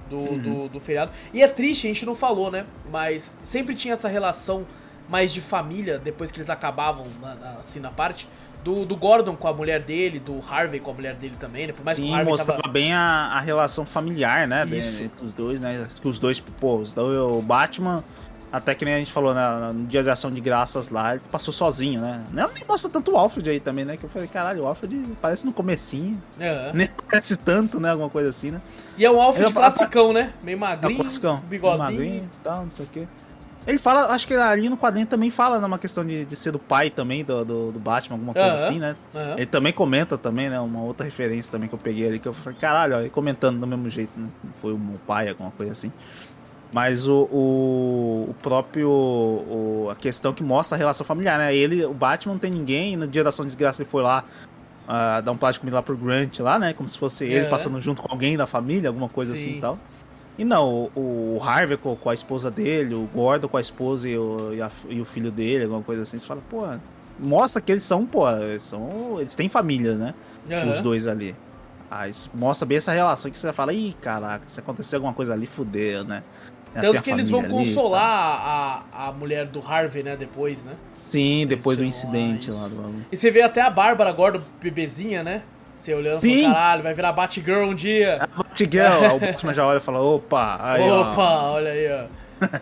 do, 0.10 0.18
uhum. 0.18 0.38
do, 0.38 0.70
do 0.70 0.80
feriado. 0.80 1.12
E 1.34 1.42
é 1.42 1.48
triste, 1.48 1.88
a 1.88 1.90
gente 1.90 2.06
não 2.06 2.16
falou, 2.16 2.52
né? 2.52 2.66
Mas 2.92 3.32
sempre 3.42 3.76
tinha 3.76 3.94
essa 3.94 4.08
relação 4.08 4.66
mais 5.10 5.32
de 5.34 5.42
família, 5.42 6.00
depois 6.00 6.32
que 6.32 6.38
eles 6.38 6.50
acabavam, 6.50 7.06
na, 7.22 7.36
na, 7.36 7.50
assim, 7.60 7.80
na 7.80 7.92
parte, 7.92 8.28
do, 8.66 8.84
do 8.84 8.96
Gordon 8.96 9.36
com 9.36 9.48
a 9.48 9.54
mulher 9.54 9.84
dele, 9.84 10.20
do 10.20 10.40
Harvey 10.50 10.80
com 10.80 10.90
a 10.90 10.94
mulher 10.96 11.14
dele 11.14 11.36
também, 11.40 11.68
né? 11.68 11.74
Por 11.74 11.86
mais 11.86 11.98
Sim, 11.98 12.06
que 12.06 12.10
o 12.10 12.16
Harvey 12.16 12.32
mostrava 12.32 12.64
tava... 12.64 12.74
bem 12.74 12.92
a, 12.92 13.30
a 13.34 13.40
relação 13.40 13.86
familiar, 13.86 14.48
né? 14.48 14.66
Isso. 14.66 15.04
Entre 15.04 15.24
os 15.24 15.34
dois, 15.34 15.62
né? 15.62 15.88
Que 16.02 16.08
os 16.08 16.18
dois, 16.18 16.40
pô, 16.40 16.82
o 16.82 17.42
Batman, 17.44 18.04
até 18.52 18.74
que 18.74 18.84
nem 18.84 18.96
a 18.96 18.98
gente 18.98 19.12
falou 19.12 19.36
né, 19.36 19.72
no 19.72 19.86
dia 19.86 20.02
de 20.02 20.10
ação 20.10 20.32
de 20.32 20.42
graças 20.42 20.90
lá, 20.90 21.12
ele 21.12 21.22
passou 21.32 21.54
sozinho, 21.54 22.02
né? 22.02 22.24
Não 22.32 22.52
me 22.52 22.64
mostra 22.68 22.90
tanto 22.90 23.12
o 23.12 23.18
Alfred 23.18 23.52
aí 23.52 23.60
também, 23.60 23.86
né? 23.86 23.98
Que 23.98 24.06
eu 24.06 24.10
falei, 24.10 24.28
caralho, 24.28 24.64
o 24.64 24.66
Alfred 24.66 25.00
parece 25.22 25.46
no 25.46 25.54
comecinho. 25.54 26.20
Uhum. 26.40 26.74
Nem 26.74 26.88
parece 26.88 27.38
tanto, 27.38 27.80
né? 27.80 27.92
Alguma 27.92 28.10
coisa 28.10 28.30
assim, 28.30 28.50
né? 28.50 28.60
E 28.98 29.06
é 29.06 29.12
um 29.12 29.22
Alfred 29.22 29.46
eu, 29.46 29.54
classicão, 29.54 30.12
né? 30.12 30.34
Meio 30.42 30.58
magrinho, 30.58 31.00
é 31.00 31.02
classicão, 31.04 31.38
bigodinho. 31.48 31.78
magrinho 31.78 32.24
e 32.24 32.44
tal, 32.44 32.64
não 32.64 32.70
sei 32.72 32.86
o 32.86 32.90
quê. 32.90 33.08
Ele 33.68 33.80
fala, 33.80 34.08
acho 34.12 34.28
que 34.28 34.34
ali 34.36 34.70
no 34.70 34.78
quadrinho 34.78 35.08
também 35.08 35.32
fala 35.32 35.60
numa 35.60 35.80
questão 35.80 36.06
de, 36.06 36.24
de 36.24 36.36
ser 36.36 36.52
do 36.52 36.60
pai 36.60 36.90
também 36.90 37.24
do, 37.24 37.44
do, 37.44 37.72
do 37.72 37.80
Batman, 37.80 38.16
alguma 38.16 38.34
coisa 38.34 38.50
uhum, 38.50 38.56
assim, 38.56 38.80
né? 38.80 38.96
Uhum. 39.14 39.34
Ele 39.34 39.46
também 39.48 39.74
comenta 39.74 40.18
também, 40.18 40.50
né? 40.50 40.60
Uma 40.60 40.82
outra 40.82 41.04
referência 41.04 41.52
também 41.52 41.68
que 41.68 41.74
eu 41.74 41.80
peguei 41.80 42.08
ali, 42.08 42.20
que 42.20 42.28
eu 42.28 42.34
falei, 42.34 42.58
caralho, 42.60 42.96
ó, 42.98 43.00
ele 43.00 43.10
comentando 43.10 43.60
do 43.60 43.66
mesmo 43.66 43.90
jeito, 43.90 44.12
né? 44.16 44.28
Foi 44.62 44.72
o 44.72 44.78
meu 44.78 45.00
pai, 45.08 45.30
alguma 45.30 45.50
coisa 45.52 45.72
assim. 45.72 45.92
Mas 46.72 47.08
o, 47.08 47.24
o, 47.32 48.28
o 48.30 48.36
próprio. 48.42 48.90
O, 48.90 49.88
a 49.92 49.96
questão 49.96 50.34
que 50.34 50.44
mostra 50.44 50.76
a 50.76 50.78
relação 50.78 51.06
familiar, 51.06 51.38
né? 51.38 51.56
Ele, 51.56 51.86
o 51.86 51.94
Batman 51.94 52.34
não 52.34 52.40
tem 52.40 52.52
ninguém, 52.52 52.96
no 52.96 53.08
dia 53.08 53.24
da 53.24 53.30
ação 53.30 53.46
de 53.46 53.50
desgraça 53.50 53.82
ele 53.82 53.90
foi 53.90 54.04
lá 54.04 54.24
uh, 54.86 55.22
dar 55.22 55.32
um 55.32 55.38
plástico 55.38 55.62
comida 55.64 55.78
lá 55.78 55.82
pro 55.82 55.96
Grant 55.96 56.40
lá, 56.40 56.60
né? 56.60 56.74
Como 56.74 56.88
se 56.90 56.98
fosse 56.98 57.26
ele 57.26 57.48
passando 57.48 57.80
junto 57.80 58.02
com 58.02 58.12
alguém 58.12 58.38
da 58.38 58.46
família, 58.46 58.90
alguma 58.90 59.10
coisa 59.10 59.36
Sim. 59.36 59.42
assim 59.42 59.58
e 59.58 59.62
tal. 59.62 59.80
E 60.38 60.44
não, 60.44 60.92
o, 60.96 61.38
o 61.38 61.44
Harvey 61.44 61.78
com, 61.78 61.96
com, 61.96 62.10
a 62.10 62.14
esposa 62.14 62.52
dele, 62.52 62.94
o 62.94 63.08
Gordon 63.14 63.48
com 63.48 63.58
a 63.58 63.62
esposa 63.62 64.10
e 64.10 64.18
o, 64.18 64.54
e, 64.54 64.62
a, 64.62 64.70
e 64.90 65.00
o 65.00 65.06
filho 65.06 65.32
dele, 65.32 65.64
alguma 65.64 65.82
coisa 65.82 66.02
assim, 66.02 66.18
você 66.18 66.26
fala, 66.26 66.42
pô, 66.50 66.66
mostra 67.18 67.62
que 67.62 67.72
eles 67.72 67.84
são, 67.84 68.06
pô, 68.06 68.30
eles, 68.30 68.64
são, 68.64 69.16
eles 69.18 69.36
têm 69.36 69.48
família, 69.48 69.96
né? 69.96 70.14
Uhum. 70.50 70.72
Os 70.72 70.82
dois 70.82 71.08
ali. 71.08 71.36
Aí 71.90 72.12
mostra 72.34 72.66
bem 72.66 72.78
essa 72.78 72.92
relação 72.92 73.32
que 73.32 73.38
você 73.38 73.54
fala, 73.54 73.74
ih, 73.74 73.96
caraca, 74.02 74.44
se 74.48 74.60
acontecer 74.60 74.98
alguma 74.98 75.14
coisa 75.14 75.34
ali, 75.34 75.46
fudeu, 75.46 76.04
né? 76.04 76.22
Tanto 76.74 77.02
que 77.02 77.12
eles 77.12 77.30
vão 77.30 77.40
ali, 77.40 77.50
consolar 77.50 78.02
tá. 78.02 78.86
a, 78.92 79.08
a 79.08 79.12
mulher 79.14 79.48
do 79.48 79.62
Harvey, 79.66 80.04
né, 80.04 80.18
depois, 80.18 80.66
né? 80.66 80.74
Sim, 81.06 81.46
depois 81.48 81.78
do 81.78 81.86
incidente 81.86 82.52
lá, 82.52 82.64
lá 82.64 82.68
do 82.68 83.06
E 83.12 83.16
você 83.16 83.32
vê 83.32 83.44
até 83.44 83.62
a 83.62 83.70
Bárbara 83.70 84.10
agora, 84.10 84.42
bebezinha, 84.60 85.24
né? 85.24 85.44
Você 85.76 85.94
olhando 85.94 86.20
Sim. 86.20 86.44
pro 86.44 86.54
caralho, 86.54 86.84
vai 86.84 86.94
virar 86.94 87.12
Batgirl 87.12 87.70
um 87.70 87.76
dia. 87.76 88.20
A 88.22 88.28
Batgirl, 88.28 89.16
o 89.16 89.20
Batman 89.20 89.54
já 89.54 89.66
olha 89.66 89.78
e 89.78 89.82
fala, 89.82 90.00
opa, 90.00 90.58
aí, 90.62 90.90
Opa, 90.90 91.22
ó. 91.22 91.54
olha 91.54 91.72
aí, 91.72 91.88
ó. 91.92 92.06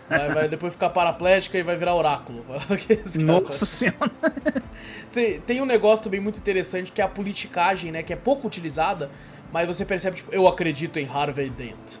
Vai, 0.08 0.32
vai, 0.32 0.48
depois 0.48 0.72
ficar 0.72 0.90
paraplégica 0.90 1.58
e 1.58 1.62
vai 1.62 1.76
virar 1.76 1.94
oráculo. 1.94 2.44
Nossa 3.18 3.66
senhora. 3.66 4.10
Tem, 5.12 5.40
tem 5.40 5.62
um 5.62 5.64
negócio 5.64 6.02
também 6.02 6.18
muito 6.18 6.40
interessante 6.40 6.90
que 6.90 7.00
é 7.00 7.04
a 7.04 7.08
politicagem, 7.08 7.92
né? 7.92 8.02
Que 8.02 8.12
é 8.12 8.16
pouco 8.16 8.48
utilizada, 8.48 9.08
mas 9.52 9.64
você 9.64 9.84
percebe, 9.84 10.16
tipo, 10.16 10.34
eu 10.34 10.48
acredito 10.48 10.98
em 10.98 11.08
Harvey 11.08 11.48
Dent. 11.50 11.98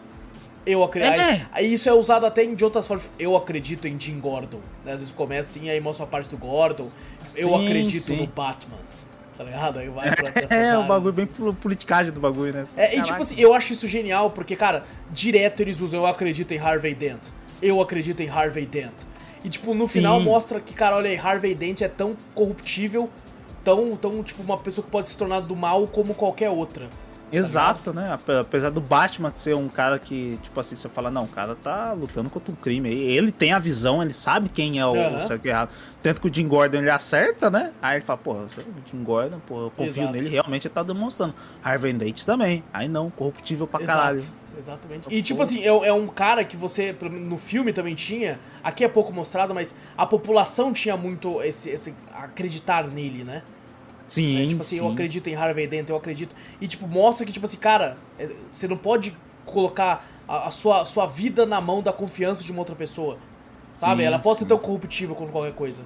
Eu 0.66 0.82
acredito. 0.82 1.20
É. 1.20 1.46
Aí, 1.52 1.72
isso 1.72 1.88
é 1.88 1.92
usado 1.92 2.26
até 2.26 2.44
de 2.44 2.64
outras 2.64 2.88
formas. 2.88 3.06
Eu 3.16 3.36
acredito 3.36 3.86
em 3.86 3.98
Jim 4.00 4.18
Gordon. 4.18 4.58
Né? 4.84 4.94
Às 4.94 4.98
vezes 4.98 5.14
começa 5.14 5.56
assim, 5.56 5.70
aí 5.70 5.80
mostra 5.80 6.04
a 6.04 6.08
parte 6.08 6.28
do 6.28 6.36
Gordon. 6.36 6.82
Sim, 7.28 7.42
eu 7.42 7.54
acredito 7.54 8.02
sim. 8.02 8.16
no 8.16 8.26
Batman 8.26 8.78
tá 9.36 9.44
ligado? 9.44 9.78
Aí 9.78 9.88
vai 9.88 10.10
pra 10.14 10.32
essas 10.34 10.50
É, 10.50 10.78
o 10.78 10.84
bagulho 10.84 11.12
bem 11.12 11.26
politicagem 11.26 12.12
do 12.12 12.20
bagulho, 12.20 12.52
né? 12.52 12.64
É, 12.76 12.96
e 12.96 13.02
tipo 13.02 13.20
assim, 13.20 13.40
eu 13.40 13.52
acho 13.54 13.72
isso 13.72 13.86
genial, 13.86 14.30
porque, 14.30 14.56
cara, 14.56 14.84
direto 15.10 15.60
eles 15.60 15.80
usam 15.80 16.00
eu 16.00 16.06
acredito 16.06 16.52
em 16.52 16.58
Harvey 16.58 16.94
Dent. 16.94 17.22
Eu 17.62 17.80
acredito 17.80 18.20
em 18.20 18.28
Harvey 18.28 18.66
Dent. 18.66 18.92
E, 19.44 19.48
tipo, 19.48 19.74
no 19.74 19.86
final 19.86 20.18
Sim. 20.18 20.24
mostra 20.24 20.60
que, 20.60 20.72
cara, 20.72 20.96
olha 20.96 21.10
aí, 21.10 21.18
Harvey 21.18 21.54
Dent 21.54 21.82
é 21.82 21.88
tão 21.88 22.16
corruptível, 22.34 23.10
tão, 23.62 23.94
tão, 23.94 24.22
tipo, 24.22 24.42
uma 24.42 24.56
pessoa 24.56 24.84
que 24.84 24.90
pode 24.90 25.10
se 25.10 25.18
tornar 25.18 25.40
do 25.40 25.54
mal 25.54 25.86
como 25.86 26.14
qualquer 26.14 26.48
outra. 26.48 26.88
Exato, 27.32 27.92
né? 27.92 28.12
Ape- 28.12 28.38
Apesar 28.38 28.70
do 28.70 28.80
Batman 28.80 29.32
ser 29.34 29.54
um 29.54 29.68
cara 29.68 29.98
que, 29.98 30.38
tipo 30.42 30.58
assim, 30.60 30.76
você 30.76 30.88
fala, 30.88 31.10
não, 31.10 31.24
o 31.24 31.28
cara 31.28 31.54
tá 31.54 31.92
lutando 31.92 32.30
contra 32.30 32.52
um 32.52 32.54
crime. 32.54 32.88
Ele 32.88 33.32
tem 33.32 33.52
a 33.52 33.58
visão, 33.58 34.02
ele 34.02 34.12
sabe 34.12 34.48
quem 34.48 34.78
é 34.78 34.86
o, 34.86 34.92
o 34.92 35.22
certo 35.22 35.44
e 35.46 35.48
errado. 35.48 35.70
Tanto 36.02 36.20
que 36.20 36.28
o 36.28 36.34
Jim 36.34 36.46
Gordon 36.46 36.78
ele 36.78 36.90
acerta, 36.90 37.50
né? 37.50 37.72
Aí 37.82 37.96
ele 37.98 38.04
fala, 38.04 38.18
pô, 38.18 38.32
o 38.34 38.48
Jim 38.90 39.02
Gordon, 39.02 39.40
pô, 39.46 39.62
eu 39.64 39.70
confio 39.70 40.02
Exato. 40.02 40.12
nele, 40.12 40.28
realmente 40.28 40.66
ele 40.68 40.74
tá 40.74 40.82
demonstrando. 40.82 41.34
Harvey 41.62 41.92
Dent 41.92 42.24
também. 42.24 42.62
Aí 42.72 42.88
não, 42.88 43.10
corruptível 43.10 43.66
pra 43.66 43.82
Exato, 43.82 43.98
caralho. 43.98 44.24
Exatamente. 44.56 45.08
E 45.10 45.20
tipo 45.20 45.42
assim, 45.42 45.60
é, 45.62 45.66
é 45.66 45.92
um 45.92 46.06
cara 46.06 46.44
que 46.44 46.56
você, 46.56 46.94
no 47.10 47.36
filme 47.36 47.72
também 47.72 47.94
tinha, 47.96 48.38
aqui 48.62 48.84
é 48.84 48.88
pouco 48.88 49.12
mostrado, 49.12 49.52
mas 49.52 49.74
a 49.96 50.06
população 50.06 50.72
tinha 50.72 50.96
muito 50.96 51.42
esse, 51.42 51.70
esse 51.70 51.92
acreditar 52.14 52.86
nele, 52.86 53.24
né? 53.24 53.42
Sim, 54.06 54.42
É, 54.42 54.46
tipo 54.46 54.60
assim, 54.62 54.76
sim. 54.76 54.84
eu 54.84 54.90
acredito 54.90 55.28
em 55.28 55.34
Harvey 55.34 55.66
Dent, 55.66 55.88
eu 55.88 55.96
acredito. 55.96 56.34
E 56.60 56.68
tipo, 56.68 56.86
mostra 56.86 57.24
que, 57.26 57.32
tipo 57.32 57.46
assim, 57.46 57.56
cara, 57.56 57.94
é, 58.18 58.28
você 58.50 58.68
não 58.68 58.76
pode 58.76 59.16
colocar 59.46 60.06
a, 60.28 60.46
a 60.46 60.50
sua, 60.50 60.82
a 60.82 60.84
sua 60.84 61.06
vida 61.06 61.46
na 61.46 61.60
mão 61.60 61.82
da 61.82 61.92
confiança 61.92 62.42
de 62.44 62.52
uma 62.52 62.60
outra 62.60 62.74
pessoa. 62.76 63.18
Sabe? 63.74 64.02
Sim, 64.02 64.06
Ela 64.06 64.18
pode 64.18 64.38
sim. 64.38 64.44
ser 64.44 64.48
tão 64.48 64.58
corruptível 64.58 65.14
quanto 65.14 65.32
qualquer 65.32 65.54
coisa. 65.54 65.82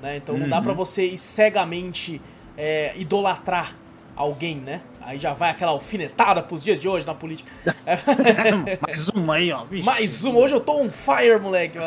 Né? 0.00 0.16
Então 0.16 0.36
não 0.36 0.48
dá 0.48 0.58
Uhum. 0.58 0.62
pra 0.62 0.72
você 0.72 1.06
ir 1.06 1.18
cegamente 1.18 2.20
é, 2.56 2.92
idolatrar 2.96 3.76
alguém, 4.14 4.56
né? 4.56 4.80
Aí 5.00 5.18
já 5.18 5.32
vai 5.32 5.50
aquela 5.50 5.72
alfinetada 5.72 6.42
pros 6.42 6.62
dias 6.62 6.80
de 6.80 6.88
hoje 6.88 7.06
na 7.06 7.14
política. 7.14 7.50
Mais 8.86 9.08
uma 9.08 9.34
aí, 9.34 9.52
ó. 9.52 9.64
Vixe. 9.70 9.84
Mais 9.84 10.24
uma, 10.24 10.38
hoje 10.38 10.54
eu 10.54 10.60
tô 10.60 10.80
on 10.80 10.90
fire, 10.90 11.38
moleque. 11.40 11.78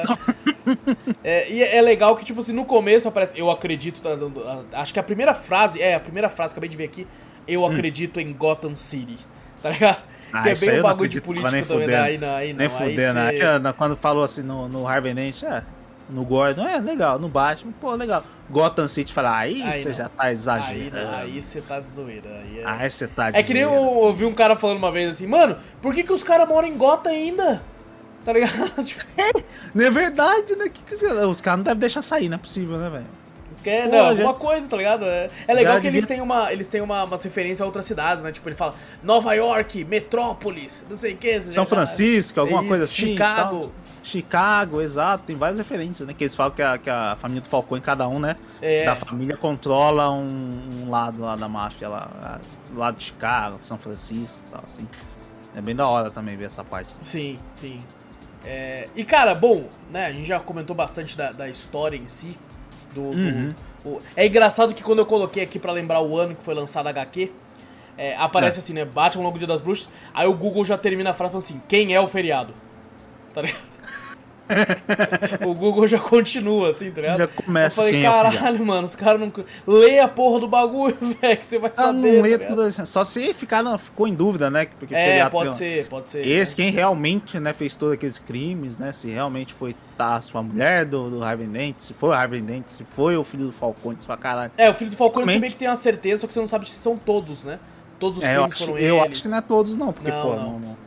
É, 1.24 1.52
e 1.52 1.62
é 1.64 1.80
legal 1.82 2.16
que, 2.16 2.26
tipo 2.26 2.40
assim, 2.40 2.54
no 2.54 2.66
começo 2.66 3.08
aparece. 3.08 3.38
Eu 3.40 3.50
acredito. 3.52 4.02
tá, 4.02 4.10
Acho 4.80 4.94
que 4.94 5.00
a 5.00 5.04
primeira 5.04 5.34
frase. 5.34 5.82
É, 5.82 5.94
a 5.96 6.00
primeira 6.00 6.28
frase, 6.30 6.54
acabei 6.54 6.70
de 6.70 6.76
ver 6.78 6.86
aqui. 6.86 7.06
Eu 7.48 7.66
acredito 7.66 8.20
em 8.20 8.34
Gotham 8.34 8.74
City. 8.76 9.18
Tá 9.62 9.70
ligado? 9.70 10.04
Ah, 10.34 10.42
que 10.44 10.50
é 10.50 10.52
aí 10.54 10.60
bem 10.60 10.80
um 10.80 10.84
bagulho 10.84 11.10
de 11.10 11.22
nem 11.22 11.42
também. 11.42 11.64
fudendo. 11.64 11.88
né? 11.92 12.00
Aí 12.02 12.18
não, 12.18 12.36
aí 12.36 12.52
não. 12.54 12.58
Nem 12.60 12.68
aí 12.68 12.74
fudendo, 12.74 13.14
cê- 13.20 13.26
aí, 13.28 13.42
ah, 13.42 13.60
na- 13.60 13.74
quando 13.74 13.96
falou 13.96 14.24
assim 14.24 14.42
no, 14.42 14.68
no 14.68 14.88
Harvey 14.88 15.14
Dent, 15.14 15.44
é, 15.44 15.64
no 16.10 16.24
Gordon, 16.24 16.68
é 16.68 16.78
legal, 16.80 17.18
no 17.20 17.28
Batman, 17.28 17.72
pô, 17.82 17.92
legal. 17.96 18.24
Gotham 18.50 18.88
City, 18.88 19.12
fala, 19.12 19.36
aí 19.38 19.62
Aí 19.64 19.82
você 19.82 19.90
não. 19.90 19.96
já 19.96 20.10
tá 20.10 20.32
exagerando. 20.32 21.16
aí 21.16 21.42
você 21.42 21.62
tá 21.62 21.80
de 21.80 21.90
zoeira. 21.90 22.30
Aí 22.64 22.86
é... 22.86 22.90
Você 22.90 23.08
tá 23.08 23.32
de 23.32 23.38
É 23.40 23.44
que 23.44 23.54
nem 23.54 23.64
eu 23.64 23.72
ouvi 23.74 24.24
um 24.26 24.34
cara 24.34 24.56
falando 24.56 24.78
uma 24.78 24.92
vez 24.92 25.12
assim, 25.14 25.26
mano, 25.28 25.58
por 25.82 25.94
que, 25.94 26.04
que 26.04 26.14
os 26.14 26.22
caras 26.24 26.48
moram 26.48 26.68
em 26.68 26.78
Gotham 26.78 27.10
ainda? 27.12 27.62
Tá 28.24 28.34
ligado? 28.34 28.54
Tipo, 28.84 29.04
Não 29.74 29.86
é 29.86 29.90
verdade, 29.92 30.56
né? 30.56 30.70
Que 30.70 30.82
que 30.84 30.94
os 31.06 31.42
caras 31.42 31.58
não 31.60 31.64
devem 31.64 31.80
deixar 31.80 32.02
sair, 32.02 32.28
não 32.30 32.36
é 32.36 32.40
possível, 32.40 32.78
né, 32.78 32.90
velho? 32.90 33.06
Pô, 33.64 33.90
não, 33.90 33.98
já- 33.98 34.10
alguma 34.10 34.34
coisa, 34.36 34.68
tá 34.68 34.78
ligado? 34.78 35.06
É, 35.06 35.28
é 35.48 35.54
legal 35.56 35.74
Já 35.76 35.82
que 35.82 35.88
eles 35.88 36.02
devia- 36.02 36.16
têm, 36.18 36.22
uma, 36.24 36.54
eles 36.54 36.68
têm 36.68 36.82
uma, 36.82 37.04
umas 37.04 37.24
referências 37.24 37.62
a 37.62 37.66
outras 37.66 37.86
cidades, 37.86 38.24
né? 38.24 38.32
Tipo, 38.32 38.48
ele 38.48 38.56
fala 38.56 38.76
Nova 39.02 39.34
York, 39.34 39.84
Metrópolis, 39.86 40.86
não 40.88 40.96
sei 40.96 41.14
o 41.14 41.18
que. 41.18 41.42
São 41.42 41.66
Francisco, 41.66 42.40
alguma 42.40 42.60
Isso, 42.60 42.68
coisa 42.68 42.84
assim. 42.84 42.94
Chicago. 43.14 43.72
Chicago, 44.06 44.82
exato. 44.82 45.24
Tem 45.26 45.36
várias 45.36 45.58
referências, 45.58 46.08
né? 46.08 46.14
Que 46.14 46.24
eles 46.24 46.36
falam 46.36 46.52
que 46.54 46.62
a, 46.62 46.78
que 46.78 46.90
a 46.90 47.16
família 47.18 47.42
do 47.42 47.48
Falcão, 47.48 47.80
cada 47.82 48.08
um, 48.08 48.20
né? 48.20 48.36
É. 48.62 48.86
Da 48.86 48.96
família 48.96 49.36
controla 49.36 50.12
um, 50.12 50.84
um 50.84 50.90
lado 50.90 51.22
lá 51.22 51.36
da 51.36 51.50
máfia, 51.50 51.90
lá, 51.90 52.10
lá, 52.22 52.40
do 52.72 52.78
lado 52.80 52.98
de 52.98 53.06
Chicago, 53.06 53.58
São 53.60 53.78
Francisco 53.78 54.42
e 54.48 54.52
tal, 54.52 54.62
assim. 54.64 54.88
É 55.56 55.62
bem 55.62 55.76
da 55.76 55.88
hora 55.88 56.12
também 56.12 56.36
ver 56.38 56.46
essa 56.46 56.64
parte. 56.64 56.96
Sim, 57.02 57.40
sim. 57.52 57.82
É, 58.46 58.88
e 58.96 59.04
cara, 59.04 59.34
bom, 59.34 59.68
né? 59.92 60.06
A 60.06 60.12
gente 60.12 60.28
já 60.28 60.40
comentou 60.40 60.76
bastante 60.76 61.18
da, 61.18 61.32
da 61.32 61.50
história 61.50 61.98
em 61.98 62.08
si. 62.08 62.38
Do, 62.94 63.12
do- 63.12 63.18
Uhum. 63.18 63.54
o- 63.84 64.00
é 64.16 64.26
engraçado 64.28 64.74
que 64.74 64.84
quando 64.84 65.00
eu 65.00 65.06
coloquei 65.06 65.42
aqui 65.44 65.58
pra 65.60 65.72
lembrar 65.72 66.00
o 66.02 66.18
ano 66.18 66.36
que 66.36 66.44
foi 66.44 66.54
lançado 66.54 66.88
a 66.88 66.92
HQ, 66.92 67.32
é, 67.98 68.16
aparece 68.16 68.60
É. 68.60 68.62
assim, 68.62 68.74
né? 68.74 68.86
Batman 68.86 69.24
Longo 69.24 69.38
Dia 69.40 69.48
das 69.48 69.62
Bruxas. 69.62 69.90
Aí 70.14 70.28
o 70.28 70.34
Google 70.34 70.64
já 70.64 70.78
termina 70.78 71.10
a 71.10 71.14
frase 71.14 71.36
assim: 71.38 71.62
quem 71.68 71.94
é 71.94 72.00
o 72.00 72.08
feriado? 72.08 72.54
Tá 73.34 73.42
ligado? 73.42 73.75
o 75.46 75.54
Google 75.54 75.88
já 75.88 76.00
continua, 76.00 76.70
assim, 76.70 76.92
tá 76.92 77.02
ligado? 77.02 77.18
Já 77.18 77.28
começa 77.28 77.82
Eu 77.82 77.86
falei, 77.88 78.00
é 78.06 78.10
caralho, 78.12 78.32
feriado." 78.38 78.66
mano, 78.66 78.86
os 78.86 78.96
caras 78.96 79.20
não. 79.22 79.32
Lê 79.66 80.00
a 80.00 80.08
porra 80.08 80.40
do 80.42 80.48
bagulho, 80.48 80.96
velho, 81.22 81.38
que 81.38 81.48
você 81.48 81.58
vai 81.58 81.72
Ah, 81.72 81.74
saber. 81.74 81.94
não 81.94 82.02
tá 82.18 82.22
lê 82.22 82.38
ligado? 82.38 82.50
tudo. 82.72 82.86
Só 82.88 83.04
se 83.04 83.34
ficar, 83.34 83.64
não, 83.64 83.78
ficou 83.78 84.08
em 84.08 84.14
dúvida, 84.14 84.50
né? 84.50 84.68
Porque 84.80 84.94
É, 84.94 85.28
pode 85.30 85.56
ser, 85.56 85.88
pode 85.88 86.10
ser. 86.10 86.26
Esse, 86.28 86.56
quem 86.56 86.70
realmente 86.70 87.40
né, 87.40 87.54
fez 87.54 87.76
todos 87.76 87.96
aqueles 87.96 88.20
crimes, 88.20 88.78
né? 88.78 88.92
Se 88.92 89.10
realmente 89.10 89.54
foi 89.54 89.76
tá, 89.98 90.22
sua 90.22 90.44
mulher 90.44 90.86
do, 90.86 91.10
do 91.10 91.24
Harvey 91.24 91.48
Dent, 91.48 91.76
se 91.80 91.94
foi 91.94 92.10
o 92.10 92.14
Harvey 92.14 92.42
Dent, 92.42 92.68
se 92.68 92.84
foi 92.84 93.16
o 93.18 93.24
filho 93.24 93.46
do 93.46 93.52
Falcone, 93.52 93.98
pra 94.06 94.18
caralho. 94.18 94.52
É, 94.58 94.70
o 94.70 94.74
filho 94.74 94.92
do 94.92 94.98
Falcone 94.98 95.26
você 95.26 95.32
Realmente. 95.32 95.42
meio 95.42 95.54
que 95.54 95.60
tem 95.60 95.68
uma 95.68 95.76
certeza, 95.76 96.22
só 96.22 96.28
que 96.28 96.34
você 96.34 96.40
não 96.40 96.48
sabe 96.48 96.70
se 96.70 96.76
são 96.78 96.98
todos, 96.98 97.44
né? 97.44 97.60
Todos 98.00 98.18
os 98.20 98.24
É, 98.24 98.32
eu 98.36 98.42
crimes 98.42 98.54
acho, 98.54 98.66
foram 98.66 98.78
eu 98.80 98.96
eles. 98.98 99.12
acho 99.12 99.22
que 99.24 99.28
não 99.30 99.38
é 99.38 99.42
todos, 99.42 99.78
não, 99.78 99.94
porque, 99.94 100.12
Não, 100.12 100.22
pô, 100.22 100.36
não. 100.36 100.52
não, 100.52 100.60
não. 100.60 100.78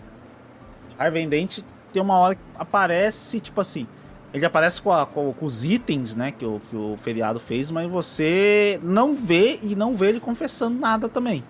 Harvey 0.98 1.26
Dent 1.26 1.60
tem 1.92 2.02
uma 2.02 2.14
hora 2.18 2.34
que 2.34 2.40
aparece, 2.58 3.40
tipo 3.40 3.60
assim, 3.60 3.86
ele 4.32 4.44
aparece 4.44 4.80
com, 4.82 4.92
a- 4.92 5.06
com- 5.06 5.32
com 5.32 5.46
os 5.46 5.64
itens, 5.64 6.14
né, 6.14 6.30
que 6.32 6.44
o, 6.44 6.60
que 6.70 6.76
o 6.76 6.96
feriado 7.02 7.38
fez, 7.40 7.70
mas 7.70 7.90
você 7.90 8.78
não 8.82 9.14
vê 9.14 9.58
e 9.62 9.74
não 9.74 9.94
vê 9.94 10.08
ele 10.10 10.20
confessando 10.20 10.78
nada 10.78 11.08
também. 11.08 11.42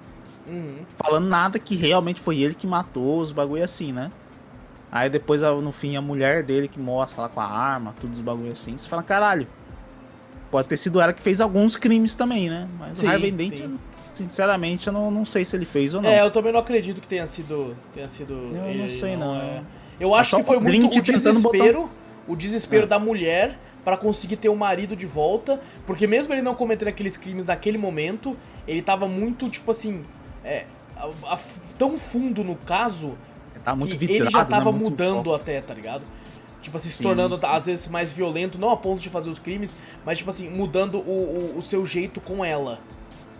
Uhum. 0.46 0.78
Falando 0.96 1.26
nada 1.28 1.58
que 1.58 1.74
realmente 1.74 2.20
foi 2.20 2.38
ele 2.40 2.54
que 2.54 2.66
matou 2.66 3.18
os 3.20 3.30
bagulho 3.32 3.62
assim, 3.64 3.92
né? 3.92 4.10
Aí 4.90 5.10
depois, 5.10 5.42
no 5.42 5.70
fim, 5.70 5.96
a 5.96 6.00
mulher 6.00 6.42
dele 6.42 6.66
que 6.66 6.80
mostra 6.80 7.22
lá 7.22 7.28
com 7.28 7.40
a 7.40 7.44
arma, 7.44 7.94
tudo 8.00 8.12
os 8.14 8.20
bagulho 8.22 8.52
assim, 8.52 8.76
você 8.78 8.88
fala, 8.88 9.02
caralho. 9.02 9.46
Pode 10.50 10.66
ter 10.66 10.78
sido 10.78 10.98
ela 10.98 11.12
que 11.12 11.20
fez 11.20 11.42
alguns 11.42 11.76
crimes 11.76 12.14
também, 12.14 12.48
né? 12.48 12.66
Mas 12.78 12.96
Sim, 12.96 13.06
o 13.06 13.10
Harvey 13.10 13.30
Dent, 13.30 13.68
sinceramente, 14.14 14.86
eu 14.86 14.92
não, 14.94 15.10
não 15.10 15.24
sei 15.26 15.44
se 15.44 15.54
ele 15.54 15.66
fez 15.66 15.92
ou 15.92 16.00
não. 16.00 16.08
É, 16.08 16.22
eu 16.22 16.30
também 16.30 16.50
não 16.52 16.60
acredito 16.60 17.02
que 17.02 17.06
tenha 17.06 17.26
sido. 17.26 17.76
Tenha 17.92 18.08
sido 18.08 18.32
Eu 18.32 18.64
ele, 18.64 18.82
não 18.84 18.88
sei, 18.88 19.14
não. 19.14 19.36
é. 19.36 19.62
Eu 20.00 20.14
acho 20.14 20.30
só 20.30 20.36
que 20.38 20.44
foi 20.44 20.58
muito 20.58 20.86
o 20.86 20.88
botar- 20.88 21.00
desespero. 21.12 21.88
O 22.26 22.36
desespero 22.36 22.84
É. 22.84 22.86
da 22.86 22.98
mulher 22.98 23.58
pra 23.84 23.96
conseguir 23.96 24.36
ter 24.36 24.48
o 24.48 24.56
marido 24.56 24.94
de 24.94 25.06
volta. 25.06 25.60
Porque 25.86 26.06
mesmo 26.06 26.32
ele 26.34 26.42
não 26.42 26.54
cometendo 26.54 26.88
aqueles 26.88 27.16
crimes 27.16 27.44
naquele 27.44 27.78
momento, 27.78 28.36
ele 28.66 28.82
tava 28.82 29.08
muito, 29.08 29.48
tipo 29.48 29.70
assim. 29.70 30.04
é, 30.44 30.64
a- 30.96 31.34
a- 31.34 31.38
tão 31.76 31.98
fundo 31.98 32.42
no 32.44 32.54
caso 32.56 33.18
Ele 33.54 33.62
tá 33.64 33.74
muito 33.74 33.90
que 33.90 33.96
vitrado, 33.98 34.22
ele 34.22 34.30
já 34.30 34.38
né? 34.38 34.44
tava 34.44 34.70
Muito 34.72 34.90
mudando 34.90 35.16
foco. 35.24 35.34
até, 35.34 35.60
tá 35.60 35.74
ligado? 35.74 36.02
Tipo 36.62 36.76
assim, 36.76 36.88
se 36.88 36.96
Sim, 36.98 37.02
tornando 37.04 37.36
sim. 37.36 37.44
às 37.46 37.66
vezes 37.66 37.88
mais 37.88 38.12
violento, 38.12 38.58
não 38.58 38.70
a 38.70 38.76
ponto 38.76 39.00
de 39.00 39.08
fazer 39.10 39.28
os 39.30 39.38
crimes, 39.38 39.76
mas 40.06 40.16
tipo 40.18 40.30
assim, 40.30 40.48
mudando 40.48 40.96
o, 40.98 41.52
o, 41.54 41.58
o 41.58 41.62
seu 41.62 41.84
jeito 41.84 42.20
com 42.20 42.44
ela. 42.44 42.78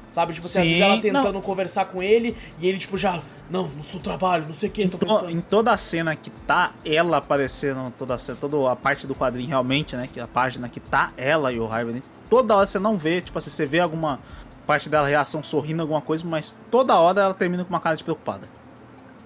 Sabe? 0.08 0.32
Tipo 0.32 0.46
assim, 0.46 0.60
às 0.60 0.64
Sim, 0.64 0.70
vezes 0.70 0.82
ela 0.82 0.94
não. 0.94 1.00
tentando 1.00 1.40
conversar 1.42 1.84
com 1.86 2.02
ele 2.02 2.36
e 2.58 2.66
ele, 2.66 2.78
tipo, 2.78 2.96
já, 2.96 3.20
não, 3.50 3.68
no 3.68 3.84
seu 3.84 4.00
trabalho, 4.00 4.46
não 4.46 4.54
sei 4.54 4.68
o 4.68 4.72
que, 4.72 4.88
tô 4.88 4.98
pensando. 4.98 5.30
Em 5.30 5.40
toda 5.40 5.72
a 5.72 5.76
cena 5.76 6.16
que 6.16 6.30
tá 6.30 6.72
ela 6.84 7.18
aparecendo, 7.18 7.92
toda 7.98 8.14
a, 8.14 8.18
cena, 8.18 8.38
toda 8.40 8.72
a 8.72 8.76
parte 8.76 9.06
do 9.06 9.14
quadrinho 9.14 9.48
realmente, 9.48 9.96
né? 9.96 10.08
Que 10.12 10.18
a 10.18 10.26
página 10.26 10.68
que 10.68 10.80
tá 10.80 11.12
ela 11.16 11.52
e 11.52 11.60
o 11.60 11.70
Harvey 11.70 12.02
toda 12.28 12.54
hora 12.54 12.66
você 12.66 12.78
não 12.78 12.96
vê, 12.96 13.20
tipo 13.20 13.38
assim, 13.38 13.50
você 13.50 13.66
vê 13.66 13.80
alguma 13.80 14.20
parte 14.66 14.88
dela 14.88 15.06
reação 15.06 15.42
sorrindo 15.42 15.82
alguma 15.82 16.00
coisa, 16.00 16.26
mas 16.26 16.54
toda 16.70 16.96
hora 16.98 17.22
ela 17.22 17.34
termina 17.34 17.64
com 17.64 17.70
uma 17.70 17.80
cara 17.80 17.96
de 17.96 18.04
preocupada. 18.04 18.48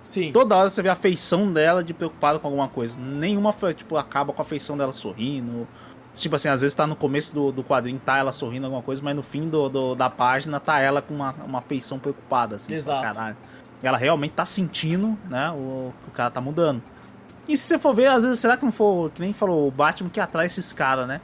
Sim. 0.05 0.31
Toda 0.31 0.57
hora 0.57 0.71
você 0.71 0.83
vê 0.83 0.89
a 0.89 0.95
feição 0.95 1.53
dela 1.53 1.83
de 1.83 1.95
preocupada 1.95 2.39
com 2.39 2.47
alguma 2.47 2.69
coisa. 2.69 2.99
Nenhuma, 2.99 3.55
tipo, 3.75 3.97
acaba 3.97 4.33
com 4.33 4.43
a 4.43 4.45
feição 4.45 4.77
dela 4.77 4.93
sorrindo. 4.93 5.67
Tipo 6.15 6.37
assim, 6.37 6.49
às 6.49 6.61
vezes 6.61 6.75
tá 6.75 6.87
no 6.87 6.95
começo 6.95 7.35
do, 7.35 7.51
do 7.51 7.65
quadrinho, 7.65 7.99
tá 8.05 8.19
ela 8.19 8.33
sorrindo 8.33 8.67
alguma 8.67 8.83
coisa, 8.83 9.01
mas 9.03 9.17
no 9.17 9.23
fim 9.23 9.49
do, 9.49 9.69
do- 9.69 9.95
da 9.95 10.11
página 10.11 10.61
tá 10.61 10.79
ela 10.79 11.01
com 11.01 11.15
uma, 11.15 11.35
uma 11.47 11.61
feição 11.63 11.99
preocupada, 11.99 12.57
assim. 12.57 12.75
Exato. 12.75 13.03
Caralho. 13.03 13.37
Ela 13.83 13.97
realmente 13.97 14.33
tá 14.33 14.45
sentindo, 14.45 15.17
né, 15.29 15.51
o 15.51 15.93
que 16.03 16.09
o 16.09 16.13
cara 16.13 16.31
tá 16.31 16.41
mudando. 16.41 16.83
E 17.49 17.57
se 17.57 17.65
você 17.65 17.79
for 17.79 17.95
ver, 17.95 18.07
às 18.09 18.23
vezes, 18.23 18.39
será 18.39 18.57
que 18.57 18.65
não 18.65 18.71
for, 18.71 19.11
que 19.11 19.21
nem 19.21 19.33
falou, 19.33 19.67
o 19.67 19.71
Batman 19.71 20.09
que 20.11 20.21
atrai 20.21 20.47
esses 20.47 20.73
caras, 20.73 21.09
né? 21.09 21.21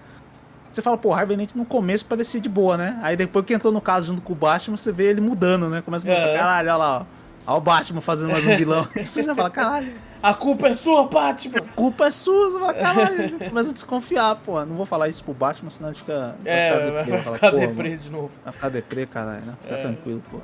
Você 0.71 0.83
fala, 0.83 0.97
pô, 0.99 1.13
Harvey 1.15 1.37
Dent 1.37 1.55
no 1.55 1.65
começo 1.65 2.05
parecia 2.07 2.41
de 2.41 2.49
boa, 2.49 2.77
né? 2.77 2.99
Aí 3.03 3.17
depois 3.17 3.45
que 3.45 3.55
entrou 3.55 3.73
no 3.73 3.81
caso 3.81 4.09
junto 4.09 4.23
com 4.23 4.33
o 4.33 4.37
Batman, 4.37 4.77
você 4.77 4.91
vê 4.91 5.05
ele 5.11 5.21
mudando, 5.21 5.69
né? 5.69 5.81
Começa 5.83 6.07
a 6.07 6.11
mudar, 6.11 6.27
É. 6.29 6.37
caralho, 6.37 6.69
olha 6.69 6.77
lá, 6.77 6.99
ó. 7.01 7.18
Olha 7.49 7.57
o 7.57 7.61
Batman 7.63 8.01
fazendo 8.03 8.31
mais 8.31 8.45
um 8.47 8.55
vilão. 8.59 8.87
Você 9.01 9.23
já 9.23 9.35
fala, 9.35 9.49
caralho, 9.51 9.91
A 10.23 10.35
culpa 10.35 10.69
é 10.69 10.75
sua, 10.75 11.09
Batman! 11.09 11.57
a 11.59 11.69
culpa 11.73 12.07
é 12.09 12.11
sua. 12.11 12.51
Você 12.51 12.59
fala, 12.59 12.75
caralho, 12.75 13.39
começa 13.39 13.71
a 13.71 13.73
desconfiar, 13.73 14.37
pô. 14.37 14.63
Não 14.67 14.77
vou 14.77 14.85
falar 14.85 15.09
isso 15.09 15.25
pro 15.25 15.33
Batman, 15.33 15.71
senão 15.71 15.89
ele 15.89 15.99
fica. 15.99 16.37
vai 16.45 16.53
É, 16.53 16.73
deprê. 16.75 16.91
vai, 16.93 17.23
Fala, 17.23 17.35
ficar 17.37 17.51
"Pô, 17.53 17.57
deprê 17.57 17.97
de 17.97 18.11
novo. 18.11 18.31
Vai 18.45 18.53
ficar 18.53 18.69
deprê, 18.69 19.07
caralho, 19.07 19.47
né? 19.47 19.55
Fica 19.63 19.75
É. 19.75 19.79
tranquilo, 19.79 20.23
pô. 20.31 20.39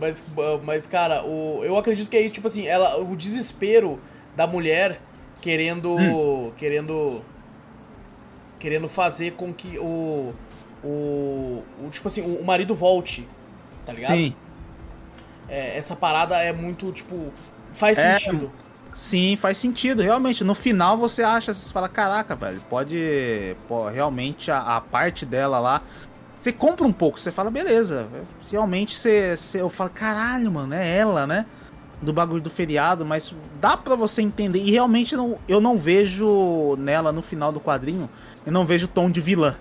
Mas, 0.00 0.24
mas 0.64 0.86
cara, 0.86 1.24
o, 1.24 1.60
eu 1.64 1.76
acredito 1.76 2.08
que 2.08 2.16
é 2.16 2.20
isso, 2.22 2.34
tipo 2.34 2.46
assim, 2.48 2.66
ela, 2.66 2.98
o 3.00 3.14
desespero 3.16 4.00
da 4.34 4.46
mulher 4.46 5.00
querendo. 5.40 5.94
Hum. 5.96 6.50
querendo. 6.56 7.22
querendo 8.58 8.88
fazer 8.88 9.32
com 9.32 9.52
que 9.52 9.78
o. 9.78 10.34
o. 10.82 11.62
o, 11.80 11.88
tipo 11.90 12.08
assim, 12.08 12.22
o, 12.22 12.40
o 12.40 12.44
marido 12.44 12.74
volte. 12.74 13.28
Tá 13.86 13.92
ligado? 13.92 14.10
Sim, 14.12 14.34
É, 15.48 15.76
essa 15.76 15.96
parada 15.96 16.36
é 16.36 16.52
muito, 16.52 16.90
tipo. 16.92 17.32
Faz 17.72 17.98
É, 17.98 18.18
sentido. 18.18 18.50
sim, 18.92 19.36
faz 19.36 19.56
sentido, 19.58 20.02
realmente. 20.02 20.42
No 20.44 20.54
final 20.54 20.96
você 20.98 21.22
acha, 21.22 21.52
você 21.54 21.72
fala, 21.72 21.88
caraca, 21.88 22.34
velho, 22.34 22.60
pode. 22.68 23.56
pô, 23.66 23.88
realmente 23.88 24.50
a, 24.50 24.76
a 24.76 24.80
parte 24.80 25.24
dela 25.24 25.58
lá. 25.58 25.82
Você 26.38 26.52
compra 26.52 26.86
um 26.86 26.92
pouco, 26.92 27.18
você 27.18 27.32
fala, 27.32 27.50
beleza. 27.50 28.06
Realmente 28.50 28.96
você, 28.98 29.36
você- 29.36 29.60
Eu 29.60 29.68
falo, 29.68 29.90
caralho, 29.90 30.50
mano, 30.52 30.74
é 30.74 30.96
ela, 30.96 31.26
né? 31.26 31.46
do 32.00 32.12
bagulho 32.12 32.40
do 32.40 32.48
feriado, 32.48 33.04
mas 33.04 33.34
dá 33.60 33.76
para 33.76 33.96
você 33.96 34.22
entender. 34.22 34.60
E 34.62 34.70
realmente 34.70 35.16
não, 35.16 35.36
eu 35.48 35.60
não 35.60 35.76
vejo 35.76 36.76
nela 36.78 37.10
no 37.10 37.20
final 37.20 37.50
do 37.50 37.58
quadrinho, 37.58 38.08
eu 38.46 38.52
não 38.52 38.64
vejo 38.64 38.86
tom 38.86 39.10
de 39.10 39.20
vilã. 39.20 39.56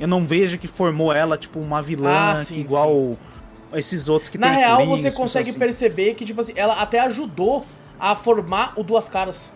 Eu 0.00 0.08
não 0.08 0.24
vejo 0.24 0.58
que 0.58 0.66
formou 0.66 1.12
ela, 1.12 1.36
tipo, 1.38 1.60
uma 1.60 1.80
vilã 1.80 2.32
Ah, 2.40 2.44
sim, 2.44 2.58
igual 2.58 2.90
sim, 2.90 3.18
esses 3.72 4.08
outros 4.08 4.28
que 4.28 4.38
Na 4.38 4.48
tem 4.48 4.56
real, 4.56 4.86
você 4.86 5.10
consegue 5.12 5.50
assim. 5.50 5.58
perceber 5.58 6.14
que, 6.14 6.24
tipo 6.24 6.40
assim, 6.40 6.52
ela 6.56 6.80
até 6.80 7.00
ajudou 7.00 7.64
a 7.98 8.14
formar 8.14 8.72
o 8.76 8.82
Duas 8.82 9.08
Caras. 9.08 9.50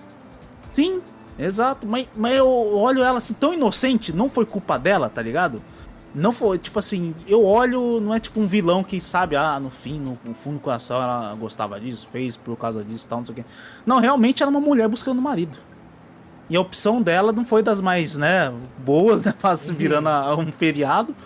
Sim, 0.70 1.00
exato. 1.38 1.86
Mas, 1.86 2.06
mas 2.14 2.36
eu 2.36 2.48
olho 2.48 3.02
ela 3.02 3.18
assim, 3.18 3.34
tão 3.34 3.54
inocente, 3.54 4.12
não 4.12 4.28
foi 4.28 4.44
culpa 4.46 4.78
dela, 4.78 5.08
tá 5.08 5.22
ligado? 5.22 5.62
Não 6.14 6.30
foi, 6.30 6.58
tipo 6.58 6.78
assim, 6.78 7.14
eu 7.26 7.42
olho, 7.42 7.98
não 7.98 8.12
é 8.12 8.20
tipo 8.20 8.38
um 8.38 8.46
vilão 8.46 8.84
que 8.84 9.00
sabe, 9.00 9.34
ah, 9.34 9.58
no 9.58 9.70
fim, 9.70 9.98
no, 9.98 10.18
no 10.22 10.34
fundo 10.34 10.54
do 10.54 10.60
coração 10.60 11.00
ela 11.02 11.34
gostava 11.34 11.80
disso, 11.80 12.06
fez 12.12 12.36
por 12.36 12.54
causa 12.56 12.84
disso 12.84 13.06
e 13.06 13.08
tal, 13.08 13.18
não 13.18 13.24
sei 13.24 13.32
o 13.32 13.36
quê. 13.36 13.44
Não, 13.86 13.98
realmente 13.98 14.42
ela 14.42 14.52
é 14.52 14.54
uma 14.54 14.60
mulher 14.60 14.88
buscando 14.88 15.18
um 15.18 15.22
marido. 15.22 15.56
E 16.50 16.56
a 16.56 16.60
opção 16.60 17.00
dela 17.00 17.32
não 17.32 17.46
foi 17.46 17.62
das 17.62 17.80
mais, 17.80 18.14
né, 18.16 18.52
boas, 18.84 19.22
né, 19.22 19.32
pra 19.40 19.56
se 19.56 19.72
virando 19.72 20.08
a, 20.08 20.18
a 20.18 20.36
um 20.36 20.52
feriado. 20.52 21.16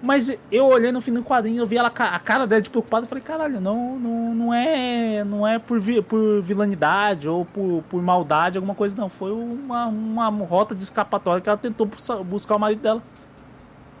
Mas 0.00 0.32
eu 0.52 0.66
olhei 0.66 0.92
no 0.92 1.00
fim 1.00 1.12
do 1.12 1.24
quadrinho, 1.24 1.60
eu 1.60 1.66
vi 1.66 1.76
ela, 1.76 1.88
a 1.88 2.18
cara 2.20 2.46
dela 2.46 2.62
de 2.62 2.70
preocupada 2.70 3.04
e 3.04 3.08
falei, 3.08 3.22
caralho, 3.24 3.60
não, 3.60 3.98
não, 3.98 4.34
não 4.34 4.54
é, 4.54 5.24
não 5.24 5.44
é 5.44 5.58
por, 5.58 5.80
vi- 5.80 6.00
por 6.00 6.40
vilanidade 6.40 7.28
ou 7.28 7.44
por, 7.44 7.82
por 7.90 8.00
maldade, 8.00 8.58
alguma 8.58 8.76
coisa, 8.76 8.96
não. 8.96 9.08
Foi 9.08 9.32
uma, 9.32 9.86
uma 9.86 10.28
rota 10.28 10.72
de 10.72 10.84
escapatória 10.84 11.40
que 11.40 11.48
ela 11.48 11.58
tentou 11.58 11.84
bus- 11.84 12.08
buscar 12.24 12.54
o 12.54 12.60
marido 12.60 12.80
dela. 12.80 13.02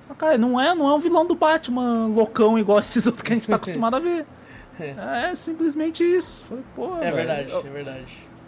Mas, 0.08 0.16
Cara, 0.16 0.38
não 0.38 0.60
é, 0.60 0.72
não 0.72 0.88
é 0.88 0.94
um 0.94 1.00
vilão 1.00 1.26
do 1.26 1.34
Batman 1.34 2.06
loucão 2.06 2.56
igual 2.56 2.78
esses 2.80 3.04
outros 3.06 3.22
que 3.24 3.32
a 3.32 3.34
gente 3.34 3.48
tá 3.48 3.56
acostumado 3.56 3.96
a 3.96 4.00
ver. 4.00 4.24
É 4.80 5.34
simplesmente 5.34 6.04
isso. 6.04 6.44
Foi, 6.48 6.58
porra, 6.76 7.02
É 7.04 7.10
verdade, 7.10 7.50
Eu- 7.50 7.58
é 7.58 7.62
verdade. 7.70 8.04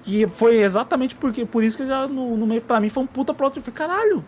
e 0.07 0.25
foi 0.29 0.59
exatamente 0.63 1.17
porque, 1.17 1.45
por 1.45 1.65
isso 1.65 1.77
que 1.77 1.83
eu 1.83 1.89
já 1.89 2.07
no, 2.07 2.37
no 2.37 2.47
meio, 2.47 2.63
pra 2.63 2.79
mim, 2.79 2.89
foi 2.89 3.03
um 3.03 3.07
puta 3.09 3.35
plot. 3.35 3.57
Eu 3.57 3.63
falei, 3.65 3.77
caralho. 3.77 4.25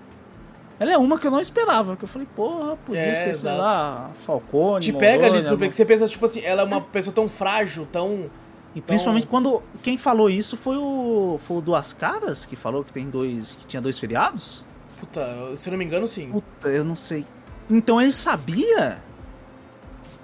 Ela 0.83 0.93
é 0.93 0.99
uma 0.99 1.19
que 1.19 1.27
eu 1.27 1.31
não 1.31 1.41
esperava. 1.41 1.97
Que 1.97 2.05
eu 2.05 2.09
falei, 2.09 2.27
porra, 2.35 2.77
podia 2.85 3.01
É, 3.01 3.15
ser, 3.15 3.23
sei 3.35 3.51
exato. 3.51 3.59
lá, 3.59 4.11
Falcone. 4.25 4.85
Te 4.85 4.93
pega 4.93 5.27
ali 5.27 5.39
surpresa, 5.45 5.71
que 5.71 5.77
você 5.77 5.85
pensa, 5.85 6.07
tipo 6.09 6.25
assim, 6.25 6.41
ela 6.43 6.63
é 6.63 6.65
uma 6.65 6.81
pessoa 6.81 7.15
tão 7.15 7.29
frágil, 7.29 7.87
tão. 7.91 8.31
E 8.75 8.81
principalmente 8.81 9.27
quando. 9.27 9.63
Quem 9.83 9.97
falou 9.99 10.29
isso 10.31 10.57
foi 10.57 10.77
o. 10.77 11.39
Foi 11.43 11.59
o 11.59 11.61
Duas 11.61 11.93
Caras 11.93 12.45
que 12.47 12.57
falou 12.57 12.83
que 12.83 12.93
tem 12.93 13.09
dois. 13.09 13.53
que 13.53 13.67
tinha 13.67 13.81
dois 13.81 13.99
feriados? 13.99 14.65
Puta, 14.99 15.25
se 15.57 15.69
eu 15.69 15.73
não 15.73 15.79
me 15.79 15.85
engano, 15.85 16.07
sim. 16.09 16.31
Puta, 16.31 16.69
eu 16.69 16.85
não 16.85 16.97
sei. 16.97 17.25
Então 17.71 18.01
ele 18.01 18.13
sabia 18.13 18.99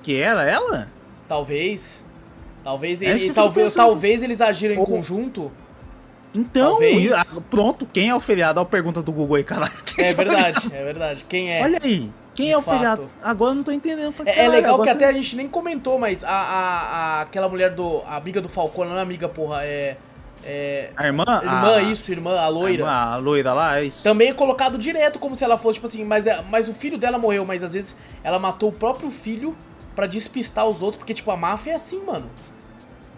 que 0.02 0.16
era 0.20 0.44
ela? 0.44 0.89
Talvez. 1.26 2.05
Talvez, 2.64 3.02
É 3.02 3.06
ele, 3.10 3.32
talvez, 3.32 3.72
pensando. 3.72 3.86
talvez 3.86 4.22
eles 4.22 4.40
agiram 4.40 4.74
em 4.74 4.78
Ou- 4.78 4.86
conjunto. 4.86 5.51
Então, 6.39 6.70
Talvez. 6.70 7.12
ah, 7.12 7.24
pronto, 7.51 7.86
quem 7.93 8.09
é 8.10 8.15
o 8.15 8.20
feriado? 8.20 8.60
Olha 8.60 8.66
a 8.66 8.70
pergunta 8.70 9.02
do 9.02 9.10
Google 9.12 9.36
aí, 9.36 9.44
caralho. 9.44 9.73
É 9.98 10.15
verdade, 10.15 10.70
é 10.73 10.85
verdade. 10.85 11.24
Quem 11.24 11.51
é? 11.52 11.62
Olha 11.62 11.78
aí, 11.82 12.09
quem 12.35 12.52
é 12.52 12.56
o 12.56 12.62
fato. 12.62 12.74
feriado? 12.77 13.09
Agora 13.23 13.51
eu 13.51 13.55
não 13.56 13.62
tô 13.65 13.73
entendendo. 13.73 14.12
Falei, 14.12 14.32
É, 14.35 14.44
é 14.44 14.48
legal 14.48 14.81
que 14.82 14.89
até 14.90 15.06
a 15.06 15.12
gente 15.12 15.35
nem 15.36 15.48
comentou, 15.48 15.98
mas 15.98 16.23
a, 16.23 16.31
a, 16.31 16.81
a- 17.19 17.20
aquela 17.23 17.48
mulher 17.48 17.73
do. 17.73 18.02
A 18.06 18.16
amiga 18.16 18.40
do 18.40 18.48
Falcone, 18.48 18.90
não 18.90 18.98
é 18.98 19.02
amiga, 19.02 19.28
porra, 19.28 19.65
é. 19.65 19.97
É. 20.44 20.90
A 20.97 21.05
irmã? 21.06 21.24
Irmã, 21.43 21.77
a, 21.77 21.82
isso, 21.82 22.12
irmã, 22.12 22.39
a 22.39 22.47
loira. 22.48 22.85
A, 22.85 22.89
irmã, 22.89 23.12
a 23.15 23.16
loira 23.16 23.52
lá, 23.52 23.78
é 23.81 23.85
isso. 23.85 24.05
Também 24.05 24.28
é 24.28 24.32
colocado 24.32 24.78
direto 24.78 25.19
como 25.19 25.35
se 25.35 25.43
ela 25.43 25.59
fosse, 25.59 25.74
tipo 25.74 25.86
assim, 25.89 26.05
mas, 26.05 26.28
é- 26.28 26.40
mas 26.48 26.69
o 26.69 26.73
filho 26.74 26.97
dela 26.97 27.19
morreu, 27.19 27.44
mas 27.44 27.65
às 27.65 27.73
vezes 27.74 27.97
ela 28.23 28.39
matou 28.39 28.69
o 28.69 28.73
próprio 28.73 29.10
filho 29.10 29.56
pra 29.97 30.06
despistar 30.06 30.65
os 30.66 30.81
outros, 30.81 30.97
porque, 30.98 31.12
tipo, 31.12 31.28
a 31.32 31.36
máfia 31.36 31.73
é 31.73 31.74
assim, 31.74 32.01
mano. 32.05 32.31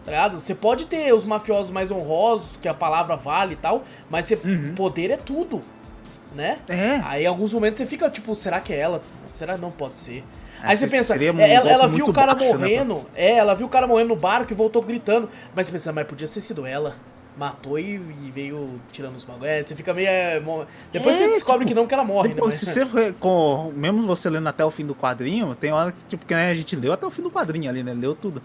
Tá 0.05 0.11
ligado? 0.13 0.41
Você 0.41 0.55
pode 0.55 0.87
ter 0.87 1.13
os 1.15 1.25
mafiosos 1.25 1.71
mais 1.71 1.91
honrosos, 1.91 2.57
que 2.57 2.69
a 2.69 2.75
palavra 2.75 3.17
vale 3.17 3.53
e 3.53 3.57
tal, 3.57 3.85
mas 4.09 4.27
você, 4.27 4.39
Uhum. 4.43 4.75
poder 4.75 5.11
é 5.11 5.17
tudo, 5.17 5.61
né? 6.35 6.59
É. 6.69 7.01
Aí 7.05 7.25
em 7.25 7.27
alguns 7.27 7.53
momentos 7.53 7.79
você 7.79 7.87
fica, 7.87 8.09
tipo, 8.09 8.35
será 8.35 8.61
que 8.61 8.73
é 8.73 8.79
ela? 8.79 9.03
Será 9.31 9.57
não 9.59 9.71
pode 9.71 9.99
ser? 9.99 10.25
É, 10.63 10.69
Aí 10.69 10.77
você 10.77 10.87
pensa, 10.89 11.05
seria 11.15 11.33
um 11.33 11.39
é, 11.41 11.53
ela, 11.55 11.71
ela 11.71 11.89
viu 11.89 12.05
o 12.07 12.13
cara 12.13 12.35
baixo, 12.35 12.53
né, 12.59 12.59
morrendo, 12.59 13.07
é, 13.15 13.33
ela 13.37 13.55
viu 13.55 13.67
o 13.67 13.71
cara 13.71 13.87
morrendo 13.87 14.09
no 14.09 14.17
barco 14.17 14.53
e 14.53 14.55
voltou 14.55 14.83
gritando. 14.83 15.29
Mas 15.55 15.67
você 15.67 15.73
pensa, 15.73 15.93
mas 15.93 16.07
podia 16.07 16.27
ter 16.29 16.41
sido 16.41 16.67
ela. 16.67 16.97
Matou 17.39 17.79
e, 17.79 17.95
e 17.95 18.31
veio 18.35 18.69
tirando 18.93 19.17
os 19.17 19.25
bagulhos. 19.25 19.49
É, 19.49 19.63
você 19.63 19.75
fica 19.75 19.95
meio. 19.95 20.09
é, 20.09 20.43
Depois 20.93 21.17
É, 21.17 21.21
você 21.21 21.29
descobre 21.29 21.61
tipo, 21.65 21.69
que 21.69 21.75
não, 21.75 21.87
que 21.87 21.95
ela 21.95 22.05
morre, 22.05 22.31
Depois, 22.31 22.55
né? 22.55 22.59
se 22.73 22.85
você 22.85 23.13
com, 23.19 23.73
mesmo 23.75 24.03
você 24.03 24.29
lendo 24.29 24.49
até 24.49 24.65
o 24.65 24.71
fim 24.71 24.85
do 24.85 24.95
quadrinho, 24.95 25.55
tem 25.55 25.73
hora 25.73 25.93
que, 25.93 26.05
tipo, 26.05 26.27
que 26.27 26.35
né, 26.35 26.51
a 26.51 26.55
gente 26.55 26.75
leu 26.77 26.93
até 26.93 27.07
o 27.07 27.11
fim 27.11 27.23
do 27.23 27.31
quadrinho 27.31 27.71
ali, 27.71 27.83
né? 27.83 27.95
Leu 27.95 28.15
tudo. 28.15 28.43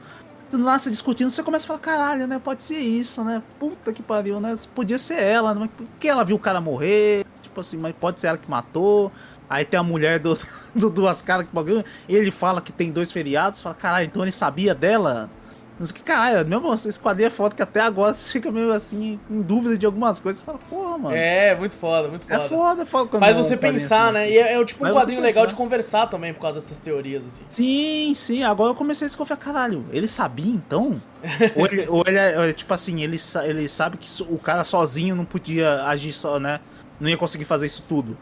Lá 0.58 0.80
se 0.80 0.90
discutindo, 0.90 1.30
você 1.30 1.44
começa 1.44 1.66
a 1.66 1.68
falar, 1.68 1.80
caralho, 1.80 2.28
né? 2.28 2.40
Pode 2.44 2.64
ser 2.64 2.78
isso, 2.78 3.24
né? 3.24 3.42
Puta 3.60 3.92
que 3.92 4.02
pariu, 4.02 4.40
né? 4.40 4.58
Podia 4.74 4.98
ser 4.98 5.20
ela, 5.20 5.54
né? 5.54 5.62
Mas 5.62 5.70
por 5.72 5.88
que 6.00 6.08
ela 6.08 6.24
viu 6.24 6.36
o 6.36 6.40
cara 6.40 6.62
morrer? 6.62 7.26
Tipo 7.42 7.62
assim, 7.62 7.78
mas 7.78 7.94
pode 8.00 8.20
ser 8.20 8.28
ela 8.28 8.38
que 8.38 8.50
matou. 8.50 9.12
Aí 9.50 9.64
tem 9.64 9.80
a 9.80 9.84
mulher 9.84 10.20
do, 10.20 10.38
do 10.74 10.90
Duas 10.90 11.22
Caras 11.22 11.48
que 11.48 11.54
bagulho. 11.54 11.84
Ele 12.08 12.32
fala 12.32 12.62
que 12.62 12.72
tem 12.72 12.92
dois 12.92 13.12
feriados. 13.12 13.62
Fala, 13.62 13.76
caralho, 13.76 14.06
então 14.06 14.22
ele 14.22 14.32
sabia 14.32 14.74
dela? 14.74 15.30
O 15.78 15.94
que, 15.94 16.02
caralho, 16.02 16.48
mesmo 16.48 16.74
esse 16.74 16.98
quadrinho 17.00 17.28
é 17.28 17.30
foda 17.30 17.54
que 17.54 17.62
até 17.62 17.82
agora 17.82 18.14
você 18.14 18.32
fica 18.32 18.50
meio 18.50 18.72
assim, 18.72 19.20
em 19.30 19.42
dúvida 19.42 19.78
de 19.78 19.86
algumas 19.86 20.20
coisas. 20.20 20.40
Você 20.40 20.46
fala, 20.46 20.58
porra, 20.70 20.98
mano. 20.98 21.16
É, 21.16 21.54
muito 21.56 21.76
foda, 21.76 22.08
muito 22.08 22.26
É 22.32 22.36
foda. 22.40 22.48
foda, 22.48 22.82
é 22.82 22.86
foda. 22.86 23.10
quando 23.10 23.20
Faz 23.20 23.36
um 23.36 23.44
você 23.44 23.58
quadrinho 23.58 23.74
pensar, 23.74 24.06
assim, 24.06 24.14
né? 24.14 24.24
assim. 24.24 24.34
E 24.34 24.38
é, 24.38 24.54
é 24.62 24.66
tipo 24.66 24.80
um 24.80 24.84
Faz 24.84 24.94
você 24.94 25.02
quadrinho 25.02 25.22
legal 25.22 25.46
de 25.46 25.54
conversar 25.54 26.08
também 26.08 26.34
por 26.34 26.40
causa 26.40 26.62
dessas 26.62 26.80
teorias, 26.80 27.26
assim. 27.26 27.44
Sim, 27.50 28.14
sim. 28.16 28.44
Agora 28.44 28.72
eu 28.72 28.76
comecei 28.76 29.06
a 29.06 29.10
desconfiar, 29.10 29.36
caralho. 29.36 29.86
Ele 29.92 30.08
sabia 30.08 30.54
então? 30.54 30.96
ou, 31.56 31.66
ele, 31.66 31.88
ou 31.90 32.04
ele 32.08 32.18
é, 32.18 32.50
é, 32.50 32.54
tipo 32.54 32.74
assim, 32.74 33.02
ele, 33.02 33.18
ele 33.44 33.68
sabe 33.68 33.98
que 33.98 34.10
o 34.24 34.38
cara 34.38 34.64
sozinho 34.64 35.14
não 35.14 35.26
podia 35.26 35.84
agir 35.84 36.14
só, 36.14 36.40
né? 36.40 36.62
Não 37.00 37.10
ia 37.10 37.18
conseguir 37.18 37.44
fazer 37.44 37.66
isso 37.66 37.84
tudo. 37.88 38.18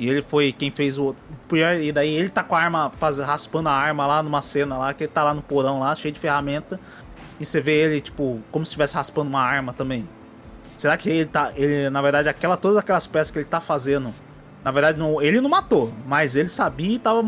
E 0.00 0.08
ele 0.08 0.22
foi 0.22 0.50
quem 0.50 0.70
fez 0.70 0.96
o. 0.98 1.14
pior- 1.46 1.76
E 1.76 1.92
daí 1.92 2.14
ele 2.14 2.30
tá 2.30 2.42
com 2.42 2.56
a 2.56 2.58
arma, 2.60 2.90
faz, 2.98 3.18
raspando 3.18 3.68
a 3.68 3.72
arma 3.72 4.06
lá 4.06 4.22
numa 4.22 4.40
cena 4.42 4.76
lá, 4.78 4.94
que 4.94 5.04
ele 5.04 5.12
tá 5.12 5.22
lá 5.22 5.34
no 5.34 5.42
porão 5.42 5.78
lá, 5.78 5.94
cheio 5.94 6.12
de 6.12 6.18
ferramenta. 6.18 6.80
E 7.38 7.44
você 7.44 7.60
vê 7.60 7.72
ele, 7.82 8.00
tipo, 8.00 8.40
como 8.50 8.64
se 8.64 8.70
estivesse 8.70 8.94
raspando 8.94 9.28
uma 9.28 9.42
arma 9.42 9.72
também. 9.74 10.08
Será 10.78 10.96
que 10.96 11.10
ele 11.10 11.26
tá. 11.26 11.52
Ele, 11.54 11.90
na 11.90 12.00
verdade, 12.00 12.28
aquela, 12.30 12.56
todas 12.56 12.78
aquelas 12.78 13.06
peças 13.06 13.30
que 13.30 13.38
ele 13.38 13.44
tá 13.44 13.60
fazendo. 13.60 14.12
Na 14.64 14.70
verdade, 14.70 14.98
não, 14.98 15.20
ele 15.22 15.40
não 15.40 15.48
matou, 15.50 15.92
mas 16.06 16.34
ele 16.36 16.48
sabia 16.48 16.94
e 16.96 16.98
tava. 16.98 17.22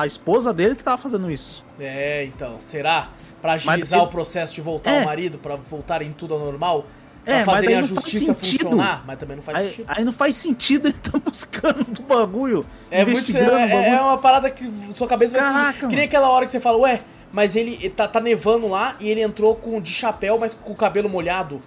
A 0.00 0.06
esposa 0.06 0.52
dele 0.52 0.74
que 0.74 0.82
tava 0.84 0.98
fazendo 0.98 1.30
isso. 1.30 1.64
É, 1.78 2.24
então, 2.24 2.56
será? 2.60 3.10
Pra 3.40 3.52
agilizar 3.52 4.00
ele- 4.00 4.08
o 4.08 4.10
processo 4.10 4.52
de 4.54 4.60
voltar 4.60 4.90
É. 4.92 4.98
ao 5.00 5.04
marido, 5.04 5.38
pra 5.38 5.54
voltarem 5.56 6.12
tudo 6.12 6.34
ao 6.34 6.40
normal? 6.40 6.86
Pra 7.26 7.34
É, 7.34 7.38
mas 7.38 7.44
fazerem 7.46 7.68
daí 7.68 7.76
a 7.76 7.80
não 7.80 7.88
faz 7.88 8.00
justiça 8.10 8.34
sentido. 8.34 8.64
funcionar? 8.64 9.04
Mas 9.04 9.18
também 9.18 9.36
não 9.36 9.42
faz 9.42 9.58
Aí, 9.58 9.68
sentido. 9.70 9.86
aí 9.88 10.04
não 10.04 10.12
faz 10.12 10.34
sentido 10.36 10.86
ele 10.88 10.96
tá 10.98 11.18
buscando 11.18 11.84
do 11.84 12.02
bagulho. 12.02 12.64
É 12.90 13.04
muito 13.04 13.18
investigando 13.18 13.50
o 13.52 13.58
é, 13.58 13.66
bagulho. 13.68 13.94
é 13.94 14.00
uma 14.00 14.18
parada 14.18 14.48
que 14.48 14.70
sua 14.90 15.08
cabeça 15.08 15.36
vai 15.36 15.40
Caraca, 15.46 15.70
explodir. 15.70 15.88
Que 15.90 15.96
nem 15.96 16.04
aquela 16.04 16.30
hora 16.30 16.46
que 16.46 16.52
você 16.52 16.60
fala, 16.60 16.78
ué, 16.78 17.00
mas 17.32 17.56
ele 17.56 17.90
tá, 17.90 18.06
tá 18.06 18.20
nevando 18.20 18.68
lá 18.68 18.96
e 19.00 19.08
ele 19.08 19.20
entrou 19.20 19.54
com 19.56 19.80
de 19.80 19.92
chapéu, 19.92 20.38
mas 20.38 20.54
com 20.54 20.72
o 20.72 20.76
cabelo 20.76 21.08
molhado. 21.08 21.60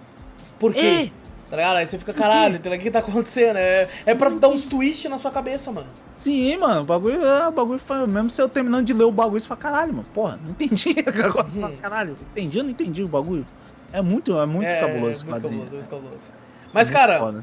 Por 0.58 0.72
quê? 0.72 1.10
É. 1.14 1.20
Tá 1.50 1.56
ligado? 1.56 1.76
Aí 1.76 1.86
você 1.86 1.98
fica, 1.98 2.12
caralho, 2.12 2.58
o 2.58 2.78
que 2.78 2.90
tá 2.90 3.00
acontecendo? 3.00 3.56
É, 3.56 3.88
é 4.06 4.14
pra 4.14 4.30
dar 4.30 4.48
uns 4.48 4.64
twists 4.64 5.10
na 5.10 5.18
sua 5.18 5.30
cabeça, 5.30 5.70
mano. 5.72 5.88
Sim, 6.16 6.56
mano, 6.58 6.82
o 6.82 6.84
bagulho, 6.84 7.24
é, 7.24 7.48
o 7.48 7.50
bagulho 7.50 7.78
foi, 7.78 8.06
mesmo 8.06 8.30
se 8.30 8.40
eu 8.40 8.48
terminando 8.48 8.84
de 8.86 8.92
ler 8.92 9.04
o 9.04 9.10
bagulho, 9.10 9.40
você 9.40 9.48
fala, 9.48 9.60
caralho, 9.60 9.92
mano, 9.94 10.06
porra, 10.14 10.38
não 10.44 10.50
entendi. 10.50 10.94
Agora 11.06 11.42
você 11.42 11.60
fala, 11.60 11.76
caralho, 11.76 12.16
entendi, 12.32 12.58
eu 12.58 12.64
não 12.64 12.70
entendi 12.70 13.02
o 13.02 13.08
bagulho. 13.08 13.46
É 13.92 14.00
muito, 14.00 14.38
é 14.38 14.46
muito 14.46 14.66
é, 14.66 14.80
cabuloso 14.80 15.10
esse 15.10 15.24
é 15.24 15.26
muito 15.30 15.42
quadrinho. 15.42 15.62
cabuloso, 15.64 15.76
muito 15.76 15.88
cabuloso. 15.90 16.30
Mas, 16.72 16.88
Muito 16.88 16.98
cara, 16.98 17.18
foda 17.18 17.42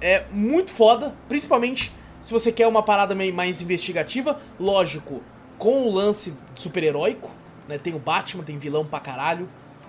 é 0.00 0.24
muito 0.32 0.72
foda, 0.72 1.12
principalmente 1.28 1.92
se 2.22 2.32
você 2.32 2.50
quer 2.50 2.66
uma 2.66 2.82
parada 2.82 3.14
meio 3.14 3.32
mais 3.34 3.62
investigativa, 3.62 4.38
lógico, 4.58 5.22
com 5.58 5.82
o 5.82 5.92
lance 5.94 6.34
super-heróico, 6.54 7.30
né? 7.68 7.78
Tem 7.78 7.94
o 7.94 7.98
Batman, 7.98 8.42
tem 8.42 8.58
vilão 8.58 8.84
pra 8.84 8.98
caralho, 8.98 9.46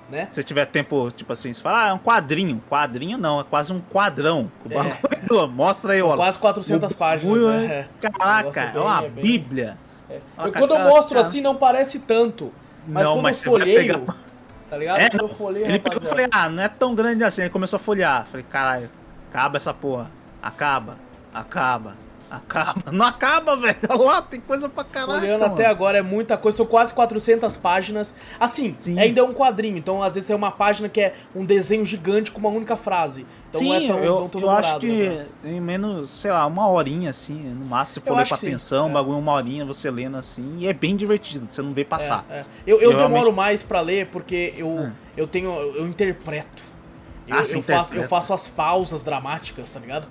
né? 0.09 0.27
Se 0.29 0.35
você 0.35 0.43
tiver 0.43 0.65
tempo, 0.65 1.09
tipo 1.11 1.31
assim, 1.33 1.51
você 1.53 1.61
fala, 1.61 1.85
ah, 1.85 1.89
é 1.89 1.93
um 1.93 1.97
quadrinho. 1.97 2.61
Quadrinho 2.69 3.17
não, 3.17 3.39
é 3.39 3.43
quase 3.43 3.73
um 3.73 3.79
quadrão. 3.79 4.51
O 4.65 4.69
bagulho, 4.69 5.47
mostra 5.49 5.93
aí, 5.93 5.99
É. 5.99 6.01
São 6.01 6.09
ó. 6.11 6.15
quase 6.15 6.37
400 6.37 6.91
O 6.91 6.97
páginas, 6.97 7.41
bagulho 7.41 7.57
né? 7.59 7.65
é- 7.65 8.05
É. 8.05 8.09
Caraca, 8.09 8.61
é 8.61 8.71
é 8.75 8.79
uma 8.79 9.03
é 9.05 9.09
bem- 9.09 9.23
bíblia. 9.23 9.77
É. 10.09 10.19
Olha, 10.37 10.47
Eu- 10.49 10.51
quando 10.53 10.73
eu 10.75 10.79
mostro 10.81 11.19
assim, 11.19 11.41
não 11.41 11.55
parece 11.55 11.99
tanto. 11.99 12.51
Mas 12.87 13.03
Não, 13.05 13.13
quando 13.13 13.23
mas 13.23 13.43
eu 13.45 13.51
folheio, 13.51 13.77
pegar- 13.79 14.15
tá 14.71 14.77
ligado? 14.77 15.01
É, 15.01 15.09
eu 15.21 15.27
folheio, 15.27 15.65
Ele 15.65 15.79
pegou 15.79 16.01
e 16.01 16.05
falei, 16.05 16.27
ah, 16.31 16.47
não 16.47 16.63
é 16.63 16.69
tão 16.69 16.95
grande 16.95 17.25
assim. 17.25 17.41
Ele 17.41 17.49
começou 17.49 17.75
a 17.75 17.79
folhear. 17.79 18.25
Falei, 18.25 18.45
caralho, 18.49 18.89
acaba 19.29 19.57
essa 19.57 19.73
porra. 19.73 20.09
Acaba, 20.41 20.97
acaba, 21.33 21.97
Acaba. 22.31 22.91
Não 22.93 23.05
acaba, 23.05 23.57
velho. 23.57 23.75
Olha 23.89 24.01
lá, 24.01 24.21
tem 24.21 24.39
coisa 24.39 24.69
pra 24.69 24.85
caralho. 24.85 25.21
Olhando 25.21 25.43
até 25.43 25.65
agora 25.65 25.97
é 25.97 26.01
muita 26.01 26.37
coisa, 26.37 26.57
são 26.57 26.65
quase 26.65 26.93
400 26.93 27.57
páginas. 27.57 28.15
Assim, 28.39 28.73
Sim. 28.77 28.97
ainda 28.97 29.19
é 29.19 29.23
um 29.23 29.33
quadrinho, 29.33 29.77
então 29.77 30.01
às 30.01 30.15
vezes 30.15 30.29
é 30.29 30.35
uma 30.35 30.49
página 30.51 30.87
que 30.87 31.01
é 31.01 31.13
um 31.35 31.43
desenho 31.43 31.83
gigante 31.85 32.31
com 32.31 32.39
uma 32.39 32.49
única 32.49 32.77
frase. 32.77 33.25
Então 33.49 33.59
Sim, 33.59 33.67
não 33.67 33.75
é 33.75 33.87
tão, 33.87 33.99
eu, 33.99 34.29
tão 34.29 34.41
eu 34.41 34.49
acho 34.49 34.79
que 34.79 35.09
né? 35.09 35.25
em 35.43 35.59
menos, 35.59 36.09
sei 36.09 36.31
lá, 36.31 36.45
uma 36.45 36.69
horinha 36.69 37.09
assim, 37.09 37.33
no 37.33 37.65
máximo, 37.65 37.93
se 37.95 37.99
Eu 37.99 38.13
for 38.13 38.17
ler 38.21 38.29
com 38.29 38.35
sim, 38.37 38.47
atenção, 38.47 38.89
é. 38.89 38.93
bagulho 38.93 39.17
uma 39.17 39.33
horinha 39.33 39.65
você 39.65 39.91
lendo 39.91 40.15
assim, 40.15 40.55
e 40.59 40.67
é 40.67 40.73
bem 40.73 40.95
divertido, 40.95 41.45
você 41.49 41.61
não 41.61 41.71
vê 41.71 41.83
passar. 41.83 42.25
É, 42.29 42.37
é. 42.39 42.45
Eu, 42.65 42.79
eu 42.79 42.95
demoro 42.95 43.33
mais 43.33 43.61
pra 43.61 43.81
ler 43.81 44.07
porque 44.07 44.53
eu, 44.57 44.69
Hum. 44.69 44.91
eu 45.17 45.27
tenho. 45.27 45.51
Eu 45.51 45.85
interpreto. 45.85 46.70
Eu, 47.31 47.37
Ah, 47.37 47.43
eu, 47.49 47.61
faço, 47.63 47.95
eu 47.95 48.07
faço 48.07 48.33
as 48.33 48.47
pausas 48.47 49.03
dramáticas, 49.03 49.69
tá 49.69 49.79
ligado? 49.79 50.07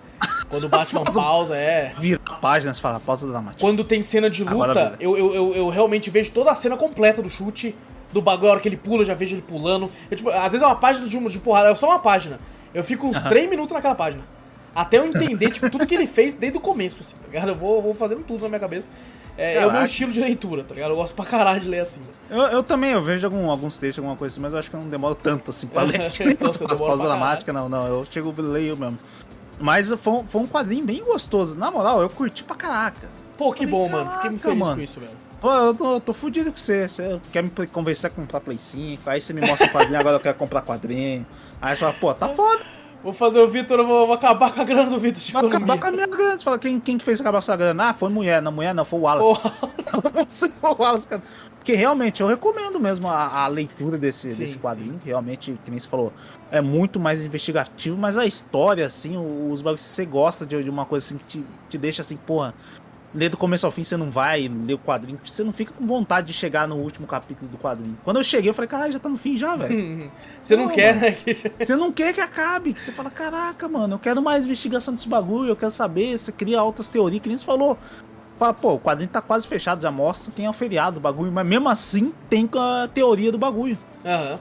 Quando 0.49 0.69
Batman 0.71 1.05
pausas- 1.05 1.23
pausa, 1.23 1.57
é. 1.57 1.93
Vira 1.97 2.21
a 2.29 2.35
página, 2.35 2.73
você 2.75 2.81
fala, 2.81 2.99
pausa 2.99 3.27
dramática. 3.27 3.61
Quando 3.61 3.85
tem 3.85 4.01
cena 4.03 4.29
de 4.31 4.43
Agora 4.43 4.69
luta, 4.69 4.97
eu, 5.01 5.17
eu, 5.17 5.55
eu 5.55 5.69
realmente 5.69 6.09
vejo 6.11 6.31
toda 6.33 6.51
a 6.51 6.55
cena 6.55 6.77
completa 6.77 7.21
do 7.23 7.29
chute, 7.31 7.75
do 8.13 8.21
bagulho, 8.21 8.49
a 8.49 8.53
hora 8.53 8.61
que 8.61 8.69
ele 8.69 8.77
pula, 8.77 9.03
eu 9.03 9.07
já 9.07 9.15
vejo 9.15 9.35
ele 9.37 9.43
pulando. 9.43 9.91
Eu, 10.11 10.17
tipo, 10.17 10.31
às 10.31 10.51
vezes 10.53 10.63
é 10.63 10.67
uma 10.67 10.77
página 10.77 11.07
de, 11.07 11.17
uma, 11.17 11.29
de 11.31 11.39
porrada, 11.39 11.69
é 11.69 11.75
só 11.75 11.89
uma 11.91 11.99
página. 11.99 12.41
Eu 12.75 12.83
fico 12.83 13.07
uns 13.07 13.21
3 13.23 13.49
minutos 13.49 13.73
naquela 13.73 13.95
página. 13.95 14.23
Até 14.75 14.99
eu 14.99 15.07
entender, 15.07 15.51
tipo, 15.51 15.69
tudo 15.69 15.87
que 15.87 15.95
ele 15.95 16.07
fez 16.07 16.35
desde 16.35 16.57
o 16.57 16.61
começo, 16.61 17.03
assim, 17.03 17.17
tá 17.17 17.27
ligado? 17.27 17.49
Eu 17.49 17.57
vou, 17.57 17.83
vou 17.83 17.95
fazendo 17.95 18.23
tudo 18.23 18.43
na 18.43 18.49
minha 18.49 18.61
cabeça. 18.61 18.91
É, 19.39 19.57
é 19.57 19.67
o 19.67 19.73
meu 19.73 19.85
estilo 19.85 20.13
de 20.13 20.21
leitura, 20.21 20.63
tá 20.65 20.75
ligado? 20.75 20.91
Eu 20.91 20.97
gosto 20.97 21.15
pra 21.15 21.25
caralho 21.25 21.61
de 21.61 21.69
ler 21.69 21.81
assim. 21.81 22.01
Eu, 22.29 22.43
eu 22.43 22.63
também, 22.63 22.91
eu 22.93 23.03
vejo 23.03 23.27
algum, 23.27 23.51
alguns 23.51 23.79
textos, 23.79 23.99
alguma 23.99 24.17
coisa 24.17 24.35
assim, 24.35 24.41
mas 24.43 24.53
eu 24.53 24.59
acho 24.59 24.71
que 24.71 24.77
eu 24.77 24.81
não 24.81 24.89
demoro 24.89 25.15
tanto 25.15 25.51
assim 25.51 25.67
pra 25.67 25.83
ler. 25.85 26.01
Então 26.21 26.27
Então, 26.31 26.53
demora 26.53 26.77
pausa 26.77 27.05
dramática, 27.05 27.53
não, 27.53 27.69
não, 27.69 27.87
eu 27.87 28.07
chego 28.11 28.35
e 28.37 28.43
leio 28.43 28.77
mesmo. 28.77 28.99
Mas 29.59 29.93
foi, 29.93 30.13
um- 30.13 30.27
foi 30.27 30.41
um 30.43 30.47
quadrinho 30.47 30.85
bem 30.85 31.03
gostoso. 31.05 31.57
Na 31.59 31.71
moral, 31.71 32.01
eu 32.03 32.09
curti 32.11 32.43
pra 32.45 32.57
caraca. 32.57 33.09
Pô, 33.37 33.53
que 33.53 33.67
Falei, 33.67 33.71
bom, 33.73 33.89
mano. 33.89 34.11
Fiquei 34.11 34.31
muito 34.31 34.43
"Caraca, 34.43 34.51
feliz 34.51 34.59
mano." 34.59 34.77
com 34.77 34.83
isso, 34.83 35.01
velho. 35.01 35.13
Pô, 35.41 35.53
eu 35.55 35.75
tô, 35.75 35.93
eu 35.95 36.01
tô 36.01 36.13
fudido 36.13 36.51
com 36.51 36.59
você. 36.59 36.87
Você 36.89 37.21
quer 37.33 37.43
me 37.43 37.51
conversar 37.73 38.11
com 38.11 38.21
comprar 38.23 38.41
Play 38.41 38.59
5, 38.59 39.09
aí 39.09 39.21
você 39.21 39.33
me 39.33 39.41
mostra 39.41 39.67
o 39.67 39.71
quadrinho, 39.71 39.99
agora 39.99 40.17
eu 40.17 40.21
quero 40.21 40.37
comprar 40.37 40.61
quadrinho. 40.63 41.27
Aí 41.63 41.75
você 41.75 41.81
fala, 41.81 41.93
pô, 41.95 42.13
tá 42.13 42.29
foda. 42.35 42.63
Vou 43.03 43.13
fazer 43.15 43.39
o 43.39 43.49
Vitor, 43.49 43.85
vou, 43.85 44.07
vou 44.07 44.15
acabar 44.15 44.53
com 44.53 44.61
a 44.61 44.65
grana 44.65 44.91
do 44.91 44.99
Vitor 44.99 45.23
de 45.23 45.31
economia. 45.31 45.57
acabar 45.57 45.79
com 45.79 45.87
a 45.87 45.91
minha 45.91 46.07
grana. 46.07 46.39
Você 46.39 46.45
fala, 46.45 46.59
quem, 46.59 46.79
quem 46.79 46.99
que 46.99 47.05
fez 47.05 47.21
acabar 47.21 47.37
com 47.37 47.39
a 47.39 47.43
sua 47.43 47.57
grana? 47.57 47.89
Ah, 47.89 47.95
foi 47.95 48.11
mulher. 48.11 48.43
Não, 48.43 48.53
mulher 48.53 48.75
não, 48.75 48.85
foi 48.85 48.99
o 48.99 49.03
Wallace. 49.03 49.43
Foi 49.83 50.51
o 50.63 50.83
Wallace, 50.83 51.07
cara. 51.09 51.23
Porque 51.57 51.75
realmente 51.75 52.23
eu 52.23 52.27
recomendo 52.27 52.81
mesmo 52.81 53.09
a, 53.09 53.45
a 53.45 53.47
leitura 53.47 53.99
desse, 53.99 54.31
Sim, 54.35 54.39
desse 54.39 54.59
quadrinho. 54.59 54.99
que 54.99 55.07
Realmente, 55.09 55.59
que 55.65 55.71
nem 55.71 55.79
você 55.79 55.89
falou, 55.89 56.13
é 56.51 56.61
muito 56.61 56.99
mais 56.99 57.25
investigativo, 57.25 57.97
mas 57.97 58.17
a 58.17 58.25
história, 58.25 58.87
assim, 58.87 59.17
os 59.17 59.61
bagulhos, 59.61 59.83
se 59.83 59.91
você 59.95 60.07
gosta 60.07 60.47
de, 60.47 60.63
de 60.63 60.71
uma 60.71 60.85
coisa 60.87 61.05
assim 61.05 61.19
que 61.19 61.25
te, 61.25 61.45
te 61.69 61.79
deixa 61.79 62.03
assim, 62.03 62.17
porra. 62.17 62.55
Ler 63.13 63.29
do 63.29 63.37
começo 63.37 63.67
ao 63.67 63.73
fim, 63.73 63.83
você 63.83 63.97
não 63.97 64.09
vai 64.09 64.47
ler 64.47 64.75
o 64.75 64.79
quadrinho, 64.79 65.19
você 65.25 65.43
não 65.43 65.53
fica 65.53 65.73
com 65.73 65.85
vontade 65.85 66.29
de 66.29 66.33
chegar 66.33 66.69
no 66.69 66.77
último 66.77 67.09
capítulo 67.09 67.51
do 67.51 67.59
quadrinho. 67.59 67.99
Quando 68.05 68.19
eu 68.19 68.23
cheguei, 68.23 68.51
eu 68.51 68.55
falei, 68.55 68.69
caralho, 68.69 68.93
já 68.93 69.01
tá 69.01 69.09
no 69.09 69.17
fim 69.17 69.37
já, 69.37 69.57
velho. 69.57 70.11
Você 70.41 70.55
não 70.57 70.69
Pô, 70.69 70.75
quer, 70.75 70.95
mano. 70.95 71.07
né? 71.07 71.17
Você 71.59 71.75
não 71.77 71.91
quer 71.91 72.13
que 72.15 72.21
acabe, 72.21 72.73
que 72.73 72.81
você 72.81 72.93
fala, 72.93 73.11
caraca, 73.11 73.69
mano, 73.69 73.95
eu 73.95 73.99
quero 73.99 74.23
mais 74.23 74.45
investigação 74.45 74.95
desse 74.95 75.09
bagulho, 75.09 75.51
eu 75.51 75.57
quero 75.57 75.73
saber, 75.73 76.17
você 76.17 76.31
cria 76.31 76.61
altas 76.61 76.89
teorias, 76.89 77.21
que 77.21 77.29
nem 77.29 77.37
você 77.37 77.45
falou. 77.45 77.77
Fala, 78.39 78.55
pô, 78.55 78.75
o 78.75 78.79
quadrinho 78.81 79.11
tá 79.11 79.21
quase 79.21 79.47
fechado, 79.47 79.83
já 79.83 79.91
mostra 79.91 80.33
quem 80.35 80.47
é 80.47 80.51
o 80.51 80.53
feriado 80.53 80.95
do 80.95 81.01
bagulho, 81.01 81.31
mas 81.33 81.45
mesmo 81.45 81.69
assim 81.69 82.13
tem 82.31 82.49
a 82.57 82.89
teoria 82.89 83.31
do 83.33 83.37
bagulho. 83.39 83.77
Aham. 84.05 84.39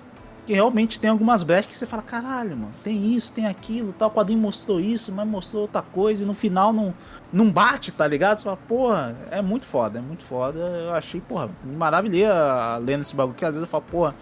Que 0.50 0.56
realmente 0.56 1.00
tem 1.00 1.12
algumas 1.12 1.44
brechas 1.44 1.68
que 1.68 1.78
você 1.78 1.86
fala, 1.86 2.02
caralho, 2.02 2.58
mano, 2.58 2.72
tem 2.84 3.14
isso, 3.14 3.32
tem 3.32 3.46
aquilo, 3.46 3.94
tal, 3.94 4.10
o 4.10 4.12
quadrinho 4.12 4.40
mostrou 4.40 4.80
isso, 4.80 5.12
mas 5.14 5.28
mostrou 5.28 5.62
outra 5.62 5.84
coisa, 5.84 6.24
e 6.24 6.26
no 6.26 6.34
final 6.34 6.74
não, 6.74 6.92
não 7.32 7.52
bate, 7.52 7.92
tá 7.92 8.08
ligado? 8.08 8.38
Você 8.40 8.46
fala, 8.46 8.58
porra, 8.58 9.16
é 9.30 9.44
muito 9.44 9.64
foda, 9.68 10.00
é 10.00 10.02
muito 10.02 10.24
foda. 10.24 10.58
Eu 10.58 10.96
achei, 10.96 11.22
porra, 11.22 11.52
me 11.64 11.76
maravilhei 11.76 12.26
a- 12.26 12.80
lendo 12.84 13.02
esse 13.02 13.16
bagulho, 13.16 13.38
que 13.38 13.46
às 13.46 13.54
vezes 13.54 13.62
eu 13.62 13.68
falo, 13.70 13.84
porra, 13.92 14.16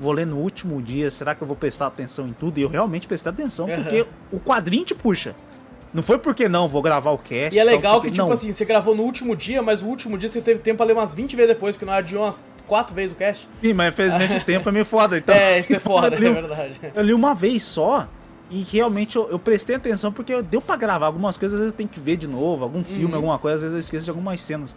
vou 0.00 0.10
ler 0.10 0.26
no 0.26 0.38
último 0.38 0.82
dia, 0.82 1.12
será 1.12 1.32
que 1.32 1.42
eu 1.42 1.46
vou 1.46 1.56
prestar 1.56 1.86
atenção 1.86 2.26
em 2.26 2.32
tudo? 2.32 2.58
E 2.58 2.62
eu 2.62 2.68
realmente 2.68 3.06
prestei 3.06 3.30
atenção, 3.30 3.68
Aham. 3.68 3.76
porque 3.76 4.04
o 4.32 4.40
quadrinho 4.40 4.84
te 4.84 4.96
puxa. 4.96 5.36
Não 5.92 6.02
foi 6.02 6.18
porque 6.18 6.48
não, 6.48 6.68
vou 6.68 6.82
gravar 6.82 7.10
o 7.12 7.18
cast. 7.18 7.54
E 7.54 7.58
é 7.58 7.64
legal 7.64 8.00
que, 8.00 8.08
o 8.08 8.10
tipo 8.10 8.26
não. 8.26 8.32
assim, 8.32 8.52
você 8.52 8.64
gravou 8.64 8.94
no 8.94 9.02
último 9.02 9.34
dia, 9.34 9.62
mas 9.62 9.82
o 9.82 9.86
último 9.86 10.18
dia 10.18 10.28
você 10.28 10.40
teve 10.40 10.60
tempo 10.60 10.76
pra 10.78 10.86
ler 10.86 10.92
umas 10.92 11.14
20 11.14 11.34
vezes 11.34 11.54
depois, 11.54 11.74
porque 11.74 11.86
não 11.86 11.92
adiou 11.94 12.24
umas 12.24 12.44
4 12.66 12.94
vezes 12.94 13.12
o 13.16 13.18
cast. 13.18 13.48
Sim, 13.62 13.72
mas 13.72 13.88
infelizmente 13.94 14.36
o 14.36 14.44
tempo 14.44 14.68
é 14.68 14.72
meio 14.72 14.84
foda, 14.84 15.16
então. 15.16 15.34
é, 15.34 15.58
isso 15.58 15.74
é 15.74 15.78
foda, 15.80 16.14
é 16.14 16.18
li, 16.18 16.28
verdade. 16.30 16.80
eu 16.94 17.02
li 17.02 17.14
uma 17.14 17.34
vez 17.34 17.62
só 17.62 18.06
e 18.50 18.62
realmente 18.62 19.16
eu, 19.16 19.28
eu 19.30 19.38
prestei 19.38 19.76
atenção 19.76 20.12
porque 20.12 20.42
deu 20.42 20.60
pra 20.60 20.76
gravar 20.76 21.06
algumas 21.06 21.36
coisas, 21.38 21.54
às 21.56 21.60
vezes 21.60 21.72
eu 21.72 21.76
tenho 21.76 21.88
que 21.88 22.00
ver 22.00 22.16
de 22.18 22.26
novo, 22.28 22.64
algum 22.64 22.84
filme, 22.84 23.06
Uhum. 23.12 23.14
alguma 23.16 23.38
coisa, 23.38 23.56
às 23.56 23.62
vezes 23.62 23.74
eu 23.74 23.80
esqueço 23.80 24.04
de 24.04 24.10
algumas 24.10 24.40
cenas. 24.42 24.76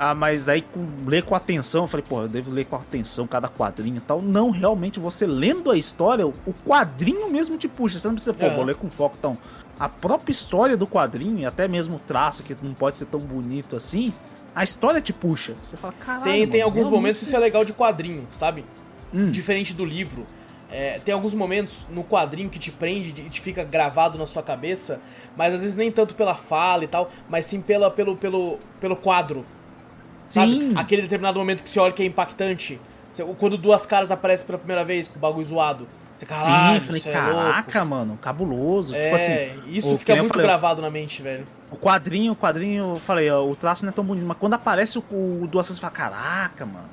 Ah, 0.00 0.14
mas 0.14 0.48
aí 0.48 0.62
com, 0.62 0.86
ler 1.06 1.24
com 1.24 1.34
atenção, 1.34 1.82
eu 1.82 1.88
falei, 1.88 2.06
pô, 2.08 2.22
eu 2.22 2.28
devo 2.28 2.52
ler 2.52 2.64
com 2.66 2.76
atenção 2.76 3.26
cada 3.26 3.48
quadrinho 3.48 3.96
e 3.96 4.00
tal. 4.00 4.22
Não, 4.22 4.48
realmente, 4.50 5.00
você 5.00 5.26
lendo 5.26 5.72
a 5.72 5.76
história, 5.76 6.24
o 6.24 6.34
quadrinho 6.64 7.28
mesmo 7.32 7.58
te 7.58 7.66
puxa. 7.66 7.98
Você 7.98 8.06
não 8.06 8.14
precisa, 8.14 8.32
pô, 8.32 8.46
Aham. 8.46 8.54
vou 8.54 8.64
ler 8.64 8.76
com 8.76 8.88
foco. 8.88 9.16
Então, 9.18 9.36
a 9.78 9.88
própria 9.88 10.32
história 10.32 10.76
do 10.76 10.86
quadrinho, 10.86 11.38
e 11.38 11.46
até 11.46 11.68
mesmo 11.68 11.96
o 11.96 12.00
traço, 12.00 12.42
que 12.42 12.56
não 12.62 12.74
pode 12.74 12.96
ser 12.96 13.06
tão 13.06 13.20
bonito 13.20 13.76
assim, 13.76 14.12
a 14.54 14.64
história 14.64 15.00
te 15.00 15.12
puxa. 15.12 15.54
Você 15.62 15.76
fala, 15.76 15.94
caralho. 15.94 16.24
Tem, 16.24 16.48
tem 16.48 16.60
mano, 16.60 16.64
alguns 16.64 16.74
realmente 16.74 16.96
momentos 16.96 17.20
que 17.20 17.26
isso 17.26 17.36
é 17.36 17.38
legal 17.38 17.64
de 17.64 17.72
quadrinho, 17.72 18.26
sabe? 18.32 18.64
Hum. 19.14 19.30
Diferente 19.30 19.72
do 19.72 19.84
livro. 19.84 20.26
É, 20.70 21.00
tem 21.02 21.14
alguns 21.14 21.32
momentos 21.32 21.86
no 21.90 22.04
quadrinho 22.04 22.50
que 22.50 22.58
te 22.58 22.70
prende 22.70 23.08
e 23.22 23.30
te 23.30 23.40
fica 23.40 23.64
gravado 23.64 24.18
na 24.18 24.26
sua 24.26 24.42
cabeça, 24.42 25.00
mas 25.36 25.54
às 25.54 25.60
vezes 25.60 25.74
nem 25.74 25.90
tanto 25.90 26.14
pela 26.14 26.34
fala 26.34 26.84
e 26.84 26.88
tal, 26.88 27.10
mas 27.28 27.46
sim 27.46 27.60
pela, 27.60 27.90
pelo, 27.90 28.16
pelo, 28.16 28.58
pelo 28.80 28.96
quadro. 28.96 29.44
Sabe? 30.26 30.52
Sim. 30.52 30.72
Aquele 30.76 31.02
determinado 31.02 31.38
momento 31.38 31.62
que 31.62 31.70
você 31.70 31.80
olha 31.80 31.92
que 31.92 32.02
é 32.02 32.06
impactante. 32.06 32.78
Quando 33.38 33.56
duas 33.56 33.86
caras 33.86 34.12
aparecem 34.12 34.46
pela 34.46 34.58
primeira 34.58 34.84
vez 34.84 35.08
com 35.08 35.16
o 35.16 35.18
bagulho 35.20 35.46
zoado. 35.46 35.88
Você, 36.18 36.26
Sim, 36.26 36.26
caralho, 36.26 36.76
eu 36.78 36.82
falei, 36.82 36.98
isso 36.98 37.08
é 37.08 37.12
caraca, 37.12 37.84
mano, 37.84 38.18
cabuloso. 38.20 38.92
tipo 38.92 39.14
assim, 39.14 39.32
É, 39.32 39.54
isso 39.68 39.88
o 39.88 39.92
que 39.92 39.98
fica 39.98 40.12
muito 40.16 40.32
falei, 40.32 40.46
gravado 40.46 40.82
na 40.82 40.90
mente, 40.90 41.22
velho. 41.22 41.46
O 41.70 41.76
quadrinho, 41.76 42.32
o 42.32 42.36
quadrinho, 42.36 42.94
eu 42.94 43.00
falei, 43.00 43.30
ó, 43.30 43.46
o 43.46 43.54
traço 43.54 43.84
não 43.84 43.90
é 43.90 43.92
tão 43.92 44.04
bonito, 44.04 44.26
mas 44.26 44.36
quando 44.36 44.54
aparece 44.54 44.98
o, 44.98 45.02
o 45.02 45.46
caras, 45.46 45.74
você 45.74 45.80
fala, 45.80 45.92
caraca, 45.92 46.66
mano. 46.66 46.88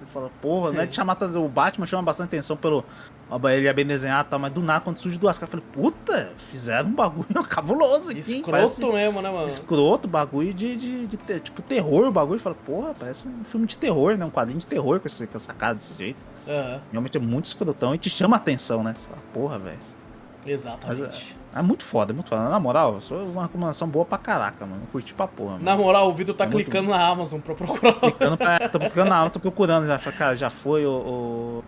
Ele 0.00 0.10
fala, 0.10 0.30
porra, 0.40 0.72
não 0.72 0.80
é 0.80 0.86
de 0.86 0.94
chamar. 0.94 1.16
O 1.36 1.48
Batman 1.48 1.84
chama 1.86 2.02
bastante 2.02 2.28
atenção 2.28 2.56
pelo. 2.56 2.84
Ele 3.52 3.68
é 3.68 3.72
bem 3.72 3.86
desenhado 3.86 4.26
e 4.26 4.30
tal, 4.30 4.38
mas 4.40 4.50
do 4.52 4.60
nada, 4.60 4.80
quando 4.80 4.96
surge 4.96 5.16
duas 5.18 5.38
caras, 5.38 5.54
eu 5.54 5.60
falei, 5.60 5.72
puta, 5.92 6.32
fizeram 6.38 6.88
um 6.88 6.94
bagulho 6.94 7.28
cabuloso 7.48 8.10
aqui. 8.10 8.18
Escroto 8.20 8.50
parece 8.50 8.84
mesmo, 8.86 9.22
né, 9.22 9.30
mano? 9.30 9.44
Escroto, 9.46 10.08
bagulho 10.08 10.52
de, 10.52 10.74
de, 10.76 11.06
de 11.06 11.16
te- 11.16 11.38
tipo 11.40 11.62
terror, 11.62 12.08
o 12.08 12.10
bagulho. 12.10 12.40
Fala, 12.40 12.56
porra, 12.66 12.94
parece 12.98 13.28
um 13.28 13.44
filme 13.44 13.66
de 13.66 13.76
terror, 13.76 14.16
né? 14.16 14.24
Um 14.24 14.30
quadrinho 14.30 14.58
de 14.58 14.66
terror 14.66 14.98
com, 14.98 15.06
esse, 15.06 15.26
com 15.26 15.36
essa 15.36 15.52
cara 15.52 15.74
desse 15.74 15.94
jeito. 15.96 16.20
Aham, 16.48 16.80
Realmente 16.90 17.16
é 17.18 17.20
muito 17.20 17.44
escrotão 17.44 17.94
e 17.94 17.98
te 17.98 18.10
chama 18.10 18.36
atenção, 18.36 18.82
né? 18.82 18.94
Você 18.96 19.06
fala, 19.06 19.22
porra, 19.32 19.58
velho. 19.58 19.78
Mas 20.44 20.54
exatamente. 20.54 21.36
é, 21.54 21.58
é 21.58 21.62
muito 21.62 21.84
foda, 21.84 22.12
é 22.12 22.14
muito 22.14 22.28
foda. 22.30 22.48
Na 22.48 22.58
moral, 22.58 22.98
é 23.10 23.14
uma 23.14 23.42
recomendação 23.42 23.86
boa 23.88 24.04
pra 24.04 24.16
caraca, 24.18 24.64
mano. 24.64 24.82
Eu 24.82 24.88
curti 24.90 25.12
pra 25.12 25.26
porra, 25.28 25.52
mano. 25.52 25.64
Na 25.64 25.76
moral, 25.76 26.08
o 26.08 26.14
Vitor 26.14 26.34
tá 26.34 26.44
É 26.44 26.48
muito 26.48 26.64
clicando 26.70 26.90
na 26.90 27.06
Amazon 27.06 27.40
pra 27.40 27.54
procurar. 27.54 27.92
Clicando 27.94 28.36
pra- 28.38 28.68
tô 28.68 28.78
procurando, 28.78 29.08
não, 29.10 29.28
tô 29.30 29.40
procurando 29.40 29.86
já. 29.86 29.98
Cara, 29.98 30.34
já 30.36 30.48
foi 30.50 30.86
o, 30.86 30.90
o. 30.90 31.64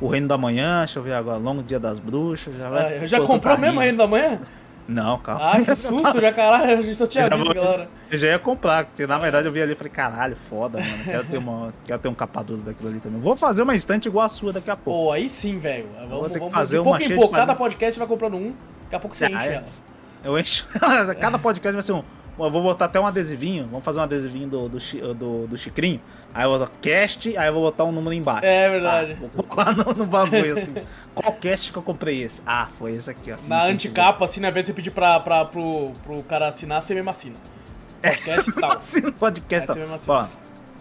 o 0.00 0.08
Reino 0.08 0.26
da 0.28 0.38
Manhã, 0.38 0.78
deixa 0.78 0.98
eu 0.98 1.02
ver 1.02 1.12
agora. 1.12 1.36
Longo 1.38 1.62
Dia 1.62 1.78
das 1.78 1.98
Bruxas. 1.98 2.56
Já, 2.56 2.70
vai, 2.70 2.98
Ah, 2.98 3.06
já 3.06 3.20
comprou 3.20 3.58
mesmo 3.58 3.72
rindo. 3.72 3.80
Reino 3.82 3.98
da 3.98 4.06
Manhã? 4.06 4.40
Não, 4.88 5.18
calma. 5.18 5.52
Ah, 5.52 5.60
que 5.62 5.74
susto, 5.74 6.18
já 6.18 6.32
caralho, 6.32 6.78
a 6.78 6.82
gente 6.82 6.94
só 6.94 7.06
tinha 7.06 7.24
Eu 7.24 7.36
visto, 7.36 7.44
vou- 7.44 7.54
galera. 7.62 7.88
Eu 8.10 8.16
já 8.16 8.26
ia 8.28 8.38
comprar, 8.38 8.86
porque 8.86 9.06
na 9.06 9.18
verdade 9.18 9.46
eu 9.46 9.52
vi 9.52 9.60
ali 9.60 9.72
e 9.72 9.76
falei, 9.76 9.92
caralho, 9.92 10.34
foda, 10.34 10.80
mano. 10.80 11.04
Quero 11.04 11.24
ter, 11.24 11.36
uma, 11.36 11.74
quero 11.84 11.98
ter 11.98 12.08
um 12.08 12.14
capa 12.14 12.42
duro 12.42 12.62
daquilo 12.62 12.88
ali 12.88 12.98
também. 12.98 13.20
Vou 13.20 13.36
fazer 13.36 13.62
uma 13.62 13.74
estante 13.74 14.06
igual 14.08 14.24
a 14.24 14.28
sua 14.30 14.50
daqui 14.50 14.70
a 14.70 14.76
pouco. 14.76 15.06
Pô, 15.08 15.12
aí 15.12 15.28
sim, 15.28 15.58
velho. 15.58 15.88
Vamos, 15.94 16.08
vou 16.10 16.22
ter 16.28 16.32
que 16.34 16.38
vamos 16.38 16.54
fazer 16.54 16.76
de 16.76 16.80
uma 16.80 16.98
pouco 16.98 17.12
em 17.12 17.16
pouco. 17.16 17.34
Cada 17.34 17.54
podcast 17.54 17.98
vai 17.98 18.08
comprando 18.08 18.36
um, 18.38 18.54
daqui 18.84 18.96
a 18.96 18.98
pouco 18.98 19.14
você 19.14 19.26
Ah, 19.26 19.30
enche 19.30 19.48
é? 19.48 19.54
ela. 19.56 19.64
Eu 20.24 20.38
encho. 20.38 20.66
Cada 21.20 21.38
podcast 21.38 21.72
vai 21.74 21.82
ser 21.82 21.92
um. 21.92 22.02
Eu 22.38 22.50
vou 22.50 22.62
botar 22.62 22.84
até 22.84 23.00
um 23.00 23.06
adesivinho. 23.06 23.66
Vamos 23.70 23.84
fazer 23.84 23.98
um 23.98 24.02
adesivinho 24.02 24.48
do, 24.48 24.68
do, 24.68 25.14
do, 25.14 25.46
do 25.48 25.58
Chicrinho. 25.58 26.00
Aí 26.32 26.44
eu 26.44 26.50
vou 26.50 26.58
botar 26.58 26.72
cast, 26.80 27.36
aí 27.36 27.48
eu 27.48 27.52
vou 27.52 27.62
botar 27.62 27.84
um 27.84 27.92
número 27.92 28.12
embaixo. 28.12 28.44
É 28.44 28.70
verdade. 28.70 29.16
Ah, 29.20 29.26
vou 29.34 29.44
colar 29.44 29.76
no, 29.76 29.84
no 29.92 30.06
bagulho 30.06 30.58
assim. 30.58 30.74
Qual 31.14 31.32
cast 31.34 31.72
que 31.72 31.78
eu 31.78 31.82
comprei 31.82 32.22
esse? 32.22 32.42
Ah, 32.46 32.68
foi 32.78 32.92
esse 32.92 33.10
aqui, 33.10 33.32
ó. 33.32 33.36
Na 33.46 33.64
anticapa, 33.64 34.24
assim, 34.24 34.40
na 34.40 34.50
vez 34.50 34.66
de 34.66 34.72
você 34.72 34.76
pedir 34.76 34.90
pra, 34.90 35.18
pra, 35.20 35.44
pro, 35.44 35.92
pro 36.04 36.22
cara 36.22 36.48
assinar, 36.48 36.80
você 36.80 36.94
mesmo 36.94 37.10
assina. 37.10 37.36
Podcast 38.00 38.50
e 38.50 38.52
tal. 38.52 38.72
Assina 38.78 39.08
o 39.08 39.12
podcast. 39.12 39.70
Essa 39.78 40.12
ó. 40.12 40.26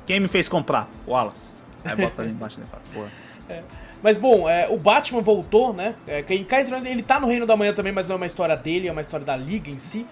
quem 0.05 0.19
me 0.19 0.27
fez 0.27 0.47
comprar? 0.47 0.87
O 1.05 1.11
Wallace. 1.11 1.51
Aí 1.83 1.95
bota 1.95 2.21
ali 2.21 2.31
embaixo 2.31 2.59
fala, 2.69 2.83
porra. 2.93 3.11
Mas 4.01 4.19
bom, 4.19 4.47
é, 4.47 4.67
o 4.69 4.77
Batman 4.77 5.21
voltou, 5.21 5.73
né? 5.73 5.95
É, 6.05 6.21
quem 6.21 6.41
entrando, 6.41 6.85
ele 6.85 7.01
tá 7.01 7.19
no 7.19 7.27
Reino 7.27 7.45
da 7.45 7.57
Manhã 7.57 7.73
também, 7.73 7.91
mas 7.91 8.07
não 8.07 8.13
é 8.13 8.17
uma 8.17 8.25
história 8.27 8.55
dele, 8.55 8.87
é 8.87 8.91
uma 8.91 9.01
história 9.01 9.25
da 9.25 9.35
Liga 9.35 9.71
em 9.71 9.79
si. 9.79 10.05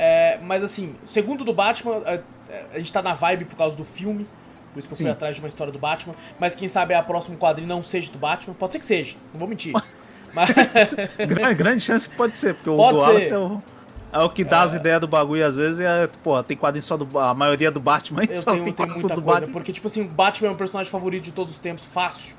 É, 0.00 0.38
mas 0.42 0.62
assim, 0.62 0.94
segundo 1.04 1.42
do 1.44 1.52
Batman, 1.52 2.00
é, 2.06 2.20
é, 2.48 2.64
a 2.74 2.78
gente 2.78 2.92
tá 2.92 3.02
na 3.02 3.14
vibe 3.14 3.46
por 3.46 3.56
causa 3.56 3.76
do 3.76 3.82
filme. 3.82 4.24
Por 4.72 4.78
isso 4.78 4.86
que 4.88 4.92
eu 4.94 4.96
fui 4.96 5.06
Sim. 5.06 5.10
atrás 5.12 5.34
de 5.34 5.42
uma 5.42 5.48
história 5.48 5.72
do 5.72 5.78
Batman. 5.78 6.14
Mas 6.38 6.54
quem 6.54 6.68
sabe 6.68 6.94
a 6.94 7.02
próximo 7.02 7.36
quadrinho 7.36 7.66
não 7.68 7.82
seja 7.82 8.12
do 8.12 8.18
Batman. 8.18 8.54
Pode 8.54 8.72
ser 8.74 8.78
que 8.78 8.84
seja, 8.86 9.16
não 9.32 9.40
vou 9.40 9.48
mentir. 9.48 9.72
Mas, 10.32 10.50
grande, 11.26 11.54
grande 11.54 11.80
chance 11.82 12.08
que 12.08 12.14
pode 12.14 12.36
ser, 12.36 12.54
porque 12.54 12.70
o 12.70 12.76
Pode 12.76 12.96
do 12.98 13.02
ser. 13.02 13.08
Wallace 13.08 13.32
é 13.32 13.38
o. 13.38 13.62
É 14.10 14.18
o 14.20 14.30
que 14.30 14.42
dá 14.44 14.62
as 14.62 14.74
ideias 14.74 15.00
do 15.00 15.06
bagulho 15.08 15.44
às 15.46 15.56
vezes 15.56 15.80
é, 15.80 16.06
pô, 16.22 16.40
tem 16.42 16.56
quadrinho 16.56 16.82
só 16.82 16.96
do. 16.96 17.18
A 17.18 17.34
maioria 17.34 17.70
do 17.70 17.80
Batman 17.80 18.22
Eu 18.24 18.36
só 18.38 18.52
tenho, 18.52 18.72
tem 18.72 18.86
muita 18.86 19.14
do 19.14 19.20
Batman. 19.20 19.52
porque, 19.52 19.70
tipo 19.72 19.86
assim, 19.86 20.02
o 20.02 20.08
Batman 20.08 20.48
é 20.48 20.50
um 20.52 20.56
personagem 20.56 20.90
favorito 20.90 21.24
de 21.24 21.32
todos 21.32 21.52
os 21.54 21.58
tempos, 21.58 21.84
fácil. 21.84 22.34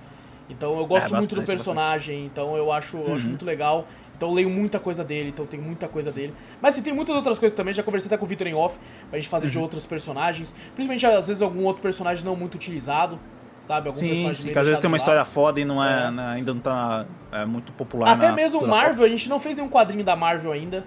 Então 0.50 0.78
eu 0.80 0.86
gosto 0.88 1.14
É, 1.14 1.18
muito 1.18 1.30
do 1.36 1.42
bastante, 1.42 1.46
personagem, 1.58 2.26
então 2.26 2.56
eu 2.58 2.72
acho, 2.72 2.98
eu 2.98 3.04
Uhum. 3.04 3.16
acho 3.16 3.28
muito 3.28 3.46
legal. 3.46 3.86
Então 4.20 4.28
eu 4.28 4.36
leio 4.36 4.50
muita 4.50 4.82
coisa 4.82 5.02
dele, 5.02 5.30
então 5.30 5.46
tem 5.46 5.58
muita 5.58 5.88
coisa 5.88 6.12
dele. 6.12 6.34
Mas 6.62 6.74
assim, 6.74 6.84
tem 6.84 6.92
muitas 6.92 7.16
outras 7.16 7.40
coisas 7.40 7.56
também, 7.56 7.74
já 7.74 7.82
conversei 7.82 8.08
até 8.10 8.18
com 8.18 8.26
o 8.26 8.28
Victor 8.28 8.48
em 8.48 8.54
off, 8.54 8.78
pra 9.10 9.18
gente 9.18 9.30
fazer 9.30 9.46
Uhum. 9.46 9.52
de 9.52 9.58
outros 9.60 9.86
personagens. 9.86 10.54
Principalmente, 10.76 11.06
às 11.06 11.28
vezes, 11.28 11.42
algum 11.42 11.64
outro 11.64 11.82
personagem 11.82 12.26
não 12.26 12.36
muito 12.36 12.56
utilizado, 12.56 13.18
sabe? 13.64 13.88
Algum 13.88 13.98
Sim, 13.98 14.34
sim, 14.36 14.52
que 14.52 14.60
às 14.60 14.68
vezes 14.68 14.78
tem 14.82 14.90
uma 14.90 14.98
história 14.98 15.24
foda 15.24 15.62
e 15.62 15.64
não 15.64 15.82
é, 15.82 16.08
É. 16.08 16.12
né, 16.12 16.28
ainda 16.36 16.54
não 16.54 16.60
tá 16.60 17.06
é, 17.32 17.46
muito 17.46 17.72
popular. 17.72 18.12
Até 18.12 18.28
na 18.28 18.34
mesmo 18.36 18.68
Marvel, 18.68 19.06
a 19.06 19.10
gente 19.10 19.30
não 19.30 19.40
fez 19.40 19.56
nenhum 19.56 19.70
quadrinho 19.70 20.04
da 20.04 20.18
Marvel 20.18 20.52
ainda. 20.52 20.86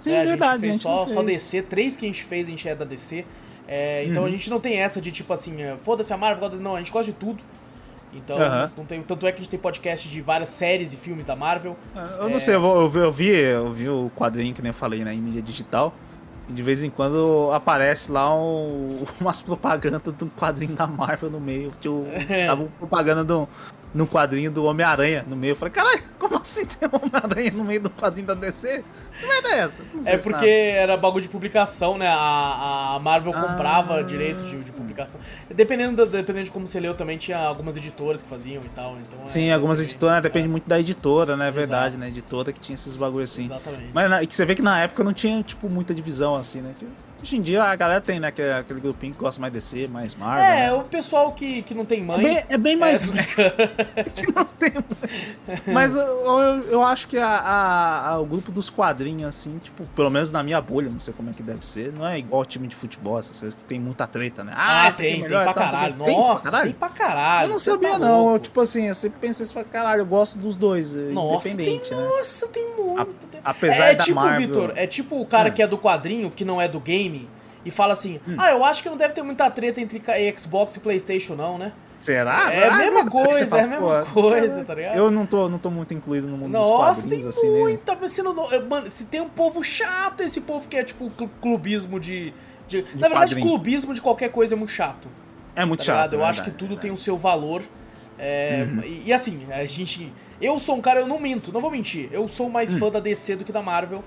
Sim, 0.00 0.10
né? 0.10 0.22
a 0.22 0.24
verdade, 0.24 0.52
gente 0.54 0.60
fez 0.60 0.70
a 0.70 0.72
gente 0.72 0.82
só, 0.82 0.96
não 1.02 1.08
só 1.08 1.22
fez. 1.24 1.36
DC, 1.36 1.62
três 1.62 1.96
que 1.96 2.04
a 2.04 2.08
gente 2.08 2.24
fez, 2.24 2.48
a 2.48 2.50
gente 2.50 2.68
é 2.68 2.74
da 2.74 2.84
DC. 2.84 3.24
É, 3.68 4.04
então 4.06 4.22
Uhum. 4.22 4.28
a 4.28 4.30
gente 4.32 4.50
não 4.50 4.58
tem 4.58 4.78
essa 4.80 5.00
de 5.00 5.12
tipo 5.12 5.32
assim, 5.32 5.62
é, 5.62 5.76
foda-se 5.80 6.12
a 6.12 6.16
Marvel, 6.16 6.40
foda-se- 6.42 6.62
não, 6.62 6.74
a 6.74 6.78
gente 6.80 6.90
gosta 6.90 7.12
de 7.12 7.16
tudo. 7.16 7.38
Então, 8.14 8.36
não 8.76 8.84
tem, 8.84 9.02
tanto 9.02 9.26
é 9.26 9.32
que 9.32 9.38
a 9.38 9.42
gente 9.42 9.50
tem 9.50 9.58
podcast 9.58 10.08
de 10.08 10.20
várias 10.20 10.48
séries 10.50 10.92
e 10.92 10.96
filmes 10.96 11.24
da 11.24 11.34
Marvel. 11.34 11.76
Eu 12.18 12.28
não 12.28 12.38
sei, 12.38 12.54
eu, 12.54 12.62
eu 12.62 12.88
vi, 12.88 12.98
eu, 12.98 13.12
vi, 13.12 13.28
eu 13.28 13.72
vi 13.72 13.88
o 13.88 14.10
quadrinho 14.14 14.54
que 14.54 14.62
nem 14.62 14.70
eu 14.70 14.74
falei, 14.74 15.04
né, 15.04 15.12
em 15.12 15.18
mídia 15.20 15.42
digital. 15.42 15.92
E 16.48 16.52
de 16.52 16.62
vez 16.62 16.82
em 16.84 16.90
quando 16.90 17.50
aparece 17.52 18.12
lá 18.12 18.34
um, 18.34 19.04
umas 19.20 19.40
propagandas 19.40 20.00
de 20.02 20.24
um 20.24 20.28
quadrinho 20.28 20.74
da 20.74 20.86
Marvel 20.86 21.30
no 21.30 21.40
meio. 21.40 21.72
Tipo, 21.80 22.06
É. 22.28 22.46
tava 22.46 22.66
propaganda 22.78 23.24
do, 23.24 23.48
num 23.94 24.06
quadrinho 24.06 24.50
do 24.50 24.64
Homem-Aranha 24.64 25.24
no 25.26 25.36
meio. 25.36 25.52
Eu 25.52 25.56
falei, 25.56 25.72
caralho, 25.72 26.02
como 26.18 26.36
assim 26.36 26.66
tem 26.66 26.88
um 26.88 26.96
Homem-Aranha 26.96 27.52
no 27.52 27.62
meio 27.64 27.80
do 27.80 27.90
quadrinho 27.90 28.26
da 28.26 28.34
DC? 28.34 28.82
Que 29.20 29.26
merda 29.26 29.48
é 29.50 29.58
essa? 29.60 29.82
Não 29.94 30.02
sei 30.02 30.12
É 30.14 30.18
porque 30.18 30.46
era 30.46 30.96
bagulho 30.96 31.22
de 31.22 31.28
publicação, 31.28 31.96
né? 31.96 32.08
A, 32.08 32.96
a 32.96 32.98
Marvel 32.98 33.32
Ah. 33.34 33.40
comprava 33.42 34.02
direito 34.02 34.40
de, 34.42 34.58
de 34.64 34.72
publicação. 34.72 35.20
Dependendo, 35.48 36.04
da- 36.04 36.10
dependendo 36.18 36.46
de 36.46 36.50
como 36.50 36.66
você 36.66 36.80
leu, 36.80 36.94
também 36.94 37.16
tinha 37.16 37.38
algumas 37.38 37.76
editoras 37.76 38.22
que 38.22 38.28
faziam 38.28 38.62
e 38.64 38.68
tal. 38.70 38.96
Então, 38.98 39.20
é- 39.22 39.26
Sim, 39.28 39.52
algumas 39.52 39.78
também- 39.78 39.90
editoras, 39.90 40.16
né, 40.16 40.20
depende 40.20 40.48
muito 40.48 40.68
da 40.68 40.80
editora, 40.80 41.36
né? 41.36 41.46
É 41.48 41.50
verdade, 41.52 41.86
Exato. 41.94 41.98
né? 41.98 42.08
Editora 42.08 42.52
que 42.52 42.58
tinha 42.58 42.74
esses 42.74 42.96
bagulho 42.96 43.22
assim. 43.24 43.44
Exatamente. 43.44 43.90
Mas 43.94 44.22
e 44.22 44.26
que 44.26 44.34
você 44.34 44.44
vê 44.44 44.54
que 44.56 44.62
na 44.62 44.80
época 44.80 45.04
não 45.04 45.12
tinha, 45.12 45.40
tipo, 45.44 45.68
muita 45.70 45.94
divisão 45.94 46.34
assim, 46.34 46.60
né? 46.60 46.72
Que 46.78 46.86
hoje 47.24 47.38
em 47.38 47.42
dia 47.42 47.62
a 47.64 47.74
galera 47.74 48.00
tem, 48.02 48.20
né? 48.20 48.28
Aquele, 48.28 48.52
aquele 48.52 48.80
grupinho 48.80 49.14
que 49.14 49.18
gosta 49.18 49.40
mais 49.40 49.50
de 49.52 49.58
DC, 49.58 49.88
mais 49.88 50.14
Marvel. 50.14 50.44
é, 50.44 50.56
né? 50.66 50.72
o 50.74 50.82
pessoal 50.82 51.32
que, 51.32 51.62
que 51.62 51.72
não 51.74 51.84
tem 51.86 52.00
É 52.00 52.02
mãe. 52.02 52.22
bem, 52.22 52.44
é 52.50 52.58
bem 52.58 52.76
mais. 52.76 53.02
É, 53.04 54.04
que 54.14 54.30
não 54.30 54.44
tem- 54.44 54.72
Mas 55.72 55.94
eu, 55.96 56.02
eu, 56.04 56.62
eu 56.70 56.82
acho 56.82 57.08
que 57.08 57.16
a, 57.16 57.26
a- 57.26 58.08
a- 58.10 58.20
o 58.20 58.26
grupo 58.26 58.52
dos 58.52 58.68
quadrinhos, 58.68 59.24
assim, 59.24 59.58
tipo, 59.58 59.84
pelo 59.96 60.10
menos 60.10 60.30
na 60.30 60.42
minha 60.42 60.60
bolha, 60.60 60.90
não 60.90 61.00
sei 61.00 61.14
como 61.14 61.30
é 61.30 61.32
que 61.32 61.42
deve 61.42 61.66
ser, 61.66 61.92
não 61.92 62.06
é 62.06 62.18
igual 62.18 62.44
time 62.44 62.68
de 62.68 62.76
futebol, 62.76 63.18
essas 63.18 63.40
coisas 63.40 63.54
que 63.54 63.64
tem 63.64 63.80
muita 63.80 64.06
treta, 64.06 64.44
né? 64.44 64.52
Ah, 64.54 64.88
aqui 64.88 65.02
é 65.02 65.04
tem, 65.06 65.12
tem 65.14 65.22
melhor, 65.22 65.44
pra 65.44 65.54
tal, 65.54 65.62
sei 65.64 65.68
o 65.70 65.72
caralho. 65.80 65.94
quê. 65.94 66.04
Tem 66.04 66.14
pra 66.14 66.22
Nossa, 66.24 66.44
caralho? 66.50 66.64
tem 66.70 66.78
pra 66.78 66.88
caralho. 66.90 67.44
Eu 67.46 67.48
não 67.50 67.58
sabia, 67.58 67.90
tá 67.92 67.98
não. 67.98 68.32
Eu, 68.34 68.38
tipo 68.38 68.60
assim, 68.60 68.88
eu 68.88 68.94
sempre 68.94 69.18
pensei, 69.18 69.46
caralho, 69.64 70.00
eu 70.02 70.06
gosto 70.06 70.38
dos 70.38 70.56
dois, 70.58 70.94
eh, 70.94 71.10
Nossa, 71.12 71.48
independente, 71.48 71.88
tem, 71.88 71.98
né? 71.98 72.04
nossa, 72.04 72.46
tem 72.48 72.64
muito. 72.76 72.83
Apesar 73.44 73.86
é, 73.90 73.94
da 73.94 74.04
tipo, 74.04 74.16
Marvel- 74.20 74.46
Vitor, 74.46 74.72
é 74.76 74.86
tipo 74.86 75.20
o 75.20 75.26
cara 75.26 75.48
Hum. 75.48 75.52
que 75.52 75.62
é 75.62 75.66
do 75.66 75.78
quadrinho, 75.78 76.30
que 76.30 76.44
não 76.44 76.60
é 76.60 76.68
do 76.68 76.80
game, 76.80 77.28
e 77.64 77.70
fala 77.70 77.92
assim: 77.92 78.20
Ah, 78.38 78.50
eu 78.50 78.64
acho 78.64 78.82
que 78.82 78.88
não 78.88 78.96
deve 78.96 79.14
ter 79.14 79.22
muita 79.22 79.48
treta 79.50 79.80
entre 79.80 80.02
Xbox 80.38 80.76
e 80.76 80.80
PlayStation, 80.80 81.34
não, 81.34 81.58
né? 81.58 81.72
Será? 81.98 82.52
É 82.52 82.68
a 82.68 82.74
Ah, 82.74 82.76
mesma 82.76 83.08
coisa, 83.08 83.46
fala, 83.46 83.62
é 83.62 83.64
a 83.64 83.68
mesma 83.68 84.04
pô, 84.12 84.20
coisa, 84.20 84.62
tá 84.64 84.74
ligado? 84.74 84.94
Eu 84.96 85.10
não 85.10 85.24
tô, 85.24 85.48
não 85.48 85.58
tô 85.58 85.70
muito 85.70 85.94
incluído 85.94 86.26
no 86.26 86.36
mundo 86.36 86.52
dos 86.52 86.68
Nossa, 86.68 87.00
tem 87.00 87.10
quadrinhos, 87.10 87.26
assim, 87.38 87.50
né? 87.50 87.58
muita, 87.60 87.96
mas 87.98 88.12
você 88.12 88.22
não. 88.22 88.34
Mano, 88.68 88.86
se 88.90 89.04
tem 89.04 89.22
um 89.22 89.28
povo 89.28 89.64
chato, 89.64 90.20
esse 90.20 90.42
povo 90.42 90.68
que 90.68 90.76
é 90.76 90.84
tipo 90.84 91.08
clu- 91.10 91.30
clubismo 91.40 91.98
de. 91.98 92.34
de- 92.68 92.82
na 92.96 93.08
verdade, 93.08 93.34
quadrinho. 93.34 93.46
clubismo 93.48 93.94
de 93.94 94.02
qualquer 94.02 94.28
coisa 94.30 94.54
é 94.54 94.56
muito 94.58 94.72
chato. 94.72 95.08
É 95.56 95.64
muito 95.64 95.78
tá 95.80 95.84
chato. 95.86 95.96
ligado? 96.10 96.14
Eu 96.14 96.26
é 96.26 96.28
acho 96.28 96.40
que 96.42 96.50
verdade, 96.50 96.68
tudo 96.68 96.78
é 96.78 96.82
tem 96.82 96.90
o 96.90 96.96
seu 96.98 97.16
valor. 97.16 97.62
É, 98.18 98.66
e, 98.84 99.02
e 99.06 99.12
assim, 99.12 99.46
a 99.50 99.64
gente. 99.64 100.12
Eu 100.40 100.58
sou 100.58 100.76
um 100.76 100.80
cara, 100.80 101.00
eu 101.00 101.06
não 101.06 101.18
minto, 101.18 101.52
não 101.52 101.60
vou 101.60 101.70
mentir. 101.70 102.08
Eu 102.12 102.26
sou 102.28 102.48
mais 102.50 102.74
Hum. 102.74 102.78
fã 102.78 102.90
da 102.90 103.00
DC 103.00 103.36
do 103.36 103.44
que 103.44 103.52
da 103.52 103.62
Marvel. 103.62 104.02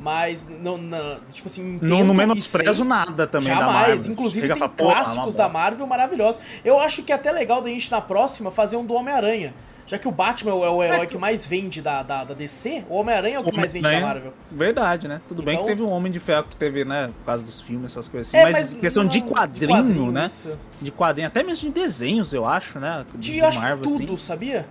Mas, 0.00 0.46
não, 0.48 0.78
não, 0.78 1.18
tipo 1.28 1.48
assim, 1.48 1.78
Não, 1.82 2.04
não 2.04 2.14
menosprezo 2.14 2.84
nada 2.84 3.26
também 3.26 3.48
da 3.52 3.60
Jamais. 3.60 3.88
Marvel. 3.88 4.12
Inclusive, 4.12 4.42
Chega 4.42 4.54
tem 4.54 4.56
e 4.56 4.60
fala, 4.60 4.72
"Pô, 4.76 4.84
é 4.84 4.86
uma 4.86 4.94
clássicos 4.94 5.34
da 5.34 5.44
bosta." 5.44 5.48
Marvel 5.48 5.86
maravilhosos. 5.88 6.40
Eu 6.64 6.78
acho 6.78 7.02
que 7.02 7.10
é 7.10 7.16
até 7.16 7.32
legal 7.32 7.60
da 7.60 7.68
gente, 7.68 7.90
na 7.90 8.00
próxima, 8.00 8.50
fazer 8.50 8.76
um 8.76 8.84
do 8.84 8.94
Homem-Aranha. 8.94 9.52
Já 9.88 9.98
que 9.98 10.06
o 10.06 10.12
Batman 10.12 10.50
é 10.50 10.54
o, 10.54 10.64
é 10.64 10.70
o 10.70 10.82
herói 10.82 11.06
que 11.06 11.16
mais 11.16 11.46
vende 11.46 11.80
da, 11.80 12.02
da, 12.02 12.22
da 12.22 12.34
DC, 12.34 12.84
o 12.90 12.96
Homem-Aranha 12.96 13.36
é 13.36 13.40
o 13.40 13.44
que 13.44 13.56
mais 13.56 13.72
vende 13.72 13.90
da 13.90 14.00
Marvel. 14.00 14.34
Verdade, 14.50 15.08
né? 15.08 15.20
Tudo 15.26 15.42
bem 15.42 15.54
Então- 15.54 15.66
que 15.66 15.72
teve 15.72 15.82
um 15.82 15.88
Homem 15.90 16.12
de 16.12 16.20
Ferro 16.20 16.44
que 16.44 16.54
teve, 16.56 16.84
né? 16.84 17.06
Por 17.20 17.24
causa 17.24 17.42
dos 17.42 17.60
filmes, 17.60 17.92
essas 17.92 18.06
coisas 18.06 18.28
assim. 18.28 18.36
É, 18.36 18.52
mas, 18.52 18.74
questão 18.74 19.06
de, 19.06 19.20
não, 19.20 19.28
quadrinho, 19.28 20.12
né? 20.12 20.26
isso. 20.26 20.56
De 20.80 20.92
quadrinho, 20.92 21.26
até 21.28 21.42
mesmo 21.42 21.66
de 21.68 21.74
desenhos, 21.74 22.34
eu 22.34 22.44
acho, 22.44 22.78
né? 22.78 23.04
De, 23.14 23.32
De, 23.32 23.40
Marvel, 23.40 23.78
que 23.90 23.98
tudo, 23.98 24.14
assim. 24.14 24.16
sabia? 24.24 24.66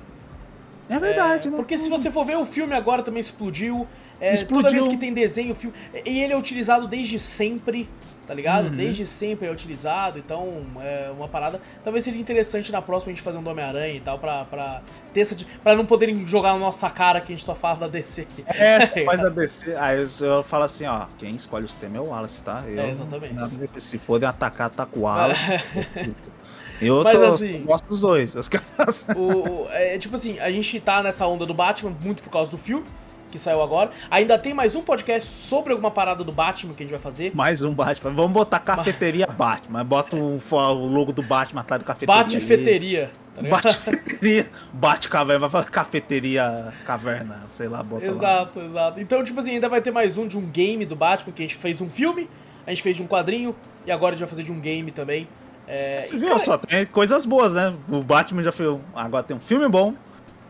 É 0.89 0.99
verdade, 0.99 1.48
É, 1.48 1.52
né? 1.52 1.57
Porque 1.57 1.77
se 1.77 1.89
você 1.89 2.11
for 2.11 2.23
ver, 2.23 2.38
o 2.38 2.45
filme 2.45 2.73
agora 2.76 3.02
também 3.02 3.19
explodiu. 3.19 3.88
É, 4.19 4.34
Explodiu. 4.34 4.64
Toda 4.64 4.76
vez 4.76 4.88
que 4.88 4.98
tem 4.98 5.14
desenho, 5.14 5.53
filme. 5.53 5.76
E 6.06 6.19
ele 6.22 6.34
é 6.34 6.38
utilizado 6.38 6.88
desde 6.88 7.19
sempre, 7.19 7.88
tá 8.26 8.34
ligado? 8.34 8.65
Uhum. 8.69 8.76
Desde 8.76 9.06
sempre 9.06 9.48
é 9.48 9.52
utilizado, 9.52 10.18
então 10.18 10.64
é 10.81 11.11
uma 11.15 11.27
parada. 11.27 11.61
Talvez 11.84 12.03
seria 12.03 12.19
interessante 12.19 12.72
na 12.72 12.81
próxima 12.81 13.11
a 13.11 13.15
gente 13.15 13.23
fazer 13.23 13.38
um 13.38 13.44
do 13.44 13.49
Homem-Aranha 13.52 13.94
e 13.94 13.99
tal, 13.99 14.18
pra, 14.18 14.44
pra 14.45 14.81
ter 15.14 15.22
essa. 15.22 15.35
Pra 15.64 15.76
não 15.76 15.85
poderem 15.85 16.26
jogar 16.26 16.53
na 16.53 16.60
nossa 16.60 16.89
cara 16.89 17.22
que 17.22 17.31
a 17.31 17.35
gente 17.35 17.45
só 17.45 17.53
fala 17.53 17.81
da 17.81 17.88
DC 17.88 18.22
aqui. 18.22 18.44
É, 18.48 18.84
você 18.88 19.06
faz 19.06 19.19
da 19.22 19.30
DC. 19.30 19.76
Aí 19.76 19.98
eu, 19.99 20.07
eu 20.27 20.41
falo 20.44 20.64
assim, 20.64 20.85
ó, 20.88 21.06
quem 21.19 21.35
escolhe 21.35 21.65
os 21.65 21.76
temas 21.76 21.98
é 21.98 21.99
o 22.02 22.07
Wallace, 22.10 22.41
tá? 22.41 22.64
Eu, 22.68 22.80
É, 22.80 22.89
exatamente. 22.89 23.35
Se 23.77 23.98
forem 23.99 24.27
atacar, 24.27 24.68
ataca 24.68 24.98
o 24.98 25.03
Wallace. 25.03 25.52
eu, 26.81 27.03
Mas 27.03 27.14
tô, 27.14 27.23
assim- 27.26 27.60
eu 27.60 27.65
gosto 27.65 27.85
dos 27.88 28.02
dois. 28.02 28.35
Os 28.35 28.48
caras- 28.48 29.06
O, 29.15 29.22
o- 29.64 29.68
é, 29.72 29.98
tipo 29.98 30.15
assim, 30.15 30.39
a 30.39 30.49
gente 30.52 30.80
tá 30.80 31.02
nessa 31.03 31.26
onda 31.27 31.45
do 31.45 31.53
Batman 31.53 31.95
muito 32.03 32.22
por 32.23 32.30
causa 32.30 32.49
do 32.52 32.57
filme 32.57 32.85
que 33.32 33.38
saiu 33.38 33.62
agora. 33.62 33.91
Ainda 34.10 34.38
tem 34.38 34.54
mais 34.54 34.76
um 34.76 34.82
podcast 34.82 35.30
sobre 35.30 35.72
alguma 35.74 35.91
parada 35.91 36.24
do 36.24 36.32
Batman 36.32 36.74
que 36.74 36.84
a 36.84 36.86
gente 36.86 36.91
vai 36.91 36.99
fazer. 37.02 37.32
Mais 37.36 37.62
um 37.64 37.74
Batman. 37.74 38.12
Vamos 38.12 38.32
botar 38.32 38.60
cafeteria 38.60 39.28
Batman. 39.28 39.84
Bota 39.84 40.16
o, 40.16 40.40
fo- 40.40 40.58
o 40.58 40.88
logo 40.88 41.12
do 41.12 41.22
Batman 41.22 41.62
atrás 41.62 41.82
do 41.82 41.86
cafeteria. 41.86 42.16
ali. 42.22 42.24
Bate-feteria. 42.24 43.12
Tá? 43.36 43.41
Bate-feteria. 43.44 44.49
Bate-caverna. 44.74 45.40
Vai 45.40 45.49
falar 45.49 45.66
cafeteria 45.66 46.74
caverna. 46.86 47.41
Sei 47.52 47.68
lá, 47.68 47.84
bota 47.84 48.06
lá. 48.06 48.12
Exato, 48.12 48.60
exato. 48.62 48.99
Então, 49.02 49.24
tipo 49.24 49.40
assim, 49.40 49.52
ainda 49.52 49.70
vai 49.70 49.82
ter 49.82 49.91
mais 49.91 50.18
um 50.18 50.28
de 50.28 50.38
um 50.38 50.41
game 50.45 50.86
do 50.86 50.95
Batman, 50.95 51.34
que 51.34 51.44
a 51.44 51.45
gente 51.45 51.56
fez 51.56 51.82
um 51.82 51.90
filme, 51.90 52.30
a 52.66 52.70
gente 52.72 52.82
fez 52.82 52.95
de 52.98 53.04
um 53.04 53.08
quadrinho, 53.08 53.56
e 53.86 53.91
agora 53.91 54.14
a 54.14 54.16
gente 54.16 54.22
vai 54.26 54.30
fazer 54.30 54.44
de 54.44 54.52
um 54.52 54.60
game 54.60 54.91
também. 54.91 55.28
É, 55.68 55.99
Você 55.99 56.16
e, 56.16 56.20
viu 56.20 56.30
cara, 56.30 56.40
só, 56.40 56.58
tem 56.58 56.86
coisas 56.86 57.26
boas, 57.26 57.54
né? 57.54 57.74
O 57.90 58.02
Batman 58.02 58.41
já 58.41 58.52
fez. 58.54 58.70
um- 58.70 58.80
Agora 58.95 59.22
tem 59.24 59.36
um 59.36 59.40
filme 59.40 59.68
bom. 59.68 59.94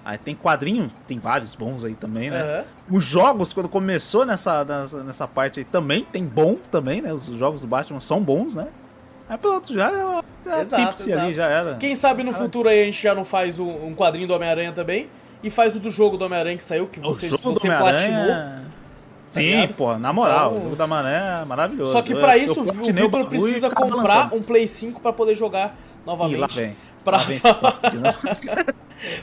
Aí 0.10 0.18
tem 0.18 0.34
quadrinho, 0.34 0.88
tem 1.06 1.20
vários 1.20 1.54
bons 1.54 1.84
aí 1.84 1.94
também, 1.94 2.30
né? 2.30 2.42
aham. 2.42 2.64
Os 2.90 3.04
jogos, 3.04 3.52
quando 3.52 3.68
começou 3.68 4.26
nessa, 4.26 4.64
nessa, 4.64 5.04
nessa 5.04 5.28
parte 5.28 5.60
aí, 5.60 5.66
também 5.66 6.02
tem 6.10 6.24
bom 6.24 6.56
também, 6.72 7.02
né? 7.02 7.12
Os 7.12 7.26
jogos 7.26 7.60
do 7.60 7.68
Batman 7.68 8.00
são 8.00 8.22
bons, 8.22 8.56
né? 8.56 8.68
Aí 9.28 9.38
pronto, 9.38 9.74
já 9.74 9.92
é 9.92 10.62
Exato, 10.62 10.86
tipsy 10.86 11.12
ali, 11.12 11.34
já 11.34 11.48
era. 11.48 11.76
Quem 11.76 11.94
sabe 11.94 12.24
no 12.24 12.32
futuro 12.32 12.70
aí 12.70 12.84
a 12.84 12.86
gente 12.86 13.04
já 13.04 13.14
não 13.14 13.26
faz 13.26 13.60
um, 13.60 13.70
um 13.88 13.94
quadrinho 13.94 14.26
do 14.30 14.34
Homem-Aranha 14.34 14.72
também, 14.72 15.10
e 15.44 15.50
faz 15.50 15.76
o 15.76 15.80
do 15.82 15.92
jogo 15.92 16.16
do 16.16 16.24
Homem-Aranha 16.24 16.56
que 16.56 16.64
saiu, 16.64 16.88
que 16.88 17.02
você, 17.02 17.28
você 17.28 17.68
platinou. 17.68 17.82
Homem-Aranha... 18.22 18.64
Sim, 19.30 19.42
ligado? 19.42 19.74
pô, 19.74 19.98
na 19.98 20.14
moral, 20.14 20.52
Então- 20.52 20.60
o 20.60 20.64
jogo 20.64 20.76
da 20.78 20.88
Mané 20.88 21.42
é 21.42 21.46
maravilhoso. 21.46 21.92
Só 21.92 22.02
que 22.02 22.14
Eu- 22.14 22.20
pra 22.22 22.38
eu 22.38 22.46
isso, 22.46 22.62
o 22.62 22.64
Victor 22.64 23.22
e 23.24 23.26
precisa 23.26 23.70
comprar 23.70 23.98
lançando. 23.98 24.36
um 24.38 24.42
Play 24.42 24.66
5 24.70 25.02
pra 25.02 25.12
poder 25.12 25.36
jogar 25.36 25.76
novamente. 26.06 26.36
Ih, 26.38 26.40
lá 26.40 26.48
vem. 26.48 26.76
Pra- 27.04 27.18
Lá 27.18 27.24
vem 27.24 27.36
esse 27.38 27.48
de 27.92 27.98
novo. 27.98 28.18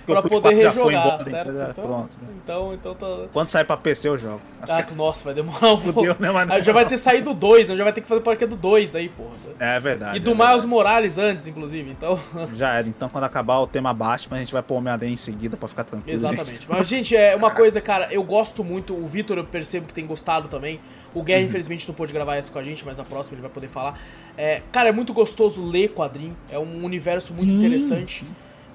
Pra 0.06 0.20
O 0.20 0.22
poder 0.22 0.40
4 0.40 0.60
já 0.62 0.72
foi 0.72 0.92
rejogar, 0.94 1.06
embora, 1.14 1.30
certo? 1.30 1.48
então 1.51 1.70
Então, 1.70 1.84
Pronto. 1.84 2.16
então, 2.44 2.74
então 2.74 2.94
tá... 2.94 3.26
Quando 3.32 3.46
sai 3.48 3.64
pra 3.64 3.76
PC 3.76 4.09
eu 4.09 4.16
jogo. 4.18 4.40
Ah, 4.62 4.82
ca- 4.82 4.94
nossa, 4.94 5.24
vai 5.24 5.34
demorar 5.34 5.72
um 5.74 5.80
pouco. 5.80 6.02
Né? 6.22 6.28
Aí 6.51 6.62
já 6.62 6.72
vai 6.72 6.86
ter 6.86 6.96
saído 6.96 7.32
o 7.32 7.34
2, 7.34 7.68
né? 7.68 7.76
já 7.76 7.84
vai 7.84 7.92
ter 7.92 8.01
que 8.01 8.06
fazer 8.09 8.20
podcast 8.20 8.55
do 8.55 8.60
2 8.60 8.90
daí, 8.90 9.09
porra. 9.09 9.30
É 9.59 9.78
verdade. 9.80 10.16
E 10.16 10.20
do 10.20 10.30
é 10.30 10.34
Miles 10.34 10.48
verdade. 10.48 10.66
Morales 10.68 11.18
antes, 11.18 11.46
inclusive, 11.46 11.90
então. 11.90 12.18
Já 12.55 12.74
era. 12.74 12.86
Então 12.86 13.09
quando 13.09 13.24
acabar 13.24 13.59
o 13.59 13.66
tema 13.66 13.92
Batman, 13.92 14.36
a 14.36 14.40
gente 14.40 14.52
vai 14.52 14.62
pôr 14.62 14.76
Homem-Aranha 14.76 15.12
em 15.12 15.16
seguida 15.16 15.56
pra 15.56 15.68
ficar 15.68 15.84
tranquilo. 15.84 16.16
Exatamente. 16.16 16.51
gente. 16.52 16.70
Mas, 16.70 16.88
gente, 16.88 17.16
é 17.16 17.34
uma 17.34 17.51
coisa, 17.51 17.80
cara, 17.80 18.09
eu 18.10 18.22
gosto 18.22 18.62
muito. 18.64 18.94
O 18.94 19.06
Vitor, 19.06 19.38
eu 19.38 19.44
percebo 19.44 19.86
que 19.86 19.94
tem 19.94 20.06
gostado 20.06 20.48
também. 20.48 20.80
O 21.14 21.22
Guerra, 21.22 21.42
infelizmente, 21.42 21.86
não 21.88 21.94
pôde 21.94 22.12
gravar 22.12 22.36
essa 22.36 22.51
com 22.51 22.59
a 22.59 22.62
gente, 22.62 22.84
mas 22.84 22.98
a 22.98 23.05
próxima 23.05 23.34
ele 23.36 23.42
vai 23.42 23.51
poder 23.51 23.68
falar. 23.68 23.98
É, 24.36 24.62
cara, 24.72 24.88
é 24.88 24.92
muito 24.92 25.12
gostoso 25.12 25.64
ler 25.64 25.88
quadrinho. 25.90 26.36
É 26.51 26.59
um 26.59 26.84
universo 26.84 27.32
muito 27.32 27.44
Sim. 27.44 27.59
interessante. 27.59 28.24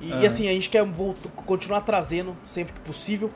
E, 0.01 0.11
Ah. 0.13 0.21
e, 0.21 0.25
assim, 0.25 0.47
a 0.47 0.51
gente 0.51 0.69
quer 0.69 0.83
voltar- 0.85 1.29
continuar 1.45 1.81
trazendo 1.81 2.35
sempre 2.47 2.73
que 2.73 2.79
possível. 2.81 3.29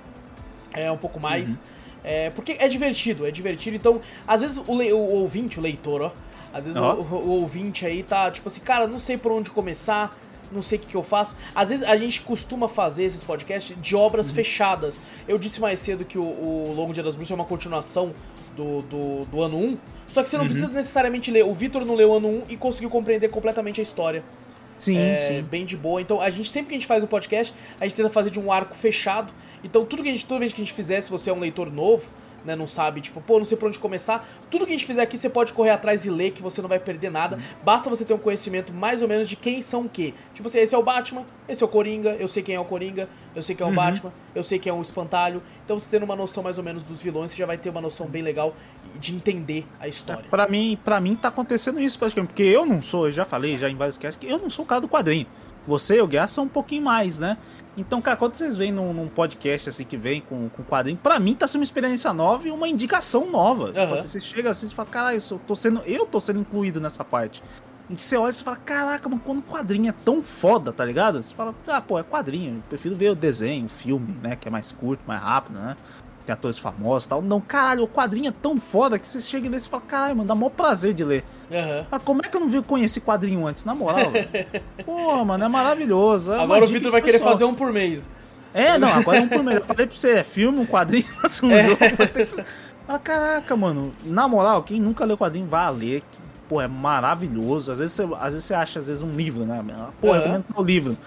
É 0.74 0.92
um 0.92 0.98
pouco 0.98 1.20
mais. 1.20 1.62
É, 2.04 2.30
porque 2.32 2.58
é 2.60 2.68
divertido, 2.68 3.26
é 3.26 3.32
divertido. 3.32 3.76
Então, 3.78 4.02
às 4.28 4.42
vezes 4.42 4.62
o, 4.66 4.76
le- 4.78 4.92
o 4.92 4.98
ouvinte, 4.98 5.60
o 5.60 5.62
leitor, 5.62 6.02
ó. 6.02 6.12
Às 6.54 6.66
vezes 6.66 6.80
Ó. 6.80 6.94
o, 6.96 7.02
o- 7.02 7.30
ouvinte 7.40 7.86
aí 7.86 8.04
tá 8.04 8.30
tipo 8.30 8.48
assim, 8.48 8.62
cara, 8.62 8.86
não 8.88 9.00
sei 9.00 9.18
por 9.18 9.32
onde 9.32 9.50
começar, 9.50 10.16
não 10.52 10.62
sei 10.62 10.78
o 10.78 10.82
que, 10.82 10.88
que 10.88 10.96
eu 10.96 11.02
faço. 11.04 11.36
Às 11.56 11.70
vezes 11.70 11.84
a 11.84 11.96
gente 11.98 12.22
costuma 12.22 12.68
fazer 12.68 13.04
esses 13.06 13.24
podcasts 13.24 13.76
de 13.82 13.96
obras 13.96 14.32
fechadas. 14.32 15.02
Eu 15.28 15.38
disse 15.40 15.60
mais 15.62 15.80
cedo 15.80 16.06
que 16.06 16.18
o, 16.18 16.24
o 16.24 16.74
Longo 16.76 16.94
Dia 16.94 17.02
das 17.04 17.16
Bruxas 17.16 17.32
é 17.32 17.36
uma 17.36 17.46
continuação 17.46 18.14
do, 18.56 18.82
do, 18.84 19.26
do 19.26 19.42
ano 19.42 19.58
1. 19.58 19.78
Só 20.08 20.22
que 20.22 20.30
você 20.30 20.38
não 20.38 20.44
uhum. 20.44 20.50
precisa 20.52 20.68
necessariamente 20.72 21.32
ler. 21.32 21.44
O 21.44 21.54
Vitor 21.54 21.84
não 21.86 21.96
leu 21.96 22.12
o 22.12 22.18
ano 22.18 22.28
1 22.28 22.42
e 22.50 22.58
conseguiu 22.58 22.90
compreender 22.90 23.30
completamente 23.30 23.80
a 23.80 23.84
história. 23.84 24.24
Sim, 24.84 24.98
é, 24.98 25.16
sim. 25.16 25.42
Bem 25.42 25.66
de 25.66 25.78
boa. 25.78 26.02
Então, 26.02 26.20
a 26.20 26.30
gente 26.30 26.50
sempre 26.50 26.70
que 26.70 26.76
a 26.76 26.78
gente 26.78 26.88
faz 26.88 27.02
o 27.04 27.06
um 27.06 27.10
podcast, 27.10 27.54
a 27.80 27.88
gente 27.88 27.96
tenta 27.96 28.10
fazer 28.10 28.30
de 28.30 28.40
um 28.40 28.52
arco 28.52 28.76
fechado. 28.76 29.34
Então, 29.64 29.86
tudo 29.86 30.04
que 30.04 30.10
a 30.10 30.12
gente, 30.12 30.26
toda 30.26 30.40
vez 30.40 30.52
que 30.52 30.62
a 30.62 30.66
gente 30.66 30.74
fizer, 30.74 31.00
se 31.02 31.10
você 31.10 31.30
é 31.30 31.34
um 31.34 31.40
leitor 31.40 31.72
novo, 31.72 32.06
né, 32.46 32.56
não 32.56 32.68
sabe, 32.68 33.02
tipo, 33.02 33.22
pô, 33.22 33.38
não 33.38 33.46
sei 33.46 33.58
por 33.58 33.68
onde 33.68 33.80
começar. 33.80 34.28
Tudo 34.50 34.66
que 34.66 34.72
a 34.72 34.76
gente 34.76 34.86
fizer 34.86 35.02
aqui 35.02 35.18
você 35.18 35.30
pode 35.30 35.54
correr 35.54 35.72
atrás 35.72 36.06
e 36.06 36.10
ler 36.10 36.32
que 36.32 36.42
você 36.42 36.62
não 36.62 36.70
vai 36.70 36.80
perder 36.80 37.12
nada. 37.12 37.38
Basta 37.64 37.90
você 37.90 38.06
ter 38.06 38.14
um 38.14 38.18
conhecimento 38.18 38.74
mais 38.74 39.02
ou 39.02 39.08
menos 39.08 39.30
de 39.30 39.36
quem 39.36 39.62
são 39.62 39.82
o 39.82 39.90
quê. 39.90 40.14
Tipo 40.34 40.48
assim, 40.48 40.60
esse 40.60 40.76
é 40.76 40.78
o 40.78 40.84
Batman, 40.84 41.24
esse 41.48 41.64
é 41.64 41.66
o 41.66 41.70
Coringa, 41.70 42.12
eu 42.20 42.28
sei 42.28 42.44
quem 42.44 42.56
é 42.56 42.60
o 42.60 42.66
Coringa, 42.66 43.08
eu 43.36 43.42
sei 43.42 43.56
quem 43.56 43.64
é 43.64 43.68
o 43.68 43.70
uhum. 43.70 43.76
Batman, 43.76 44.14
eu 44.36 44.44
sei 44.44 44.60
quem 44.60 44.70
é 44.70 44.74
o 44.74 44.82
Espantalho. 44.82 45.42
Então 45.66 45.78
você 45.78 45.88
tendo 45.90 46.04
uma 46.04 46.16
noção 46.16 46.44
mais 46.44 46.58
ou 46.58 46.64
menos 46.64 46.84
dos 46.84 47.02
vilões, 47.02 47.32
você 47.32 47.38
já 47.38 47.46
vai 47.46 47.58
ter 47.58 47.70
uma 47.70 47.82
noção 47.82 48.08
bem 48.08 48.22
legal 48.22 48.54
de 48.96 49.16
entender 49.16 49.66
a 49.80 49.88
história. 49.88 50.24
É, 50.26 50.30
para 50.30 50.48
mim, 50.48 50.78
para 50.84 51.00
mim 51.00 51.16
tá 51.16 51.30
acontecendo 51.30 51.80
isso 51.80 51.98
praticamente, 51.98 52.34
porque 52.34 52.44
eu 52.44 52.66
não 52.66 52.82
sou, 52.82 53.08
eu 53.08 53.12
já 53.12 53.26
falei 53.26 53.58
já 53.58 53.70
em 53.70 53.76
vários 53.76 53.98
casos 53.98 54.18
que 54.18 54.28
eu 54.28 54.38
não 54.38 54.50
sou 54.50 54.66
o 54.66 54.68
cara 54.68 54.82
do 54.82 54.88
quadrinho. 54.88 55.28
Você 55.68 55.98
e 55.98 56.02
o 56.02 56.08
Guerra 56.08 56.28
são 56.28 56.46
um 56.46 56.50
pouquinho 56.50 56.84
mais, 56.84 57.20
né? 57.20 57.38
Então, 57.76 58.02
cara, 58.02 58.18
quando 58.18 58.36
vocês 58.36 58.56
vêm 58.56 58.72
num, 58.72 58.94
num, 58.94 59.08
podcast 59.08 59.70
assim 59.70 59.84
que 59.84 59.98
vem 59.98 60.22
com, 60.22 60.50
com 60.50 60.64
quadrinho, 60.64 60.98
pra 60.98 61.20
mim 61.20 61.34
tá 61.34 61.48
sendo 61.48 61.62
uma 61.62 61.64
experiência 61.64 62.14
nova 62.14 62.48
e 62.48 62.52
uma 62.52 62.68
indicação 62.68 63.32
nova. 63.32 63.66
Uhum. 63.66 63.74
Tipo, 63.74 63.94
assim, 63.94 64.08
você 64.08 64.20
chega 64.20 64.50
assim 64.50 64.68
e 64.68 64.74
fala, 64.74 64.90
caralho, 64.90 65.20
eu 65.32 65.40
tô 65.40 65.56
sendo. 65.56 65.82
Eu 65.86 66.06
tô 66.06 66.20
sendo 66.20 66.40
incluído 66.40 66.80
nessa 66.80 67.04
parte. 67.04 67.42
E 67.90 67.98
você 67.98 68.16
olha 68.16 68.32
e 68.32 68.36
fala, 68.36 68.58
caraca, 68.58 69.10
mano, 69.10 69.22
quando 69.24 69.40
o 69.40 69.44
quadrinho 69.44 69.90
é 69.90 69.94
tão 70.06 70.24
foda, 70.24 70.72
tá 70.72 70.86
ligado? 70.86 71.22
Você 71.22 71.34
fala, 71.34 71.54
ah, 71.68 71.82
pô, 71.82 72.00
é 72.00 72.04
quadrinho, 72.04 72.56
eu 72.56 72.64
prefiro 72.70 72.96
ver 72.96 73.10
o 73.10 73.16
desenho, 73.16 73.66
o 73.66 73.70
filme, 73.70 74.18
né? 74.22 74.36
Que 74.36 74.48
é 74.48 74.52
mais 74.52 74.72
curto, 74.72 75.04
mais 75.06 75.22
rápido, 75.22 75.60
né? 75.60 75.76
Tem 76.26 76.34
atores 76.34 76.58
famosos 76.58 77.06
e 77.06 77.10
tal. 77.10 77.22
Não, 77.22 77.40
caralho, 77.42 77.84
o 77.84 77.88
quadrinho 77.88 78.28
é 78.28 78.32
tão 78.32 78.60
foda 78.60 78.98
que 78.98 79.08
você 79.08 79.20
chega 79.22 79.50
nesse 79.50 79.68
e 79.68 79.70
fala, 79.70 79.84
caralho, 79.84 80.16
mano, 80.18 80.28
dá 80.28 80.36
maior 80.36 80.50
prazer 80.50 80.94
de 80.94 81.04
ler. 81.04 81.24
Uhum. 81.50 81.86
Mas 81.90 82.04
como 82.04 82.22
é 82.24 82.28
que 82.28 82.36
eu 82.36 82.42
não 82.42 82.50
vi 82.50 82.62
conhecer 82.62 83.02
quadrinho 83.02 83.46
antes, 83.46 83.66
na 83.66 83.76
moral? 83.76 84.12
Pô, 84.86 85.24
mano, 85.26 85.44
é 85.44 85.48
maravilhoso. 85.48 86.34
É 86.34 86.42
agora 86.42 86.64
o 86.64 86.68
Vitor 86.68 86.92
vai 86.92 87.02
querer 87.02 87.20
fazer 87.20 87.46
um 87.46 87.54
por 87.54 87.72
mês. 87.72 88.10
É, 88.54 88.78
não, 88.78 88.88
agora 88.88 89.18
é 89.18 89.22
um 89.22 89.28
por 89.28 89.44
mês. 89.44 89.58
Eu 89.58 89.66
falei 89.66 89.88
pra 89.88 89.96
você, 89.96 90.12
é 90.12 90.24
filme, 90.24 90.60
um 90.60 90.66
quadrinho, 90.66 91.06
um 91.44 91.52
é. 91.52 91.70
jogo. 91.70 91.80
Mas 92.88 93.02
caraca, 93.02 93.56
mano, 93.56 93.92
na 94.04 94.28
moral, 94.28 94.64
quem 94.64 94.80
nunca 94.80 95.06
leu 95.06 95.18
quadrinho, 95.18 95.48
vai 95.48 95.72
ler. 95.74 96.02
Que, 96.02 96.20
pô, 96.48 96.62
é 96.62 96.68
maravilhoso. 96.68 97.72
Às 97.72 97.80
vezes, 97.80 97.96
você, 97.96 98.08
às 98.16 98.34
vezes 98.34 98.46
você 98.46 98.54
acha, 98.54 98.80
às 98.80 98.88
vezes, 98.88 99.02
um 99.02 99.12
livro, 99.12 99.46
né? 99.46 99.64
Pô, 100.00 100.08
uhum. 100.08 100.14
recomendo 100.14 100.46
o 100.56 100.64
livro. 100.64 100.98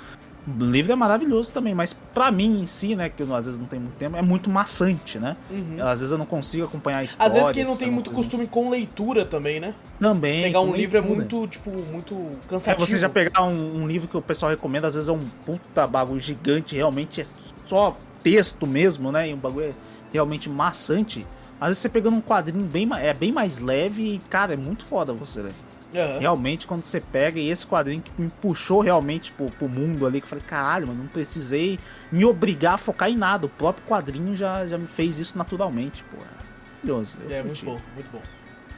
O 0.47 0.64
livro 0.64 0.93
é 0.93 0.97
maravilhoso 0.97 1.52
também, 1.52 1.74
mas 1.74 1.93
para 1.93 2.31
mim 2.31 2.60
em 2.60 2.66
si, 2.66 2.94
né, 2.94 3.09
que 3.09 3.20
eu, 3.20 3.35
às 3.35 3.47
vezes 3.47 3.59
não 3.59 3.66
tenho 3.66 3.82
muito 3.82 3.97
tempo, 3.97 4.16
é 4.16 4.23
muito 4.23 4.48
maçante, 4.48 5.18
né? 5.18 5.36
Uhum. 5.51 5.77
Às 5.81 5.98
vezes 5.98 6.12
eu 6.12 6.18
não 6.18 6.24
consigo 6.24 6.64
acompanhar 6.64 6.98
a 6.98 7.05
história. 7.05 7.27
Às 7.27 7.35
vezes 7.35 7.51
quem 7.51 7.64
não 7.64 7.77
tem 7.77 7.90
muito 7.90 8.12
costume 8.12 8.47
com 8.47 8.70
leitura 8.70 9.24
também, 9.24 9.59
né? 9.59 9.74
Também. 9.98 10.44
Pegar 10.44 10.60
um 10.60 10.73
livro 10.73 10.98
é 10.98 11.01
muito, 11.01 11.48
tipo, 11.48 11.70
muito 11.90 12.14
cansativo. 12.48 12.82
É, 12.82 12.86
você 12.86 12.97
já 12.97 13.09
pegar 13.09 13.43
um, 13.43 13.82
um, 13.82 13.89
livro 13.89 14.06
que 14.06 14.16
o 14.16 14.23
pessoal 14.23 14.51
recomenda, 14.51 14.86
às 14.86 14.94
vezes 14.94 15.09
é 15.09 15.12
um 15.12 15.20
puta 15.44 15.85
bagulho 15.85 16.20
gigante, 16.20 16.77
realmente 16.77 17.20
é 17.20 17.27
só 17.64 17.97
texto 18.23 18.68
mesmo, 18.68 19.10
né? 19.10 19.28
E 19.28 19.35
um 19.35 19.39
bagulho 19.39 19.66
é 19.66 19.73
realmente 20.12 20.48
maçante. 20.48 21.27
Às 21.60 21.68
vezes 21.68 21.82
você 21.82 21.89
pegando 21.89 22.16
um 22.16 22.20
quadrinho 22.20 22.64
bem, 22.64 22.89
é 23.01 23.12
bem 23.12 23.32
mais 23.32 23.59
leve 23.59 24.14
e, 24.14 24.18
cara, 24.31 24.55
é 24.55 24.56
muito 24.56 24.85
foda 24.85 25.12
você 25.12 25.43
ler. 25.43 25.52
Uhum. 26.01 26.18
Realmente, 26.18 26.66
quando 26.66 26.82
você 26.82 27.01
pega, 27.01 27.39
e 27.39 27.48
esse 27.48 27.66
quadrinho 27.66 28.02
que 28.02 28.10
me 28.20 28.28
puxou 28.28 28.81
realmente 28.81 29.32
pro, 29.32 29.51
pro 29.51 29.68
mundo 29.68 30.06
ali, 30.06 30.20
que 30.20 30.24
eu 30.24 30.28
falei, 30.28 30.44
caralho, 30.44 30.86
mano, 30.86 31.01
não 31.01 31.09
precisei 31.09 31.78
me 32.10 32.24
obrigar 32.24 32.74
a 32.74 32.78
focar 32.78 33.09
em 33.09 33.16
nada. 33.16 33.47
O 33.47 33.48
próprio 33.48 33.86
quadrinho 33.86 34.36
já, 34.36 34.66
já 34.66 34.78
me 34.78 34.86
fez 34.86 35.18
isso 35.18 35.36
naturalmente, 35.36 36.05
pô. 36.05 36.16
É 36.16 36.47
maravilhoso. 36.86 37.16
É, 37.28 37.43
muito 37.43 37.64
bom, 37.64 37.78
muito 37.94 38.10
bom. 38.10 38.23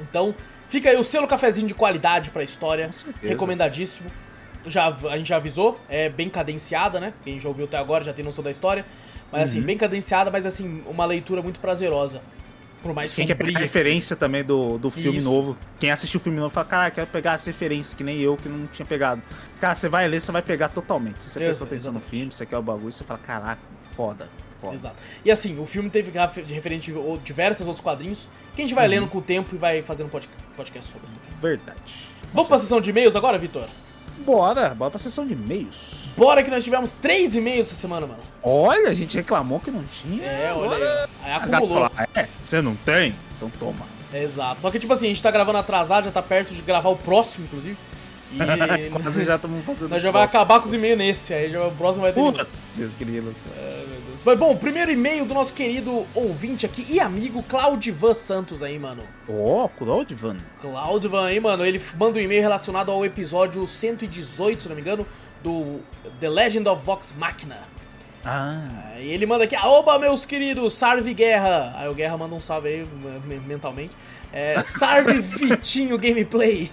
Então, 0.01 0.35
fica 0.67 0.91
aí 0.91 0.97
o 0.97 1.05
selo 1.05 1.27
cafezinho 1.27 1.67
de 1.67 1.75
qualidade 1.75 2.31
pra 2.31 2.43
história. 2.43 2.91
Recomendadíssimo. 3.23 4.11
Já, 4.67 4.89
a 4.89 5.17
gente 5.17 5.29
já 5.29 5.37
avisou, 5.37 5.81
é 5.89 6.09
bem 6.09 6.29
cadenciada, 6.29 6.99
né? 7.01 7.13
Quem 7.25 7.39
já 7.39 7.49
ouviu 7.49 7.65
até 7.65 7.79
agora 7.79 8.05
já 8.05 8.13
tem 8.13 8.25
noção 8.25 8.43
da 8.43 8.51
história. 8.51 8.85
Mas 9.31 9.43
assim, 9.43 9.59
uhum. 9.59 9.59
assim, 9.59 9.67
bem 9.67 9.77
cadenciada, 9.77 10.31
mas 10.31 10.47
assim, 10.47 10.83
uma 10.87 11.05
leitura 11.05 11.43
muito 11.43 11.61
prazerosa. 11.61 12.21
Por 12.83 12.95
mais 12.95 13.13
Quem 13.13 13.27
quer 13.27 13.35
pegar 13.35 13.59
referência 13.59 14.15
também 14.15 14.45
do, 14.45 14.79
do 14.79 14.91
filme 14.91 15.19
Isso. 15.19 15.27
novo. 15.27 15.57
Quem 15.81 15.91
assistiu 15.91 16.21
o 16.21 16.23
filme 16.23 16.39
novo 16.39 16.51
fala, 16.51 16.67
cara, 16.67 16.91
quero 16.91 17.07
pegar 17.09 17.33
as 17.33 17.45
referências, 17.45 17.95
que 17.95 18.05
nem 18.05 18.21
eu 18.21 18.37
que 18.37 18.49
não 18.49 18.67
tinha 18.69 18.87
pegado. 18.87 19.21
Cara, 19.61 19.75
você 19.75 19.89
vai 19.89 20.07
ler, 20.07 20.21
você 20.21 20.31
vai 20.31 20.43
pegar 20.43 20.69
totalmente. 20.69 21.23
Se 21.23 21.31
você 21.31 21.41
prestou 21.41 21.67
atenção 21.67 21.93
no 21.93 22.01
filme, 22.01 22.33
você 22.33 22.47
quer 22.47 22.57
o 22.57 22.63
bagulho, 22.63 22.93
você 22.93 23.05
fala, 23.05 23.19
caraca, 23.21 23.63
foda. 23.91 24.31
Foda. 24.61 24.75
Exato. 24.75 24.97
E 25.25 25.31
assim, 25.31 25.59
o 25.59 25.65
filme 25.65 25.89
teve 25.89 26.11
de 26.11 26.55
referente 26.55 26.93
diversos 27.23 27.67
outros 27.67 27.83
quadrinhos 27.83 28.29
que 28.55 28.63
a 28.63 28.65
gente 28.65 28.75
vai 28.75 28.87
uhum. 28.87 28.91
lendo 28.91 29.07
com 29.09 29.19
o 29.19 29.23
tempo 29.23 29.55
e 29.55 29.59
vai 29.59 29.83
fazendo 29.83 30.11
podcast 30.57 30.93
sobre. 30.93 31.09
Verdade. 31.41 32.11
Vamos 32.33 32.49
pra 32.49 32.59
sessão 32.59 32.81
de 32.81 32.91
e-mails 32.91 33.15
agora, 33.17 33.39
Vitor? 33.39 33.69
Bora, 34.25 34.75
bora 34.75 34.91
pra 34.91 34.99
sessão 34.99 35.27
de 35.27 35.33
e-mails. 35.33 36.09
Bora 36.17 36.43
que 36.43 36.51
nós 36.51 36.65
tivemos 36.65 36.93
três 36.93 37.37
e-mails 37.37 37.67
essa 37.67 37.77
semana, 37.77 38.07
mano. 38.07 38.21
Olha, 38.43 38.91
a 38.91 38.95
gente 38.95 39.17
reclamou 39.17 39.61
que 39.61 39.71
não 39.71 39.85
tinha. 39.85 40.25
É, 40.25 40.53
olha 40.53 40.77
aí. 40.77 41.09
Aí 41.23 41.33
acumulou. 41.33 41.89
Falar, 41.89 42.09
é, 42.15 42.29
você 42.43 42.61
não 42.61 42.75
tem? 42.77 43.15
Então 43.37 43.51
toma. 43.59 43.87
exato. 44.13 44.63
Só 44.63 44.71
que, 44.71 44.79
tipo 44.79 44.93
assim, 44.93 45.07
a 45.07 45.09
gente 45.09 45.23
tá 45.23 45.31
gravando 45.31 45.59
atrasado, 45.59 46.05
já 46.05 46.11
tá 46.11 46.23
perto 46.23 46.53
de 46.53 46.63
gravar 46.63 46.89
o 46.89 46.97
próximo, 46.97 47.45
inclusive. 47.45 47.77
E 48.33 48.91
Quase 48.91 49.25
já 49.25 49.37
estamos 49.37 49.65
fazendo. 49.65 49.91
Nós 49.91 50.03
já 50.03 50.11
vai 50.11 50.23
acabar 50.23 50.61
com 50.61 50.69
os 50.69 50.75
e-mails 50.75 50.99
nesse, 50.99 51.33
aí 51.33 51.51
já, 51.51 51.67
o 51.67 51.71
próximo 51.73 52.03
vai 52.03 52.13
ter. 52.13 52.21
Puta, 52.21 52.47
grilos. 52.99 53.45
É, 53.57 53.85
meu 53.89 53.98
Deus. 54.19 54.23
Mas 54.25 54.39
bom, 54.39 54.57
primeiro 54.57 54.91
e-mail 54.91 55.25
do 55.25 55.35
nosso 55.35 55.53
querido 55.53 56.07
ouvinte 56.15 56.67
aqui 56.67 56.87
e 56.89 57.01
amigo 57.01 57.43
Claudivan 57.43 58.15
Santos 58.15 58.63
aí, 58.63 58.79
mano. 58.79 59.03
Ó, 59.29 59.65
oh, 59.65 59.69
Claudivan. 59.69 60.39
Claudivan 60.61 61.27
aí, 61.27 61.41
mano. 61.41 61.65
Ele 61.65 61.81
manda 61.99 62.19
um 62.19 62.23
e-mail 62.23 62.43
relacionado 62.43 62.91
ao 62.91 63.05
episódio 63.05 63.67
118, 63.67 64.63
se 64.63 64.69
não 64.69 64.77
me 64.77 64.83
engano, 64.83 65.07
do 65.43 65.81
The 66.21 66.29
Legend 66.29 66.69
of 66.69 66.85
Vox 66.85 67.15
Machina. 67.17 67.63
Ah. 68.25 68.95
E 68.99 69.09
ele 69.09 69.27
manda 69.27 69.45
aqui, 69.45 69.57
oba, 69.57 69.99
meus 69.99 70.27
queridos, 70.27 70.75
salve 70.75 71.15
Guerra. 71.15 71.73
Aí 71.77 71.89
o 71.89 71.95
Guerra 71.95 72.17
manda 72.19 72.35
um 72.35 72.41
salve 72.41 72.69
aí, 72.69 72.89
mentalmente. 73.47 73.97
É, 74.33 74.63
salve 74.65 75.21
Vitinho 75.21 75.97
Gameplay. 75.97 76.71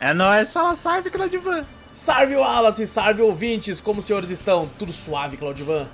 É 0.00 0.12
nóis, 0.12 0.52
fala 0.52 0.74
salve, 0.74 1.10
Claudivan. 1.10 1.64
Salve 1.92 2.36
Wallace, 2.36 2.86
salve 2.86 3.22
ouvintes, 3.22 3.80
como 3.80 4.00
os 4.00 4.04
senhores 4.04 4.28
estão? 4.28 4.68
Tudo 4.78 4.92
suave, 4.92 5.38
Claudivan? 5.38 5.88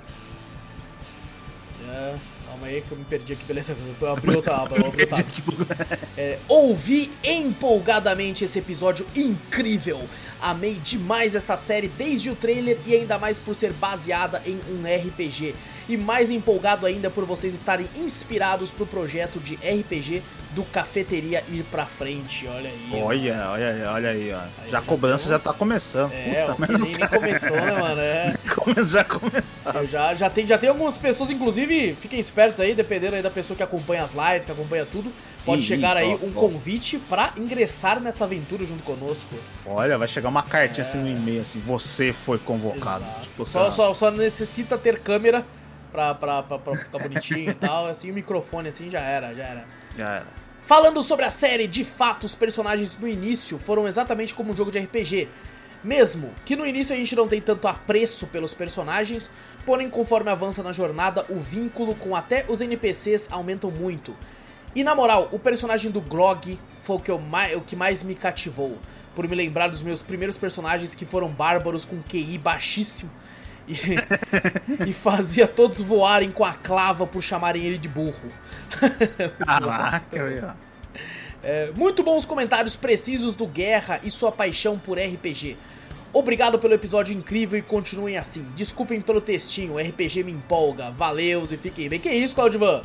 É, 1.93 2.15
calma 2.47 2.65
aí 2.65 2.81
que 2.81 2.91
eu 2.91 2.97
me 2.97 3.05
perdi 3.05 3.33
aqui, 3.33 3.45
beleza? 3.45 3.77
Foi 3.99 4.09
abrir 4.09 4.33
outra 4.35 4.55
aba, 4.55 4.75
eu 4.77 4.87
abri 4.87 5.03
outra 5.03 5.19
aba. 5.19 5.99
É, 6.17 6.39
ouvi 6.47 7.11
empolgadamente 7.23 8.43
esse 8.43 8.57
episódio 8.57 9.05
incrível. 9.15 10.07
Amei 10.41 10.79
demais 10.83 11.35
essa 11.35 11.55
série 11.55 11.87
desde 11.87 12.31
o 12.31 12.35
trailer 12.35 12.79
e 12.87 12.95
ainda 12.95 13.19
mais 13.19 13.37
por 13.37 13.53
ser 13.53 13.71
baseada 13.73 14.41
em 14.45 14.59
um 14.71 14.83
RPG. 14.83 15.53
E 15.87 15.97
mais 15.97 16.31
empolgado 16.31 16.85
ainda 16.85 17.09
por 17.09 17.25
vocês 17.25 17.53
estarem 17.53 17.87
inspirados 17.95 18.71
pro 18.71 18.85
projeto 18.85 19.39
de 19.39 19.55
RPG 19.55 20.21
do 20.53 20.63
Cafeteria 20.63 21.43
ir 21.49 21.63
pra 21.63 21.85
frente, 21.85 22.47
olha 22.47 22.69
aí. 22.69 23.01
Olha, 23.01 23.49
olha, 23.49 23.69
aí, 23.69 23.83
olha 23.83 24.09
aí, 24.09 24.31
ó. 24.31 24.39
Aí 24.63 24.69
já 24.69 24.79
a 24.79 24.81
cobrança 24.81 25.27
já 25.27 25.39
tá 25.39 25.51
começando. 25.51 26.11
É, 26.13 26.45
Puta, 26.45 26.67
nem, 26.67 26.91
nem 26.91 27.07
começou, 27.07 27.57
né, 27.57 27.71
mano? 27.79 28.01
É. 28.01 28.33
já 28.85 29.03
começou. 29.03 29.87
Já, 29.87 30.13
já, 30.13 30.29
tem, 30.29 30.45
já 30.45 30.57
tem 30.57 30.69
algumas 30.69 30.97
pessoas, 30.97 31.31
inclusive, 31.31 31.97
fiquem 31.99 32.19
espertos 32.19 32.59
aí, 32.61 32.75
dependendo 32.75 33.15
aí 33.15 33.21
da 33.21 33.31
pessoa 33.31 33.57
que 33.57 33.63
acompanha 33.63 34.03
as 34.03 34.13
lives, 34.13 34.45
que 34.45 34.51
acompanha 34.51 34.85
tudo, 34.85 35.11
pode 35.43 35.61
Ih, 35.61 35.65
chegar 35.65 35.97
aí 35.97 36.17
ó, 36.21 36.25
um 36.25 36.31
ó. 36.35 36.39
convite 36.39 36.99
pra 36.99 37.33
ingressar 37.37 37.99
nessa 37.99 38.25
aventura 38.25 38.63
junto 38.63 38.83
conosco. 38.83 39.35
Olha, 39.65 39.97
vai 39.97 40.07
chegar 40.07 40.29
uma 40.29 40.43
cartinha 40.43 40.85
é... 40.85 40.87
assim 40.87 40.99
no 40.99 41.09
e-mail, 41.09 41.41
assim, 41.41 41.59
você 41.59 42.13
foi 42.13 42.37
convocado. 42.37 43.05
Tipo, 43.23 43.45
só, 43.45 43.71
só, 43.71 43.93
só 43.93 44.11
necessita 44.11 44.77
ter 44.77 44.99
câmera 44.99 45.43
pra, 45.93 46.15
pra, 46.15 46.41
pra, 46.41 46.57
pra 46.57 46.75
ficar 46.75 46.97
bonitinho 46.97 47.51
e 47.51 47.53
tal, 47.53 47.85
assim, 47.85 48.09
o 48.09 48.13
microfone 48.15 48.69
assim 48.69 48.89
já 48.89 48.99
era, 48.99 49.35
já 49.35 49.43
era. 49.43 49.65
Já 49.95 50.09
era. 50.15 50.27
Falando 50.63 51.03
sobre 51.03 51.23
a 51.23 51.29
série, 51.29 51.67
de 51.67 51.83
fato, 51.83 52.23
os 52.23 52.33
personagens 52.33 52.97
no 52.97 53.07
início 53.07 53.59
foram 53.59 53.87
exatamente 53.87 54.33
como 54.33 54.51
um 54.51 54.55
jogo 54.55 54.71
de 54.71 54.79
RPG. 54.79 55.29
Mesmo 55.83 56.33
que 56.45 56.55
no 56.55 56.65
início 56.65 56.95
a 56.95 56.97
gente 56.97 57.15
não 57.15 57.27
tem 57.27 57.41
tanto 57.41 57.67
apreço 57.67 58.25
pelos 58.27 58.53
personagens, 58.53 59.29
porém 59.65 59.89
conforme 59.89 60.31
avança 60.31 60.63
na 60.63 60.71
jornada, 60.71 61.25
o 61.29 61.37
vínculo 61.37 61.93
com 61.95 62.15
até 62.15 62.45
os 62.47 62.61
NPCs 62.61 63.29
aumentam 63.31 63.69
muito. 63.69 64.15
E 64.73 64.83
na 64.83 64.95
moral, 64.95 65.29
o 65.31 65.37
personagem 65.37 65.91
do 65.91 66.01
Grog 66.01 66.57
foi 66.79 66.95
o 66.95 66.99
que, 66.99 67.11
mais, 67.11 67.55
o 67.55 67.61
que 67.61 67.75
mais 67.75 68.01
me 68.01 68.15
cativou, 68.15 68.79
por 69.13 69.27
me 69.27 69.35
lembrar 69.35 69.67
dos 69.67 69.83
meus 69.83 70.01
primeiros 70.01 70.37
personagens 70.37 70.95
que 70.95 71.05
foram 71.05 71.27
bárbaros 71.27 71.85
com 71.85 72.01
QI 72.01 72.37
baixíssimo 72.37 73.11
e, 73.67 73.75
e 74.89 74.93
fazia 74.93 75.47
todos 75.47 75.81
voarem 75.81 76.31
com 76.31 76.43
a 76.43 76.53
clava 76.53 77.05
por 77.07 77.21
chamarem 77.21 77.63
ele 77.63 77.77
de 77.77 77.87
burro. 77.87 78.31
Caraca, 79.45 80.55
é, 81.43 81.71
muito 81.75 82.03
bons 82.03 82.25
comentários 82.25 82.75
precisos 82.75 83.35
do 83.35 83.45
Guerra 83.45 83.99
e 84.03 84.09
sua 84.09 84.31
paixão 84.31 84.79
por 84.79 84.97
RPG. 84.97 85.57
Obrigado 86.13 86.57
pelo 86.59 86.73
episódio 86.73 87.13
incrível 87.13 87.59
e 87.59 87.61
continuem 87.61 88.17
assim. 88.17 88.45
Desculpem 88.55 89.01
pelo 89.01 89.19
textinho, 89.19 89.77
RPG 89.77 90.23
me 90.23 90.31
empolga. 90.31 90.91
Valeus 90.91 91.51
e 91.51 91.57
fiquem 91.57 91.89
bem. 91.89 91.99
Que 91.99 92.09
isso, 92.09 92.35
Claudivan? 92.35 92.83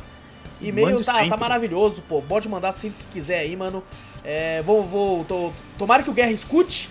E-mail 0.59 1.01
tá, 1.03 1.25
tá 1.27 1.37
maravilhoso, 1.37 2.01
pô. 2.01 2.21
Pode 2.21 2.49
mandar 2.49 2.71
sempre 2.73 2.97
que 2.99 3.11
quiser 3.11 3.39
aí, 3.39 3.55
mano. 3.55 3.83
É, 4.25 4.61
vou, 4.63 4.83
vou, 4.85 5.23
tô- 5.23 5.53
tomara 5.77 6.03
que 6.03 6.09
o 6.09 6.13
Guerra 6.13 6.31
escute 6.31 6.89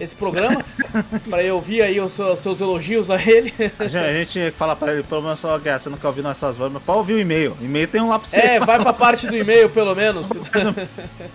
esse 0.00 0.14
programa, 0.14 0.64
pra 1.28 1.42
eu 1.42 1.56
ouvir 1.56 1.82
aí 1.82 2.00
os 2.00 2.12
seus, 2.12 2.60
elogios 2.60 3.10
a 3.10 3.16
ele. 3.20 3.52
A 3.78 3.86
gente, 3.86 4.04
a 4.04 4.12
gente 4.24 4.50
fala 4.52 4.76
pra 4.76 4.92
ele, 4.92 5.02
pelo 5.02 5.22
menos 5.22 5.40
só, 5.40 5.56
Guerra, 5.58 5.78
você 5.78 5.88
não 5.90 5.98
quer 5.98 6.06
ouvir 6.06 6.22
nossas 6.22 6.56
vozes, 6.56 6.72
mas 6.72 6.82
pode 6.82 6.98
ouvir 6.98 7.14
o 7.14 7.18
e-mail. 7.18 7.56
O 7.60 7.64
e-mail 7.64 7.88
tem 7.88 8.00
um 8.00 8.08
lá 8.08 8.18
pra 8.18 8.28
você. 8.28 8.40
É, 8.40 8.60
vai 8.60 8.80
pra 8.80 8.92
parte 8.92 9.26
do 9.26 9.36
e-mail, 9.36 9.68
pelo 9.70 9.94
menos. 9.94 10.28
Pelo 10.52 10.74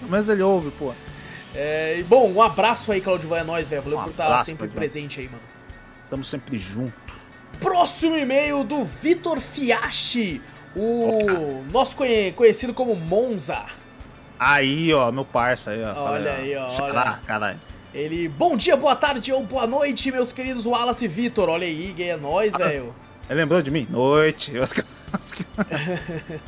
menos 0.10 0.30
ele 0.30 0.42
ouve, 0.44 0.72
pô. 0.72 0.94
É, 1.56 1.98
e 2.00 2.04
bom, 2.04 2.32
um 2.32 2.42
abraço 2.42 2.92
aí, 2.92 3.00
Claudio, 3.02 3.36
é 3.36 3.44
nóis, 3.44 3.68
velho. 3.68 3.82
Valeu 3.84 4.00
Um 4.00 4.04
por 4.04 4.10
estar 4.12 4.26
abraço, 4.26 4.46
sempre 4.46 4.68
presente 4.68 5.20
aí, 5.20 5.28
mano. 5.28 5.42
Tamo 6.10 6.24
sempre 6.24 6.58
junto. 6.58 6.94
Próximo 7.60 8.16
e-mail 8.18 8.64
do 8.64 8.84
Vitor 8.84 9.40
Fiachi, 9.40 10.42
o 10.76 11.64
nosso 11.72 11.96
conhe- 11.96 12.32
conhecido 12.32 12.74
como 12.74 12.96
Monza. 12.96 13.66
Aí, 14.40 14.94
ó, 14.94 15.12
meu 15.12 15.24
parça 15.24 15.72
aí, 15.72 15.84
ó. 15.84 15.94
Olha 16.12 16.32
aí, 16.34 16.56
ó, 16.58 16.70
Xará, 16.70 17.02
olha. 17.02 17.20
caralho. 17.26 17.60
Ele, 17.94 18.28
bom 18.28 18.58
dia, 18.58 18.76
boa 18.76 18.96
tarde 18.96 19.32
ou 19.32 19.44
boa 19.44 19.68
noite, 19.68 20.12
meus 20.12 20.34
queridos 20.34 20.66
Wallace 20.66 21.06
e 21.06 21.08
Vitor. 21.08 21.48
Olha 21.48 21.68
aí, 21.68 21.94
gay 21.94 22.10
é 22.10 22.18
nóis, 22.18 22.56
velho. 22.56 22.92
Ele 23.30 23.40
lembrou 23.40 23.62
de 23.62 23.70
mim? 23.70 23.86
Noite. 23.88 24.52
Eu 24.56 24.64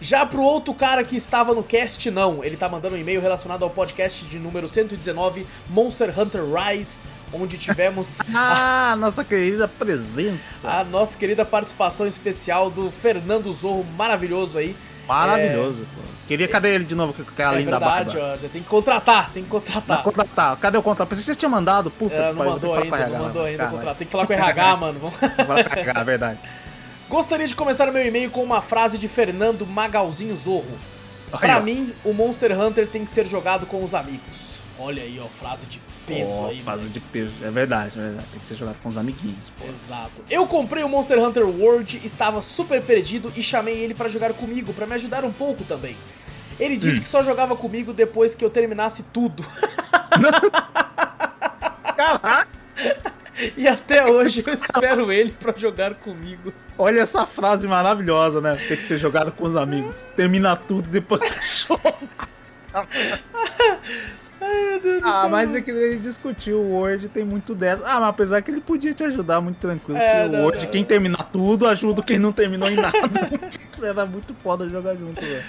Já 0.00 0.26
pro 0.26 0.42
outro 0.42 0.74
cara 0.74 1.04
que 1.04 1.16
estava 1.16 1.54
no 1.54 1.62
cast, 1.62 2.10
não. 2.10 2.42
Ele 2.42 2.56
tá 2.56 2.68
mandando 2.68 2.96
um 2.96 2.98
e-mail 2.98 3.20
relacionado 3.20 3.62
ao 3.62 3.70
podcast 3.70 4.24
de 4.24 4.40
número 4.40 4.66
119, 4.66 5.46
Monster 5.68 6.12
Hunter 6.18 6.42
Rise, 6.44 6.98
onde 7.32 7.56
tivemos 7.56 8.18
Ah, 8.34 8.96
nossa 8.98 9.22
querida 9.22 9.68
presença. 9.68 10.68
a 10.68 10.82
nossa 10.82 11.16
querida 11.16 11.44
participação 11.44 12.04
especial 12.04 12.68
do 12.68 12.90
Fernando 12.90 13.52
Zorro, 13.52 13.84
maravilhoso 13.96 14.58
aí. 14.58 14.74
Maravilhoso, 15.06 15.86
pô. 15.94 16.00
Queria, 16.30 16.46
cadê 16.46 16.74
ele 16.76 16.84
de 16.84 16.94
novo 16.94 17.12
com 17.12 17.22
aquela 17.22 17.56
É 17.56 17.58
linda 17.58 17.72
verdade, 17.72 18.14
barba? 18.16 18.34
ó, 18.34 18.36
já 18.38 18.48
tem 18.48 18.62
que 18.62 18.68
contratar, 18.68 19.30
tem 19.32 19.42
que 19.42 19.48
contratar. 19.48 20.00
contratar. 20.04 20.56
Cadê 20.58 20.78
o 20.78 20.82
contrato? 20.82 21.08
Pensei 21.08 21.22
que 21.24 21.26
você 21.32 21.34
tinha 21.34 21.48
mandado. 21.48 21.90
Puta, 21.90 22.14
É, 22.14 22.28
que 22.30 22.34
pariu, 22.36 22.52
mandou 22.52 22.74
ainda, 22.74 22.96
falar 22.96 23.08
não 23.08 23.16
com 23.16 23.16
o 23.16 23.26
mandou 23.26 23.42
RH, 23.48 23.50
ainda 23.64 23.66
o 23.74 23.76
contrato. 23.78 23.96
Tem 23.98 24.06
que 24.06 24.12
falar 24.12 24.26
com 24.28 24.32
o 24.32 24.36
RH, 24.36 24.76
mano. 24.78 25.00
Vamos- 25.00 25.18
Vai 25.48 25.64
pra 25.64 25.84
cá, 25.92 26.00
é 26.00 26.04
verdade. 26.04 26.38
Gostaria 27.08 27.48
de 27.48 27.54
começar 27.56 27.88
o 27.88 27.92
meu 27.92 28.06
e-mail 28.06 28.30
com 28.30 28.44
uma 28.44 28.60
frase 28.62 28.96
de 28.96 29.08
Fernando 29.08 29.66
Magalzinho 29.66 30.36
Zorro. 30.36 30.78
Ó. 31.32 31.60
mim, 31.60 31.92
o 32.04 32.12
Monster 32.12 32.56
Hunter 32.60 32.86
tem 32.86 33.04
que 33.04 33.10
ser 33.10 33.26
jogado 33.26 33.66
com 33.66 33.82
os 33.82 33.92
amigos. 33.92 34.60
Olha 34.78 35.02
aí, 35.02 35.20
ó, 35.20 35.26
frase 35.28 35.66
de 35.66 35.80
peso 36.06 36.32
Ó, 36.32 36.48
aí, 36.48 36.62
fase 36.62 36.78
mano. 36.84 36.90
de 36.90 37.00
peso. 37.00 37.44
É 37.44 37.50
verdade, 37.50 37.98
é 37.98 38.02
verdade. 38.02 38.26
Tem 38.30 38.38
que 38.38 38.44
ser 38.44 38.54
jogado 38.54 38.76
com 38.82 38.88
os 38.88 38.96
amiguinhos, 38.96 39.50
pô. 39.50 39.66
Exato. 39.68 40.22
Eu 40.30 40.46
comprei 40.46 40.82
o 40.84 40.88
Monster 40.88 41.18
Hunter 41.18 41.44
World, 41.46 42.00
estava 42.04 42.40
super 42.40 42.80
perdido 42.82 43.32
e 43.36 43.42
chamei 43.42 43.74
ele 43.78 43.94
pra 43.94 44.08
jogar 44.08 44.32
comigo, 44.32 44.72
pra 44.72 44.86
me 44.86 44.94
ajudar 44.94 45.24
um 45.24 45.32
pouco 45.32 45.64
também. 45.64 45.96
Ele 46.60 46.76
disse 46.76 46.98
Hum. 46.98 47.02
que 47.02 47.08
só 47.08 47.22
jogava 47.22 47.56
comigo 47.56 47.92
depois 47.92 48.34
que 48.34 48.44
eu 48.44 48.50
terminasse 48.50 49.02
tudo. 49.04 49.44
Caraca! 51.96 52.48
e 53.56 53.66
até 53.66 54.04
hoje 54.04 54.42
eu 54.46 54.52
espero 54.52 55.10
ele 55.10 55.32
pra 55.32 55.54
jogar 55.56 55.94
comigo. 55.94 56.52
Olha 56.76 57.00
essa 57.00 57.24
frase 57.26 57.66
maravilhosa, 57.66 58.40
né? 58.40 58.56
Tem 58.68 58.76
que 58.76 58.82
ser 58.82 58.98
jogado 58.98 59.32
com 59.32 59.44
os 59.44 59.56
amigos. 59.56 60.04
Termina 60.16 60.54
tudo, 60.56 60.88
depois 60.90 61.22
chora. 61.66 61.94
Ai, 64.42 64.70
meu 64.70 64.80
Deus 64.80 65.02
do 65.02 65.08
Ah, 65.08 65.20
céu. 65.22 65.30
mas 65.30 65.54
é 65.54 65.60
que 65.60 65.70
ele 65.70 65.98
discutiu, 65.98 66.58
o 66.60 66.70
Word 66.72 67.08
tem 67.10 67.24
muito 67.24 67.54
dessa. 67.54 67.84
Ah, 67.86 68.00
mas 68.00 68.08
apesar 68.10 68.40
que 68.42 68.50
ele 68.50 68.60
podia 68.60 68.92
te 68.94 69.04
ajudar 69.04 69.40
muito 69.40 69.58
tranquilo, 69.58 69.98
É, 69.98 70.22
porque 70.24 70.36
o 70.36 70.40
Word, 70.42 70.66
quem 70.68 70.84
terminar 70.84 71.24
tudo, 71.30 71.66
ajuda 71.68 72.02
quem 72.02 72.18
não 72.18 72.32
terminou 72.32 72.68
em 72.68 72.76
nada. 72.76 72.98
Era 73.82 74.04
muito 74.06 74.34
foda 74.42 74.68
jogar 74.68 74.94
junto, 74.96 75.20
velho. 75.20 75.44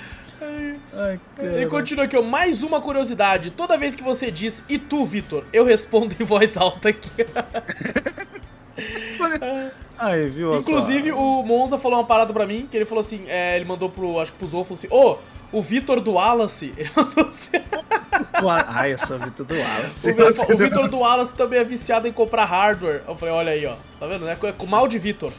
Ai, 0.94 1.20
Ele 1.40 1.68
continua 1.68 2.06
aqui, 2.06 2.18
ó. 2.18 2.22
Mais 2.22 2.64
uma 2.64 2.82
curiosidade. 2.82 3.52
Toda 3.52 3.78
vez 3.78 3.94
que 3.94 4.02
você 4.04 4.32
diz 4.32 4.64
e 4.68 4.80
tu, 4.80 5.06
Vitor, 5.06 5.44
eu 5.54 5.64
respondo 5.64 6.16
em 6.20 6.24
voz 6.24 6.58
alta 6.58 6.90
aqui. 6.90 7.10
Aí, 9.98 10.30
viu? 10.30 10.58
Inclusive, 10.58 11.12
o 11.12 11.44
Monza 11.44 11.78
falou 11.78 12.00
uma 12.00 12.06
parada 12.06 12.34
pra 12.34 12.48
mim, 12.48 12.68
que 12.70 12.76
ele 12.76 12.86
falou 12.86 13.02
assim, 13.02 13.26
é, 13.28 13.56
ele 13.56 13.66
mandou 13.66 13.88
pro, 13.90 14.20
acho 14.20 14.32
que 14.32 14.40
pro 14.40 14.48
Zou, 14.48 14.64
falou 14.64 14.78
assim, 14.80 14.88
ô, 14.90 15.18
o 15.52 15.62
Vitor 15.62 16.00
do 16.00 16.14
Wallace, 16.14 16.74
ele 16.78 16.90
mandou 16.96 17.28
assim, 17.28 17.62
Ai, 18.68 18.94
eu 18.94 18.98
sou 18.98 19.18
o 19.18 19.20
Vitor 19.20 19.46
do 19.46 19.54
Wallace. 19.54 20.10
o, 20.10 20.30
o 20.54 20.58
Vitor 20.58 20.90
do 20.90 21.00
Wallace 21.00 21.36
também 21.36 21.60
é 21.60 21.64
viciado 21.64 22.08
em 22.08 22.12
comprar 22.12 22.46
hardware. 22.46 23.04
Eu 23.08 23.16
falei, 23.16 23.36
olha 23.36 23.52
aí, 23.52 23.66
ó, 23.68 23.76
tá 24.00 24.08
vendo, 24.08 24.26
né? 24.26 24.36
Com 24.36 24.66
mal 24.66 24.88
de 24.88 24.98
Vitor. 24.98 25.32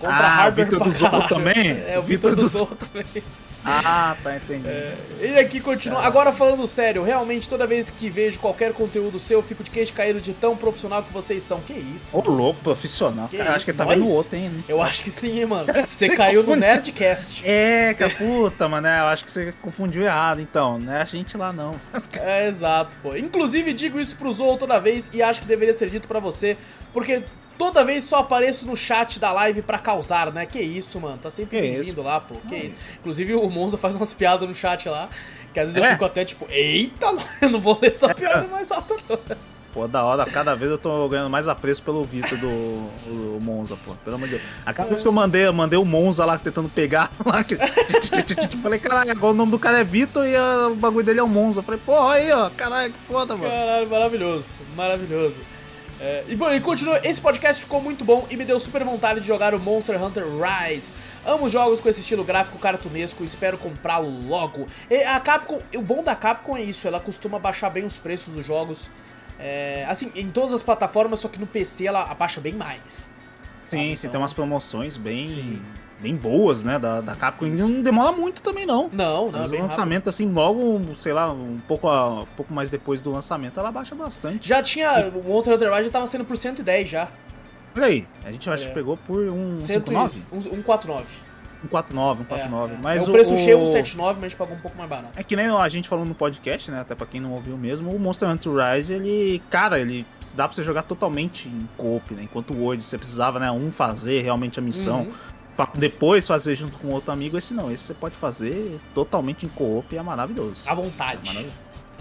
Compra 0.00 0.16
Ah, 0.16 0.20
o 0.20 0.22
hardware 0.22 0.70
Vitor 0.70 0.88
do 0.88 0.98
caralho. 0.98 1.28
também? 1.28 1.70
É, 1.86 1.98
o 1.98 2.02
Vitor 2.02 2.34
do 2.34 2.48
do 2.48 2.66
também. 2.76 3.22
Ah, 3.64 4.16
tá 4.22 4.36
entendendo. 4.36 4.96
Ele 5.20 5.38
aqui 5.38 5.60
continua. 5.60 6.02
Agora 6.02 6.32
falando 6.32 6.66
sério, 6.66 7.02
realmente 7.02 7.48
toda 7.48 7.66
vez 7.66 7.90
que 7.90 8.08
vejo 8.08 8.38
qualquer 8.40 8.72
conteúdo 8.72 9.18
seu, 9.18 9.38
eu 9.38 9.42
fico 9.42 9.62
de 9.62 9.70
queixo 9.70 9.92
caído 9.92 10.20
de 10.20 10.32
tão 10.32 10.56
profissional 10.56 11.02
que 11.02 11.12
vocês 11.12 11.42
são. 11.42 11.60
Que 11.60 11.72
isso? 11.72 12.16
Ô, 12.16 12.20
louco, 12.28 12.60
profissional. 12.62 13.28
Que 13.28 13.36
Cara, 13.36 13.50
isso, 13.50 13.56
acho 13.56 13.64
que 13.64 13.70
ele 13.72 13.78
tá 13.78 13.84
nós? 13.84 13.98
vendo 13.98 14.06
o 14.06 14.12
outro, 14.12 14.36
hein? 14.36 14.48
né? 14.48 14.62
Eu 14.68 14.80
acho 14.80 15.02
que 15.02 15.10
sim, 15.10 15.44
mano. 15.44 15.66
Você 15.86 16.08
caiu 16.10 16.42
no 16.42 16.54
Nerdcast. 16.56 17.42
É, 17.48 17.94
que 17.94 18.08
puta, 18.14 18.68
mano, 18.68 18.86
eu 18.88 19.06
acho 19.06 19.24
que 19.24 19.30
você 19.30 19.52
confundiu 19.62 20.02
errado, 20.02 20.40
então. 20.40 20.78
Não 20.78 20.92
é 20.92 21.02
a 21.02 21.04
gente 21.04 21.36
lá, 21.36 21.52
não. 21.52 21.74
É, 22.20 22.46
exato, 22.48 22.98
pô. 23.02 23.16
Inclusive, 23.16 23.72
digo 23.72 24.00
isso 24.00 24.16
pro 24.16 24.32
Zou 24.32 24.56
toda 24.56 24.78
vez 24.78 25.10
e 25.12 25.22
acho 25.22 25.40
que 25.40 25.46
deveria 25.46 25.74
ser 25.74 25.88
dito 25.88 26.06
pra 26.08 26.20
você, 26.20 26.56
porque 26.92 27.22
toda 27.58 27.84
vez 27.84 28.04
só 28.04 28.18
apareço 28.20 28.64
no 28.64 28.76
chat 28.76 29.18
da 29.18 29.32
live 29.32 29.60
pra 29.60 29.78
causar, 29.78 30.32
né? 30.32 30.46
Que 30.46 30.60
isso, 30.60 30.98
mano. 31.00 31.18
Tá 31.18 31.28
sempre 31.30 31.60
bem-vindo 31.60 32.00
lá, 32.02 32.20
pô. 32.20 32.36
Que 32.48 32.56
isso. 32.56 32.76
Inclusive, 33.00 33.34
o 33.34 33.50
Monza 33.50 33.76
faz 33.76 33.94
umas 33.96 34.14
piadas 34.14 34.48
no 34.48 34.54
chat 34.54 34.88
lá, 34.88 35.08
que 35.52 35.60
às 35.60 35.72
vezes 35.72 35.76
eu 35.84 35.84
É? 35.84 35.92
fico 35.92 36.04
até 36.04 36.24
tipo, 36.24 36.46
eita, 36.48 37.06
eu 37.42 37.50
não 37.50 37.60
vou 37.60 37.76
ler 37.82 37.92
essa 37.92 38.14
piada 38.14 38.46
mais 38.48 38.70
alta, 38.70 38.94
não. 39.08 39.18
Pô, 39.70 39.86
da 39.86 40.02
hora, 40.02 40.24
cada 40.24 40.54
vez 40.56 40.70
eu 40.70 40.78
tô 40.78 41.06
ganhando 41.10 41.28
mais 41.28 41.46
apreço 41.46 41.82
pelo 41.82 42.02
Vitor 42.02 42.38
do 42.38 42.48
o 42.48 43.38
Monza, 43.38 43.76
pô. 43.84 43.92
Pelo 44.02 44.16
amor 44.16 44.26
de 44.26 44.36
Deus. 44.36 44.48
Aquela 44.64 44.88
vez 44.88 45.02
que 45.02 45.08
eu 45.08 45.12
mandei, 45.12 45.46
eu 45.46 45.52
mandei 45.52 45.78
o 45.78 45.84
Monza 45.84 46.24
lá 46.24 46.38
tentando 46.38 46.70
pegar 46.70 47.10
lá. 47.24 47.44
Que... 47.44 47.54
falei, 48.62 48.78
caralho, 48.78 49.10
agora 49.10 49.32
o 49.34 49.36
nome 49.36 49.52
do 49.52 49.58
cara 49.58 49.80
é 49.80 49.84
Vitor 49.84 50.26
e 50.26 50.34
ah, 50.34 50.68
o 50.70 50.74
bagulho 50.74 51.04
dele 51.04 51.20
é 51.20 51.22
o 51.22 51.28
Monza. 51.28 51.62
Falei, 51.62 51.78
porra, 51.84 52.14
aí, 52.14 52.32
ó, 52.32 52.48
caralho, 52.50 52.92
que 52.92 52.98
foda, 53.06 53.36
mano. 53.36 53.50
Caralho, 53.50 53.88
maravilhoso, 53.90 54.56
maravilhoso. 54.74 55.38
É, 56.00 56.24
e 56.28 56.36
bom, 56.36 56.48
ele 56.48 56.60
continua. 56.60 57.00
Esse 57.04 57.20
podcast 57.20 57.62
ficou 57.62 57.80
muito 57.82 58.04
bom 58.04 58.26
e 58.30 58.36
me 58.36 58.44
deu 58.44 58.58
super 58.60 58.84
vontade 58.84 59.20
de 59.20 59.26
jogar 59.26 59.52
o 59.54 59.58
Monster 59.58 60.00
Hunter 60.02 60.24
Rise. 60.24 60.92
Amo 61.26 61.48
jogos 61.48 61.80
com 61.80 61.88
esse 61.88 62.00
estilo 62.00 62.22
gráfico 62.22 62.58
cartunesco, 62.58 63.24
espero 63.24 63.58
comprá-lo 63.58 64.08
logo. 64.08 64.68
E 64.88 65.02
a 65.02 65.18
Capcom, 65.18 65.60
o 65.74 65.82
bom 65.82 66.02
da 66.04 66.14
Capcom 66.14 66.56
é 66.56 66.62
isso, 66.62 66.86
ela 66.86 67.00
costuma 67.00 67.38
baixar 67.38 67.70
bem 67.70 67.84
os 67.84 67.98
preços 67.98 68.34
dos 68.34 68.46
jogos. 68.46 68.88
É, 69.40 69.84
assim, 69.88 70.10
em 70.14 70.30
todas 70.30 70.52
as 70.52 70.62
plataformas, 70.62 71.20
só 71.20 71.28
que 71.28 71.38
no 71.38 71.46
PC 71.46 71.86
ela 71.86 72.02
abaixa 72.04 72.40
bem 72.40 72.54
mais. 72.54 73.10
Sim, 73.64 73.94
sim, 73.94 74.06
então- 74.06 74.10
tem 74.12 74.20
umas 74.20 74.32
promoções 74.32 74.96
bem, 74.96 75.28
Sim. 75.28 75.62
Bem 76.00 76.14
boas, 76.14 76.62
né, 76.62 76.78
da, 76.78 77.00
da 77.00 77.14
Capcom. 77.16 77.46
Não 77.46 77.82
demora 77.82 78.12
muito 78.12 78.40
também, 78.42 78.64
não. 78.66 78.88
Não, 78.92 78.92
não, 78.92 79.24
é 79.24 79.28
o 79.28 79.30
bem 79.32 79.40
rápido. 79.42 79.60
lançamento, 79.62 80.08
assim, 80.08 80.30
logo, 80.32 80.80
sei 80.96 81.12
lá, 81.12 81.32
um 81.32 81.58
pouco, 81.66 81.88
a- 81.88 82.22
um 82.22 82.26
pouco 82.36 82.52
mais 82.52 82.68
depois 82.68 83.00
do 83.00 83.10
lançamento, 83.10 83.58
ela 83.58 83.72
baixa 83.72 83.94
bastante. 83.94 84.48
Já 84.48 84.62
tinha, 84.62 85.08
o 85.14 85.22
Monster 85.28 85.54
Hunter 85.54 85.70
Rise 85.72 85.84
já 85.84 85.90
tava 85.90 86.06
sendo 86.06 86.24
por 86.24 86.36
110 86.36 86.88
já. 86.88 87.08
Olha 87.76 87.86
aí, 87.86 88.06
a 88.24 88.32
gente 88.32 88.48
acho 88.48 88.64
É. 88.64 88.68
que 88.68 88.74
pegou 88.74 88.96
por 88.96 89.20
um 89.20 89.56
100 89.56 89.64
e- 89.64 89.78
59? 89.80 90.22
um- 90.32 90.40
149. 90.40 91.04
Um 91.64 91.66
49, 91.66 92.22
um 92.22 92.24
49. 92.24 92.72
É, 92.74 92.76
é. 92.76 92.80
Mas 92.80 93.02
é 93.02 93.08
o 93.08 93.12
preço 93.12 93.34
o, 93.34 93.36
cheio 93.36 93.58
179, 93.58 94.14
mas 94.14 94.26
a 94.26 94.28
gente 94.28 94.38
pagou 94.38 94.56
um 94.56 94.60
pouco 94.60 94.76
mais 94.78 94.88
barato. 94.88 95.12
É 95.16 95.24
que 95.24 95.34
nem 95.34 95.46
a 95.48 95.68
gente 95.68 95.88
falou 95.88 96.04
no 96.04 96.14
podcast, 96.14 96.70
né? 96.70 96.80
Até 96.80 96.94
pra 96.94 97.04
quem 97.04 97.20
não 97.20 97.32
ouviu 97.32 97.56
mesmo, 97.58 97.90
o 97.90 97.98
Monster 97.98 98.28
Hunter 98.28 98.52
Rise, 98.52 98.94
ele, 98.94 99.42
cara, 99.50 99.80
ele 99.80 100.06
dá 100.36 100.44
pra 100.46 100.54
você 100.54 100.62
jogar 100.62 100.84
totalmente 100.84 101.48
em 101.48 101.68
coop, 101.76 102.14
né? 102.14 102.22
Enquanto 102.22 102.54
o 102.54 102.62
Word 102.62 102.84
você 102.84 102.96
precisava, 102.96 103.40
né, 103.40 103.50
um 103.50 103.72
fazer 103.72 104.22
realmente 104.22 104.60
a 104.60 104.62
missão, 104.62 105.00
Uhum. 105.00 105.12
Pra 105.66 105.68
depois 105.74 106.26
fazer 106.26 106.54
junto 106.54 106.78
com 106.78 106.88
outro 106.88 107.10
amigo, 107.12 107.36
esse 107.36 107.52
não, 107.52 107.70
esse 107.70 107.82
você 107.84 107.94
pode 107.94 108.14
fazer 108.16 108.78
totalmente 108.94 109.44
em 109.44 109.48
coop 109.48 109.92
e 109.92 109.98
é 109.98 110.02
maravilhoso. 110.02 110.68
À 110.68 110.72
É 110.72 110.74
vontade. 110.76 111.18
maravilhoso. 111.28 111.54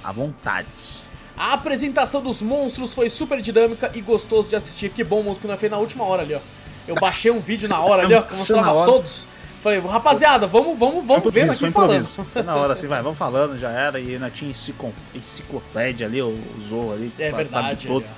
À 0.04 0.12
vontade. 0.12 1.02
A 1.36 1.54
apresentação 1.54 2.22
dos 2.22 2.42
monstros 2.42 2.94
foi 2.94 3.10
super 3.10 3.42
dinâmica 3.42 3.92
e 3.96 4.02
gostoso 4.02 4.50
de 4.50 4.56
assistir. 4.56 4.90
Que 4.90 5.04
bom, 5.04 5.22
monstro, 5.24 5.42
que 5.42 5.48
nós 5.48 5.60
fez 5.60 5.72
na 5.72 5.78
última 5.78 6.04
hora 6.04 6.22
ali, 6.22 6.36
ó. 6.36 6.40
Eu 6.88 6.96
baixei 7.02 7.32
um 7.32 7.40
vídeo 7.40 7.68
na 7.68 7.80
hora 7.82 8.04
ali, 8.04 8.14
ó, 8.14 8.22
que 8.22 8.34
eu 8.34 8.38
mostrava 8.38 8.86
todos. 8.86 9.28
Falei, 9.62 9.80
rapaziada, 9.80 10.46
vamos, 10.46 10.78
vamos, 10.78 11.06
vamos 11.06 11.18
improviso, 11.26 11.66
aqui 11.66 11.74
falando. 11.74 12.46
na 12.46 12.56
hora 12.56 12.74
assim, 12.74 12.88
vai, 12.88 13.02
vamos 13.02 13.18
falando, 13.18 13.58
já 13.58 13.72
era, 13.72 14.00
e 14.00 14.14
ainda 14.14 14.30
tinha 14.30 14.52
enciclo- 14.52 14.94
enciclopédia 15.16 16.06
ali, 16.08 16.20
Zorro 16.62 16.94
ali, 16.94 17.12
É 17.18 17.32
sabe 17.32 17.44
verdade. 17.44 17.76
de 17.76 17.88
tudo. 17.88 18.06
ali, 18.06 18.14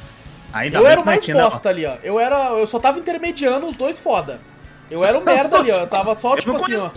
ó. 0.54 0.58
Ainda 0.58 0.78
Eu 0.80 0.88
era 0.88 1.02
o 1.02 1.06
mais 1.06 1.26
bosta 1.26 1.70
ali, 1.70 1.86
ó. 1.86 1.96
Eu 2.04 2.20
era. 2.20 2.50
Eu 2.52 2.68
só 2.68 2.78
tava 2.80 3.00
intermediando 3.00 3.68
os 3.68 3.76
dois 3.76 4.00
foda. 4.00 4.40
Eu 4.90 5.04
era 5.04 5.18
o 5.18 5.24
merda 5.26 5.58
ali, 5.60 5.72
ó. 5.72 5.76
Eu 5.82 5.88
tava 5.88 6.16
só, 6.16 6.36
tipo 6.36 6.56
assim, 6.56 6.76
ó. 6.76 6.90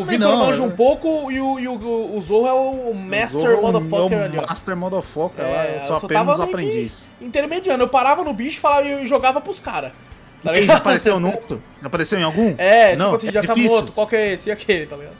O 0.00 0.04
Vitor 0.04 0.18
não, 0.28 0.38
manja 0.38 0.62
um 0.62 0.70
pouco 0.70 1.30
e 1.30 1.40
o, 1.40 1.58
e 1.58 1.68
o, 1.68 2.16
o 2.16 2.20
Zorro 2.20 2.46
é 2.48 2.52
o 2.52 2.94
Master 2.94 3.28
Zorro 3.40 3.52
é 3.52 3.56
o 3.56 3.62
Motherfucker 3.62 4.08
meu 4.18 4.24
ali, 4.24 4.38
ó. 4.38 4.46
Master 4.48 4.76
Motherfucker, 4.76 5.44
É, 5.44 5.48
lá, 5.52 5.66
eu 5.66 5.72
eu 5.74 5.80
sou 5.80 6.00
só 6.00 6.06
apenas 6.06 6.26
tava 6.26 6.40
um 6.40 6.44
aprendiz. 6.44 7.10
Intermediando. 7.20 7.84
Eu 7.84 7.88
parava 7.88 8.24
no 8.24 8.32
bicho 8.32 8.60
falava, 8.60 8.86
e 8.88 9.06
jogava 9.06 9.40
pros 9.40 9.60
caras. 9.60 9.92
Tá 10.42 10.50
Quem 10.52 10.56
já 10.56 10.60
ligado? 10.60 10.76
apareceu 10.78 11.18
no 11.18 11.28
outro? 11.30 11.62
Já 11.80 11.86
apareceu 11.86 12.18
em 12.20 12.22
algum? 12.22 12.54
É, 12.58 12.94
Não, 12.96 13.06
tipo 13.06 13.14
assim, 13.16 13.28
é 13.28 13.32
já 13.32 13.42
tá 13.42 13.54
difícil. 13.54 13.76
morto, 13.76 13.92
qual 13.92 14.06
que 14.06 14.14
é 14.14 14.34
esse 14.34 14.50
e 14.50 14.52
aquele, 14.52 14.84
tá 14.86 14.94
ligado? 14.96 15.14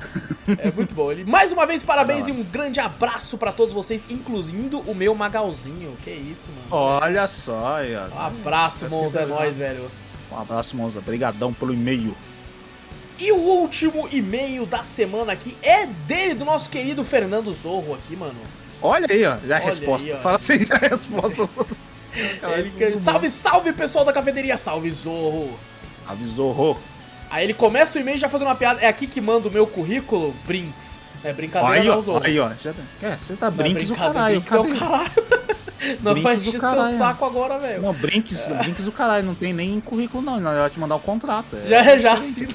É 0.59 0.71
muito 0.71 0.95
bom. 0.95 1.11
Ele, 1.11 1.25
mais 1.25 1.51
uma 1.51 1.65
vez, 1.65 1.83
parabéns 1.83 2.29
e 2.29 2.33
um 2.33 2.43
grande 2.43 2.79
abraço 2.79 3.39
pra 3.39 3.51
todos 3.51 3.73
vocês, 3.73 4.07
incluindo 4.11 4.81
o 4.81 4.95
meu 4.95 5.15
Magalzinho. 5.15 5.97
Que 6.05 6.11
isso, 6.11 6.51
mano. 6.51 6.67
Olha 7.03 7.27
só, 7.27 7.77
aí, 7.77 7.97
ó. 7.97 8.15
Um 8.15 8.21
abraço, 8.21 8.91
Monza, 8.91 9.21
é 9.21 9.23
tá- 9.27 9.29
nóis, 9.35 9.57
velho. 9.57 9.91
Um 10.35 10.41
abraço, 10.41 10.77
Monza. 10.77 10.99
Obrigadão 10.99 11.53
pelo 11.53 11.73
e-mail. 11.73 12.17
E 13.19 13.31
o 13.31 13.37
último 13.37 14.09
e-mail 14.11 14.67
da 14.67 14.83
semana 14.83 15.33
aqui 15.33 15.57
é 15.63 15.87
dele, 15.87 16.35
do 16.35 16.45
nosso 16.45 16.69
querido 16.69 17.05
Fernando 17.05 17.53
Zorro 17.53 17.95
aqui, 17.95 18.17
mano. 18.17 18.41
Olha 18.83 19.07
aí, 19.09 19.25
ó. 19.25 19.37
Já 19.37 19.55
a 19.55 19.59
Olha 19.59 19.65
resposta. 19.65 20.09
aí. 20.09 20.21
Fala 20.21 20.35
assim, 20.35 20.63
já 20.65 20.75
a 20.75 20.79
resposta. 20.79 21.49
Ele 22.79 22.97
salve, 22.97 23.29
salve, 23.31 23.73
pessoal 23.73 24.05
da 24.05 24.13
cafeteria, 24.13 24.57
salve, 24.57 24.91
Zorro. 24.91 25.59
Avisou, 26.07 26.53
Rô. 26.53 26.77
Aí 27.31 27.45
ele 27.45 27.55
começa 27.55 27.99
o 27.99 28.01
e-mail 28.01 28.19
já 28.19 28.29
fazendo 28.29 28.49
uma 28.49 28.55
piada. 28.55 28.81
É 28.81 28.87
aqui 28.87 29.07
que 29.07 29.21
manda 29.21 29.49
o 29.49 29.51
meu 29.51 29.67
currículo, 29.67 30.35
Brinks. 30.47 31.01
É 31.25 31.33
brincadeira 31.33 31.81
Aí, 31.81 31.89
não, 31.89 31.99
ó. 31.99 32.03
Zorro. 32.03 32.25
Aí, 32.25 32.39
ó. 32.39 32.53
Já... 32.55 32.73
É, 33.03 33.19
você 33.19 33.35
tá 33.35 33.47
é 33.47 33.51
brinques 33.51 33.91
o 33.91 33.97
caralho. 33.97 34.41
Brinks 34.41 34.53
é 34.53 34.61
o 34.61 34.79
caralho. 34.79 35.11
Não 36.03 36.15
do 36.15 36.21
encher 36.21 36.61
seu 36.61 36.89
saco 36.99 37.25
agora, 37.25 37.59
velho. 37.59 37.83
Não, 37.83 37.93
brinques, 37.93 38.49
brinques 38.49 38.87
o 38.87 38.93
caralho. 38.93 39.27
Não 39.27 39.35
tem 39.35 39.53
nem 39.53 39.81
currículo, 39.81 40.23
não. 40.23 40.37
Ele 40.37 40.45
vai 40.45 40.71
te 40.71 40.79
mandar 40.79 40.97
o 40.97 41.01
contrato. 41.01 41.57
É, 41.57 41.67
Já 41.67 41.85
é, 41.85 41.99
já 41.99 42.13
assina. 42.15 42.49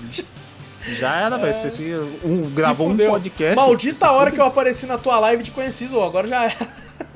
Já 0.98 1.16
era, 1.16 1.38
velho. 1.38 1.54
Você 1.54 1.70
se, 1.70 1.84
um, 2.24 2.50
gravou 2.50 2.96
Se 2.96 3.04
um 3.04 3.08
podcast. 3.10 3.56
Maldita 3.56 3.94
se 3.94 4.06
hora 4.06 4.18
fudeu. 4.18 4.34
que 4.34 4.42
eu 4.42 4.46
apareci 4.46 4.86
na 4.86 4.98
tua 4.98 5.20
live 5.20 5.42
e 5.42 5.46
te 5.46 5.52
conheci, 5.52 5.88
Zorro. 5.88 6.08
Agora 6.08 6.28
já 6.28 6.44
era. 6.46 6.68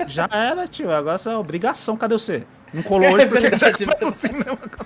Já 0.06 0.28
era, 0.30 0.66
tio. 0.68 0.90
Agora 0.92 1.14
essa 1.16 1.30
é 1.32 1.36
obrigação. 1.36 1.96
Cadê 1.96 2.14
você? 2.14 2.46
Não 2.74 2.82
colou 2.82 3.04
É 3.08 3.12
hoje 3.14 3.26
porque 3.28 3.48
verdade, 3.48 3.84
já. 3.84 3.90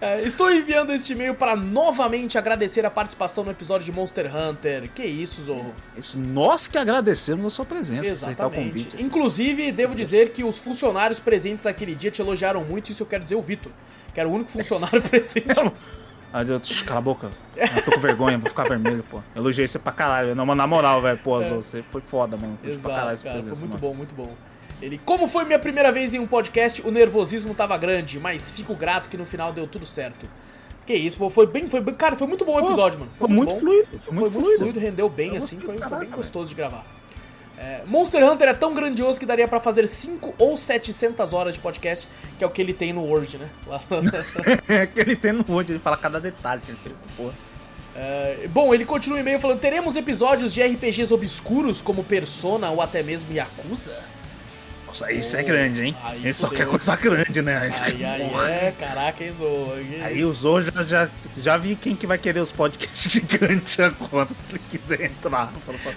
É, 0.00 0.22
estou 0.22 0.50
enviando 0.52 0.92
este 0.92 1.12
e-mail 1.12 1.34
para 1.34 1.54
novamente 1.56 2.38
agradecer 2.38 2.86
a 2.86 2.90
participação 2.90 3.42
no 3.44 3.50
episódio 3.50 3.84
de 3.84 3.90
Monster 3.92 4.30
Hunter. 4.34 4.88
Que 4.94 5.04
isso, 5.04 5.42
Zorro. 5.42 5.74
Isso, 5.96 6.16
nós 6.18 6.66
que 6.68 6.78
agradecemos 6.78 7.44
a 7.46 7.50
sua 7.50 7.64
presença, 7.64 8.08
Exatamente. 8.08 8.64
convite. 8.68 8.96
assim. 8.96 9.04
Inclusive, 9.04 9.72
devo 9.72 9.94
dizer 9.94 10.30
que 10.30 10.42
os 10.44 10.58
funcionários 10.58 11.18
presentes 11.20 11.64
naquele 11.64 11.94
dia 11.94 12.10
te 12.10 12.22
elogiaram 12.22 12.62
muito, 12.64 12.90
isso 12.92 13.02
eu 13.02 13.06
quero 13.06 13.24
dizer 13.24 13.34
o 13.34 13.42
Vitor, 13.42 13.72
que 14.14 14.20
era 14.20 14.28
o 14.28 14.32
único 14.32 14.48
funcionário 14.50 15.02
presente. 15.10 15.60
Aí 16.32 16.48
eu, 16.48 16.62
"Shh, 16.62 16.82
cala 16.82 16.98
a 16.98 17.02
boca. 17.02 17.30
Eu 17.56 17.82
tô 17.84 17.90
com 17.92 18.00
vergonha, 18.00 18.38
vou 18.38 18.48
ficar 18.48 18.62
vermelho, 18.64 19.04
pô. 19.10 19.20
Elogiei 19.34 19.66
você 19.66 19.78
pra 19.78 19.90
caralho. 19.92 20.34
Não, 20.36 20.46
mas 20.46 20.56
na 20.56 20.66
moral, 20.66 21.02
velho, 21.02 21.18
pô, 21.18 21.34
Azul, 21.36 21.60
você 21.60 21.82
foi 21.90 22.00
foda, 22.02 22.36
mano. 22.36 22.56
Curti 22.62 22.76
pra 22.78 22.90
caralho 22.94 23.10
É. 23.10 23.12
Exato, 23.14 23.28
cara, 23.36 23.42
foi 23.42 23.58
muito 23.58 23.66
mano. 23.66 23.78
bom, 23.78 23.94
muito 23.94 24.14
bom. 24.14 24.34
Ele, 24.80 24.98
como 25.04 25.26
foi 25.26 25.44
minha 25.44 25.58
primeira 25.58 25.90
vez 25.90 26.14
em 26.14 26.20
um 26.20 26.26
podcast, 26.26 26.80
o 26.86 26.90
nervosismo 26.90 27.52
tava 27.54 27.76
grande, 27.76 28.18
mas 28.20 28.52
fico 28.52 28.74
grato 28.74 29.08
que 29.08 29.16
no 29.16 29.26
final 29.26 29.52
deu 29.52 29.66
tudo 29.66 29.84
certo. 29.84 30.28
Que 30.86 30.94
isso, 30.94 31.18
pô, 31.18 31.28
foi 31.28 31.46
bem, 31.46 31.68
foi 31.68 31.80
bem, 31.80 31.94
cara, 31.94 32.16
foi 32.16 32.26
muito 32.26 32.44
bom 32.44 32.56
o 32.56 32.60
Pô, 32.60 32.66
episódio, 32.68 33.00
mano. 33.00 33.12
Foi 33.18 33.28
muito 33.28 33.52
bom. 33.54 33.60
fluido. 33.60 33.88
Foi 33.90 33.98
Foi 34.00 34.14
muito 34.14 34.30
muito 34.30 34.44
fluido. 34.44 34.58
fluido, 34.62 34.80
rendeu 34.80 35.08
bem, 35.08 35.30
Eu 35.32 35.36
assim, 35.36 35.58
foi, 35.60 35.74
pra 35.76 35.88
foi 35.88 35.98
bem 35.98 36.10
gostoso 36.10 36.48
de 36.48 36.54
gravar. 36.54 36.86
É, 37.58 37.82
Monster 37.86 38.24
Hunter 38.24 38.48
é 38.48 38.54
tão 38.54 38.72
grandioso 38.72 39.18
que 39.18 39.26
daria 39.26 39.48
pra 39.48 39.58
fazer 39.58 39.86
5 39.88 40.34
ou 40.38 40.56
700 40.56 41.32
horas 41.32 41.54
de 41.56 41.60
podcast, 41.60 42.08
que 42.38 42.44
é 42.44 42.46
o 42.46 42.50
que 42.50 42.62
ele 42.62 42.72
tem 42.72 42.92
no 42.92 43.02
Word, 43.02 43.36
né? 43.36 43.50
É 44.68 44.86
que 44.86 45.00
ele 45.00 45.16
tem 45.16 45.32
no 45.32 45.44
monte, 45.46 45.72
ele 45.72 45.78
fala 45.80 45.96
cada 45.96 46.20
detalhe 46.20 46.62
que 46.64 46.70
ele 46.70 46.78
fez. 46.82 46.94
Porra. 47.16 47.34
É, 47.96 48.46
bom, 48.48 48.72
ele 48.72 48.84
continua 48.84 49.18
o 49.18 49.20
e-mail 49.20 49.40
falando: 49.40 49.58
teremos 49.58 49.96
episódios 49.96 50.54
de 50.54 50.62
RPGs 50.62 51.12
obscuros 51.12 51.82
como 51.82 52.04
Persona 52.04 52.70
ou 52.70 52.80
até 52.80 53.02
mesmo 53.02 53.32
Yakuza? 53.32 54.00
Nossa, 54.88 55.12
isso 55.12 55.36
é 55.36 55.42
grande, 55.42 55.82
hein? 55.82 55.96
aí 56.02 56.18
Ele 56.24 56.34
só 56.34 56.48
quer 56.48 56.66
coisa 56.66 56.96
grande, 56.96 57.42
né? 57.42 57.70
Aí, 57.80 58.04
aí, 58.04 58.22
é, 58.50 58.72
caraca, 58.78 59.22
hein, 59.22 59.32
Zo? 59.32 59.44
Que 59.88 60.02
Aí 60.02 60.18
isso? 60.18 60.28
usou, 60.28 60.62
já, 60.62 60.82
já, 60.82 61.08
já 61.36 61.56
vi 61.56 61.76
quem 61.76 61.94
que 61.94 62.06
vai 62.06 62.18
querer 62.18 62.40
os 62.40 62.50
podcasts 62.50 63.10
gigantes 63.12 63.78
agora, 63.80 64.28
se 64.48 64.54
ele 64.56 64.62
quiser 64.68 65.02
entrar. 65.02 65.52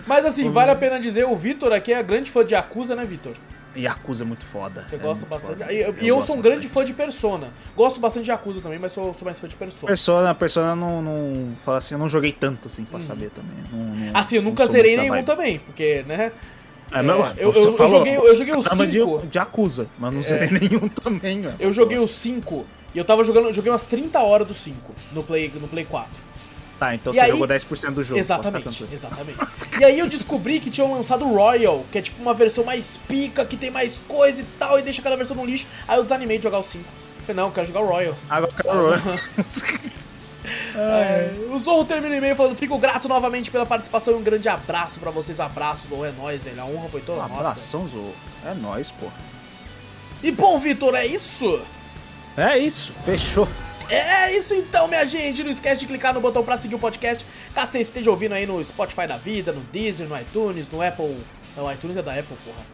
Mas 0.06 0.26
assim, 0.26 0.50
vale 0.52 0.72
a 0.72 0.76
pena 0.76 1.00
dizer, 1.00 1.26
o 1.26 1.36
Vitor 1.36 1.72
aqui 1.72 1.94
é 1.94 2.04
grande 2.04 2.30
fã 2.30 2.46
de 2.46 2.54
Yakuza, 2.54 2.96
né, 2.96 3.06
Vitor? 3.06 3.34
Yakuza 3.74 4.26
é 4.26 4.28
muito 4.28 4.44
foda. 4.44 4.86
Você 4.86 4.96
é 4.96 5.00
gosta 5.00 5.26
bastante. 5.26 5.60
foda. 5.60 5.72
E 5.72 5.80
eu, 5.80 5.96
e 6.02 6.08
eu 6.10 6.16
gosto 6.18 6.28
sou 6.28 6.36
um 6.36 6.40
bastante. 6.40 6.42
grande 6.56 6.68
fã 6.68 6.84
de 6.84 6.94
Persona. 6.94 7.54
Gosto 7.74 8.02
bastante 8.02 8.26
de 8.26 8.32
Yakuza 8.32 8.60
também, 8.60 8.78
mas 8.78 8.92
sou, 8.92 9.14
sou 9.14 9.24
mais 9.24 9.40
fã 9.40 9.48
de 9.48 9.56
Persona. 9.56 9.88
Persona, 9.88 10.36
Persona 10.36 10.76
não, 10.76 11.02
não. 11.02 11.54
Fala 11.64 11.78
assim, 11.78 11.96
eu 11.96 11.98
não 11.98 12.10
joguei 12.10 12.34
tanto 12.34 12.68
assim 12.68 12.84
pra 12.84 13.00
saber 13.00 13.30
também. 13.30 13.56
Não- 13.72 13.80
não- 13.80 13.92
Uhum. 14.08 14.12
Assim, 14.14 14.36
eu 14.36 14.42
nunca 14.42 14.66
zerei 14.68 14.98
nenhum 14.98 15.24
também, 15.24 15.60
porque, 15.60 16.04
né? 16.06 16.34
É, 16.92 17.02
meu, 17.02 17.26
É, 17.26 17.34
eu- 17.38 17.52
você 17.54 17.60
eu- 17.60 17.64
eu 17.66 17.74
falou, 17.74 18.00
joguei- 18.00 18.18
eu 18.18 18.38
joguei 18.38 18.54
o 18.54 18.62
caramba 18.64 18.88
de, 18.88 19.00
cinco. 19.00 19.28
de 19.28 19.38
Yakuza, 19.38 19.88
mas 19.98 20.14
não 20.14 20.22
zerei 20.22 20.50
nenhum 20.60 20.88
também, 20.90 21.42
velho. 21.42 21.56
Eu 21.60 21.72
joguei 21.72 21.98
o 21.98 22.08
5 22.08 22.66
e 22.94 22.98
eu 22.98 23.06
tava 23.06 23.24
jogando, 23.24 23.48
eu 23.48 23.54
joguei 23.54 23.72
umas 23.72 23.84
30 23.84 24.20
horas 24.20 24.46
do 24.48 24.54
5 24.54 24.94
no 25.14 25.24
Play, 25.24 25.52
no 25.60 25.68
Play 25.68 25.86
4. 25.86 26.12
Tá, 26.80 26.96
então 26.96 27.14
E 27.14 27.16
você 27.16 27.22
aí- 27.22 27.30
jogou 27.32 27.46
10% 27.48 27.94
do 27.94 28.04
jogo. 28.04 28.20
Exatamente, 28.20 28.86
exatamente. 28.92 29.38
E 29.80 29.84
aí 29.86 30.00
eu 30.00 30.08
descobri 30.08 30.60
que 30.60 30.70
tinham 30.72 30.92
lançado 30.92 31.24
o 31.26 31.34
Royal, 31.36 31.86
que 31.92 31.98
é 32.00 32.02
tipo 32.02 32.22
uma 32.22 32.34
versão 32.34 32.64
mais 32.64 33.00
pica, 33.08 33.46
que 33.46 33.56
tem 33.56 33.70
mais 33.72 34.00
coisa 34.08 34.42
e 34.42 34.46
tal, 34.60 34.78
e 34.80 34.82
deixa 34.82 35.02
cada 35.02 35.16
versão 35.16 35.36
no 35.38 35.46
lixo. 35.46 35.68
Aí 35.88 35.98
eu 35.98 36.04
desanimei 36.04 36.38
de 36.40 36.44
jogar 36.44 36.58
o 36.60 36.64
5. 36.64 36.84
Falei, 37.20 37.36
não, 37.36 37.46
eu 37.50 37.52
quero 37.52 37.68
jogar 37.68 37.82
o 37.82 37.88
Royal. 37.88 38.16
Agora 38.30 38.52
acabou. 38.52 38.94
É, 40.76 41.32
o 41.50 41.60
Zorro 41.60 41.86
termina 41.86 42.16
o 42.16 42.18
e-mail 42.18 42.36
falando: 42.36 42.56
Fico 42.56 42.78
grato 42.78 43.08
novamente 43.08 43.52
pela 43.52 43.66
participação 43.66 44.14
e 44.14 44.18
um 44.18 44.24
grande 44.24 44.50
abraço 44.50 45.00
pra 45.00 45.12
vocês. 45.12 45.40
Abraço, 45.40 45.88
Zorro, 45.88 46.06
é 46.06 46.12
nóis, 46.12 46.44
velho. 46.44 46.62
A 46.62 46.66
honra 46.66 46.90
foi 46.90 47.02
toda 47.02 47.20
Um 47.20 47.28
nossa. 47.28 47.40
abração, 47.40 47.88
Zou. 47.88 48.14
É 48.46 48.54
nóis, 48.54 48.92
pô. 48.92 49.08
E 50.24 50.32
bom, 50.32 50.58
Vitor, 50.60 50.96
é 50.96 51.06
isso? 51.06 51.62
É 52.38 52.58
isso, 52.58 52.94
fechou. 53.06 53.48
É 53.90 54.36
isso 54.38 54.54
então, 54.54 54.88
minha 54.88 55.06
gente. 55.06 55.44
Não 55.44 55.52
esquece 55.52 55.82
de 55.82 55.86
clicar 55.86 56.14
no 56.14 56.22
botão 56.22 56.44
pra 56.44 56.58
seguir 56.58 56.76
o 56.76 56.80
podcast. 56.80 57.26
Caso 57.54 57.72
você 57.74 57.80
esteja 57.80 58.10
ouvindo 58.10 58.34
aí 58.34 58.46
no 58.46 58.64
Spotify 58.64 59.06
da 59.06 59.18
vida, 59.18 59.52
no 59.52 59.62
Deezer, 59.62 60.08
no 60.08 60.18
iTunes, 60.18 60.70
no 60.70 60.82
Apple. 60.82 61.18
Não, 61.58 61.66
o 61.66 61.72
iTunes 61.72 61.98
é 61.98 62.02
da 62.02 62.14
Apple, 62.14 62.38
porra. 62.46 62.66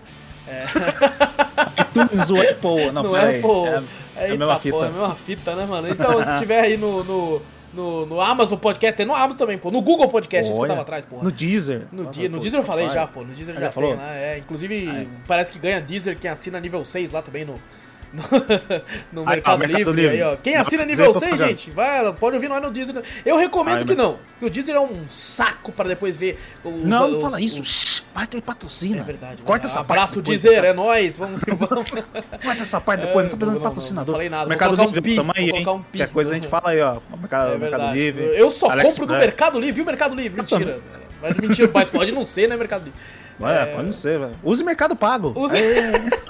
iTunes 1.82 2.30
ou 2.30 2.40
Apple. 2.40 2.92
Não, 2.92 3.04
no. 3.04 3.16
Apple. 3.16 3.84
É, 4.16 4.24
é 4.24 4.26
a 4.26 4.30
Eita, 4.30 4.38
mesma 4.38 4.60
fita. 4.60 4.76
Porra, 4.76 4.86
é 4.86 4.90
a 4.90 4.94
mesma 4.94 5.16
fita, 5.16 5.56
né, 5.56 5.66
mano? 5.66 5.90
Então, 5.90 6.24
se 6.24 6.40
tiver 6.40 6.60
aí 6.60 6.78
no, 6.78 7.04
no, 7.04 7.42
no, 7.74 8.06
no 8.06 8.22
Amazon 8.22 8.58
Podcast, 8.58 8.98
tem 8.98 9.06
no 9.06 9.14
Amazon 9.14 9.38
também, 9.38 9.58
pô. 9.58 9.70
No 9.72 9.82
Google 9.82 10.08
Podcast, 10.10 10.50
isso 10.52 10.60
que 10.60 10.66
eu 10.66 10.70
tava 10.70 10.82
atrás, 10.82 11.06
porra. 11.06 11.24
No 11.24 11.32
Deezer. 11.32 11.88
No, 11.92 12.08
Ah, 12.08 12.12
dia, 12.12 12.30
no 12.30 12.38
pô, 12.38 12.42
Deezer 12.42 12.60
eu 12.60 12.64
falei 12.64 12.86
Spotify. 12.86 13.00
já, 13.06 13.08
pô. 13.14 13.22
No 13.22 13.34
Deezer 13.34 13.56
Ah, 13.56 13.60
já, 13.60 13.66
já 13.68 13.72
falou? 13.72 13.90
tem 13.92 14.00
lá. 14.00 14.16
É, 14.16 14.38
inclusive, 14.38 14.90
Ah, 14.90 15.02
é. 15.02 15.08
parece 15.28 15.52
que 15.52 15.60
ganha 15.60 15.80
Deezer 15.82 16.18
quem 16.18 16.30
assina 16.32 16.60
nível 16.60 16.84
6 16.84 17.12
lá 17.12 17.22
também 17.22 17.46
no. 17.46 17.60
No, 18.14 18.24
no 19.12 19.28
Ah, 19.28 19.32
Mercado, 19.32 19.54
tá, 19.54 19.58
Mercado 19.68 19.78
Livre, 19.94 20.02
Livre. 20.02 20.16
aí, 20.16 20.24
ó. 20.24 20.38
Quem 20.38 20.56
assina 20.56 20.86
nível 20.86 21.06
dizer, 21.06 21.06
eu 21.08 21.14
tô 21.14 21.20
6, 21.20 21.32
pagando. 21.32 21.48
gente, 21.50 21.72
vai, 21.72 22.14
pode 22.14 22.36
ouvir 22.36 22.48
nós 22.48 22.62
no 22.62 22.72
Deezer. 22.72 23.04
Eu 23.26 23.38
recomendo 23.38 23.80
Ai, 23.80 23.84
que 23.86 23.96
mas- 23.96 23.98
não. 23.98 24.20
Que 24.40 24.46
o 24.46 24.50
Deezer 24.50 24.76
é 24.76 24.80
um 24.80 25.04
saco 25.10 25.72
para 25.72 25.90
depois 25.90 26.18
ver 26.18 26.40
os. 26.64 26.84
Não, 26.86 27.08
os- 27.08 27.14
não 27.14 27.22
fala 27.22 27.42
isso. 27.42 27.62
os- 27.62 27.68
Shhh, 27.68 28.04
Vai 28.14 28.26
ter 28.26 28.42
patrocina. 28.42 29.02
É 29.02 29.04
verdade. 29.04 29.42
Corta 29.44 29.68
essa 29.68 29.82
Abraço, 29.82 30.16
parte. 30.16 30.26
depois, 30.26 30.42
Deezer, 30.42 30.62
tá? 30.62 30.68
é 30.68 30.74
nóis. 30.74 31.18
Vamos. 31.18 31.42
vamos. 31.48 31.92
Corta 32.44 32.62
essa 32.64 32.82
parte 32.82 33.06
depois, 33.06 33.24
não 33.26 33.30
tô 33.30 33.38
precisando 33.38 33.60
de 33.60 33.64
patrocinador. 33.68 34.08
não 34.08 34.14
falei 34.16 34.30
nada, 34.30 34.48
Mercado 34.50 34.70
colocar 34.70 34.84
um 34.84 34.86
Livre, 34.94 35.02
pi, 35.02 35.16
tamo 35.16 35.32
aí, 35.36 35.50
hein? 35.50 35.68
um 35.70 35.80
pi. 35.84 35.98
Qualquer 36.00 36.10
coisa 36.14 36.32
a 36.32 36.34
gente 36.36 36.48
fala 36.48 36.70
aí, 36.72 36.82
ó. 36.82 36.98
Mercado, 37.20 37.54
É 37.54 37.58
Mercado. 37.58 37.94
Livre. 37.94 38.24
Eu 38.24 38.50
só 38.50 38.72
Alex 38.72 38.94
compro 38.98 39.14
do. 39.14 39.20
Mercado 39.20 39.60
Livre, 39.60 39.74
viu 39.74 39.86
Mercado 39.86 40.16
Livre? 40.16 40.38
Mentira. 40.42 40.80
Mas 41.22 41.38
mentira, 41.40 41.70
mas 41.74 41.88
pode 41.88 42.12
não 42.12 42.24
ser, 42.26 42.48
né, 42.48 42.56
Mercado 42.58 42.86
Livre? 42.86 43.00
É, 43.40 43.66
pode 43.68 43.86
não 43.86 43.94
ser, 43.94 44.20
velho. 44.20 44.36
Use 44.44 44.64
Mercado 44.64 44.96
Pago. 44.96 45.34
Use- 45.40 45.56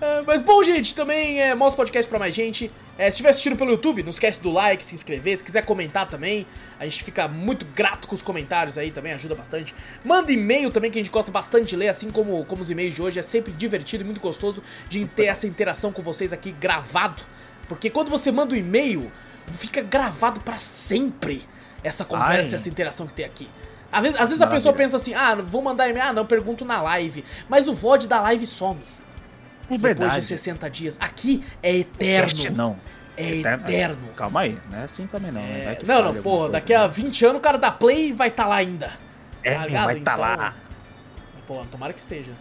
É, 0.00 0.22
mas 0.26 0.40
bom, 0.42 0.62
gente, 0.62 0.94
também 0.94 1.40
é, 1.40 1.54
mostra 1.54 1.74
o 1.74 1.76
podcast 1.78 2.08
pra 2.08 2.18
mais 2.18 2.34
gente. 2.34 2.70
É, 2.98 3.04
se 3.04 3.10
estiver 3.10 3.30
assistindo 3.30 3.56
pelo 3.56 3.70
YouTube, 3.70 4.02
não 4.02 4.10
esquece 4.10 4.40
do 4.42 4.50
like, 4.52 4.84
se 4.84 4.94
inscrever. 4.94 5.36
Se 5.36 5.42
quiser 5.44 5.62
comentar 5.64 6.08
também, 6.08 6.46
a 6.78 6.84
gente 6.84 7.02
fica 7.02 7.26
muito 7.26 7.66
grato 7.74 8.06
com 8.06 8.14
os 8.14 8.22
comentários 8.22 8.76
aí 8.78 8.90
também, 8.90 9.12
ajuda 9.12 9.34
bastante. 9.34 9.74
Manda 10.04 10.30
e-mail 10.30 10.70
também, 10.70 10.90
que 10.90 10.98
a 10.98 11.02
gente 11.02 11.10
gosta 11.10 11.30
bastante 11.32 11.68
de 11.70 11.76
ler, 11.76 11.88
assim 11.88 12.10
como, 12.10 12.44
como 12.44 12.62
os 12.62 12.70
e-mails 12.70 12.94
de 12.94 13.02
hoje. 13.02 13.18
É 13.18 13.22
sempre 13.22 13.52
divertido 13.52 14.02
e 14.02 14.06
muito 14.06 14.20
gostoso 14.20 14.62
de 14.88 15.04
ter 15.06 15.24
essa 15.26 15.46
interação 15.46 15.90
com 15.92 16.02
vocês 16.02 16.32
aqui 16.32 16.52
gravado. 16.52 17.22
Porque 17.68 17.90
quando 17.90 18.10
você 18.10 18.30
manda 18.30 18.54
um 18.54 18.58
e-mail, 18.58 19.10
fica 19.58 19.82
gravado 19.82 20.40
pra 20.40 20.56
sempre 20.58 21.42
essa 21.86 22.04
conversa, 22.04 22.50
Ai. 22.50 22.54
essa 22.56 22.68
interação 22.68 23.06
que 23.06 23.14
tem 23.14 23.24
aqui. 23.24 23.48
Às 23.90 24.02
vezes, 24.02 24.20
às 24.20 24.28
vezes 24.28 24.42
a 24.42 24.46
pessoa 24.46 24.74
pensa 24.74 24.96
assim, 24.96 25.14
ah, 25.14 25.34
vou 25.36 25.62
mandar 25.62 25.88
e-mail, 25.88 26.06
ah, 26.06 26.12
não, 26.12 26.26
pergunto 26.26 26.64
na 26.64 26.82
live. 26.82 27.24
Mas 27.48 27.68
o 27.68 27.74
VOD 27.74 28.06
da 28.08 28.20
live 28.20 28.44
some. 28.44 28.80
É 28.80 29.74
Depois 29.76 29.82
verdade. 29.82 30.20
de 30.20 30.26
60 30.26 30.70
dias. 30.70 30.96
Aqui 31.00 31.42
é 31.62 31.76
eterno. 31.76 32.26
Cast 32.28 32.50
não. 32.50 32.76
É 33.16 33.36
Eterno. 33.36 33.64
eterno. 33.68 34.08
Calma 34.14 34.40
aí, 34.40 34.58
não 34.70 34.78
é 34.78 34.82
assim 34.84 35.06
também 35.06 35.32
não. 35.32 35.40
né? 35.40 35.78
É, 35.80 35.86
não, 35.86 36.12
não, 36.12 36.22
porra, 36.22 36.50
daqui 36.50 36.74
a 36.74 36.82
né? 36.82 36.88
20 36.88 37.24
anos 37.24 37.38
o 37.38 37.40
cara 37.40 37.56
da 37.56 37.70
Play 37.72 38.12
vai 38.12 38.28
estar 38.28 38.46
lá 38.46 38.56
ainda. 38.56 38.90
É, 39.42 39.54
tá 39.54 39.66
ligado? 39.66 39.84
vai 39.86 39.98
estar 39.98 40.12
Então, 40.12 40.24
lá. 40.36 40.54
Pô, 41.46 41.64
tomara 41.70 41.92
que 41.92 42.00
esteja. 42.00 42.32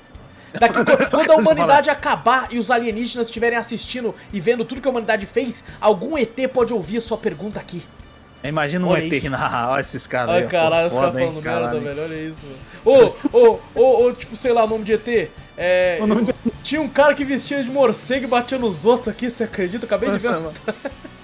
Daqui, 0.60 0.76
quando 1.10 1.32
a 1.32 1.36
humanidade 1.36 1.90
acabar 1.90 2.48
e 2.52 2.60
os 2.60 2.70
alienígenas 2.72 3.28
estiverem 3.28 3.58
assistindo 3.58 4.14
e 4.34 4.40
vendo 4.42 4.66
tudo 4.66 4.82
que 4.82 4.88
a 4.88 4.92
humanidade 4.92 5.26
fez, 5.26 5.64
algum 5.80 6.18
ET 6.18 6.36
pode 6.54 6.74
ouvir 6.74 6.98
a 6.98 7.02
sua 7.02 7.18
pergunta 7.18 7.60
aqui. 7.60 7.84
Imagina 8.50 8.86
um 8.86 8.90
Olha 8.90 9.04
ET. 9.06 9.24
Olha 9.70 9.82
esses 9.82 10.08
caras 10.08 10.36
aí. 10.36 10.42
Ai, 10.42 10.46
ó, 10.46 10.50
caralho, 10.50 10.88
os 10.88 10.96
caras 10.98 11.14
falando 11.14 11.42
merda, 11.42 11.80
velho. 11.80 12.02
Olha 12.04 12.16
isso, 12.16 12.46
mano. 12.46 13.16
Ô, 13.34 13.38
ô, 13.38 13.60
ô, 13.76 14.06
ô, 14.06 14.12
tipo, 14.14 14.36
sei 14.36 14.52
lá, 14.54 14.64
o 14.64 14.68
nome 14.68 14.84
de 14.84 14.94
ET. 14.94 15.30
É, 15.58 15.98
O 16.02 16.08
nome 16.08 16.26
eu- 16.28 16.52
Tinha 16.62 16.82
um 16.82 16.90
cara 16.90 17.14
que 17.14 17.24
vestia 17.24 17.64
de 17.64 17.70
morcego 17.72 18.26
e 18.26 18.28
batia 18.28 18.58
nos 18.58 18.86
outros 18.86 19.08
aqui, 19.10 19.30
você 19.30 19.44
acredita? 19.46 19.86
Acabei 19.86 20.10
de 20.10 20.18
ver. 20.18 20.32
Nossa, 20.32 20.52
uma- 20.68 20.76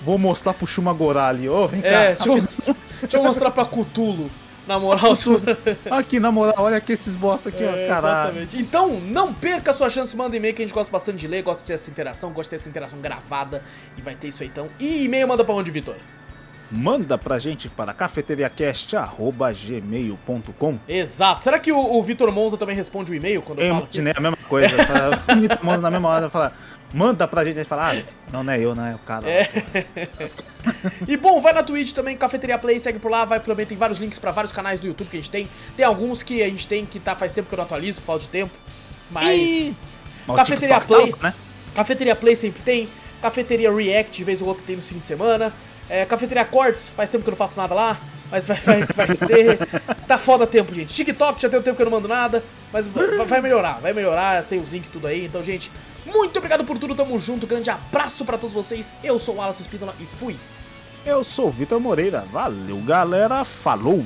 Vou 0.02 0.18
mostrar 0.18 0.54
pro 0.54 0.66
Shumagorá 0.66 1.28
ali, 1.28 1.48
ô, 1.50 1.68
vem 1.68 1.82
cá. 1.82 1.88
É, 1.88 2.14
deixa 2.14 2.30
eu, 2.30 2.38
mostrar, 2.38 2.76
deixa 3.02 3.18
eu 3.18 3.24
mostrar 3.24 3.52
pra 3.52 3.66
Cutulo. 3.66 4.30
Na 4.68 4.80
moral. 4.80 5.02
Aqui, 5.90 6.20
na 6.20 6.32
moral, 6.32 6.54
olha 6.60 6.78
aqui 6.78 6.94
esses 6.94 7.16
bosta 7.16 7.50
aqui, 7.50 7.64
É, 7.64 7.68
ó, 7.68 7.88
caralho. 7.88 8.30
Exatamente. 8.30 8.58
Então, 8.60 9.00
não 9.02 9.34
perca 9.34 9.72
a 9.72 9.74
sua 9.74 9.90
chance, 9.90 10.16
manda 10.16 10.38
e-mail 10.38 10.54
que 10.54 10.62
a 10.62 10.66
gente 10.66 10.74
gosta 10.74 10.92
bastante 10.92 11.18
de 11.18 11.28
ler, 11.28 11.42
gosta 11.42 11.64
de 11.64 11.68
ter 11.68 11.74
essa 11.74 11.90
interação, 11.90 12.30
gosta 12.32 12.44
de 12.44 12.50
ter 12.52 12.56
essa 12.58 12.70
interação 12.70 13.00
gravada 13.00 13.64
e 13.98 14.02
vai 14.02 14.14
ter 14.16 14.28
isso 14.28 14.44
aí 14.44 14.50
então. 14.50 14.70
E 14.80 15.04
e-mail 15.06 15.28
manda 15.28 15.44
pra 15.44 15.56
onde, 15.56 15.72
Vitor? 15.72 15.96
Manda 16.72 17.18
pra 17.18 17.38
gente 17.38 17.68
para 17.70 17.94
cafeteriacast.gmail.com 17.94 20.80
Exato. 20.88 21.44
Será 21.44 21.60
que 21.60 21.70
o, 21.72 21.78
o 21.78 22.02
Vitor 22.02 22.32
Monza 22.32 22.58
também 22.58 22.76
responde 22.76 23.12
o 23.12 23.16
e-mail 23.16 23.42
quando 23.42 23.60
eu, 23.60 23.66
Eu 23.66 23.74
falo 23.74 23.84
imaginei 23.84 24.14
a 24.16 24.22
mesma 24.22 24.38
coisa. 24.48 24.78
O 25.36 25.42
Vitor 25.42 25.64
Monza 25.64 25.82
na 25.82 25.92
mesma 25.92 26.08
hora 26.08 26.30
fala, 26.30 26.54
manda 26.94 27.28
pra 27.28 27.44
gente. 27.44 27.56
A 27.56 27.64
gente 27.64 27.68
fala, 27.68 27.92
ah, 27.92 28.04
não, 28.32 28.44
não 28.44 28.54
é 28.54 28.60
eu, 28.60 28.74
não 28.74 28.86
é 28.86 28.96
o 28.96 29.00
cara. 29.00 29.30
É. 29.30 29.50
E 31.08 31.18
bom, 31.18 31.42
vai 31.42 31.52
na 31.52 31.62
Twitch 31.62 31.92
também, 31.92 32.16
Cafeteria 32.16 32.58
Play, 32.58 32.80
segue 32.80 33.00
por 33.00 33.12
lá, 33.12 33.26
vai 33.26 33.40
também, 33.40 33.66
tem 33.66 33.78
vários 33.78 34.00
links 34.00 34.20
pra 34.20 34.32
vários 34.32 34.54
canais 34.54 34.80
do 34.80 34.88
YouTube 34.88 35.10
que 35.10 35.18
a 35.18 35.20
gente 35.20 35.30
tem. 35.30 35.50
Tem 35.76 35.86
alguns 35.86 36.24
que 36.24 36.42
a 36.42 36.48
gente 36.48 36.68
tem 36.68 36.86
que 36.86 37.00
tá 37.00 37.16
faz 37.16 37.34
tempo 37.34 37.50
que 37.50 37.54
eu 37.54 37.58
não 37.58 37.66
atualizo, 37.66 38.02
falta 38.02 38.24
de 38.24 38.30
tempo. 38.30 38.54
Mas. 39.10 39.74
O 40.28 40.34
Cafeteria 40.34 40.80
Play. 40.80 41.12
tá, 41.12 41.18
né? 41.24 41.34
Cafeteria 41.76 42.16
Play 42.16 42.36
sempre 42.36 42.62
tem. 42.62 42.88
Cafeteria 43.22 43.72
React, 43.72 44.18
de 44.18 44.24
vez 44.24 44.42
ou 44.42 44.48
outra 44.48 44.66
tem 44.66 44.76
no 44.76 44.82
fim 44.82 44.98
de 44.98 45.06
semana. 45.06 45.54
É, 45.92 46.06
Cafeteria 46.06 46.46
Cortes, 46.46 46.90
faz 46.90 47.10
tempo 47.10 47.22
que 47.22 47.30
eu 47.30 47.34
não 47.34 47.38
faço 47.38 47.60
nada 47.60 47.76
lá. 47.76 48.00
Mas 48.32 48.46
vai, 48.46 48.56
vai, 48.56 48.84
vai 48.96 49.08
ter. 49.08 49.60
Tá 50.08 50.18
foda 50.18 50.48
tempo, 50.48 50.74
gente. 50.74 50.94
TikTok 50.94 51.42
já 51.42 51.50
tem 51.50 51.60
um 51.60 51.64
tempo 51.64 51.76
que 51.76 51.82
eu 51.82 51.86
não 51.86 51.92
mando 51.92 52.08
nada. 52.08 52.42
Mas 52.72 52.88
vai, 52.88 53.42
melhorar, 53.42 53.82
vai 53.82 53.92
melhorar. 53.92 54.42
Tem 54.46 54.58
os 54.58 54.70
links 54.70 54.90
tudo 54.90 55.08
aí. 55.08 55.26
Então, 55.26 55.44
gente, 55.44 55.70
muito 56.06 56.38
obrigado 56.38 56.64
por 56.64 56.78
tudo. 56.78 56.96
Tamo 56.96 57.20
junto. 57.20 57.46
Grande 57.46 57.70
abraço 57.70 58.24
pra 58.24 58.38
todos 58.38 58.54
vocês. 58.54 58.96
Eu 59.04 59.20
sou 59.20 59.36
o 59.36 59.38
Wallace 59.40 59.64
Espínola 59.64 59.94
e 60.00 60.06
fui. 60.06 60.38
Eu 61.06 61.26
sou 61.26 61.50
o 61.50 61.52
Vitor 61.52 61.78
Moreira. 61.82 62.24
Valeu, 62.32 62.78
galera. 62.78 63.44
Falou! 63.44 64.06